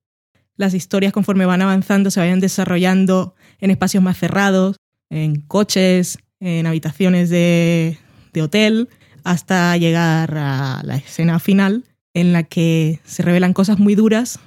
las 0.56 0.74
historias 0.74 1.12
conforme 1.12 1.46
van 1.46 1.62
avanzando 1.62 2.10
se 2.10 2.20
vayan 2.20 2.40
desarrollando 2.40 3.34
en 3.60 3.70
espacios 3.70 4.02
más 4.02 4.18
cerrados, 4.18 4.76
en 5.10 5.40
coches, 5.40 6.18
en 6.40 6.66
habitaciones 6.66 7.28
de, 7.28 7.98
de 8.32 8.42
hotel, 8.42 8.88
hasta 9.24 9.76
llegar 9.76 10.36
a 10.36 10.80
la 10.84 10.96
escena 10.96 11.38
final 11.38 11.84
en 12.20 12.32
la 12.32 12.42
que 12.44 13.00
se 13.04 13.22
revelan 13.22 13.52
cosas 13.52 13.78
muy 13.78 13.94
duras, 13.94 14.38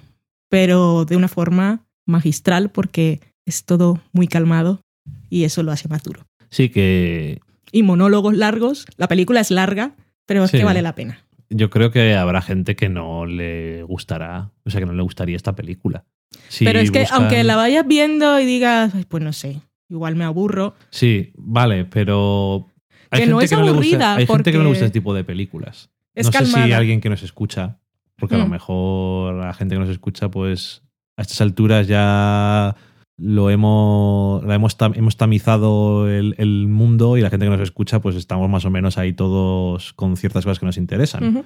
pero 0.49 1.05
de 1.05 1.15
una 1.15 1.27
forma 1.27 1.85
magistral 2.05 2.69
porque 2.71 3.19
es 3.45 3.63
todo 3.65 3.99
muy 4.11 4.27
calmado 4.27 4.81
y 5.29 5.43
eso 5.45 5.63
lo 5.63 5.71
hace 5.71 5.87
más 5.87 6.03
duro. 6.03 6.25
Sí, 6.49 6.69
que 6.69 7.39
Y 7.71 7.83
monólogos 7.83 8.35
largos, 8.35 8.85
la 8.97 9.07
película 9.07 9.39
es 9.39 9.49
larga, 9.51 9.95
pero 10.25 10.43
es 10.43 10.51
Sí. 10.51 10.57
que 10.57 10.63
vale 10.65 10.81
la 10.81 10.95
pena. 10.95 11.19
yo 11.53 11.69
creo 11.69 11.91
que 11.91 12.15
habrá 12.15 12.41
gente 12.41 12.77
que 12.77 12.87
no 12.87 13.25
le 13.25 13.83
gustará, 13.83 14.51
o 14.63 14.69
sea, 14.69 14.79
que 14.79 14.85
no 14.85 14.93
le 14.93 15.01
gustaría 15.03 15.35
esta 15.35 15.53
película. 15.53 16.05
Si 16.47 16.63
pero 16.63 16.79
es 16.79 16.91
que 16.91 17.01
buscan- 17.03 17.21
aunque 17.23 17.43
la 17.43 17.57
vayas 17.57 17.85
viendo 17.85 18.39
y 18.39 18.45
digas, 18.45 18.95
"Ay, 18.95 19.03
pues 19.05 19.21
no 19.21 19.33
sé, 19.33 19.59
igual 19.89 20.15
me 20.15 20.23
aburro, 20.23 20.75
Sí, 20.91 21.31
vale, 21.35 21.83
pero... 21.83 22.67
Hay 23.09 23.19
Que 23.19 23.25
gente 23.25 23.31
no 23.31 23.41
es 23.41 23.49
que 23.49 23.55
no 23.57 23.63
le 23.63 23.71
gusta, 23.71 23.75
aburrida, 23.85 24.15
hay 24.15 24.25
gente 24.27 24.51
que 24.53 24.57
no 24.57 24.63
le 24.63 24.69
porque 24.69 24.79
gusta 24.79 24.85
este 24.85 24.93
tipo 24.99 25.13
de 25.13 25.23
películas. 25.25 25.89
Es 26.15 26.25
no 26.27 26.31
sé 26.31 26.45
si 26.45 26.71
alguien 26.73 27.01
que 27.01 27.09
nos 27.09 27.23
escucha, 27.23 27.79
porque 28.17 28.35
a 28.35 28.37
lo 28.39 28.47
Mm. 28.47 28.51
mejor 28.51 29.33
la 29.35 29.53
gente 29.53 29.75
que 29.75 29.79
nos 29.79 29.89
escucha, 29.89 30.29
pues 30.29 30.83
a 31.17 31.21
estas 31.21 31.41
alturas 31.41 31.87
ya 31.87 32.75
lo 33.17 33.49
hemos, 33.51 34.43
la 34.43 34.55
hemos, 34.55 34.75
hemos 34.95 35.15
tamizado 35.17 36.09
el, 36.09 36.33
el 36.37 36.67
mundo 36.67 37.17
y 37.17 37.21
la 37.21 37.29
gente 37.29 37.45
que 37.45 37.51
nos 37.51 37.61
escucha, 37.61 37.99
pues 38.01 38.15
estamos 38.15 38.49
más 38.49 38.65
o 38.65 38.71
menos 38.71 38.97
ahí 38.97 39.13
todos 39.13 39.93
con 39.93 40.17
ciertas 40.17 40.43
cosas 40.43 40.59
que 40.59 40.65
nos 40.65 40.77
interesan. 40.77 41.45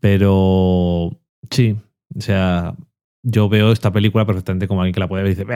Pero 0.00 1.18
sí, 1.50 1.76
o 2.16 2.20
sea, 2.20 2.74
yo 3.22 3.48
veo 3.48 3.70
esta 3.72 3.92
película 3.92 4.24
perfectamente 4.24 4.66
como 4.66 4.80
alguien 4.80 4.94
que 4.94 5.00
la 5.00 5.08
puede 5.08 5.24
ver 5.24 5.32
y 5.32 5.34
dice, 5.34 5.46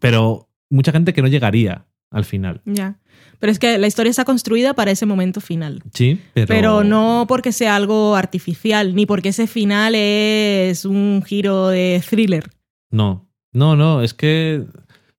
pero 0.00 0.48
mucha 0.70 0.92
gente 0.92 1.14
que 1.14 1.22
no 1.22 1.28
llegaría 1.28 1.86
al 2.10 2.24
final. 2.24 2.60
Ya. 2.66 2.98
Pero 3.38 3.52
es 3.52 3.58
que 3.58 3.78
la 3.78 3.86
historia 3.86 4.10
está 4.10 4.24
construida 4.24 4.74
para 4.74 4.90
ese 4.90 5.06
momento 5.06 5.40
final. 5.40 5.82
Sí, 5.94 6.20
pero... 6.34 6.46
Pero 6.46 6.84
no 6.84 7.26
porque 7.28 7.52
sea 7.52 7.76
algo 7.76 8.16
artificial, 8.16 8.94
ni 8.94 9.06
porque 9.06 9.30
ese 9.30 9.46
final 9.46 9.94
es 9.94 10.84
un 10.84 11.22
giro 11.24 11.68
de 11.68 12.02
thriller. 12.08 12.50
No, 12.90 13.28
no, 13.52 13.76
no, 13.76 14.02
es 14.02 14.14
que, 14.14 14.64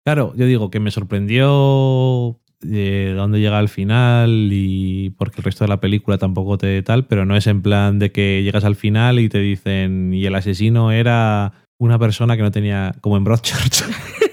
claro, 0.03 0.33
yo 0.35 0.45
digo 0.45 0.69
que 0.69 0.79
me 0.79 0.91
sorprendió 0.91 2.39
de 2.61 3.13
dónde 3.15 3.39
llega 3.39 3.57
al 3.57 3.69
final 3.69 4.49
y 4.51 5.11
porque 5.11 5.37
el 5.37 5.43
resto 5.43 5.63
de 5.63 5.69
la 5.69 5.79
película 5.79 6.17
tampoco 6.17 6.57
te 6.57 6.81
tal, 6.83 7.05
pero 7.05 7.25
no 7.25 7.35
es 7.35 7.47
en 7.47 7.61
plan 7.61 7.99
de 7.99 8.11
que 8.11 8.43
llegas 8.43 8.65
al 8.65 8.75
final 8.75 9.19
y 9.19 9.29
te 9.29 9.39
dicen 9.39 10.13
y 10.13 10.25
el 10.25 10.35
asesino 10.35 10.91
era 10.91 11.53
una 11.77 11.97
persona 11.97 12.35
que 12.35 12.43
no 12.43 12.51
tenía, 12.51 12.93
como 13.01 13.15
en 13.17 13.23
Broadchurch, 13.23 13.85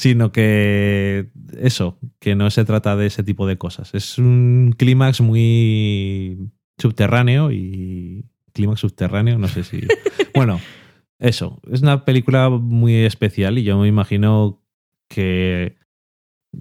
sino 0.00 0.32
que 0.32 1.28
eso, 1.58 1.98
que 2.20 2.34
no 2.34 2.50
se 2.50 2.64
trata 2.64 2.96
de 2.96 3.04
ese 3.04 3.22
tipo 3.22 3.46
de 3.46 3.58
cosas. 3.58 3.94
Es 3.94 4.16
un 4.16 4.74
clímax 4.78 5.20
muy 5.20 6.38
subterráneo 6.78 7.52
y 7.52 8.24
clímax 8.54 8.80
subterráneo, 8.80 9.36
no 9.36 9.46
sé 9.46 9.62
si... 9.62 9.82
bueno, 10.34 10.58
eso, 11.18 11.60
es 11.70 11.82
una 11.82 12.06
película 12.06 12.48
muy 12.48 13.04
especial 13.04 13.58
y 13.58 13.62
yo 13.62 13.76
me 13.76 13.88
imagino 13.88 14.62
que 15.06 15.76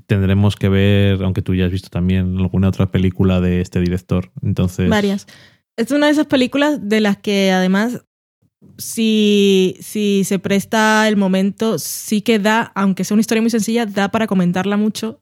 tendremos 0.06 0.57
que 0.57 0.68
ver, 0.68 1.24
aunque 1.24 1.41
tú 1.41 1.56
ya 1.56 1.66
has 1.66 1.72
visto 1.72 1.88
también 1.88 2.40
alguna 2.40 2.68
otra 2.68 2.91
película 2.91 3.40
de 3.40 3.61
este 3.61 3.80
director. 3.80 4.34
Entonces, 4.41 4.90
Varias. 4.90 5.28
Es 5.78 5.91
una 5.91 6.07
de 6.07 6.11
esas 6.11 6.26
películas 6.26 6.90
de 6.90 6.99
las 6.99 7.16
que 7.16 7.53
además, 7.53 8.06
si, 8.77 9.77
si 9.81 10.23
se 10.26 10.40
presta 10.40 11.07
el 11.07 11.15
momento, 11.18 11.80
sí 11.80 12.22
que 12.22 12.40
da, 12.40 12.72
aunque 12.76 13.03
sea 13.03 13.15
una 13.15 13.22
historia 13.22 13.41
muy 13.41 13.49
sencilla, 13.52 13.86
da 13.86 14.10
para 14.10 14.27
comentarla 14.27 14.77
mucho 14.77 15.22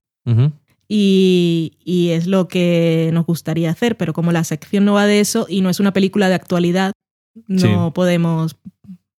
y, 0.89 1.73
y 1.83 2.09
es 2.09 2.27
lo 2.27 2.47
que 2.47 3.09
nos 3.13 3.25
gustaría 3.25 3.69
hacer, 3.71 3.97
pero 3.97 4.13
como 4.13 4.31
la 4.31 4.43
sección 4.43 4.85
no 4.85 4.93
va 4.93 5.05
de 5.05 5.19
eso 5.19 5.45
y 5.49 5.61
no 5.61 5.69
es 5.69 5.79
una 5.79 5.93
película 5.93 6.29
de 6.29 6.35
actualidad, 6.35 6.91
no 7.47 7.87
Sí. 7.87 7.91
podemos 7.93 8.55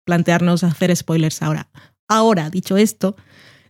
plantearnos 0.05 0.65
hacer 0.65 0.95
spoilers 0.97 1.43
ahora. 1.43 1.69
Ahora, 2.09 2.51
dicho 2.51 2.77
esto, 2.77 3.17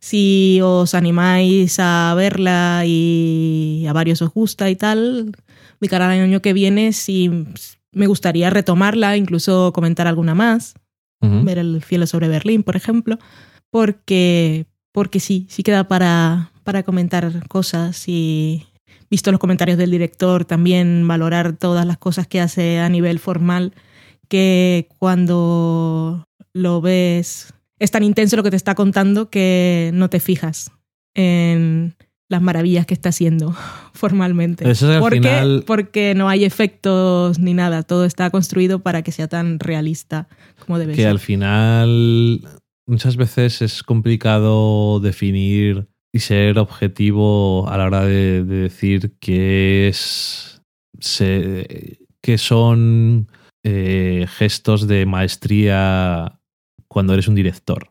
si 0.01 0.61
os 0.63 0.95
animáis 0.95 1.77
a 1.81 2.15
verla 2.17 2.83
y 2.87 3.85
a 3.89 3.93
varios 3.93 4.23
os 4.23 4.31
gusta 4.33 4.71
y 4.71 4.77
tal, 4.77 5.33
de 5.81 5.89
cara 5.89 6.07
al 6.11 6.21
año 6.21 6.41
que 6.41 6.53
viene, 6.53 6.93
sí 6.93 7.31
me 7.93 8.07
gustaría 8.07 8.51
retomarla, 8.51 9.17
incluso 9.17 9.73
comentar 9.73 10.07
alguna 10.07 10.35
más 10.35 10.75
ver 11.21 11.59
el 11.59 11.83
cielo 11.83 12.07
sobre 12.07 12.29
Berlín, 12.29 12.63
por 12.63 12.77
ejemplo, 12.77 13.19
porque, 13.71 14.67
porque 14.93 15.19
sí, 15.19 15.47
sí 15.49 15.63
queda 15.65 15.89
para, 15.89 16.53
para 16.63 16.85
comentar 16.85 17.47
cosas 17.49 18.05
y 18.07 18.67
visto 19.11 19.33
los 19.33 19.41
comentarios 19.41 19.79
del 19.79 19.91
director, 19.91 20.45
también 20.45 21.07
valorar 21.09 21.55
todas 21.55 21.87
las 21.87 21.99
cosas 21.99 22.27
que 22.27 22.41
hace 22.41 22.79
a 22.79 22.89
nivel 22.89 23.19
formal, 23.19 23.73
que 24.29 24.89
cuando 24.99 26.25
lo 26.53 26.81
ves 26.81 27.53
es 27.79 27.91
tan 27.91 28.03
intenso 28.03 28.37
lo 28.37 28.43
que 28.43 28.51
te 28.51 28.57
está 28.57 28.75
contando 28.75 29.31
que 29.31 29.91
no 29.95 30.11
te 30.11 30.21
fijas 30.21 30.71
en 31.15 31.95
las 32.31 32.43
maravillas 32.43 32.85
que 32.87 32.95
está 32.95 33.09
haciendo 33.09 33.55
formalmente. 33.95 34.69
Eso 34.71 34.89
es 34.91 34.97
al 34.97 35.01
¿Por 35.01 35.13
qué? 35.13 35.19
final- 35.21 35.65
Porque 35.67 36.15
no 36.15 36.29
hay 36.29 36.45
efectos 36.45 37.39
ni 37.39 37.55
nada, 37.55 37.83
todo 37.83 38.05
está 38.05 38.31
construido 38.31 38.81
para 38.81 39.03
que 39.03 39.13
sea 39.13 39.29
tan 39.29 39.59
realista 39.59 40.29
como 40.65 40.79
debe 40.79 40.93
que 40.95 41.03
ser. 41.03 41.11
al 41.11 41.19
final 41.21 42.41
muchas 42.87 43.17
veces 43.17 43.63
es 43.63 43.83
complicado 43.83 45.01
definir 45.01 45.89
y 46.13 46.21
ser 46.21 46.59
objetivo 46.59 47.69
a 47.69 47.77
la 47.79 47.85
hora 47.87 48.05
de, 48.05 48.45
de 48.45 48.57
decir 48.57 49.15
qué 49.21 49.89
es 49.89 50.63
se- 51.01 51.67
qué 51.69 52.09
que 52.21 52.37
son 52.39 53.29
eh, 53.65 54.27
gestos 54.29 54.87
de 54.87 55.07
maestría 55.07 56.41
cuando 56.89 57.15
eres 57.15 57.29
un 57.29 57.35
director. 57.37 57.91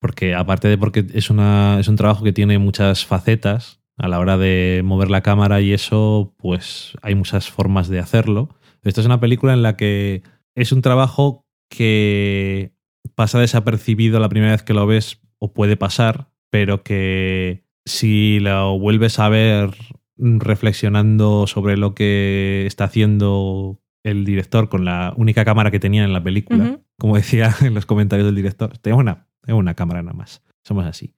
Porque 0.00 0.34
aparte 0.34 0.68
de 0.68 0.78
porque 0.78 1.06
es, 1.12 1.30
una, 1.30 1.78
es 1.78 1.88
un 1.88 1.96
trabajo 1.96 2.24
que 2.24 2.32
tiene 2.32 2.58
muchas 2.58 3.04
facetas, 3.04 3.80
a 4.00 4.08
la 4.08 4.18
hora 4.18 4.38
de 4.38 4.80
mover 4.82 5.10
la 5.10 5.20
cámara 5.20 5.60
y 5.60 5.74
eso, 5.74 6.34
pues 6.38 6.94
hay 7.02 7.14
muchas 7.14 7.50
formas 7.50 7.88
de 7.88 7.98
hacerlo. 7.98 8.48
Esto 8.82 9.02
es 9.02 9.06
una 9.06 9.20
película 9.20 9.52
en 9.52 9.62
la 9.62 9.76
que 9.76 10.22
es 10.54 10.72
un 10.72 10.80
trabajo 10.80 11.46
que 11.68 12.72
pasa 13.14 13.38
desapercibido 13.38 14.18
la 14.18 14.30
primera 14.30 14.52
vez 14.52 14.62
que 14.62 14.72
lo 14.72 14.86
ves 14.86 15.20
o 15.38 15.52
puede 15.52 15.76
pasar, 15.76 16.30
pero 16.50 16.82
que 16.82 17.66
si 17.84 18.40
lo 18.40 18.78
vuelves 18.78 19.18
a 19.18 19.28
ver 19.28 19.70
reflexionando 20.16 21.46
sobre 21.46 21.76
lo 21.76 21.94
que 21.94 22.64
está 22.66 22.84
haciendo 22.84 23.82
el 24.02 24.24
director 24.24 24.70
con 24.70 24.86
la 24.86 25.12
única 25.16 25.44
cámara 25.44 25.70
que 25.70 25.78
tenía 25.78 26.04
en 26.04 26.14
la 26.14 26.22
película, 26.22 26.80
como 26.98 27.16
decía 27.16 27.54
en 27.60 27.74
los 27.74 27.84
comentarios 27.84 28.26
del 28.26 28.34
director, 28.34 28.78
tengo 28.78 28.96
una, 28.98 29.28
tengo 29.42 29.58
una 29.58 29.74
cámara 29.74 30.02
nada 30.02 30.16
más, 30.16 30.42
somos 30.64 30.86
así. 30.86 31.14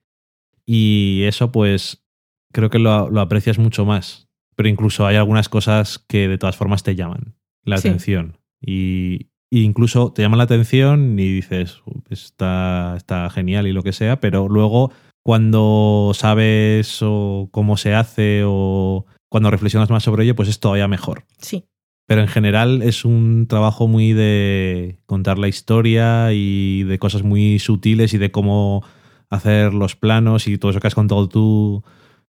Y 0.65 1.23
eso 1.23 1.51
pues 1.51 2.03
creo 2.51 2.69
que 2.69 2.79
lo, 2.79 3.09
lo 3.09 3.21
aprecias 3.21 3.57
mucho 3.59 3.85
más, 3.85 4.27
pero 4.55 4.69
incluso 4.69 5.05
hay 5.05 5.15
algunas 5.15 5.49
cosas 5.49 5.99
que 6.07 6.27
de 6.27 6.37
todas 6.37 6.55
formas 6.55 6.83
te 6.83 6.95
llaman 6.95 7.35
la 7.63 7.77
Sí. 7.77 7.87
atención. 7.87 8.37
Y, 8.61 9.27
y 9.49 9.63
incluso 9.63 10.13
te 10.13 10.21
llaman 10.21 10.37
la 10.37 10.45
atención 10.45 11.19
y 11.19 11.31
dices, 11.33 11.81
"Uh, 11.85 12.01
está, 12.09 12.93
está 12.97 13.29
genial 13.29 13.67
y 13.67 13.73
lo 13.73 13.83
que 13.83 13.91
sea, 13.93 14.19
pero 14.19 14.47
luego 14.47 14.91
cuando 15.25 16.11
sabes 16.13 16.99
o 17.01 17.49
cómo 17.51 17.77
se 17.77 17.93
hace 17.95 18.43
o 18.45 19.05
cuando 19.29 19.49
reflexionas 19.51 19.89
más 19.89 20.03
sobre 20.03 20.23
ello, 20.25 20.35
pues 20.35 20.47
es 20.49 20.59
todavía 20.59 20.87
mejor. 20.87 21.25
Sí. 21.39 21.65
Pero 22.05 22.21
en 22.21 22.27
general 22.27 22.81
es 22.81 23.05
un 23.05 23.47
trabajo 23.47 23.87
muy 23.87 24.13
de 24.13 24.99
contar 25.05 25.37
la 25.39 25.47
historia 25.47 26.33
y 26.33 26.83
de 26.83 26.99
cosas 26.99 27.23
muy 27.23 27.59
sutiles 27.59 28.13
y 28.13 28.17
de 28.17 28.31
cómo 28.31 28.83
hacer 29.29 29.73
los 29.73 29.95
planos 29.95 30.47
y 30.47 30.57
todo 30.57 30.71
eso 30.71 30.79
que 30.79 30.87
has 30.87 30.95
contado 30.95 31.27
tú 31.29 31.83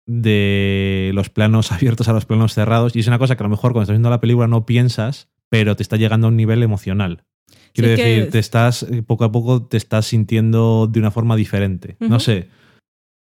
de 0.07 1.13
los 1.15 1.31
planos 1.31 1.73
abiertos 1.73 2.09
a 2.09 2.13
los 2.13 2.27
planos 2.27 2.53
cerrados. 2.55 2.97
Y 2.97 3.01
es 3.01 3.07
una 3.07 3.19
cosa 3.19 3.37
que 3.37 3.43
a 3.43 3.47
lo 3.47 3.51
mejor 3.51 3.73
cuando 3.73 3.85
estás 3.85 3.95
viendo 3.95 4.11
la 4.11 4.21
película 4.21 4.49
no 4.49 4.67
piensas, 4.67 5.29
pero 5.49 5.77
te 5.77 5.83
está 5.83 5.97
llegando 5.97 6.27
a 6.27 6.31
un 6.31 6.37
nivel 6.37 6.63
emocional. 6.63 7.25
Quiero 7.73 7.95
Sí, 7.95 8.03
decir, 8.03 8.31
te 8.31 8.39
estás, 8.41 8.83
eh, 8.83 9.03
poco 9.03 9.25
a 9.25 9.31
poco 9.33 9.63
te 9.63 9.77
estás 9.77 10.07
sintiendo 10.07 10.89
de 10.91 10.99
una 10.99 11.11
forma 11.13 11.37
diferente. 11.37 11.97
No 12.01 12.19
sé. 12.19 12.49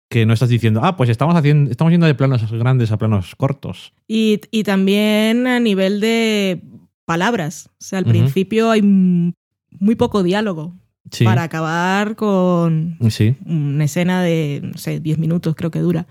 Que 0.10 0.26
no 0.26 0.34
estás 0.34 0.50
diciendo, 0.50 0.82
ah, 0.84 0.96
pues 0.96 1.10
estamos 1.10 1.36
haciendo, 1.36 1.70
estamos 1.70 1.92
yendo 1.92 2.06
de 2.08 2.16
planos 2.16 2.50
grandes 2.52 2.92
a 2.92 2.98
planos 2.98 3.36
cortos. 3.36 3.94
Y, 4.08 4.40
y 4.52 4.64
también 4.64 5.48
a 5.48 5.60
nivel 5.60 6.00
de 6.00 6.62
palabras. 7.06 7.70
O 7.74 7.84
sea, 7.84 8.00
al 8.00 8.06
Ujú. 8.06 8.12
principio 8.12 8.72
hay 8.72 8.82
muy 8.82 9.96
poco 9.96 10.24
diálogo 10.24 10.74
Sí. 11.12 11.24
para 11.24 11.44
acabar 11.44 12.16
con 12.18 12.98
Sí, 13.10 13.36
una 13.46 13.86
escena 13.86 14.22
de, 14.22 14.60
no 14.64 14.78
sé, 14.78 15.00
10 15.00 15.18
minutos 15.18 15.56
creo 15.56 15.72
que 15.72 15.80
dura, 15.80 16.06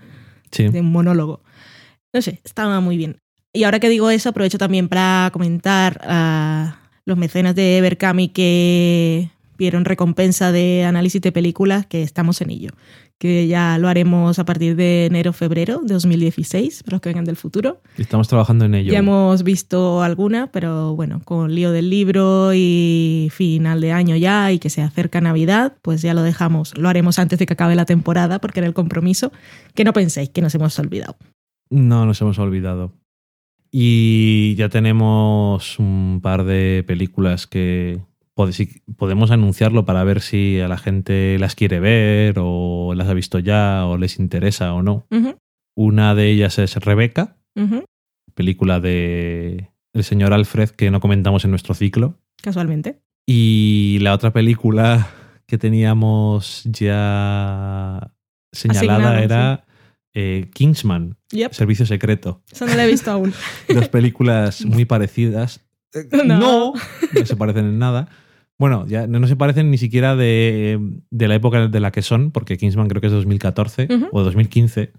sí. 0.51 0.67
de 0.69 0.79
un 0.81 0.91
monólogo. 0.91 1.41
No 2.13 2.21
sé, 2.21 2.39
estaba 2.43 2.79
muy 2.79 2.97
bien. 2.97 3.17
Y 3.53 3.63
ahora 3.63 3.79
que 3.79 3.89
digo 3.89 4.09
eso, 4.09 4.29
aprovecho 4.29 4.57
también 4.57 4.87
para 4.89 5.29
comentar 5.33 5.99
a 6.03 6.79
los 7.05 7.17
mecenas 7.17 7.53
de 7.55 7.79
Berkami 7.81 8.29
que 8.29 9.29
vieron 9.57 9.85
recompensa 9.85 10.51
de 10.51 10.83
análisis 10.83 11.21
de 11.21 11.31
películas, 11.31 11.85
que 11.87 12.01
estamos 12.03 12.41
en 12.41 12.49
ello. 12.51 12.71
Que 13.19 13.47
ya 13.47 13.79
lo 13.79 13.87
haremos 13.87 14.37
a 14.37 14.45
partir 14.45 14.75
de 14.75 15.07
enero-febrero 15.07 15.81
de 15.81 15.93
2016, 15.95 16.83
para 16.83 16.95
los 16.95 17.01
que 17.01 17.09
vengan 17.09 17.25
del 17.25 17.35
futuro. 17.35 17.81
Estamos 17.97 18.27
trabajando 18.27 18.65
en 18.65 18.75
ello. 18.75 18.91
Ya 18.91 18.99
hemos 18.99 19.43
visto 19.43 20.03
alguna, 20.03 20.51
pero 20.51 20.95
bueno, 20.95 21.21
con 21.25 21.55
lío 21.55 21.71
del 21.71 21.89
libro 21.89 22.51
y 22.53 23.29
final 23.31 23.81
de 23.81 23.91
año 23.91 24.15
ya 24.15 24.51
y 24.51 24.59
que 24.59 24.69
se 24.69 24.83
acerca 24.83 25.19
Navidad, 25.19 25.77
pues 25.81 26.03
ya 26.03 26.13
lo 26.13 26.21
dejamos. 26.21 26.77
Lo 26.77 26.89
haremos 26.89 27.17
antes 27.17 27.39
de 27.39 27.47
que 27.47 27.53
acabe 27.53 27.75
la 27.75 27.85
temporada 27.85 28.39
porque 28.39 28.59
era 28.59 28.67
el 28.67 28.75
compromiso. 28.75 29.31
Que 29.73 29.83
no 29.83 29.93
penséis 29.93 30.29
que 30.29 30.41
nos 30.41 30.53
hemos 30.53 30.77
olvidado. 30.77 31.17
No 31.69 32.05
nos 32.05 32.21
hemos 32.21 32.37
olvidado. 32.37 32.93
Y 33.71 34.55
ya 34.55 34.69
tenemos 34.69 35.79
un 35.79 36.19
par 36.21 36.45
de 36.45 36.83
películas 36.87 37.47
que 37.47 37.99
podemos 38.95 39.31
anunciarlo 39.31 39.85
para 39.85 40.03
ver 40.03 40.21
si 40.21 40.59
a 40.59 40.67
la 40.67 40.77
gente 40.77 41.37
las 41.39 41.55
quiere 41.55 41.79
ver 41.79 42.35
o 42.37 42.93
las 42.95 43.07
ha 43.07 43.13
visto 43.13 43.39
ya 43.39 43.85
o 43.85 43.97
les 43.97 44.19
interesa 44.19 44.73
o 44.73 44.83
no. 44.83 45.07
Una 45.75 46.15
de 46.15 46.29
ellas 46.29 46.59
es 46.59 46.75
Rebeca, 46.75 47.37
película 48.33 48.79
de 48.79 49.69
el 49.93 50.03
señor 50.03 50.33
Alfred 50.33 50.69
que 50.69 50.91
no 50.91 50.99
comentamos 50.99 51.43
en 51.45 51.51
nuestro 51.51 51.73
ciclo. 51.73 52.19
Casualmente. 52.41 53.01
Y 53.25 53.97
la 54.01 54.13
otra 54.13 54.31
película 54.31 55.07
que 55.47 55.57
teníamos 55.57 56.63
ya 56.65 58.11
señalada 58.51 58.95
Asignado, 58.95 59.23
era 59.23 59.65
eh, 60.13 60.49
Kingsman, 60.53 61.17
Yep, 61.31 61.53
Servicio 61.53 61.85
Secreto. 61.85 62.41
eso 62.51 62.65
no 62.65 62.75
lo 62.75 62.81
he 62.81 62.87
visto 62.87 63.11
aún. 63.11 63.33
Dos 63.67 63.89
películas 63.89 64.65
muy 64.65 64.85
parecidas. 64.85 65.61
No. 66.11 66.35
No, 66.37 66.73
no 67.13 67.25
se 67.25 67.35
parecen 67.37 67.65
en 67.65 67.79
nada. 67.79 68.09
Bueno, 68.59 68.87
ya 68.87 69.05
no, 69.07 69.25
se 69.27 69.35
parecen 69.35 69.69
ni 69.69 69.77
siquiera 69.77 70.15
de, 70.15 70.79
de 71.11 71.27
la 71.27 71.35
época 71.35 71.67
de 71.67 71.79
la 71.79 71.91
que 71.91 72.01
son, 72.01 72.31
porque 72.31 72.57
Kingsman 72.57 72.87
creo 72.87 73.01
que 73.01 73.07
es 73.07 73.11
de 73.13 73.17
2014 73.17 73.87
Ujú. 73.89 74.07
o 74.11 74.23
2015. 74.23 74.93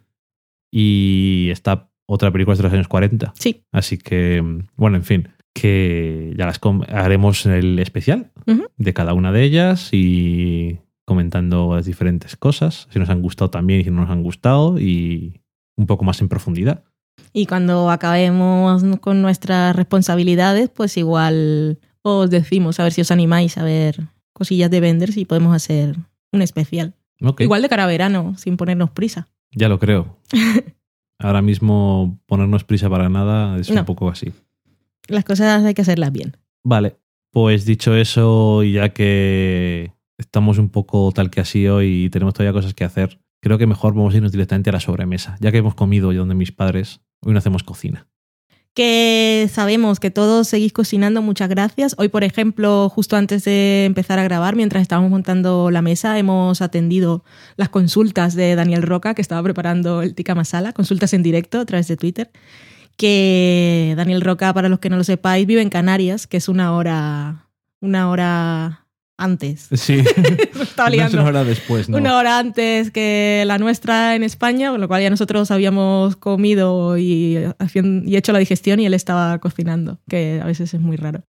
Y 0.72 1.48
esta 1.50 1.90
otra 2.06 2.30
película 2.30 2.52
es 2.52 2.58
de 2.58 2.64
los 2.64 2.72
años 2.72 2.88
40. 2.88 3.32
Sí. 3.38 3.64
Así 3.72 3.98
que, 3.98 4.42
bueno, 4.76 4.96
en 4.96 5.04
fin, 5.04 5.28
que 5.54 6.34
ya 6.38 6.46
las 6.46 6.60
haremos 6.88 7.46
el 7.46 7.78
especial 7.78 8.30
de 8.76 8.94
cada 8.94 9.12
una 9.12 9.32
de 9.32 9.42
ellas 9.42 9.90
y 9.92 10.78
comentando 11.04 11.74
las 11.74 11.86
diferentes 11.86 12.36
cosas, 12.36 12.86
si 12.90 12.98
nos 12.98 13.08
han 13.08 13.22
gustado 13.22 13.50
también 13.50 13.80
y 13.80 13.84
si 13.84 13.90
no 13.90 14.02
nos 14.02 14.10
han 14.10 14.22
gustado 14.22 14.78
y 14.78 15.40
un 15.76 15.86
poco 15.86 16.04
más 16.04 16.20
en 16.20 16.28
profundidad. 16.28 16.84
Y 17.32 17.46
cuando 17.46 17.90
acabemos 17.90 18.84
con 19.00 19.20
nuestras 19.22 19.74
responsabilidades, 19.74 20.68
pues 20.70 20.96
igual 20.96 21.78
os 22.16 22.30
decimos 22.30 22.80
a 22.80 22.84
ver 22.84 22.92
si 22.92 23.00
os 23.00 23.10
animáis 23.10 23.58
a 23.58 23.64
ver 23.64 24.08
cosillas 24.32 24.70
de 24.70 24.80
Vendors 24.80 25.16
y 25.16 25.24
podemos 25.24 25.54
hacer 25.54 25.96
un 26.32 26.42
especial. 26.42 26.94
Igual 27.38 27.62
de 27.62 27.68
cara 27.68 27.84
a 27.84 27.88
verano, 27.88 28.34
sin 28.36 28.56
ponernos 28.56 28.90
prisa. 28.90 29.28
ya 29.50 29.68
lo 29.68 29.78
creo. 29.78 30.16
Ahora 31.18 31.42
mismo 31.42 32.20
ponernos 32.26 32.62
prisa 32.62 32.88
para 32.88 33.08
nada 33.08 33.58
es 33.58 33.68
un 33.70 33.84
poco 33.84 34.08
así. 34.08 34.32
Las 35.08 35.24
cosas 35.24 35.64
hay 35.64 35.74
que 35.74 35.82
hacerlas 35.82 36.12
bien. 36.12 36.36
Vale, 36.62 36.96
pues 37.32 37.64
dicho 37.64 37.96
eso, 37.96 38.62
y 38.62 38.74
ya 38.74 38.90
que 38.90 39.92
estamos 40.16 40.58
un 40.58 40.68
poco 40.68 41.10
tal 41.12 41.30
que 41.30 41.40
así 41.40 41.66
hoy 41.66 42.04
y 42.04 42.10
tenemos 42.10 42.34
todavía 42.34 42.52
cosas 42.52 42.74
que 42.74 42.84
hacer, 42.84 43.20
creo 43.40 43.58
que 43.58 43.66
mejor 43.66 43.94
vamos 43.94 44.14
a 44.14 44.18
irnos 44.18 44.32
directamente 44.32 44.70
a 44.70 44.74
la 44.74 44.80
sobremesa. 44.80 45.36
Ya 45.40 45.50
que 45.50 45.58
hemos 45.58 45.74
comido 45.74 46.12
yo 46.12 46.20
donde 46.20 46.34
mis 46.36 46.52
padres, 46.52 47.00
hoy 47.20 47.32
no 47.32 47.38
hacemos 47.38 47.64
cocina. 47.64 48.06
Que 48.74 49.48
sabemos 49.52 49.98
que 49.98 50.10
todos 50.10 50.46
seguís 50.46 50.72
cocinando, 50.72 51.20
muchas 51.20 51.48
gracias. 51.48 51.96
Hoy, 51.98 52.08
por 52.08 52.22
ejemplo, 52.22 52.88
justo 52.88 53.16
antes 53.16 53.44
de 53.44 53.84
empezar 53.86 54.18
a 54.18 54.24
grabar, 54.24 54.54
mientras 54.54 54.82
estábamos 54.82 55.10
montando 55.10 55.70
la 55.70 55.82
mesa, 55.82 56.18
hemos 56.18 56.62
atendido 56.62 57.24
las 57.56 57.68
consultas 57.70 58.34
de 58.34 58.54
Daniel 58.54 58.82
Roca, 58.82 59.14
que 59.14 59.22
estaba 59.22 59.42
preparando 59.42 60.02
el 60.02 60.14
tikka 60.14 60.34
masala, 60.34 60.72
consultas 60.72 61.12
en 61.12 61.22
directo 61.24 61.60
a 61.60 61.66
través 61.66 61.88
de 61.88 61.96
Twitter. 61.96 62.30
Que 62.96 63.94
Daniel 63.96 64.20
Roca, 64.20 64.52
para 64.54 64.68
los 64.68 64.78
que 64.78 64.90
no 64.90 64.96
lo 64.96 65.04
sepáis, 65.04 65.46
vive 65.46 65.62
en 65.62 65.70
Canarias, 65.70 66.26
que 66.26 66.36
es 66.36 66.48
una 66.48 66.72
hora, 66.72 67.48
una 67.80 68.10
hora 68.10 68.87
antes. 69.18 69.68
Sí, 69.72 70.02
estaba 70.62 70.88
liando. 70.88 71.18
una 71.18 71.28
hora 71.28 71.44
después, 71.44 71.88
¿no? 71.88 71.98
Una 71.98 72.16
hora 72.16 72.38
antes 72.38 72.90
que 72.90 73.42
la 73.46 73.58
nuestra 73.58 74.14
en 74.14 74.22
España, 74.22 74.70
con 74.70 74.80
lo 74.80 74.88
cual 74.88 75.02
ya 75.02 75.10
nosotros 75.10 75.50
habíamos 75.50 76.16
comido 76.16 76.96
y, 76.96 77.36
hecho 78.06 78.32
la 78.32 78.38
digestión 78.38 78.80
y 78.80 78.86
él 78.86 78.94
estaba 78.94 79.38
cocinando, 79.38 79.98
que 80.08 80.40
a 80.42 80.46
veces 80.46 80.72
es 80.72 80.80
muy 80.80 80.96
raro. 80.96 81.24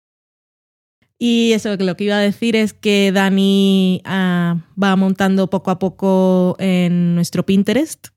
Y 1.19 1.53
eso, 1.53 1.77
que 1.77 1.83
lo 1.83 1.97
que 1.97 2.05
iba 2.05 2.17
a 2.17 2.21
decir 2.21 2.55
es 2.55 2.73
que 2.73 3.11
Dani 3.11 4.03
ah, 4.05 4.59
va 4.81 4.95
montando 4.95 5.51
poco 5.51 5.73
a 5.73 5.81
poco 5.81 6.55
en 6.61 7.17
nuestro 7.17 7.45
Pinterest 7.45 8.09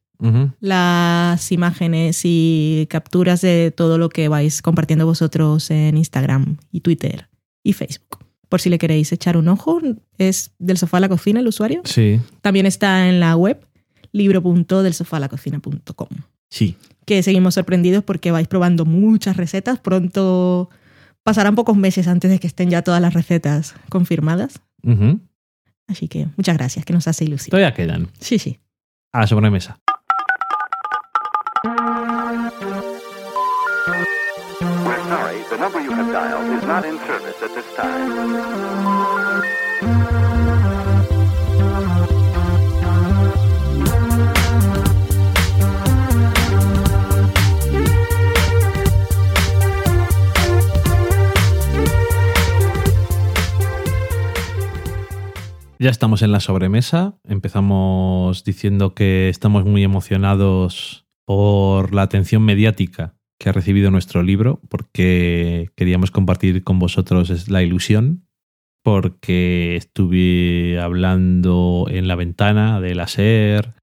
las 0.59 1.51
imágenes 1.51 2.21
y 2.25 2.85
capturas 2.91 3.41
de 3.41 3.73
todo 3.75 3.97
lo 3.97 4.09
que 4.09 4.27
vais 4.27 4.61
compartiendo 4.61 5.07
vosotros 5.07 5.71
en 5.71 5.97
Instagram 5.97 6.57
y 6.71 6.81
Twitter 6.81 7.27
y 7.63 7.73
Facebook. 7.73 8.30
Por 8.51 8.59
si 8.59 8.69
le 8.69 8.77
queréis 8.77 9.09
echar 9.13 9.37
un 9.37 9.47
ojo, 9.47 9.79
es 10.17 10.51
del 10.59 10.77
sofá 10.77 10.97
a 10.97 10.99
la 10.99 11.07
cocina 11.07 11.39
el 11.39 11.47
usuario. 11.47 11.83
Sí, 11.85 12.19
También 12.41 12.65
está 12.65 13.07
en 13.07 13.21
la 13.21 13.37
web 13.37 13.65
libro.delsofalacocina.com. 14.11 16.07
sí. 16.49 16.75
Que 17.05 17.23
seguimos 17.23 17.53
sorprendidos 17.55 18.03
porque 18.03 18.29
vais 18.31 18.47
probando 18.47 18.83
muchas 18.85 19.35
recetas. 19.37 19.79
Pronto 19.79 20.69
pasarán 21.23 21.55
pocos 21.55 21.75
meses 21.75 22.07
antes 22.07 22.29
de 22.29 22.39
que 22.39 22.47
estén 22.47 22.69
ya 22.69 22.81
todas 22.83 23.01
las 23.01 23.13
recetas 23.13 23.73
confirmadas. 23.89 24.61
Así 25.87 26.07
que 26.07 26.27
muchas 26.37 26.57
gracias, 26.57 26.85
que 26.85 26.93
nos 26.93 27.07
hace 27.07 27.23
ilusión. 27.23 27.51
Todavía 27.51 27.73
quedan. 27.73 28.09
Sí, 28.19 28.37
sí. 28.37 28.59
A 29.13 29.21
la 29.21 29.27
sobremesa. 29.27 29.79
Number 35.61 35.79
you 35.79 35.91
have 35.91 36.11
dialed 36.11 36.49
is 36.57 36.63
not 36.63 36.83
in 36.83 36.97
service 37.05 37.39
at 37.43 37.51
this 37.53 37.67
time. 37.75 38.31
Ya 55.77 55.89
estamos 55.89 56.23
en 56.23 56.31
la 56.31 56.39
sobremesa. 56.39 57.13
Empezamos 57.23 58.43
diciendo 58.43 58.95
que 58.95 59.29
estamos 59.29 59.65
muy 59.65 59.83
emocionados 59.83 61.05
por 61.25 61.93
la 61.93 62.01
atención 62.01 62.43
mediática 62.43 63.15
que 63.41 63.49
ha 63.49 63.53
recibido 63.53 63.89
nuestro 63.89 64.21
libro, 64.21 64.61
porque 64.69 65.71
queríamos 65.75 66.11
compartir 66.11 66.63
con 66.63 66.77
vosotros 66.77 67.49
la 67.49 67.63
ilusión, 67.63 68.27
porque 68.83 69.75
estuve 69.75 70.79
hablando 70.79 71.87
en 71.89 72.07
la 72.07 72.13
ventana 72.13 72.79
de 72.79 72.93
la 72.93 73.07
SER 73.07 73.73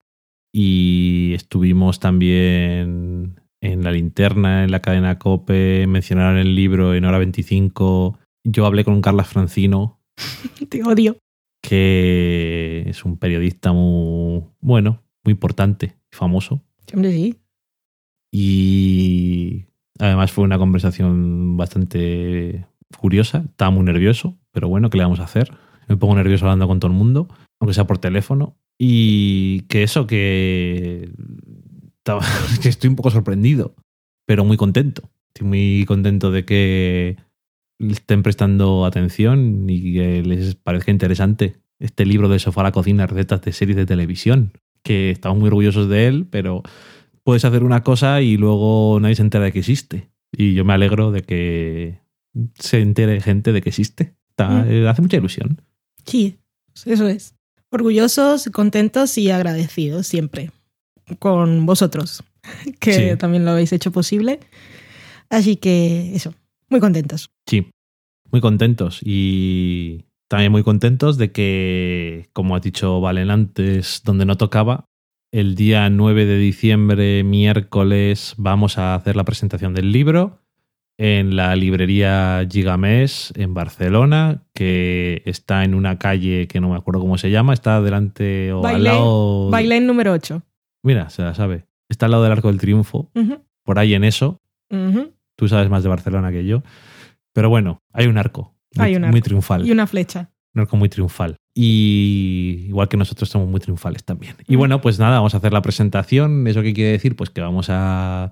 y 0.54 1.32
estuvimos 1.34 1.98
también 1.98 3.40
en 3.60 3.82
la 3.82 3.90
linterna, 3.90 4.62
en 4.62 4.70
la 4.70 4.78
cadena 4.78 5.18
COPE, 5.18 5.88
mencionaron 5.88 6.38
el 6.38 6.54
libro 6.54 6.94
en 6.94 7.04
hora 7.04 7.18
25. 7.18 8.16
Yo 8.44 8.64
hablé 8.64 8.84
con 8.84 9.02
Carla 9.02 9.24
Francino, 9.24 10.00
Te 10.68 10.84
odio. 10.84 11.16
que 11.60 12.84
es 12.86 13.04
un 13.04 13.18
periodista 13.18 13.72
muy 13.72 14.44
bueno, 14.60 15.02
muy 15.24 15.32
importante 15.32 15.96
y 16.12 16.16
famoso. 16.16 16.62
Hombre, 16.94 17.10
sí. 17.10 17.34
Y 18.30 19.66
además 19.98 20.32
fue 20.32 20.44
una 20.44 20.58
conversación 20.58 21.56
bastante 21.56 22.66
curiosa. 22.98 23.44
Estaba 23.48 23.70
muy 23.70 23.84
nervioso, 23.84 24.36
pero 24.52 24.68
bueno, 24.68 24.90
¿qué 24.90 24.98
le 24.98 25.04
vamos 25.04 25.20
a 25.20 25.24
hacer? 25.24 25.52
Me 25.88 25.96
pongo 25.96 26.14
nervioso 26.14 26.44
hablando 26.44 26.68
con 26.68 26.80
todo 26.80 26.90
el 26.90 26.96
mundo, 26.96 27.28
aunque 27.60 27.74
sea 27.74 27.86
por 27.86 27.98
teléfono. 27.98 28.56
Y 28.78 29.62
que 29.62 29.82
eso, 29.82 30.06
que, 30.06 31.10
que 32.62 32.68
estoy 32.68 32.88
un 32.88 32.96
poco 32.96 33.10
sorprendido, 33.10 33.74
pero 34.26 34.44
muy 34.44 34.56
contento. 34.56 35.10
Estoy 35.28 35.48
muy 35.48 35.84
contento 35.86 36.30
de 36.30 36.44
que 36.44 37.16
estén 37.78 38.22
prestando 38.22 38.84
atención 38.84 39.68
y 39.68 39.94
que 39.94 40.22
les 40.22 40.54
parezca 40.54 40.90
interesante 40.90 41.56
este 41.78 42.04
libro 42.06 42.28
de 42.28 42.38
sofá 42.38 42.62
a 42.62 42.64
la 42.64 42.72
cocina, 42.72 43.06
recetas 43.06 43.42
de 43.42 43.52
series 43.52 43.76
de 43.76 43.86
televisión, 43.86 44.52
que 44.82 45.10
estamos 45.10 45.38
muy 45.38 45.48
orgullosos 45.48 45.88
de 45.88 46.06
él, 46.06 46.26
pero 46.28 46.62
puedes 47.28 47.44
hacer 47.44 47.62
una 47.62 47.82
cosa 47.82 48.22
y 48.22 48.38
luego 48.38 48.98
nadie 49.02 49.14
se 49.14 49.20
entera 49.20 49.44
de 49.44 49.52
que 49.52 49.58
existe. 49.58 50.08
Y 50.32 50.54
yo 50.54 50.64
me 50.64 50.72
alegro 50.72 51.10
de 51.10 51.20
que 51.20 51.98
se 52.54 52.80
entere 52.80 53.20
gente 53.20 53.52
de 53.52 53.60
que 53.60 53.68
existe. 53.68 54.14
Está- 54.30 54.48
Mm. 54.48 54.70
eh, 54.70 54.88
Hace 54.88 55.02
mucha 55.02 55.18
ilusión. 55.18 55.60
Sí, 56.06 56.38
eso 56.86 57.06
es. 57.06 57.34
Orgullosos, 57.70 58.48
contentos 58.50 59.18
y 59.18 59.30
agradecidos 59.30 60.06
siempre 60.06 60.52
con 61.18 61.66
vosotros, 61.66 62.24
que 62.80 62.92
Sí. 63.12 63.16
también 63.18 63.44
lo 63.44 63.50
habéis 63.50 63.74
hecho 63.74 63.92
posible. 63.92 64.40
Así 65.28 65.56
que 65.56 66.14
eso, 66.14 66.32
muy 66.70 66.80
contentos. 66.80 67.28
Sí, 67.46 67.66
muy 68.32 68.40
contentos 68.40 69.00
y 69.04 70.06
también 70.28 70.50
muy 70.50 70.62
contentos 70.62 71.18
de 71.18 71.30
que, 71.30 72.30
como 72.32 72.56
ha 72.56 72.60
dicho 72.60 73.02
Valen 73.02 73.28
antes, 73.30 74.00
donde 74.02 74.24
no 74.24 74.38
tocaba, 74.38 74.86
el 75.30 75.54
día 75.54 75.88
9 75.90 76.26
de 76.26 76.38
diciembre, 76.38 77.22
miércoles, 77.24 78.34
vamos 78.38 78.78
a 78.78 78.94
hacer 78.94 79.16
la 79.16 79.24
presentación 79.24 79.74
del 79.74 79.92
libro 79.92 80.40
en 80.96 81.36
la 81.36 81.54
librería 81.54 82.44
Gigamés 82.50 83.32
en 83.36 83.54
Barcelona, 83.54 84.42
que 84.52 85.22
está 85.26 85.62
en 85.64 85.74
una 85.74 85.98
calle 85.98 86.48
que 86.48 86.60
no 86.60 86.70
me 86.70 86.76
acuerdo 86.76 87.00
cómo 87.00 87.18
se 87.18 87.30
llama, 87.30 87.54
está 87.54 87.80
delante 87.80 88.52
o 88.52 88.66
al 88.66 88.82
lado... 88.82 89.48
Bailén 89.50 89.86
número 89.86 90.12
8. 90.12 90.42
Mira, 90.82 91.08
se 91.10 91.22
la 91.22 91.34
sabe. 91.34 91.66
Está 91.88 92.06
al 92.06 92.12
lado 92.12 92.24
del 92.24 92.32
Arco 92.32 92.48
del 92.48 92.58
Triunfo, 92.58 93.10
por 93.62 93.78
ahí 93.78 93.94
en 93.94 94.04
eso. 94.04 94.40
Tú 95.36 95.48
sabes 95.48 95.70
más 95.70 95.82
de 95.84 95.88
Barcelona 95.88 96.32
que 96.32 96.44
yo. 96.44 96.62
Pero 97.32 97.48
bueno, 97.48 97.82
hay 97.92 98.06
un 98.08 98.18
arco. 98.18 98.56
Muy, 98.74 98.86
Hay 98.86 98.96
un 98.96 99.02
muy 99.02 99.08
arco. 99.10 99.20
triunfal. 99.22 99.66
Y 99.66 99.70
una 99.70 99.86
flecha. 99.86 100.30
Un 100.58 100.62
arco 100.62 100.76
muy 100.76 100.88
triunfal. 100.88 101.36
Y 101.54 102.64
igual 102.66 102.88
que 102.88 102.96
nosotros 102.96 103.28
somos 103.28 103.48
muy 103.48 103.60
triunfales 103.60 104.02
también. 104.02 104.34
Y 104.48 104.56
bueno, 104.56 104.80
pues 104.80 104.98
nada, 104.98 105.18
vamos 105.18 105.34
a 105.34 105.36
hacer 105.36 105.52
la 105.52 105.62
presentación. 105.62 106.44
¿Eso 106.48 106.62
qué 106.62 106.74
quiere 106.74 106.90
decir? 106.90 107.14
Pues 107.14 107.30
que 107.30 107.40
vamos 107.40 107.68
a 107.70 108.30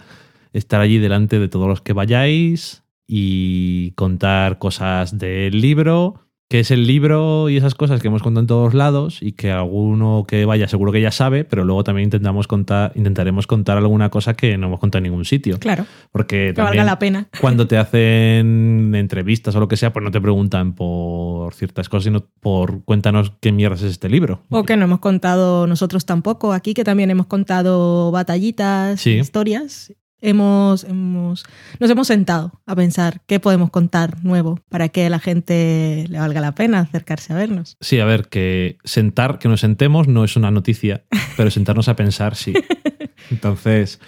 estar 0.53 0.81
allí 0.81 0.99
delante 0.99 1.39
de 1.39 1.47
todos 1.47 1.69
los 1.69 1.81
que 1.83 1.93
vayáis 1.93 2.83
y 3.07 3.93
contar 3.93 4.59
cosas 4.59 5.19
del 5.19 5.61
libro, 5.61 6.26
qué 6.49 6.61
es 6.61 6.71
el 6.71 6.87
libro 6.87 7.49
y 7.51 7.57
esas 7.57 7.75
cosas 7.75 8.01
que 8.01 8.07
hemos 8.09 8.23
contado 8.23 8.41
en 8.43 8.47
todos 8.47 8.73
lados 8.75 9.19
y 9.21 9.33
que 9.33 9.51
alguno 9.51 10.25
que 10.29 10.45
vaya 10.45 10.69
seguro 10.69 10.93
que 10.93 11.01
ya 11.01 11.11
sabe, 11.11 11.45
pero 11.45 11.65
luego 11.65 11.83
también 11.83 12.05
intentamos 12.05 12.47
contar, 12.47 12.93
intentaremos 12.95 13.47
contar 13.49 13.77
alguna 13.79 14.11
cosa 14.11 14.35
que 14.35 14.57
no 14.57 14.69
hemos 14.69 14.79
contado 14.79 14.99
en 14.99 15.11
ningún 15.11 15.25
sitio. 15.25 15.59
Claro, 15.59 15.87
Porque 16.13 16.49
que 16.49 16.53
también 16.55 16.67
valga 16.79 16.85
la 16.85 16.99
pena. 17.01 17.29
cuando 17.41 17.67
te 17.67 17.77
hacen 17.79 18.95
entrevistas 18.95 19.57
o 19.57 19.61
lo 19.61 19.67
que 19.69 19.77
sea, 19.77 19.93
pues 19.93 20.05
no 20.05 20.11
te 20.11 20.21
preguntan 20.21 20.75
por 20.75 21.53
ciertas 21.55 21.89
cosas, 21.89 22.05
sino 22.05 22.25
por 22.41 22.85
cuéntanos 22.85 23.33
qué 23.41 23.51
mierdas 23.51 23.83
es 23.83 23.91
este 23.93 24.09
libro. 24.09 24.41
O 24.51 24.63
que 24.63 24.77
no 24.77 24.85
hemos 24.85 25.01
contado 25.01 25.67
nosotros 25.67 26.07
tampoco 26.07 26.53
aquí, 26.53 26.75
que 26.75 26.85
también 26.85 27.11
hemos 27.11 27.27
contado 27.27 28.11
batallitas, 28.13 29.01
Sí. 29.01 29.13
historias. 29.19 29.93
Hemos, 30.21 30.85
hemos, 30.85 31.45
nos 31.79 31.91
hemos 31.91 32.07
sentado 32.07 32.53
a 32.65 32.75
pensar 32.75 33.21
qué 33.27 33.39
podemos 33.39 33.71
contar 33.71 34.25
nuevo 34.25 34.59
para 34.69 34.89
que 34.89 35.07
a 35.07 35.11
la 35.11 35.19
gente 35.19 36.07
le 36.09 36.19
valga 36.19 36.41
la 36.41 36.53
pena 36.53 36.81
acercarse 36.81 37.33
a 37.33 37.37
vernos. 37.37 37.77
Sí, 37.81 38.01
a 38.01 38.07
ver, 38.07 38.29
que 38.29 38.79
sentar, 38.85 39.39
que 39.39 39.49
nos 39.49 39.61
sentemos 39.61 40.09
no 40.09 40.25
es 40.25 40.37
una 40.37 40.51
noticia, 40.51 41.05
pero 41.37 41.51
sentarnos 41.51 41.89
a 41.89 41.97
pensar 41.97 42.35
sí. 42.35 42.55
Entonces, 43.31 44.01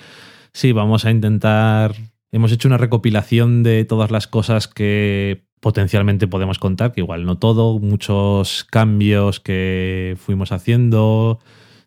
sí, 0.52 0.72
vamos 0.72 1.04
a 1.04 1.10
intentar. 1.10 1.94
Hemos 2.32 2.52
hecho 2.52 2.68
una 2.68 2.78
recopilación 2.78 3.62
de 3.62 3.84
todas 3.84 4.10
las 4.10 4.26
cosas 4.26 4.68
que 4.68 5.46
potencialmente 5.60 6.28
podemos 6.28 6.58
contar, 6.58 6.92
que 6.92 7.00
igual 7.00 7.24
no 7.24 7.38
todo, 7.38 7.78
muchos 7.78 8.64
cambios 8.64 9.40
que 9.40 10.16
fuimos 10.18 10.52
haciendo, 10.52 11.40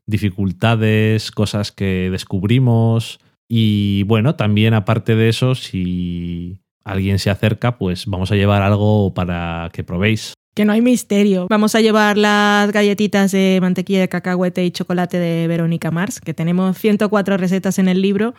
dificultades, 0.05 1.31
cosas 1.31 1.71
que 1.71 2.09
descubrimos. 2.11 3.19
Y 3.53 4.03
bueno, 4.03 4.35
también 4.35 4.73
aparte 4.73 5.17
de 5.17 5.27
eso, 5.27 5.55
si 5.55 6.61
alguien 6.85 7.19
se 7.19 7.29
acerca, 7.29 7.77
pues 7.77 8.05
vamos 8.05 8.31
a 8.31 8.35
llevar 8.35 8.61
algo 8.61 9.13
para 9.13 9.69
que 9.73 9.83
probéis. 9.83 10.33
Que 10.55 10.63
no 10.63 10.71
hay 10.71 10.81
misterio. 10.81 11.47
Vamos 11.49 11.75
a 11.75 11.81
llevar 11.81 12.17
las 12.17 12.71
galletitas 12.71 13.33
de 13.33 13.59
mantequilla 13.59 13.99
de 13.99 14.07
cacahuete 14.07 14.63
y 14.63 14.71
chocolate 14.71 15.19
de 15.19 15.49
Verónica 15.49 15.91
Mars, 15.91 16.21
que 16.21 16.33
tenemos 16.33 16.77
104 16.77 17.35
recetas 17.35 17.77
en 17.77 17.89
el 17.89 18.01
libro, 18.01 18.35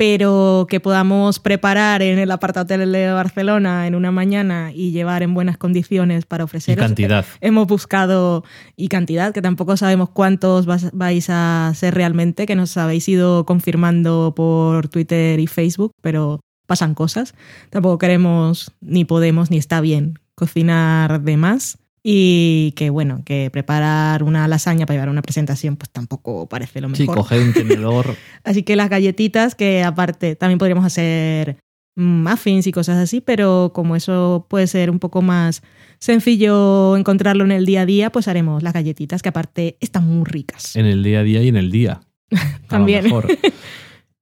pero 0.00 0.66
que 0.70 0.80
podamos 0.80 1.40
preparar 1.40 2.00
en 2.00 2.18
el 2.18 2.30
apartado 2.30 2.64
de 2.74 3.12
Barcelona 3.12 3.86
en 3.86 3.94
una 3.94 4.10
mañana 4.10 4.72
y 4.74 4.92
llevar 4.92 5.22
en 5.22 5.34
buenas 5.34 5.58
condiciones 5.58 6.24
para 6.24 6.44
Y 6.44 6.46
ofreceros. 6.46 6.82
cantidad. 6.82 7.26
Hemos 7.42 7.66
buscado 7.66 8.42
y 8.76 8.88
cantidad, 8.88 9.34
que 9.34 9.42
tampoco 9.42 9.76
sabemos 9.76 10.08
cuántos 10.08 10.64
vais 10.64 11.26
a 11.28 11.70
ser 11.74 11.94
realmente, 11.94 12.46
que 12.46 12.56
nos 12.56 12.78
habéis 12.78 13.06
ido 13.10 13.44
confirmando 13.44 14.32
por 14.34 14.88
Twitter 14.88 15.38
y 15.38 15.46
Facebook, 15.46 15.92
pero 16.00 16.40
pasan 16.66 16.94
cosas. 16.94 17.34
Tampoco 17.68 17.98
queremos, 17.98 18.72
ni 18.80 19.04
podemos, 19.04 19.50
ni 19.50 19.58
está 19.58 19.82
bien 19.82 20.18
cocinar 20.34 21.20
de 21.20 21.36
más. 21.36 21.76
Y 22.02 22.72
que 22.76 22.88
bueno, 22.90 23.22
que 23.26 23.50
preparar 23.52 24.22
una 24.22 24.48
lasaña 24.48 24.86
para 24.86 24.94
llevar 24.96 25.08
a 25.08 25.12
una 25.12 25.22
presentación, 25.22 25.76
pues 25.76 25.90
tampoco 25.90 26.48
parece 26.48 26.80
lo 26.80 26.88
Sí, 26.94 27.02
mejor. 27.02 27.16
coger 27.18 27.42
un 27.42 27.52
tenedor. 27.52 28.16
Así 28.44 28.62
que 28.62 28.74
las 28.76 28.88
galletitas, 28.88 29.54
que 29.54 29.82
aparte 29.84 30.34
también 30.36 30.58
podríamos 30.58 30.84
hacer 30.84 31.58
muffins 31.96 32.66
y 32.66 32.72
cosas 32.72 32.96
así, 32.96 33.20
pero 33.20 33.72
como 33.74 33.94
eso 33.96 34.46
puede 34.48 34.66
ser 34.68 34.90
un 34.90 34.98
poco 35.00 35.20
más 35.20 35.60
sencillo 35.98 36.96
encontrarlo 36.96 37.44
en 37.44 37.52
el 37.52 37.66
día 37.66 37.82
a 37.82 37.86
día, 37.86 38.10
pues 38.10 38.26
haremos 38.28 38.62
las 38.62 38.72
galletitas, 38.72 39.20
que 39.20 39.28
aparte 39.28 39.76
están 39.80 40.06
muy 40.06 40.24
ricas. 40.24 40.76
en 40.76 40.86
el 40.86 41.02
día 41.02 41.20
a 41.20 41.22
día 41.24 41.42
y 41.42 41.48
en 41.48 41.56
el 41.56 41.70
día. 41.70 42.00
A 42.30 42.36
lo 42.36 42.66
También. 42.68 43.04
mejor. 43.04 43.26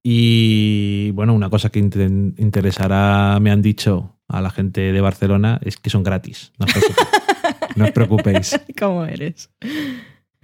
Y 0.02 1.10
bueno, 1.12 1.34
una 1.34 1.50
cosa 1.50 1.68
que 1.70 1.78
interesará, 1.78 3.38
me 3.40 3.50
han 3.50 3.62
dicho 3.62 4.16
a 4.26 4.40
la 4.40 4.50
gente 4.50 4.80
de 4.92 5.00
Barcelona, 5.00 5.60
es 5.62 5.76
que 5.76 5.90
son 5.90 6.02
gratis. 6.02 6.52
No. 6.58 6.66
no 7.76 7.84
os 7.84 7.90
preocupéis, 7.92 8.58
¿Cómo 8.78 9.04
eres? 9.04 9.50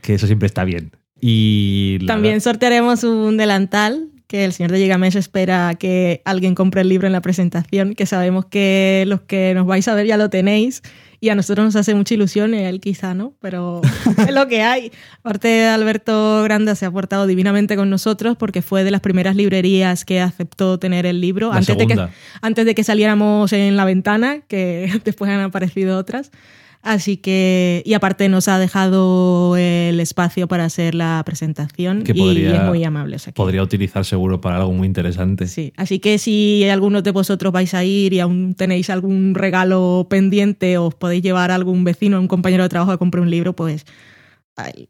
que 0.00 0.14
eso 0.14 0.26
siempre 0.26 0.46
está 0.46 0.64
bien. 0.64 0.92
Y 1.20 1.98
la 2.02 2.14
También 2.14 2.34
verdad- 2.34 2.44
sortearemos 2.44 3.04
un 3.04 3.36
delantal 3.36 4.08
que 4.26 4.44
el 4.44 4.52
señor 4.52 4.72
de 4.72 4.78
Gigamés 4.78 5.14
espera 5.16 5.74
que 5.78 6.20
alguien 6.24 6.54
compre 6.54 6.80
el 6.80 6.88
libro 6.88 7.06
en 7.06 7.12
la 7.12 7.20
presentación, 7.22 7.94
que 7.94 8.04
sabemos 8.06 8.46
que 8.46 9.04
los 9.06 9.20
que 9.22 9.52
nos 9.54 9.66
vais 9.66 9.86
a 9.86 9.94
ver 9.94 10.06
ya 10.06 10.16
lo 10.16 10.28
tenéis 10.30 10.82
Y 11.20 11.28
a 11.30 11.34
nosotros 11.34 11.64
nos 11.64 11.76
hace 11.76 11.94
mucha 11.94 12.12
ilusión, 12.14 12.52
él 12.52 12.80
quizá, 12.80 13.14
¿no? 13.14 13.34
Pero 13.40 13.80
es 14.28 14.34
lo 14.34 14.46
que 14.48 14.62
hay. 14.62 14.92
Aparte, 15.20 15.64
Alberto 15.66 16.42
Granda 16.42 16.74
se 16.74 16.84
ha 16.84 16.90
portado 16.90 17.26
divinamente 17.26 17.76
con 17.76 17.88
nosotros 17.88 18.36
porque 18.36 18.60
fue 18.60 18.84
de 18.84 18.90
las 18.90 19.00
primeras 19.00 19.34
librerías 19.36 20.04
que 20.04 20.20
aceptó 20.20 20.78
tener 20.78 21.06
el 21.06 21.20
libro 21.22 21.50
La 21.50 21.56
antes 21.58 21.78
de, 21.78 21.86
que, 21.86 21.96
antes 22.42 22.66
de 22.66 22.74
que 22.74 22.84
saliéramos 22.84 23.52
en 23.54 23.76
la 23.76 23.84
ventana, 23.86 24.40
que 24.48 24.90
después 25.04 25.30
han 25.30 25.40
aparecido 25.40 25.96
otras. 25.96 26.30
Así 26.86 27.16
que, 27.16 27.82
y 27.86 27.94
aparte 27.94 28.28
nos 28.28 28.46
ha 28.46 28.58
dejado 28.58 29.56
el 29.56 29.98
espacio 30.00 30.46
para 30.48 30.66
hacer 30.66 30.94
la 30.94 31.22
presentación 31.24 32.02
Que 32.02 32.12
y 32.12 32.18
podría- 32.18 32.56
es 32.56 32.62
muy 32.68 32.84
amable. 32.84 33.16
o 33.16 33.18
sea 33.18 33.32
que- 33.32 33.36
Podría 33.36 33.62
utilizar 33.62 34.04
seguro 34.04 34.42
para 34.42 34.56
algo 34.58 34.70
muy 34.72 34.86
interesante. 34.86 35.46
Sí, 35.48 35.72
así 35.78 35.98
que 35.98 36.18
si 36.18 36.68
algunos 36.68 37.02
de 37.02 37.10
vosotros 37.12 37.52
vais 37.54 37.72
a 37.72 37.84
ir 37.84 38.12
y 38.12 38.20
aún 38.20 38.54
tenéis 38.54 38.90
algún 38.90 39.34
regalo 39.34 40.06
pendiente 40.10 40.76
o 40.76 40.88
os 40.88 40.94
podéis 40.94 41.22
llevar 41.22 41.50
a 41.50 41.54
algún 41.54 41.84
vecino, 41.84 42.18
a 42.18 42.20
un 42.20 42.28
compañero 42.28 42.62
de 42.64 42.68
trabajo 42.68 42.92
a 42.92 42.98
comprar 42.98 43.22
un 43.22 43.30
libro, 43.30 43.54
pues 43.56 43.86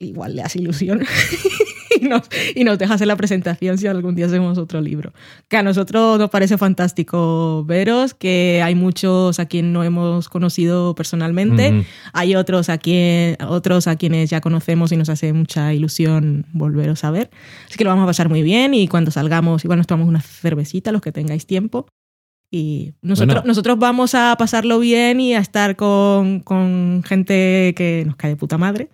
igual 0.01 0.35
le 0.35 0.43
hace 0.43 0.59
ilusión 0.61 1.01
y, 2.01 2.05
nos, 2.07 2.23
y 2.55 2.65
nos 2.65 2.79
deja 2.79 2.95
hacer 2.95 3.07
la 3.07 3.17
presentación 3.17 3.79
si 3.79 3.87
algún 3.87 4.15
día 4.15 4.27
hacemos 4.27 4.59
otro 4.59 4.81
libro. 4.81 5.13
Que 5.49 5.57
a 5.57 5.63
nosotros 5.63 6.19
nos 6.19 6.31
parece 6.31 6.59
fantástico 6.59 7.65
veros, 7.67 8.15
que 8.15 8.61
hay 8.65 8.75
muchos 8.75 9.39
a 9.41 9.47
quien 9.47 9.73
no 9.73 9.85
hemos 9.85 10.29
conocido 10.29 10.95
personalmente, 10.95 11.71
Ujú. 11.71 11.85
hay 12.13 12.35
otros 12.37 12.69
a, 12.69 12.79
quien, 12.79 13.37
otros 13.47 13.87
a 13.87 13.97
quienes 13.97 14.31
ya 14.31 14.41
conocemos 14.41 14.93
y 14.93 14.97
nos 14.97 15.09
hace 15.09 15.33
mucha 15.33 15.73
ilusión 15.75 16.47
volveros 16.53 17.05
a 17.05 17.11
ver. 17.11 17.31
Así 17.67 17.77
que 17.77 17.85
lo 17.85 17.91
vamos 17.91 18.05
a 18.05 18.07
pasar 18.07 18.29
muy 18.29 18.43
bien 18.43 18.75
y 18.75 18.89
cuando 18.89 19.11
salgamos 19.11 19.65
igual 19.65 19.79
nos 19.79 19.87
tomamos 19.87 20.09
una 20.09 20.21
cervecita, 20.21 20.93
los 20.93 21.03
que 21.03 21.13
tengáis 21.13 21.47
tiempo. 21.47 21.87
Y 22.51 22.93
nosotros, 23.03 23.35
Bueno. 23.37 23.49
nosotros 23.49 23.79
vamos 23.79 24.15
a 24.15 24.37
pasarlo 24.39 24.79
bien 24.79 25.19
y 25.21 25.35
a 25.35 25.41
estar 25.41 25.75
con, 25.75 26.39
con 26.41 27.03
gente 27.05 27.75
que 27.77 28.05
nos 28.07 28.15
cae 28.15 28.31
de 28.31 28.37
puta 28.37 28.59
madre. 28.59 28.91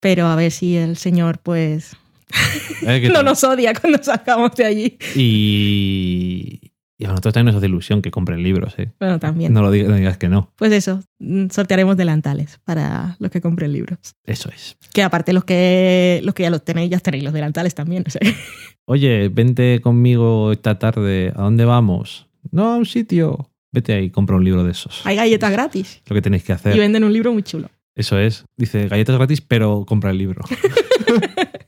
Pero 0.00 0.26
a 0.26 0.34
ver 0.36 0.50
si 0.50 0.76
el 0.76 0.96
señor 0.96 1.38
pues 1.38 1.94
Eh, 2.84 3.08
no 3.12 3.22
nos 3.22 3.44
odia 3.44 3.72
cuando 3.74 4.02
salgamos 4.02 4.56
de 4.56 4.64
allí. 4.64 4.98
Y, 5.14 6.72
y 6.98 7.04
a 7.04 7.08
nosotros 7.08 7.34
también 7.34 7.52
nos 7.52 7.60
hace 7.60 7.66
ilusión 7.66 8.00
que 8.00 8.10
compren 8.10 8.42
libros, 8.42 8.74
¿eh? 8.78 8.90
Bueno, 9.00 9.18
también. 9.18 9.52
No 9.52 9.62
lo 9.62 9.70
digas, 9.70 9.88
no 9.88 9.96
digas 9.96 10.18
que 10.18 10.28
no. 10.28 10.52
Pues 10.56 10.72
eso, 10.72 11.00
mm, 11.18 11.48
sortearemos 11.50 11.96
delantales 11.96 12.60
para 12.64 13.16
los 13.18 13.30
que 13.30 13.40
compren 13.40 13.72
libros. 13.72 13.98
Eso 14.24 14.50
es. 14.50 14.76
Que 14.92 15.02
aparte 15.02 15.32
los 15.32 15.44
que, 15.44 16.20
los 16.22 16.34
que 16.34 16.44
ya 16.44 16.50
los 16.50 16.64
tenéis, 16.64 16.90
ya 16.90 16.98
tenéis 16.98 17.24
los 17.24 17.32
delantales 17.32 17.74
también. 17.74 18.04
Oye, 18.84 19.28
vente 19.28 19.80
conmigo 19.80 20.52
esta 20.52 20.78
tarde. 20.78 21.32
¿A 21.34 21.42
dónde 21.42 21.64
vamos? 21.64 22.28
No, 22.50 22.72
a 22.72 22.76
un 22.76 22.86
sitio. 22.86 23.50
Vete 23.72 23.94
ahí, 23.94 24.10
compra 24.10 24.36
un 24.36 24.44
libro 24.44 24.62
de 24.62 24.72
esos. 24.72 25.04
Hay 25.04 25.16
galletas 25.16 25.50
gratis. 25.50 26.02
Lo 26.06 26.14
que 26.14 26.22
tenéis 26.22 26.44
que 26.44 26.52
hacer. 26.52 26.76
Y 26.76 26.78
venden 26.78 27.04
un 27.04 27.12
libro 27.12 27.32
muy 27.32 27.42
chulo. 27.42 27.68
Eso 27.94 28.18
es. 28.18 28.44
Dice 28.56 28.88
galletas 28.88 29.16
gratis, 29.16 29.40
pero 29.40 29.84
compra 29.86 30.10
el 30.10 30.18
libro. 30.18 30.42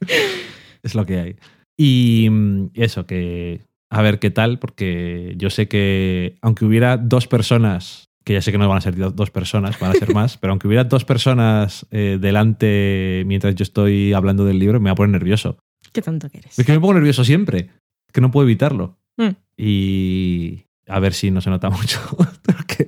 es 0.82 0.94
lo 0.94 1.06
que 1.06 1.18
hay. 1.20 1.36
Y 1.76 2.28
mm, 2.30 2.70
eso, 2.74 3.06
que 3.06 3.60
a 3.90 4.02
ver 4.02 4.18
qué 4.18 4.30
tal, 4.30 4.58
porque 4.58 5.34
yo 5.36 5.50
sé 5.50 5.68
que 5.68 6.36
aunque 6.42 6.64
hubiera 6.64 6.96
dos 6.96 7.26
personas, 7.26 8.08
que 8.24 8.32
ya 8.32 8.42
sé 8.42 8.52
que 8.52 8.58
no 8.58 8.68
van 8.68 8.78
a 8.78 8.80
ser 8.80 8.96
do- 8.96 9.10
dos 9.10 9.30
personas, 9.30 9.78
van 9.78 9.90
a 9.90 9.94
ser 9.94 10.14
más, 10.14 10.36
pero 10.40 10.52
aunque 10.52 10.66
hubiera 10.66 10.84
dos 10.84 11.04
personas 11.04 11.86
eh, 11.90 12.18
delante 12.20 13.22
mientras 13.26 13.54
yo 13.54 13.62
estoy 13.62 14.12
hablando 14.12 14.44
del 14.44 14.58
libro, 14.58 14.80
me 14.80 14.88
va 14.90 14.92
a 14.92 14.96
poner 14.96 15.10
nervioso. 15.12 15.58
¿Qué 15.92 16.02
tanto 16.02 16.28
quieres? 16.28 16.58
Es 16.58 16.64
que 16.66 16.72
me 16.72 16.80
pongo 16.80 16.94
nervioso 16.94 17.24
siempre, 17.24 17.70
que 18.12 18.20
no 18.20 18.30
puedo 18.30 18.46
evitarlo. 18.46 18.96
Mm. 19.16 19.36
Y 19.56 20.64
a 20.88 20.98
ver 20.98 21.12
si 21.14 21.30
no 21.30 21.40
se 21.40 21.50
nota 21.50 21.70
mucho. 21.70 22.00
porque 22.16 22.86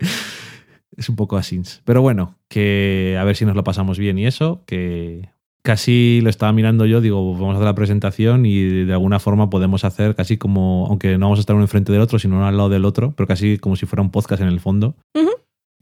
es 0.97 1.09
un 1.09 1.17
poco 1.17 1.37
así. 1.37 1.61
Pero 1.85 2.03
bueno, 2.03 2.37
que 2.49 3.17
a 3.21 3.25
ver 3.25 3.37
si 3.37 3.45
nos 3.45 3.55
lo 3.57 3.65
pasamos 3.65 3.99
bien 3.99 4.19
y 4.19 4.27
eso, 4.27 4.63
que 4.67 5.29
casi 5.63 6.21
lo 6.23 6.31
estaba 6.31 6.53
mirando 6.53 6.87
yo, 6.87 7.01
digo, 7.01 7.33
vamos 7.35 7.55
a 7.55 7.57
hacer 7.57 7.65
la 7.67 7.75
presentación 7.75 8.47
y 8.47 8.63
de 8.85 8.93
alguna 8.93 9.19
forma 9.19 9.51
podemos 9.51 9.85
hacer 9.85 10.15
casi 10.15 10.37
como, 10.37 10.87
aunque 10.89 11.19
no 11.19 11.27
vamos 11.27 11.39
a 11.39 11.41
estar 11.41 11.57
uno 11.57 11.65
enfrente 11.65 11.91
del 11.93 12.01
otro, 12.03 12.19
sino 12.19 12.37
uno 12.37 12.47
al 12.47 12.57
lado 12.57 12.69
del 12.69 12.85
otro, 12.85 13.15
pero 13.17 13.27
casi 13.27 13.59
como 13.59 13.75
si 13.77 13.85
fuera 13.87 14.03
un 14.03 14.11
podcast 14.11 14.43
en 14.43 14.49
el 14.49 14.61
fondo. 14.61 14.95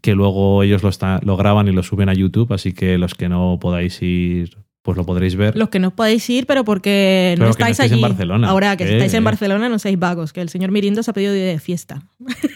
Que 0.00 0.14
luego 0.14 0.62
ellos 0.62 0.82
lo, 0.82 0.90
está- 0.90 1.20
lo 1.22 1.36
graban 1.38 1.66
y 1.68 1.72
lo 1.72 1.82
suben 1.82 2.08
a 2.10 2.14
YouTube, 2.14 2.52
así 2.52 2.72
que 2.72 2.98
los 2.98 3.14
que 3.14 3.30
no 3.30 3.58
podáis 3.58 4.02
ir, 4.02 4.58
pues 4.82 4.98
lo 4.98 5.06
podréis 5.06 5.34
ver. 5.34 5.56
Los 5.56 5.70
que 5.70 5.78
no 5.78 5.92
podéis 5.96 6.28
ir, 6.28 6.44
pero 6.46 6.62
porque 6.62 7.34
no 7.38 7.44
Pero 7.46 7.54
que 7.54 7.62
no 7.62 7.68
estáis 7.68 7.70
estáis 7.72 7.92
allí. 7.92 8.02
en 8.02 8.08
Barcelona. 8.10 8.48
Ahora 8.50 8.76
que 8.76 8.84
Eh, 8.84 8.92
estáis 8.92 9.14
en 9.14 9.22
eh. 9.22 9.24
Barcelona, 9.24 9.70
no 9.70 9.78
seáis 9.78 9.98
vagos, 9.98 10.34
que 10.34 10.42
el 10.42 10.50
señor 10.50 10.72
Mirindo 10.72 11.02
se 11.02 11.10
ha 11.10 11.14
pedido 11.14 11.32
de 11.32 11.58
fiesta. 11.58 12.02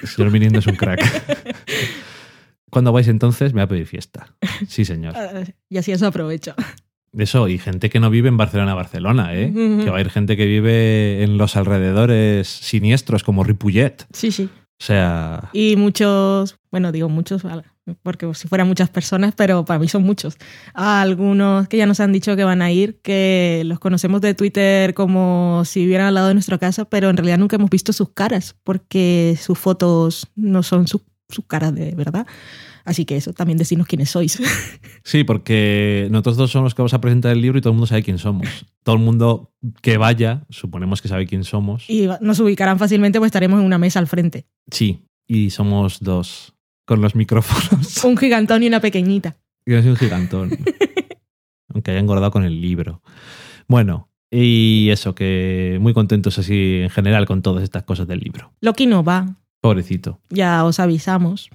El 0.02 0.08
señor 0.08 0.30
Mirindo 0.30 0.58
es 0.58 0.66
un 0.66 0.76
crack. 0.76 1.00
Cuando 2.70 2.92
vais 2.92 3.08
entonces, 3.08 3.54
me 3.54 3.60
va 3.60 3.64
a 3.64 3.68
pedir 3.68 3.86
fiesta. 3.86 4.34
Sí, 4.68 4.84
señor. 4.84 5.14
Y 5.68 5.78
así 5.78 5.92
eso 5.92 6.06
aprovecho. 6.06 6.54
Eso, 7.16 7.48
y 7.48 7.58
gente 7.58 7.90
que 7.90 8.00
no 8.00 8.10
vive 8.10 8.28
en 8.28 8.36
Barcelona, 8.36 8.74
Barcelona, 8.74 9.34
¿eh? 9.34 9.52
Que 9.84 9.90
va 9.90 9.98
a 9.98 10.00
ir 10.00 10.10
gente 10.10 10.36
que 10.36 10.46
vive 10.46 11.22
en 11.22 11.38
los 11.38 11.56
alrededores 11.56 12.48
siniestros, 12.48 13.22
como 13.22 13.44
Ripollet. 13.44 14.06
Sí, 14.12 14.30
sí. 14.32 14.48
O 14.80 14.84
sea, 14.84 15.50
Y 15.52 15.74
muchos, 15.76 16.56
bueno, 16.70 16.92
digo 16.92 17.08
muchos, 17.08 17.42
porque 18.04 18.32
si 18.34 18.46
fueran 18.46 18.68
muchas 18.68 18.90
personas, 18.90 19.34
pero 19.36 19.64
para 19.64 19.80
mí 19.80 19.88
son 19.88 20.04
muchos. 20.04 20.36
Algunos 20.72 21.66
que 21.66 21.76
ya 21.76 21.86
nos 21.86 21.98
han 21.98 22.12
dicho 22.12 22.36
que 22.36 22.44
van 22.44 22.62
a 22.62 22.70
ir, 22.70 23.00
que 23.02 23.62
los 23.64 23.80
conocemos 23.80 24.20
de 24.20 24.34
Twitter 24.34 24.94
como 24.94 25.62
si 25.64 25.80
vivieran 25.80 26.06
al 26.06 26.14
lado 26.14 26.28
de 26.28 26.34
nuestra 26.34 26.58
casa, 26.58 26.84
pero 26.84 27.10
en 27.10 27.16
realidad 27.16 27.38
nunca 27.38 27.56
hemos 27.56 27.70
visto 27.70 27.92
sus 27.92 28.10
caras, 28.10 28.54
porque 28.62 29.36
sus 29.40 29.58
fotos 29.58 30.28
no 30.36 30.62
son 30.62 30.86
su- 31.28 31.34
sus 31.36 31.44
caras 31.46 31.74
de 31.74 31.94
verdad. 31.94 32.26
Así 32.84 33.04
que 33.04 33.16
eso, 33.16 33.32
también 33.34 33.58
decirnos 33.58 33.86
quiénes 33.86 34.10
sois. 34.10 34.40
sí, 35.04 35.24
porque 35.24 36.08
nosotros 36.10 36.36
dos 36.38 36.50
somos 36.50 36.66
los 36.66 36.74
que 36.74 36.82
vamos 36.82 36.94
a 36.94 37.00
presentar 37.00 37.32
el 37.32 37.42
libro 37.42 37.58
y 37.58 37.60
todo 37.60 37.70
el 37.72 37.74
mundo 37.76 37.86
sabe 37.86 38.02
quién 38.02 38.18
somos. 38.18 38.66
Todo 38.82 38.96
el 38.96 39.02
mundo 39.02 39.52
que 39.82 39.98
vaya, 39.98 40.44
suponemos 40.48 41.02
que 41.02 41.08
sabe 41.08 41.26
quién 41.26 41.44
somos. 41.44 41.84
y 41.88 42.08
nos 42.20 42.40
ubicarán 42.40 42.78
fácilmente, 42.78 43.18
pues 43.18 43.28
estaremos 43.28 43.60
en 43.60 43.66
una 43.66 43.78
mesa 43.78 43.98
al 43.98 44.06
frente. 44.06 44.46
Sí, 44.70 45.04
y 45.26 45.50
somos 45.50 46.00
dos 46.00 46.54
con 46.86 47.02
los 47.02 47.14
micrófonos. 47.14 48.02
Un 48.04 48.16
gigantón 48.16 48.62
y 48.62 48.68
una 48.68 48.80
pequeñita. 48.80 49.36
Yo 49.66 49.80
soy 49.82 49.90
un 49.90 49.96
gigantón. 49.96 50.50
Aunque 51.74 51.90
haya 51.90 52.00
engordado 52.00 52.30
con 52.30 52.44
el 52.44 52.60
libro. 52.62 53.02
Bueno, 53.66 54.08
y 54.30 54.88
eso, 54.90 55.14
que 55.14 55.76
muy 55.80 55.92
contentos 55.92 56.38
así 56.38 56.80
en 56.82 56.88
general 56.90 57.26
con 57.26 57.42
todas 57.42 57.62
estas 57.62 57.82
cosas 57.82 58.06
del 58.08 58.20
libro. 58.20 58.52
Loki 58.62 58.86
no 58.86 59.04
va, 59.04 59.36
Pobrecito. 59.60 60.20
ya 60.30 60.64
os 60.64 60.80
avisamos. 60.80 61.50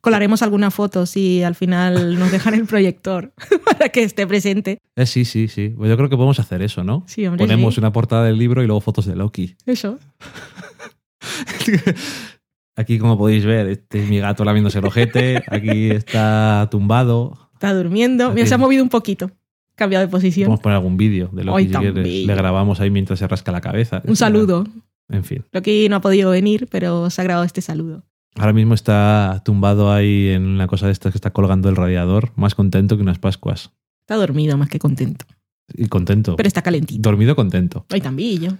Colaremos 0.00 0.42
alguna 0.42 0.70
foto 0.70 1.06
si 1.06 1.42
al 1.42 1.56
final 1.56 2.18
nos 2.18 2.30
dejan 2.30 2.54
el 2.54 2.66
proyector 2.66 3.32
para 3.64 3.88
que 3.88 4.04
esté 4.04 4.26
presente. 4.28 4.78
Eh, 4.94 5.06
sí, 5.06 5.24
sí, 5.24 5.48
sí. 5.48 5.70
Pues 5.76 5.90
yo 5.90 5.96
creo 5.96 6.08
que 6.08 6.16
podemos 6.16 6.38
hacer 6.38 6.62
eso, 6.62 6.84
¿no? 6.84 7.02
Sí, 7.06 7.26
hombre, 7.26 7.44
Ponemos 7.44 7.74
sí. 7.74 7.80
una 7.80 7.92
portada 7.92 8.24
del 8.24 8.38
libro 8.38 8.62
y 8.62 8.66
luego 8.66 8.80
fotos 8.80 9.06
de 9.06 9.16
Loki. 9.16 9.56
Eso. 9.66 9.98
Aquí, 12.76 12.98
como 12.98 13.18
podéis 13.18 13.44
ver, 13.44 13.66
este 13.68 14.02
es 14.04 14.08
mi 14.08 14.20
gato 14.20 14.44
lamiéndose 14.44 14.78
el 14.78 14.84
ojete. 14.84 15.42
Aquí 15.48 15.90
está 15.90 16.68
tumbado. 16.70 17.50
Está 17.54 17.74
durmiendo. 17.74 18.32
Mira, 18.32 18.46
se 18.46 18.54
ha 18.54 18.58
movido 18.58 18.84
un 18.84 18.88
poquito. 18.88 19.32
Cambiado 19.74 20.06
de 20.06 20.10
posición. 20.10 20.46
Podemos 20.46 20.60
poner 20.60 20.76
algún 20.76 20.96
vídeo 20.96 21.28
de 21.32 21.42
Loki 21.44 21.58
Ay, 21.58 21.68
si 21.68 21.74
quieres. 21.74 22.26
Le 22.26 22.34
grabamos 22.34 22.80
ahí 22.80 22.90
mientras 22.90 23.18
se 23.18 23.26
rasca 23.26 23.50
la 23.50 23.60
cabeza. 23.60 24.00
Un 24.06 24.14
saludo. 24.16 24.64
En 25.08 25.24
fin. 25.24 25.44
Loki 25.52 25.88
no 25.88 25.96
ha 25.96 26.00
podido 26.00 26.30
venir, 26.30 26.68
pero 26.70 27.02
os 27.02 27.18
ha 27.18 27.22
grabado 27.22 27.44
este 27.44 27.60
saludo. 27.60 28.04
Ahora 28.34 28.52
mismo 28.52 28.74
está 28.74 29.42
tumbado 29.44 29.92
ahí 29.92 30.28
en 30.28 30.46
una 30.46 30.66
cosa 30.68 30.86
de 30.86 30.92
estas 30.92 31.12
que 31.12 31.18
está 31.18 31.30
colgando 31.30 31.68
el 31.68 31.76
radiador, 31.76 32.32
más 32.36 32.54
contento 32.54 32.96
que 32.96 33.02
unas 33.02 33.18
Pascuas. 33.18 33.72
Está 34.02 34.16
dormido 34.16 34.56
más 34.56 34.68
que 34.68 34.78
contento. 34.78 35.24
Y 35.74 35.86
contento. 35.86 36.36
Pero 36.36 36.46
está 36.46 36.62
calentito. 36.62 37.00
Dormido 37.02 37.36
contento. 37.36 37.84
Ay, 37.90 38.00
tambillo. 38.00 38.52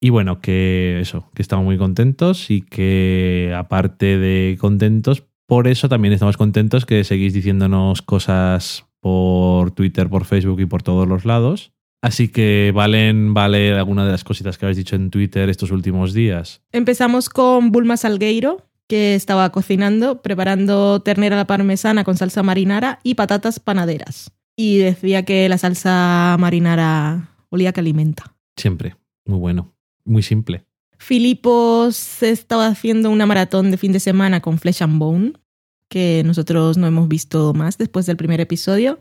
Y 0.00 0.10
bueno, 0.10 0.40
que 0.40 0.98
eso, 1.00 1.30
que 1.34 1.42
estamos 1.42 1.64
muy 1.64 1.78
contentos 1.78 2.50
y 2.50 2.60
que 2.60 3.54
aparte 3.56 4.18
de 4.18 4.58
contentos, 4.60 5.22
por 5.46 5.68
eso 5.68 5.88
también 5.88 6.12
estamos 6.12 6.36
contentos 6.36 6.84
que 6.84 7.04
seguís 7.04 7.32
diciéndonos 7.32 8.02
cosas 8.02 8.84
por 9.00 9.70
Twitter, 9.70 10.08
por 10.08 10.24
Facebook 10.24 10.60
y 10.60 10.66
por 10.66 10.82
todos 10.82 11.06
los 11.06 11.24
lados. 11.24 11.73
Así 12.04 12.28
que 12.28 12.70
valen, 12.74 13.32
vale 13.32 13.72
alguna 13.72 14.04
de 14.04 14.12
las 14.12 14.24
cositas 14.24 14.58
que 14.58 14.66
habéis 14.66 14.76
dicho 14.76 14.94
en 14.94 15.08
Twitter 15.08 15.48
estos 15.48 15.70
últimos 15.70 16.12
días. 16.12 16.60
Empezamos 16.70 17.30
con 17.30 17.72
Bulma 17.72 17.96
Salgueiro, 17.96 18.68
que 18.86 19.14
estaba 19.14 19.50
cocinando, 19.50 20.20
preparando 20.20 21.00
ternera 21.00 21.36
a 21.36 21.38
la 21.38 21.46
parmesana 21.46 22.04
con 22.04 22.18
salsa 22.18 22.42
marinara 22.42 23.00
y 23.04 23.14
patatas 23.14 23.58
panaderas. 23.58 24.30
Y 24.54 24.76
decía 24.76 25.24
que 25.24 25.48
la 25.48 25.56
salsa 25.56 26.36
marinara 26.38 27.30
olía 27.48 27.72
que 27.72 27.80
alimenta. 27.80 28.36
Siempre. 28.54 28.96
Muy 29.24 29.38
bueno. 29.38 29.72
Muy 30.04 30.22
simple. 30.22 30.66
Filipos 30.98 32.22
estaba 32.22 32.66
haciendo 32.66 33.10
una 33.10 33.24
maratón 33.24 33.70
de 33.70 33.78
fin 33.78 33.92
de 33.92 34.00
semana 34.00 34.42
con 34.42 34.58
Flesh 34.58 34.82
and 34.82 34.98
Bone, 34.98 35.32
que 35.88 36.22
nosotros 36.26 36.76
no 36.76 36.86
hemos 36.86 37.08
visto 37.08 37.54
más 37.54 37.78
después 37.78 38.04
del 38.04 38.18
primer 38.18 38.42
episodio. 38.42 38.98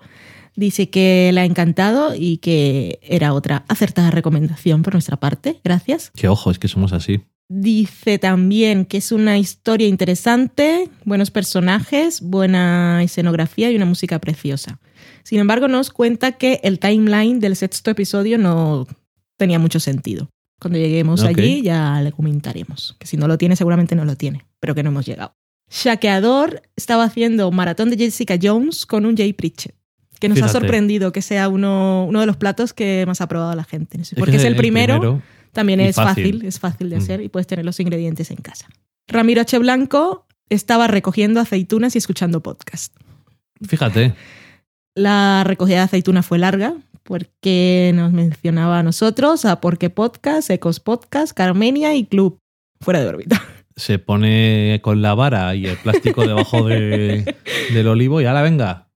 Dice 0.55 0.89
que 0.89 1.31
le 1.33 1.41
ha 1.41 1.45
encantado 1.45 2.13
y 2.15 2.37
que 2.37 2.99
era 3.01 3.33
otra 3.33 3.65
acertada 3.67 4.11
recomendación 4.11 4.83
por 4.83 4.93
nuestra 4.93 5.17
parte. 5.17 5.59
Gracias. 5.63 6.11
Que 6.15 6.27
ojo, 6.27 6.51
es 6.51 6.59
que 6.59 6.67
somos 6.67 6.93
así. 6.93 7.21
Dice 7.49 8.19
también 8.19 8.85
que 8.85 8.97
es 8.97 9.11
una 9.11 9.37
historia 9.37 9.87
interesante, 9.87 10.89
buenos 11.05 11.29
personajes, 11.29 12.21
buena 12.21 13.03
escenografía 13.03 13.69
y 13.71 13.75
una 13.75 13.85
música 13.85 14.19
preciosa. 14.19 14.79
Sin 15.23 15.39
embargo, 15.39 15.67
nos 15.67 15.89
cuenta 15.89 16.33
que 16.33 16.61
el 16.63 16.79
timeline 16.79 17.39
del 17.39 17.55
sexto 17.55 17.91
episodio 17.91 18.37
no 18.37 18.87
tenía 19.37 19.59
mucho 19.59 19.79
sentido. 19.79 20.29
Cuando 20.59 20.79
lleguemos 20.79 21.23
allí 21.23 21.61
ya 21.61 22.01
le 22.01 22.11
comentaremos. 22.11 22.95
Que 22.97 23.07
si 23.07 23.17
no 23.17 23.27
lo 23.27 23.37
tiene, 23.37 23.55
seguramente 23.55 23.95
no 23.95 24.05
lo 24.05 24.15
tiene, 24.15 24.45
pero 24.59 24.73
que 24.73 24.83
no 24.83 24.89
hemos 24.89 25.05
llegado. 25.05 25.35
Shakeador 25.69 26.61
estaba 26.75 27.03
haciendo 27.03 27.51
maratón 27.51 27.89
de 27.89 27.97
Jessica 27.97 28.37
Jones 28.41 28.85
con 28.85 29.05
un 29.05 29.17
Jay 29.17 29.33
Pritchett, 29.33 29.75
que 30.23 30.29
nos 30.29 30.41
ha 30.41 30.47
sorprendido 30.49 31.11
que 31.11 31.21
sea 31.21 31.49
uno, 31.49 32.05
uno 32.07 32.19
de 32.21 32.25
los 32.25 32.37
platos 32.37 32.73
que 32.73 33.03
más 33.05 33.21
ha 33.21 33.27
probado 33.27 33.53
la 33.55 33.63
gente. 33.63 33.97
No 33.97 34.05
sé, 34.05 34.15
Es 34.15 34.19
porque 34.19 34.31
que 34.31 34.37
es 34.37 34.43
el 34.45 34.55
primero, 34.55 35.21
también 35.51 35.79
es 35.79 35.95
fácil. 35.95 36.23
fácil. 36.33 36.45
es 36.47 36.59
fácil 36.59 36.89
de 36.89 36.95
Mm. 36.95 36.99
hacer 36.99 37.21
y 37.21 37.29
puedes 37.29 37.47
tener 37.47 37.65
los 37.65 37.79
ingredientes 37.79 38.31
en 38.31 38.37
casa. 38.37 38.67
Ramiro 39.07 39.41
H. 39.41 39.57
Blanco 39.59 40.25
estaba 40.49 40.87
recogiendo 40.87 41.39
aceitunas 41.39 41.95
y 41.95 41.97
escuchando 41.97 42.41
podcast. 42.41 42.93
Fíjate. 43.67 44.13
La 44.95 45.43
recogida 45.45 45.77
de 45.77 45.83
aceitunas 45.83 46.25
fue 46.25 46.37
larga 46.37 46.73
porque 47.03 47.91
nos 47.95 48.11
mencionaba 48.13 48.79
a 48.79 48.83
nosotros, 48.83 49.45
a 49.45 49.59
Porque 49.59 49.89
Podcast, 49.89 50.49
Ecos 50.49 50.79
Podcast, 50.79 51.33
Carmenia 51.33 51.95
y 51.95 52.05
Club 52.05 52.37
fuera 52.79 53.01
de 53.01 53.07
órbita. 53.07 53.41
Se 53.75 53.97
pone 53.99 54.79
con 54.83 55.01
la 55.01 55.15
vara 55.15 55.53
y 55.55 55.65
el 55.65 55.77
plástico 55.77 56.25
debajo 56.27 56.67
de- 56.67 57.35
del 57.73 57.87
olivo 57.87 58.21
y 58.21 58.25
ahora 58.25 58.41
venga. 58.43 58.87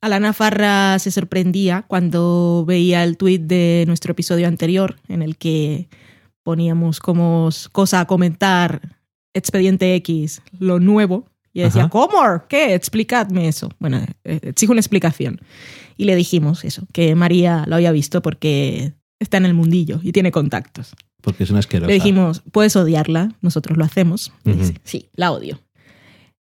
Alana 0.00 0.32
Farra 0.32 0.98
se 0.98 1.10
sorprendía 1.10 1.84
cuando 1.88 2.64
veía 2.66 3.04
el 3.04 3.16
tuit 3.16 3.42
de 3.42 3.84
nuestro 3.86 4.12
episodio 4.12 4.46
anterior 4.48 4.96
en 5.08 5.22
el 5.22 5.36
que 5.36 5.88
poníamos 6.42 7.00
como 7.00 7.48
cosa 7.72 8.00
a 8.00 8.06
comentar 8.06 8.96
Expediente 9.34 9.94
X, 9.96 10.42
lo 10.58 10.80
nuevo. 10.80 11.26
Y 11.52 11.60
decía, 11.60 11.82
Ajá. 11.82 11.90
¿cómo? 11.90 12.18
¿Qué? 12.48 12.74
Explicadme 12.74 13.48
eso. 13.48 13.70
Bueno, 13.78 13.98
eh, 14.24 14.40
exijo 14.42 14.72
una 14.72 14.80
explicación. 14.80 15.40
Y 15.96 16.04
le 16.04 16.14
dijimos 16.14 16.64
eso, 16.64 16.86
que 16.92 17.14
María 17.14 17.64
lo 17.66 17.76
había 17.76 17.92
visto 17.92 18.20
porque 18.20 18.92
está 19.18 19.38
en 19.38 19.46
el 19.46 19.54
mundillo 19.54 20.00
y 20.02 20.12
tiene 20.12 20.30
contactos. 20.32 20.94
Porque 21.22 21.44
es 21.44 21.50
una 21.50 21.60
asquerosa. 21.60 21.88
Le 21.88 21.94
dijimos, 21.94 22.42
puedes 22.52 22.76
odiarla, 22.76 23.34
nosotros 23.40 23.78
lo 23.78 23.84
hacemos. 23.84 24.32
Y 24.44 24.50
Ujú. 24.50 24.58
dice, 24.60 24.74
sí, 24.84 25.08
la 25.14 25.32
odio. 25.32 25.58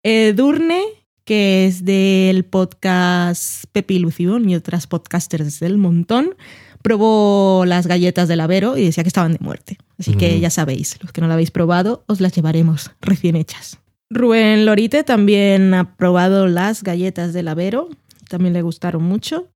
Eh, 0.03 0.33
Durne, 0.35 0.81
que 1.27 1.67
es 1.67 1.83
del 1.83 2.45
podcast 2.45 3.65
Pepi 3.73 3.99
Lución 3.99 4.49
y 4.49 4.55
otras 4.55 4.87
podcasters 4.87 5.59
del 5.59 5.77
montón, 5.77 6.37
probó 6.81 7.65
las 7.65 7.85
galletas 7.85 8.29
del 8.29 8.39
Avero 8.39 8.77
y 8.77 8.85
decía 8.85 9.03
que 9.03 9.09
estaban 9.09 9.33
de 9.33 9.39
muerte. 9.41 9.77
Así 9.99 10.15
que 10.15 10.39
ya 10.39 10.49
sabéis, 10.49 10.97
los 11.01 11.11
que 11.11 11.19
no 11.19 11.27
la 11.27 11.33
habéis 11.33 11.51
probado, 11.51 12.05
os 12.07 12.21
las 12.21 12.31
llevaremos 12.31 12.91
recién 13.01 13.35
hechas. 13.35 13.77
Rubén 14.09 14.65
Lorite 14.65 15.03
también 15.03 15.73
ha 15.73 15.97
probado 15.97 16.47
las 16.47 16.81
galletas 16.81 17.33
del 17.33 17.49
Avero, 17.49 17.89
también 18.29 18.53
le 18.53 18.61
gustaron 18.61 19.03
mucho. 19.03 19.49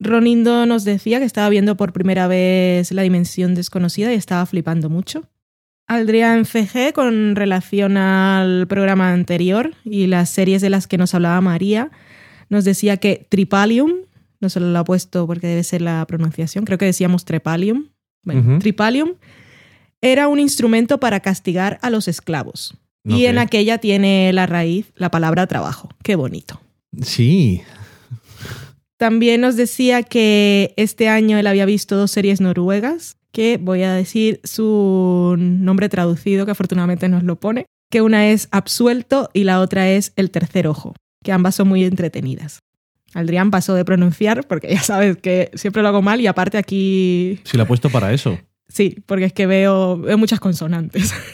Ronindo 0.00 0.66
nos 0.66 0.82
decía 0.82 1.20
que 1.20 1.24
estaba 1.24 1.48
viendo 1.50 1.76
por 1.76 1.92
primera 1.92 2.26
vez 2.26 2.90
La 2.90 3.02
Dimensión 3.02 3.54
Desconocida 3.54 4.12
y 4.12 4.16
estaba 4.16 4.44
flipando 4.44 4.90
mucho. 4.90 5.22
Adrián 5.86 6.44
CG, 6.44 6.92
con 6.94 7.36
relación 7.36 7.96
al 7.96 8.66
programa 8.66 9.12
anterior 9.12 9.74
y 9.84 10.06
las 10.06 10.30
series 10.30 10.62
de 10.62 10.70
las 10.70 10.86
que 10.86 10.98
nos 10.98 11.14
hablaba 11.14 11.40
María, 11.40 11.90
nos 12.48 12.64
decía 12.64 12.96
que 12.96 13.26
Tripalium, 13.28 13.92
no 14.40 14.48
se 14.48 14.60
lo 14.60 14.78
ha 14.78 14.84
puesto 14.84 15.26
porque 15.26 15.46
debe 15.46 15.64
ser 15.64 15.82
la 15.82 16.04
pronunciación, 16.06 16.64
creo 16.64 16.78
que 16.78 16.84
decíamos 16.86 17.24
Trepalium, 17.24 17.88
bueno. 18.24 18.58
Tripalium, 18.58 19.14
era 20.00 20.28
un 20.28 20.38
instrumento 20.38 20.98
para 20.98 21.20
castigar 21.20 21.78
a 21.82 21.90
los 21.90 22.08
esclavos. 22.08 22.76
Y 23.04 23.26
en 23.26 23.38
aquella 23.38 23.78
tiene 23.78 24.32
la 24.32 24.46
raíz 24.46 24.92
la 24.94 25.10
palabra 25.10 25.48
trabajo. 25.48 25.88
Qué 26.04 26.14
bonito. 26.14 26.60
Sí. 27.02 27.62
También 28.96 29.40
nos 29.40 29.56
decía 29.56 30.04
que 30.04 30.72
este 30.76 31.08
año 31.08 31.36
él 31.36 31.48
había 31.48 31.64
visto 31.64 31.96
dos 31.96 32.12
series 32.12 32.40
noruegas, 32.40 33.16
que 33.32 33.58
voy 33.60 33.82
a 33.82 33.92
decir 33.94 34.40
su 34.44 35.34
nombre 35.38 35.88
traducido, 35.88 36.44
que 36.44 36.52
afortunadamente 36.52 37.08
nos 37.08 37.22
lo 37.22 37.36
pone, 37.40 37.66
que 37.90 38.02
una 38.02 38.28
es 38.28 38.48
Absuelto 38.52 39.30
y 39.32 39.44
la 39.44 39.60
otra 39.60 39.88
es 39.90 40.12
El 40.16 40.30
Tercer 40.30 40.66
Ojo, 40.66 40.94
que 41.24 41.32
ambas 41.32 41.54
son 41.54 41.68
muy 41.68 41.84
entretenidas. 41.84 42.60
Adrián 43.14 43.50
pasó 43.50 43.74
de 43.74 43.84
pronunciar, 43.84 44.46
porque 44.46 44.70
ya 44.72 44.80
sabes 44.82 45.16
que 45.18 45.50
siempre 45.54 45.82
lo 45.82 45.88
hago 45.88 46.00
mal 46.02 46.20
y 46.20 46.26
aparte 46.26 46.56
aquí, 46.58 47.40
Sí, 47.44 47.56
lo 47.56 47.64
ha 47.64 47.66
puesto 47.66 47.90
para 47.90 48.12
eso. 48.12 48.38
sí, 48.68 48.96
porque 49.06 49.26
es 49.26 49.32
que 49.32 49.46
veo, 49.46 49.98
veo 49.98 50.16
muchas 50.18 50.40
consonantes. 50.40 51.12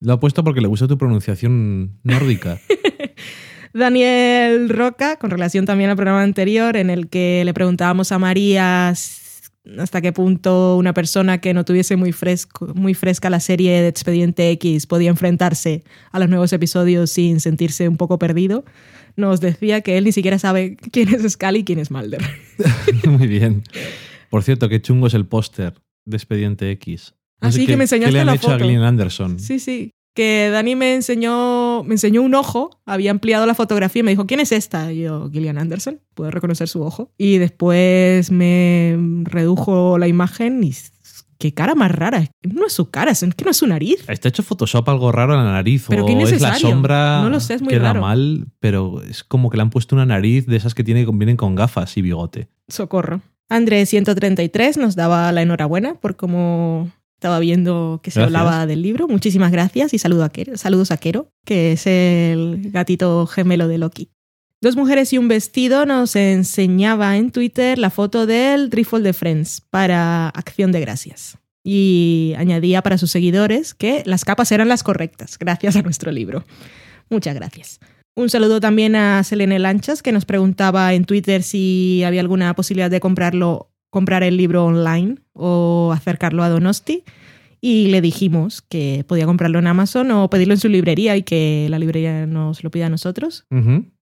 Lo 0.00 0.12
ha 0.12 0.20
puesto 0.20 0.44
porque 0.44 0.60
le 0.60 0.68
gusta 0.68 0.86
tu 0.86 0.96
pronunciación 0.96 1.98
nórdica. 2.04 2.60
Daniel 3.74 4.68
Roca, 4.68 5.16
con 5.16 5.30
relación 5.30 5.66
también 5.66 5.90
al 5.90 5.96
programa 5.96 6.22
anterior, 6.22 6.76
en 6.76 6.88
el 6.90 7.08
que 7.08 7.42
le 7.44 7.52
preguntábamos 7.52 8.12
a 8.12 8.18
María 8.18 8.92
hasta 9.78 10.00
qué 10.00 10.12
punto 10.12 10.76
una 10.76 10.94
persona 10.94 11.38
que 11.38 11.52
no 11.54 11.64
tuviese 11.64 11.96
muy, 11.96 12.12
fresco, 12.12 12.72
muy 12.74 12.94
fresca 12.94 13.28
la 13.30 13.40
serie 13.40 13.80
de 13.82 13.88
Expediente 13.88 14.50
X 14.52 14.86
podía 14.86 15.10
enfrentarse 15.10 15.82
a 16.12 16.18
los 16.18 16.28
nuevos 16.28 16.52
episodios 16.52 17.10
sin 17.10 17.40
sentirse 17.40 17.88
un 17.88 17.96
poco 17.96 18.18
perdido, 18.18 18.64
nos 19.16 19.40
decía 19.40 19.80
que 19.80 19.98
él 19.98 20.04
ni 20.04 20.12
siquiera 20.12 20.38
sabe 20.38 20.76
quién 20.92 21.08
es 21.14 21.30
Scully 21.32 21.60
y 21.60 21.64
quién 21.64 21.78
es 21.80 21.90
Mulder. 21.90 22.22
Muy 23.08 23.26
bien. 23.26 23.62
Por 24.30 24.42
cierto, 24.42 24.68
qué 24.68 24.80
chungo 24.80 25.06
es 25.08 25.14
el 25.14 25.26
póster 25.26 25.74
de 26.04 26.16
Expediente 26.16 26.70
X. 26.72 27.14
Sí, 27.50 27.60
qué- 27.60 27.66
que 27.72 27.76
me 27.76 27.84
enseñaste 27.84 28.10
¿Qué 28.10 28.12
le 28.14 28.20
han 28.20 28.26
la 28.26 28.34
hecho 28.34 28.48
a 28.48 28.52
foto. 28.52 28.64
Gillian 28.64 28.82
Anderson? 28.82 29.38
Sí, 29.38 29.58
sí. 29.58 29.90
Que 30.18 30.50
Dani 30.50 30.74
me 30.74 30.96
enseñó, 30.96 31.84
me 31.84 31.94
enseñó 31.94 32.22
un 32.22 32.34
ojo, 32.34 32.80
había 32.84 33.12
ampliado 33.12 33.46
la 33.46 33.54
fotografía 33.54 34.00
y 34.00 34.02
me 34.02 34.10
dijo, 34.10 34.26
¿quién 34.26 34.40
es 34.40 34.50
esta? 34.50 34.92
Y 34.92 35.02
yo, 35.02 35.30
Gillian 35.30 35.58
Anderson, 35.58 36.00
puedo 36.14 36.32
reconocer 36.32 36.66
su 36.66 36.82
ojo. 36.82 37.12
Y 37.16 37.38
después 37.38 38.32
me 38.32 38.96
redujo 39.22 39.96
la 39.96 40.08
imagen 40.08 40.64
y 40.64 40.74
qué 41.38 41.54
cara 41.54 41.76
más 41.76 41.92
rara. 41.92 42.24
No 42.42 42.66
es 42.66 42.72
su 42.72 42.90
cara, 42.90 43.12
es 43.12 43.20
que 43.20 43.44
no 43.44 43.52
es 43.52 43.58
su 43.58 43.68
nariz. 43.68 44.04
Está 44.08 44.28
hecho 44.28 44.42
Photoshop 44.42 44.88
algo 44.88 45.12
raro 45.12 45.34
en 45.34 45.44
la 45.44 45.52
nariz 45.52 45.86
Pero 45.88 46.02
o 46.02 46.06
qué 46.06 46.20
es 46.20 46.40
la 46.40 46.58
sombra 46.58 47.22
No 47.22 47.30
lo 47.30 47.38
sé, 47.38 47.54
es 47.54 47.62
muy 47.62 47.72
queda 47.72 47.92
raro. 47.92 48.00
mal, 48.00 48.48
pero 48.58 49.00
es 49.02 49.22
como 49.22 49.50
que 49.50 49.56
le 49.56 49.62
han 49.62 49.70
puesto 49.70 49.94
una 49.94 50.04
nariz 50.04 50.46
de 50.46 50.56
esas 50.56 50.74
que 50.74 50.82
tiene 50.82 51.06
vienen 51.06 51.36
con 51.36 51.54
gafas 51.54 51.96
y 51.96 52.02
bigote. 52.02 52.48
Socorro. 52.66 53.20
Andrés 53.48 53.88
133 53.90 54.78
nos 54.78 54.96
daba 54.96 55.30
la 55.30 55.42
enhorabuena 55.42 55.94
por 55.94 56.16
cómo 56.16 56.90
estaba 57.18 57.40
viendo 57.40 57.98
que 58.00 58.12
se 58.12 58.20
Gracias. 58.20 58.36
hablaba 58.40 58.66
del 58.66 58.80
libro. 58.80 59.08
Muchísimas 59.08 59.50
gracias 59.50 59.92
y 59.92 59.98
saludo 59.98 60.22
a 60.22 60.30
Kero- 60.32 60.56
saludos 60.56 60.92
a 60.92 60.98
Kero, 60.98 61.32
que 61.44 61.72
es 61.72 61.84
el 61.88 62.70
gatito 62.70 63.26
gemelo 63.26 63.66
de 63.66 63.78
Loki. 63.78 64.08
Dos 64.60 64.76
mujeres 64.76 65.12
y 65.12 65.18
un 65.18 65.26
vestido 65.26 65.84
nos 65.84 66.14
enseñaba 66.16 67.16
en 67.16 67.32
Twitter 67.32 67.76
la 67.78 67.90
foto 67.90 68.24
del 68.26 68.70
Trifold 68.70 69.04
de 69.04 69.12
Friends 69.12 69.62
para 69.68 70.28
Acción 70.28 70.70
de 70.70 70.80
Gracias. 70.80 71.38
Y 71.64 72.34
añadía 72.38 72.82
para 72.82 72.98
sus 72.98 73.10
seguidores 73.10 73.74
que 73.74 74.02
las 74.06 74.24
capas 74.24 74.52
eran 74.52 74.68
las 74.68 74.84
correctas, 74.84 75.38
gracias 75.38 75.74
a 75.76 75.82
nuestro 75.82 76.12
libro. 76.12 76.44
Muchas 77.10 77.34
gracias. 77.34 77.80
Un 78.16 78.30
saludo 78.30 78.58
también 78.60 78.94
a 78.96 79.22
Selene 79.24 79.58
Lanchas, 79.58 80.02
que 80.02 80.12
nos 80.12 80.24
preguntaba 80.24 80.94
en 80.94 81.04
Twitter 81.04 81.42
si 81.42 82.02
había 82.04 82.20
alguna 82.20 82.54
posibilidad 82.54 82.90
de 82.90 83.00
comprarlo, 83.00 83.67
comprar 83.90 84.22
el 84.22 84.36
libro 84.36 84.64
online 84.64 85.16
o 85.32 85.90
acercarlo 85.94 86.42
a 86.42 86.48
Donosti. 86.48 87.04
Y 87.60 87.88
le 87.88 88.00
dijimos 88.00 88.62
que 88.62 89.04
podía 89.08 89.26
comprarlo 89.26 89.58
en 89.58 89.66
Amazon 89.66 90.10
o 90.12 90.30
pedirlo 90.30 90.54
en 90.54 90.60
su 90.60 90.68
librería 90.68 91.16
y 91.16 91.22
que 91.22 91.66
la 91.68 91.78
librería 91.78 92.26
nos 92.26 92.62
lo 92.62 92.70
pida 92.70 92.86
a 92.86 92.90
nosotros. 92.90 93.46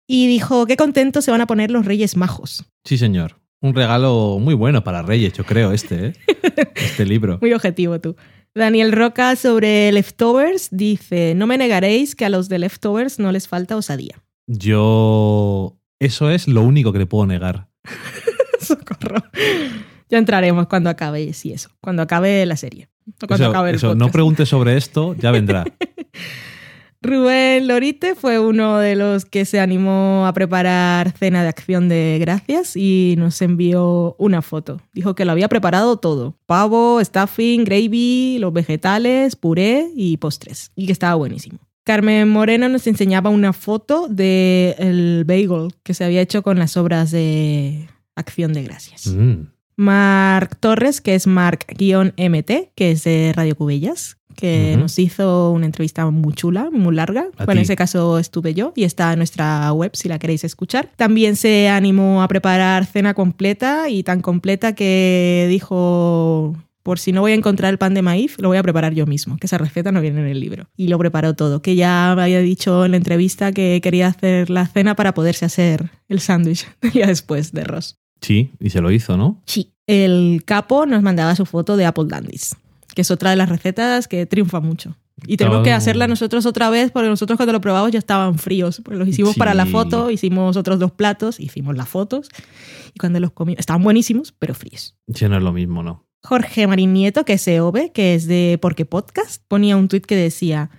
Y 0.08 0.26
dijo, 0.26 0.66
qué 0.66 0.76
contentos 0.76 1.24
se 1.24 1.30
van 1.30 1.40
a 1.40 1.46
poner 1.46 1.70
los 1.70 1.84
Reyes 1.84 2.16
Majos. 2.16 2.64
Sí, 2.84 2.98
señor. 2.98 3.36
Un 3.60 3.74
regalo 3.74 4.38
muy 4.40 4.54
bueno 4.54 4.84
para 4.84 5.02
Reyes, 5.02 5.32
yo 5.32 5.44
creo, 5.44 5.72
este, 5.72 6.06
¿eh? 6.06 6.12
este 6.74 7.04
libro. 7.06 7.38
Muy 7.40 7.52
objetivo 7.52 8.00
tú. 8.00 8.16
Daniel 8.54 8.92
Roca 8.92 9.36
sobre 9.36 9.92
Leftovers 9.92 10.68
dice, 10.70 11.34
no 11.34 11.46
me 11.46 11.58
negaréis 11.58 12.14
que 12.14 12.24
a 12.24 12.30
los 12.30 12.48
de 12.48 12.58
Leftovers 12.58 13.18
no 13.18 13.32
les 13.32 13.48
falta 13.48 13.76
osadía. 13.76 14.22
Yo... 14.46 15.78
Eso 15.98 16.30
es 16.30 16.46
lo 16.46 16.60
único 16.62 16.92
que 16.92 16.98
le 16.98 17.06
puedo 17.06 17.26
negar. 17.26 17.68
Ya 20.08 20.18
entraremos 20.18 20.68
cuando 20.68 20.88
acabe, 20.88 21.32
sí, 21.32 21.52
eso. 21.52 21.70
Cuando 21.80 22.02
acabe 22.02 22.46
la 22.46 22.56
serie. 22.56 22.88
O 23.22 23.26
cuando 23.26 23.44
Eso, 23.44 23.50
acabe 23.50 23.70
el 23.70 23.76
eso, 23.76 23.94
no 23.94 24.10
preguntes 24.10 24.48
sobre 24.48 24.76
esto, 24.76 25.14
ya 25.14 25.30
vendrá. 25.30 25.64
Rubén 27.02 27.68
Lorite 27.68 28.14
fue 28.14 28.40
uno 28.40 28.78
de 28.78 28.96
los 28.96 29.24
que 29.24 29.44
se 29.44 29.60
animó 29.60 30.26
a 30.26 30.32
preparar 30.32 31.12
cena 31.12 31.42
de 31.42 31.48
acción 31.48 31.88
de 31.88 32.18
gracias 32.20 32.76
y 32.76 33.14
nos 33.18 33.40
envió 33.42 34.16
una 34.18 34.42
foto. 34.42 34.80
Dijo 34.92 35.14
que 35.14 35.24
lo 35.24 35.32
había 35.32 35.48
preparado 35.48 35.98
todo. 35.98 36.36
Pavo, 36.46 37.02
stuffing, 37.04 37.64
gravy, 37.64 38.38
los 38.40 38.52
vegetales, 38.52 39.36
puré 39.36 39.88
y 39.94 40.16
postres. 40.16 40.72
Y 40.74 40.86
que 40.86 40.92
estaba 40.92 41.14
buenísimo. 41.14 41.58
Carmen 41.84 42.28
Moreno 42.28 42.68
nos 42.68 42.88
enseñaba 42.88 43.30
una 43.30 43.52
foto 43.52 44.08
del 44.08 45.24
bagel 45.24 45.68
que 45.84 45.94
se 45.94 46.04
había 46.04 46.22
hecho 46.22 46.42
con 46.42 46.58
las 46.58 46.76
obras 46.76 47.12
de 47.12 47.88
acción 48.16 48.52
de 48.52 48.64
gracias. 48.64 49.06
Mm. 49.06 49.48
Marc 49.76 50.56
Torres, 50.58 51.00
que 51.00 51.14
es 51.14 51.26
Marc-MT, 51.26 52.72
que 52.74 52.90
es 52.90 53.04
de 53.04 53.32
Radio 53.34 53.56
Cubellas, 53.56 54.16
que 54.34 54.76
nos 54.78 54.98
hizo 54.98 55.50
una 55.50 55.66
entrevista 55.66 56.08
muy 56.10 56.34
chula, 56.34 56.68
muy 56.70 56.94
larga. 56.94 57.28
Bueno, 57.36 57.52
en 57.52 57.58
ese 57.58 57.76
caso 57.76 58.18
estuve 58.18 58.54
yo 58.54 58.72
y 58.76 58.84
está 58.84 59.12
en 59.12 59.18
nuestra 59.18 59.72
web 59.72 59.90
si 59.94 60.08
la 60.08 60.18
queréis 60.18 60.44
escuchar. 60.44 60.90
También 60.96 61.36
se 61.36 61.68
animó 61.68 62.22
a 62.22 62.28
preparar 62.28 62.86
cena 62.86 63.14
completa 63.14 63.88
y 63.88 64.02
tan 64.02 64.20
completa 64.20 64.74
que 64.74 65.46
dijo, 65.48 66.54
por 66.82 66.98
si 66.98 67.12
no 67.12 67.22
voy 67.22 67.32
a 67.32 67.34
encontrar 67.34 67.72
el 67.72 67.78
pan 67.78 67.94
de 67.94 68.02
maíz, 68.02 68.36
lo 68.38 68.48
voy 68.48 68.58
a 68.58 68.62
preparar 68.62 68.94
yo 68.94 69.06
mismo, 69.06 69.36
que 69.38 69.46
esa 69.46 69.58
receta 69.58 69.90
no 69.90 70.00
viene 70.00 70.20
en 70.20 70.26
el 70.26 70.38
libro. 70.38 70.68
Y 70.76 70.88
lo 70.88 70.98
preparó 70.98 71.34
todo, 71.34 71.60
que 71.60 71.74
ya 71.74 72.12
me 72.14 72.22
había 72.22 72.40
dicho 72.40 72.84
en 72.84 72.92
la 72.92 72.96
entrevista 72.98 73.52
que 73.52 73.80
quería 73.82 74.08
hacer 74.08 74.50
la 74.50 74.66
cena 74.66 74.94
para 74.94 75.14
poderse 75.14 75.44
hacer 75.44 75.90
el 76.08 76.20
sándwich 76.20 76.66
el 76.82 76.90
día 76.92 77.06
después 77.06 77.52
de 77.52 77.64
Ross. 77.64 77.98
Sí, 78.20 78.52
y 78.60 78.70
se 78.70 78.80
lo 78.80 78.90
hizo, 78.90 79.16
¿no? 79.16 79.42
Sí. 79.46 79.72
El 79.86 80.42
capo 80.44 80.84
nos 80.86 81.02
mandaba 81.02 81.36
su 81.36 81.46
foto 81.46 81.76
de 81.76 81.84
Apple 81.86 82.06
Dandies, 82.08 82.56
que 82.94 83.02
es 83.02 83.10
otra 83.10 83.30
de 83.30 83.36
las 83.36 83.48
recetas 83.48 84.08
que 84.08 84.26
triunfa 84.26 84.60
mucho. 84.60 84.96
Y 85.26 85.36
tenemos 85.38 85.62
que 85.62 85.72
hacerla 85.72 86.08
nosotros 86.08 86.44
otra 86.44 86.68
vez, 86.68 86.90
porque 86.90 87.08
nosotros 87.08 87.36
cuando 87.38 87.52
lo 87.54 87.60
probamos 87.62 87.90
ya 87.90 87.98
estaban 87.98 88.38
fríos. 88.38 88.82
Porque 88.84 88.98
los 88.98 89.08
hicimos 89.08 89.34
para 89.36 89.54
la 89.54 89.64
foto, 89.64 90.10
hicimos 90.10 90.56
otros 90.58 90.78
dos 90.78 90.92
platos, 90.92 91.40
hicimos 91.40 91.74
las 91.74 91.88
fotos. 91.88 92.28
Y 92.92 92.98
cuando 92.98 93.18
los 93.18 93.30
comimos, 93.32 93.60
estaban 93.60 93.82
buenísimos, 93.82 94.32
pero 94.38 94.54
fríos. 94.54 94.94
Sí, 95.14 95.26
no 95.28 95.36
es 95.38 95.42
lo 95.42 95.52
mismo, 95.52 95.82
¿no? 95.82 96.04
Jorge 96.22 96.66
Marín 96.66 96.92
Nieto, 96.92 97.24
que 97.24 97.34
es 97.34 97.48
EOB, 97.48 97.92
que 97.92 98.14
es 98.14 98.26
de 98.26 98.58
Porque 98.60 98.84
Podcast, 98.84 99.42
ponía 99.48 99.76
un 99.78 99.88
tuit 99.88 100.04
que 100.04 100.16
decía: 100.16 100.70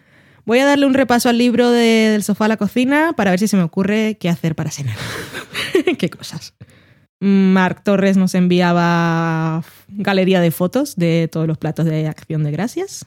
Voy 0.46 0.60
a 0.60 0.66
darle 0.66 0.86
un 0.86 0.94
repaso 0.94 1.30
al 1.30 1.38
libro 1.40 1.72
de- 1.72 2.10
del 2.12 2.22
sofá 2.24 2.46
a 2.46 2.50
la 2.50 2.58
cocina 2.58 3.14
para 3.18 3.32
ver 3.32 3.40
si 3.40 3.48
se 3.48 3.58
me 3.58 3.64
ocurre 3.64 4.18
qué 4.20 4.30
hacer 4.30 4.54
para 4.54 4.70
cenar. 4.70 4.98
qué 5.98 6.10
cosas. 6.10 6.54
Marc 7.20 7.84
Torres 7.84 8.16
nos 8.18 8.36
enviaba 8.36 9.64
galería 9.90 10.40
de 10.42 10.52
fotos 10.52 10.96
de 10.96 11.28
todos 11.32 11.48
los 11.48 11.58
platos 11.58 11.86
de 11.86 12.08
acción 12.08 12.44
de 12.44 12.52
gracias. 12.52 13.06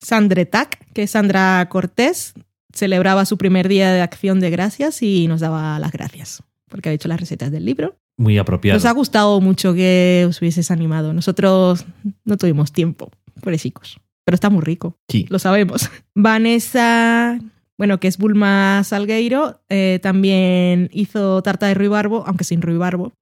Sandre 0.00 0.44
Tac, 0.44 0.84
que 0.92 1.04
es 1.04 1.12
Sandra 1.12 1.66
Cortés, 1.70 2.34
celebraba 2.72 3.24
su 3.24 3.38
primer 3.38 3.68
día 3.68 3.92
de 3.92 4.02
acción 4.02 4.40
de 4.40 4.50
gracias 4.50 5.02
y 5.02 5.26
nos 5.28 5.40
daba 5.40 5.78
las 5.78 5.92
gracias 5.92 6.42
porque 6.68 6.88
había 6.90 6.96
hecho 6.96 7.08
las 7.08 7.20
recetas 7.20 7.50
del 7.50 7.64
libro. 7.64 7.96
Muy 8.18 8.36
apropiado. 8.38 8.76
Nos 8.76 8.84
ha 8.86 8.90
gustado 8.92 9.40
mucho 9.40 9.72
que 9.72 10.26
os 10.28 10.40
hubieses 10.40 10.70
animado. 10.70 11.12
Nosotros 11.14 11.86
no 12.24 12.36
tuvimos 12.36 12.72
tiempo, 12.72 13.10
pobrecicos. 13.40 14.00
Pero 14.24 14.34
está 14.34 14.50
muy 14.50 14.62
rico, 14.62 14.98
Sí. 15.08 15.26
lo 15.30 15.38
sabemos. 15.38 15.88
Vanessa, 16.14 17.38
bueno, 17.78 18.00
que 18.00 18.08
es 18.08 18.18
Bulma 18.18 18.82
Salgueiro, 18.84 19.60
eh, 19.68 19.98
también 20.02 20.88
hizo 20.92 21.42
tarta 21.42 21.66
de 21.66 21.74
ruibarbo, 21.74 22.24
aunque 22.26 22.44
sin 22.44 22.62
ruibarbo. 22.62 23.12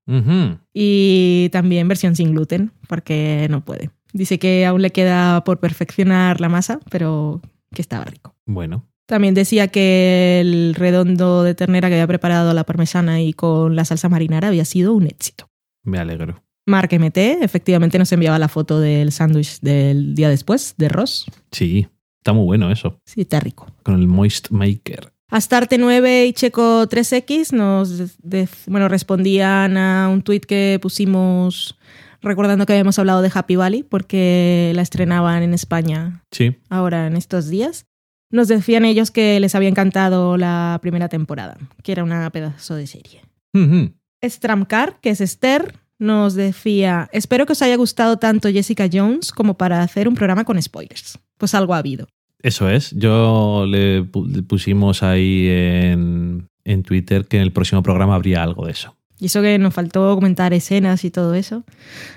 Y 0.73 1.49
también 1.53 1.89
versión 1.89 2.17
sin 2.17 2.33
gluten, 2.33 2.73
porque 2.89 3.47
no 3.51 3.65
puede. 3.65 3.91
Dice 4.13 4.39
que 4.39 4.65
aún 4.67 4.83
le 4.83 4.91
queda 4.91 5.43
por 5.45 5.59
perfeccionar 5.59 6.41
la 6.41 6.49
masa, 6.49 6.81
pero 6.91 7.41
que 7.73 7.83
estaba 7.83 8.05
rico. 8.05 8.35
Bueno, 8.47 8.87
También 9.07 9.35
decía 9.35 9.69
que 9.69 10.39
el 10.41 10.75
redondo 10.77 11.43
de 11.43 11.55
ternera 11.55 11.89
que 11.89 11.95
había 11.95 12.07
preparado 12.07 12.55
la 12.55 12.65
parmesana 12.65 13.21
y 13.21 13.33
con 13.33 13.75
la 13.77 13.85
salsa 13.85 14.09
marinara 14.09 14.49
había 14.49 14.65
sido 14.65 14.95
un 14.95 15.07
éxito. 15.07 15.49
me 15.83 15.99
alegro. 15.99 16.43
Mark 16.67 16.89
MT 16.99 17.19
efectivamente 17.43 17.99
nos 17.99 18.11
enviaba 18.13 18.39
la 18.39 18.49
foto 18.49 18.81
del 18.81 19.13
sándwich 19.13 19.61
del 19.61 20.15
día 20.15 20.31
después, 20.31 20.75
de 20.79 20.89
Ross. 20.89 21.27
Sí, 21.53 21.87
está 22.25 22.33
muy 22.33 22.45
bueno 22.47 22.71
eso. 22.73 22.99
Sí, 23.05 23.21
está 23.21 23.39
rico. 23.39 23.67
Con 23.83 23.97
el 23.97 24.09
Moist 24.09 24.49
Maker. 24.51 25.13
Astarte 25.31 25.77
9 25.77 26.25
y 26.27 26.33
Checo 26.33 26.87
3X 26.89 27.53
nos 27.53 28.19
de- 28.23 28.49
bueno, 28.67 28.89
respondían 28.89 29.77
a 29.77 30.09
un 30.09 30.23
tuit 30.23 30.47
que 30.47 30.79
pusimos 30.81 31.77
recordando 32.23 32.65
que 32.65 32.73
habíamos 32.73 32.99
hablado 32.99 33.21
de 33.21 33.31
Happy 33.35 33.57
Valley 33.57 33.83
porque 33.83 34.73
la 34.75 34.81
estrenaban 34.81 35.43
en 35.43 35.53
España 35.53 36.23
Sí. 36.31 36.57
ahora 36.71 37.07
en 37.07 37.17
estos 37.17 37.49
días. 37.51 37.85
Nos 38.31 38.49
decían 38.49 38.87
ellos 38.87 39.11
que 39.11 39.39
les 39.39 39.55
había 39.55 39.69
encantado 39.69 40.39
la 40.39 40.79
primera 40.81 41.09
temporada, 41.11 41.59
que 41.83 41.93
era 41.93 42.03
una 42.05 42.31
pedazo 42.31 42.75
de 42.75 42.87
serie. 42.87 43.21
Ujú. 43.53 43.93
Stramcar, 44.25 44.99
que 45.01 45.11
es 45.11 45.21
Esther, 45.21 45.75
nos 45.99 46.35
decía, 46.35 47.09
espero 47.13 47.45
que 47.47 47.53
os 47.53 47.63
haya 47.63 47.77
gustado 47.77 48.17
tanto 48.19 48.49
Jessica 48.51 48.89
Jones 48.93 49.31
como 49.31 49.57
para 49.59 49.83
hacer 49.83 50.09
un 50.09 50.15
programa 50.15 50.45
con 50.45 50.61
spoilers. 50.61 51.19
Pues 51.39 51.55
algo 51.55 51.75
ha 51.75 51.79
habido. 51.79 52.07
Eso 52.45 52.69
es. 52.69 52.91
Yo 52.93 53.65
le, 53.67 54.03
pu- 54.05 54.29
le 54.29 54.43
pusimos 54.43 55.03
ahí 55.03 55.49
en, 55.49 56.47
en 56.65 56.83
Twitter 56.85 57.25
que 57.27 57.39
en 57.39 57.43
el 57.43 57.53
próximo 57.53 57.83
programa 57.83 58.15
habría 58.15 58.43
algo 58.43 58.67
de 58.67 58.73
eso. 58.73 58.95
Y 59.19 59.27
eso 59.27 59.41
que 59.43 59.59
nos 59.59 59.73
faltó 59.73 60.15
comentar 60.15 60.53
escenas 60.53 61.05
y 61.05 61.11
todo 61.11 61.35
eso. 61.35 61.65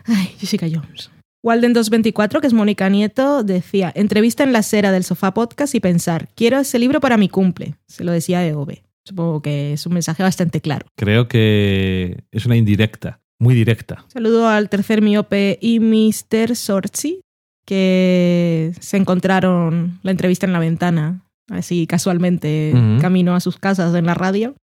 Ay, 0.05 0.27
Jessica 0.37 0.67
Jones. 0.71 1.09
Walden224, 1.45 2.41
que 2.41 2.47
es 2.47 2.53
Mónica 2.53 2.89
Nieto, 2.89 3.43
decía, 3.43 3.91
entrevista 3.95 4.43
en 4.43 4.51
la 4.51 4.59
acera 4.59 4.91
del 4.91 5.03
sofá 5.05 5.33
podcast 5.33 5.73
y 5.75 5.79
pensar, 5.79 6.27
quiero 6.35 6.59
ese 6.59 6.77
libro 6.79 6.99
para 6.99 7.15
mi 7.17 7.29
cumple. 7.29 7.75
Se 7.87 8.03
lo 8.03 8.11
decía 8.11 8.45
EOB. 8.45 8.73
Supongo 9.05 9.41
que 9.41 9.73
es 9.73 9.85
un 9.85 9.93
mensaje 9.93 10.23
bastante 10.23 10.59
claro. 10.59 10.87
Creo 10.97 11.29
que 11.29 12.23
es 12.31 12.45
una 12.45 12.57
indirecta, 12.57 13.21
muy 13.39 13.55
directa. 13.55 14.03
Saludo 14.11 14.49
al 14.49 14.67
tercer 14.67 15.01
miope 15.01 15.57
y 15.61 15.79
Mr. 15.79 16.55
Sorchi, 16.57 17.21
que 17.65 18.46
se 18.79 18.97
encontraron 18.97 19.99
la 20.03 20.11
entrevista 20.11 20.45
en 20.45 20.53
la 20.53 20.59
ventana, 20.59 21.21
así 21.49 21.87
casualmente, 21.87 22.71
Ujú. 22.73 23.01
camino 23.01 23.35
a 23.35 23.39
sus 23.39 23.57
casas 23.57 23.93
en 23.95 24.05
la 24.05 24.13
radio, 24.13 24.55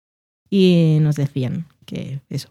y 0.50 0.98
nos 1.00 1.16
decían 1.16 1.66
que 1.86 2.20
eso, 2.28 2.48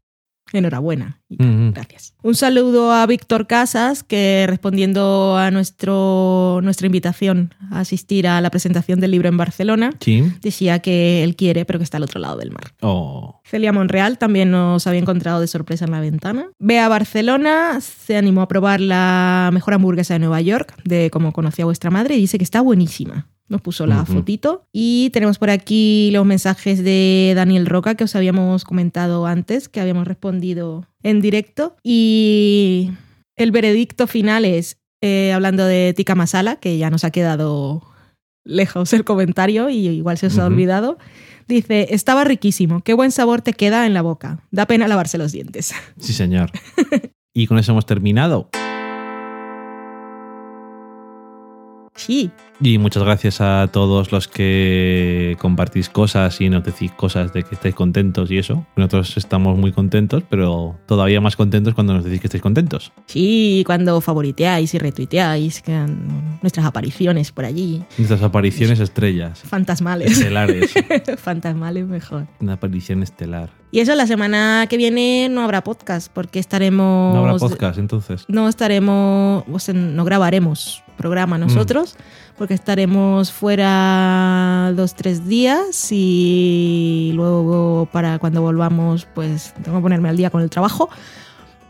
enhorabuena. 0.53 1.19
y. 1.29 1.37
Gracias. 1.71 2.13
Un 2.23 2.35
saludo 2.35 2.91
a 2.91 3.05
Víctor 3.05 3.47
Casas, 3.47 4.03
que 4.03 4.45
respondiendo 4.49 5.37
a 5.37 5.49
nuestro, 5.51 6.59
nuestra 6.63 6.87
invitación 6.87 7.53
a 7.71 7.79
asistir 7.81 8.27
a 8.27 8.41
la 8.41 8.49
presentación 8.49 8.99
del 8.99 9.11
libro 9.11 9.29
en 9.29 9.37
Barcelona, 9.37 9.91
Sí. 10.01 10.23
decía 10.41 10.79
que 10.79 11.23
él 11.23 11.35
quiere, 11.35 11.63
pero 11.65 11.79
que 11.79 11.83
está 11.83 11.97
al 11.97 12.03
otro 12.03 12.19
lado 12.19 12.37
del 12.37 12.51
mar. 12.51 12.73
Oh, 12.81 13.40
Celia 13.51 13.73
Monreal 13.73 14.17
también 14.17 14.49
nos 14.49 14.87
había 14.87 15.01
encontrado 15.01 15.41
de 15.41 15.47
sorpresa 15.47 15.83
en 15.83 15.91
la 15.91 15.99
ventana. 15.99 16.49
Bea 16.57 16.87
Barcelona 16.87 17.81
se 17.81 18.15
animó 18.15 18.41
a 18.41 18.47
probar 18.47 18.79
la 18.79 19.49
mejor 19.51 19.73
hamburguesa 19.73 20.13
de 20.13 20.19
Nueva 20.19 20.39
York, 20.39 20.73
de 20.85 21.09
como 21.09 21.33
conocía 21.33 21.65
vuestra 21.65 21.91
madre, 21.91 22.15
y 22.15 22.21
dice 22.21 22.37
que 22.37 22.45
está 22.45 22.61
buenísima. 22.61 23.27
Nos 23.49 23.59
puso 23.59 23.85
la 23.85 24.05
fotito. 24.05 24.63
Y 24.71 25.09
tenemos 25.09 25.37
por 25.37 25.49
aquí 25.49 26.11
los 26.13 26.25
mensajes 26.25 26.81
de 26.81 27.33
Daniel 27.35 27.65
Roca 27.65 27.95
que 27.95 28.05
os 28.05 28.15
habíamos 28.15 28.63
comentado 28.63 29.25
antes, 29.25 29.67
que 29.67 29.81
habíamos 29.81 30.07
respondido 30.07 30.87
en 31.03 31.19
directo. 31.19 31.75
Y 31.83 32.91
el 33.35 33.51
veredicto 33.51 34.07
final 34.07 34.45
es, 34.45 34.77
eh, 35.01 35.33
hablando 35.33 35.65
de 35.65 35.93
Tika 35.93 36.15
Masala, 36.15 36.55
que 36.55 36.77
ya 36.77 36.89
nos 36.89 37.03
ha 37.03 37.11
quedado 37.11 37.83
lejos 38.45 38.93
el 38.93 39.03
comentario 39.03 39.69
y 39.69 39.87
igual 39.89 40.17
se 40.17 40.27
os 40.27 40.39
ha 40.39 40.45
olvidado. 40.45 40.97
Dice, 41.47 41.87
estaba 41.91 42.23
riquísimo, 42.23 42.81
qué 42.81 42.93
buen 42.93 43.11
sabor 43.11 43.41
te 43.41 43.53
queda 43.53 43.85
en 43.85 43.93
la 43.93 44.01
boca. 44.01 44.39
Da 44.51 44.65
pena 44.65 44.87
lavarse 44.87 45.17
los 45.17 45.31
dientes. 45.31 45.73
sí, 45.99 46.13
señor. 46.13 46.51
y 47.33 47.47
con 47.47 47.57
eso 47.57 47.71
hemos 47.71 47.85
terminado. 47.85 48.49
Sí, 52.01 52.31
Y 52.63 52.79
muchas 52.79 53.03
gracias 53.03 53.41
a 53.41 53.67
todos 53.71 54.11
los 54.11 54.27
que 54.27 55.37
compartís 55.39 55.89
cosas 55.89 56.41
y 56.41 56.49
nos 56.49 56.63
decís 56.63 56.91
cosas 56.91 57.31
de 57.31 57.43
que 57.43 57.55
estáis 57.55 57.75
contentos 57.75 58.29
y 58.31 58.39
eso. 58.39 58.65
Nosotros 58.75 59.17
estamos 59.17 59.57
muy 59.57 59.71
contentos, 59.71 60.23
pero 60.29 60.79
todavía 60.87 61.21
más 61.21 61.35
contentos 61.35 61.75
cuando 61.75 61.93
nos 61.93 62.03
decís 62.03 62.19
que 62.21 62.27
estáis 62.27 62.41
contentos. 62.41 62.91
sí, 63.05 63.63
cuando 63.67 64.01
favoriteáis 64.01 64.73
y 64.73 64.79
retuiteáis 64.79 65.61
que, 65.61 65.85
nuestras 66.41 66.65
apariciones 66.65 67.31
por 67.31 67.45
allí. 67.45 67.83
Nuestras 67.97 68.23
apariciones 68.23 68.79
estrellas, 68.79 69.41
Fantasmales. 69.43 70.11
estelares. 70.11 70.73
Fantasmales 71.17 71.85
mejor. 71.87 72.27
Una 72.39 72.53
aparición 72.53 73.03
estelar. 73.03 73.51
Y 73.71 73.79
eso, 73.79 73.95
la 73.95 74.05
semana 74.05 74.65
que 74.69 74.77
viene 74.77 75.29
no 75.29 75.43
habrá 75.43 75.63
podcast 75.63 76.11
porque 76.11 76.39
estaremos... 76.39 77.13
No 77.13 77.21
habrá 77.21 77.37
podcast 77.37 77.79
entonces. 77.79 78.25
No 78.27 78.49
estaremos, 78.49 79.45
o 79.49 79.59
sea, 79.59 79.73
no 79.73 80.03
grabaremos 80.03 80.83
programa 81.01 81.37
nosotros, 81.37 81.95
porque 82.37 82.53
estaremos 82.53 83.31
fuera 83.31 84.71
dos, 84.75 84.93
tres 84.95 85.27
días 85.27 85.87
y 85.91 87.11
luego 87.15 87.87
para 87.91 88.19
cuando 88.19 88.41
volvamos, 88.41 89.07
pues 89.15 89.53
tengo 89.63 89.77
que 89.79 89.81
ponerme 89.83 90.09
al 90.09 90.17
día 90.17 90.29
con 90.29 90.41
el 90.41 90.49
trabajo. 90.49 90.89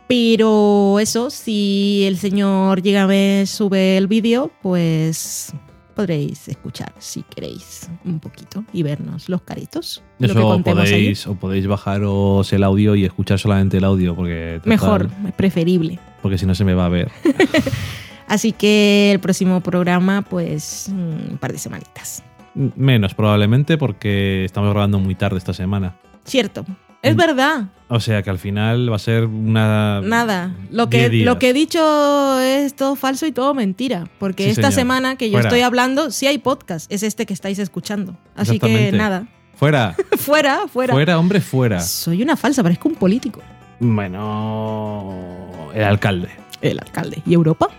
Pero 0.08 0.99
eso, 0.99 1.30
si 1.30 2.03
el 2.06 2.18
señor 2.18 2.82
llega 2.82 3.08
me 3.08 3.45
sube 3.48 3.95
el 3.98 4.08
vídeo, 4.08 4.52
pues 4.62 5.53
podréis 5.95 6.48
escuchar 6.48 6.94
si 6.99 7.22
queréis 7.24 7.90
un 8.06 8.20
poquito 8.20 8.64
y 8.74 8.84
vernos 8.84 9.30
los 9.30 9.41
caritos. 9.44 10.02
lo 10.20 10.28
que 10.28 10.34
Eso 10.34 10.41
contemos 10.48 10.84
allí. 10.84 10.91
podéis, 10.91 11.28
o 11.28 11.36
podéis 11.36 11.68
bajaros 11.68 12.52
el 12.52 12.64
audio 12.64 12.95
y 12.95 13.06
escuchar 13.06 13.40
solamente 13.40 13.78
el 13.78 13.84
audio, 13.86 14.16
porque 14.16 14.60
Mejor, 14.66 15.10
preferible. 15.38 15.99
porque 16.22 16.38
si 16.38 16.45
no 16.45 16.56
se 16.56 16.66
me 16.66 16.74
va 16.74 16.86
a 16.86 16.90
ver. 16.90 17.10
Así 18.27 18.52
que 18.52 19.11
el 19.14 19.19
próximo 19.19 19.61
programa, 19.61 20.22
pues 20.22 20.88
un 20.89 21.38
par 21.39 21.52
de 21.52 21.57
semanitas. 21.57 22.23
Menos 22.53 23.14
probablemente 23.14 23.77
porque 23.77 24.43
estamos 24.45 24.69
grabando 24.72 24.99
muy 24.99 25.15
tarde 25.15 25.38
esta 25.38 25.53
semana. 25.53 25.95
Cierto, 26.26 26.65
Es 27.02 27.15
verdad. 27.15 27.65
O 27.88 27.99
sea 27.99 28.22
que 28.23 28.30
al 28.30 28.38
final 28.39 28.91
va 28.91 28.95
a 28.98 28.99
ser 28.99 29.26
una. 29.26 30.02
Nada. 30.02 30.53
Lo 30.69 30.89
que, 30.89 31.10
lo 31.26 31.39
que 31.39 31.49
he 31.49 31.53
dicho 31.53 32.39
es 32.39 32.76
todo 32.76 32.95
falso 32.95 33.26
y 33.26 33.31
todo 33.31 33.53
mentira. 33.53 34.06
Porque 34.19 34.43
Sí, 34.45 34.49
esta 34.52 34.64
señor. 34.64 34.73
semana 34.73 35.15
que 35.15 35.30
yo 35.30 35.34
Fuera. 35.38 35.49
estoy 35.49 35.61
hablando, 35.61 36.11
sí 36.11 36.27
hay 36.27 36.38
podcast. 36.38 36.91
Es 36.91 37.03
este 37.03 37.26
que 37.26 37.34
estáis 37.34 37.57
escuchando. 37.60 38.15
Así 38.35 38.60
que 38.60 38.91
nada. 38.91 39.27
Fuera. 39.56 39.95
fuera, 40.18 40.68
fuera. 40.72 40.93
Fuera, 40.93 41.18
hombre, 41.19 41.41
fuera. 41.41 41.80
Soy 41.81 42.22
una 42.22 42.35
falsa, 42.38 42.61
parezco 42.64 42.88
un 42.89 42.95
político. 42.95 43.41
Bueno. 43.80 45.15
El 45.73 45.84
alcalde. 45.84 46.30
El 46.61 46.80
alcalde. 46.80 47.22
¿Y 47.26 47.34
Europa? 47.34 47.69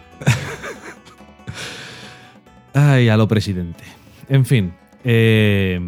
Ay, 2.75 3.09
a 3.09 3.17
lo 3.17 3.29
presidente. 3.29 3.85
En 4.29 4.45
fin. 4.47 4.73
eh, 5.05 5.79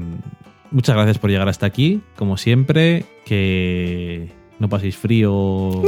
muchas 0.71 0.95
gracias 0.95 1.19
por 1.19 1.31
llegar 1.31 1.49
hasta 1.49 1.67
aquí. 1.67 2.03
Como 2.17 2.37
siempre, 2.37 3.05
que 3.25 4.31
no 4.59 4.69
paséis 4.69 4.97
frío. 4.97 5.83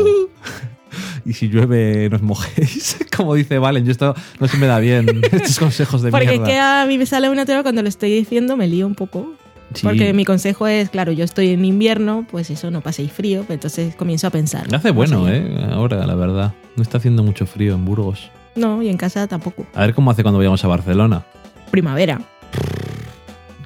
y 1.24 1.32
si 1.34 1.48
llueve, 1.48 2.08
no 2.08 2.16
os 2.16 2.22
mojéis. 2.22 2.96
Como 3.16 3.34
dice 3.34 3.58
Valen, 3.58 3.84
yo 3.84 3.92
esto 3.92 4.14
no 4.40 4.48
se 4.48 4.56
me 4.56 4.66
da 4.66 4.78
bien. 4.78 5.06
Estos 5.32 5.58
consejos 5.58 6.02
de 6.02 6.10
Porque 6.10 6.26
mierda. 6.28 6.46
que 6.46 6.58
a 6.58 6.84
mí 6.88 6.98
me 6.98 7.06
sale 7.06 7.28
una 7.28 7.44
teoría 7.44 7.62
cuando 7.62 7.82
lo 7.82 7.88
estoy 7.88 8.10
diciendo, 8.14 8.56
me 8.56 8.66
lío 8.66 8.86
un 8.86 8.94
poco. 8.94 9.34
Sí. 9.74 9.82
Porque 9.82 10.12
mi 10.12 10.24
consejo 10.24 10.66
es, 10.66 10.88
claro, 10.90 11.12
yo 11.12 11.24
estoy 11.24 11.50
en 11.50 11.64
invierno, 11.64 12.26
pues 12.30 12.50
eso, 12.50 12.70
no 12.70 12.80
paséis 12.80 13.12
frío. 13.12 13.44
Entonces 13.48 13.94
comienzo 13.96 14.26
a 14.28 14.30
pensar. 14.30 14.66
Hace 14.74 14.88
no 14.88 14.94
bueno. 14.94 15.28
¿eh? 15.28 15.66
Ahora, 15.70 16.06
la 16.06 16.14
verdad. 16.14 16.54
No 16.76 16.82
está 16.82 16.98
haciendo 16.98 17.22
mucho 17.22 17.46
frío 17.46 17.74
en 17.74 17.84
Burgos. 17.84 18.30
No, 18.54 18.80
y 18.82 18.88
en 18.88 18.96
casa 18.96 19.26
tampoco. 19.26 19.66
A 19.74 19.80
ver 19.82 19.94
cómo 19.94 20.10
hace 20.10 20.22
cuando 20.22 20.38
vayamos 20.38 20.64
a 20.64 20.68
Barcelona. 20.68 21.24
Primavera. 21.70 22.20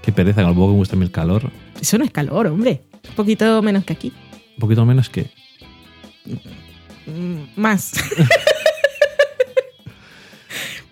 Qué 0.02 0.10
pereza, 0.12 0.43
con 0.43 0.51
lo 0.51 0.55
poco 0.56 0.68
que 0.68 0.72
me 0.72 0.78
gusta 0.78 0.97
el 0.97 1.10
calor. 1.10 1.51
Eso 1.81 1.98
no 1.98 2.05
es 2.05 2.10
calor, 2.10 2.47
hombre. 2.47 2.82
Un 3.10 3.14
poquito 3.14 3.60
menos 3.62 3.85
que 3.85 3.93
aquí. 3.93 4.12
Un 4.55 4.60
poquito 4.60 4.85
menos 4.85 5.09
que. 5.10 5.31
Mm, 7.06 7.60
Más. 7.60 7.93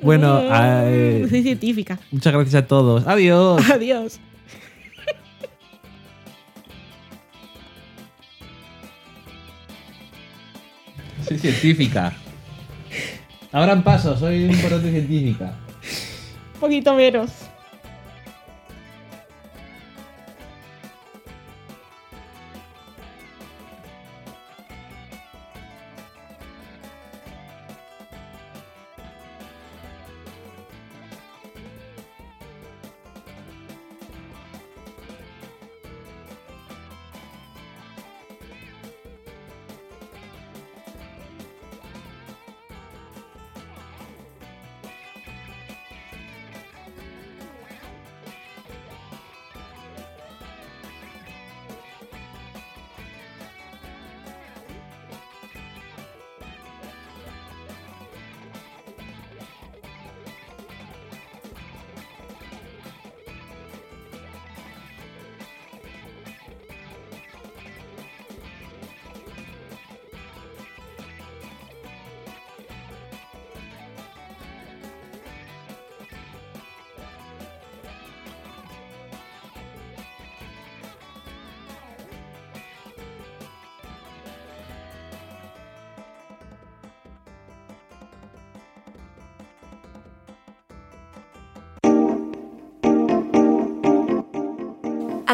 Bueno, 0.00 0.40
Mm, 0.48 0.48
eh, 0.52 1.26
soy 1.28 1.42
científica. 1.42 1.98
muchas 2.12 2.32
gracias 2.32 2.54
a 2.62 2.66
todos. 2.66 3.04
Adiós. 3.06 3.68
Adiós. 3.70 4.20
Soy 11.26 11.38
científica. 11.38 12.12
Abran 13.52 13.82
paso, 13.82 14.16
soy 14.16 14.44
una 14.44 14.54
importante 14.54 14.90
científica. 14.90 15.54
Un 16.54 16.60
poquito 16.60 16.94
menos. 16.94 17.47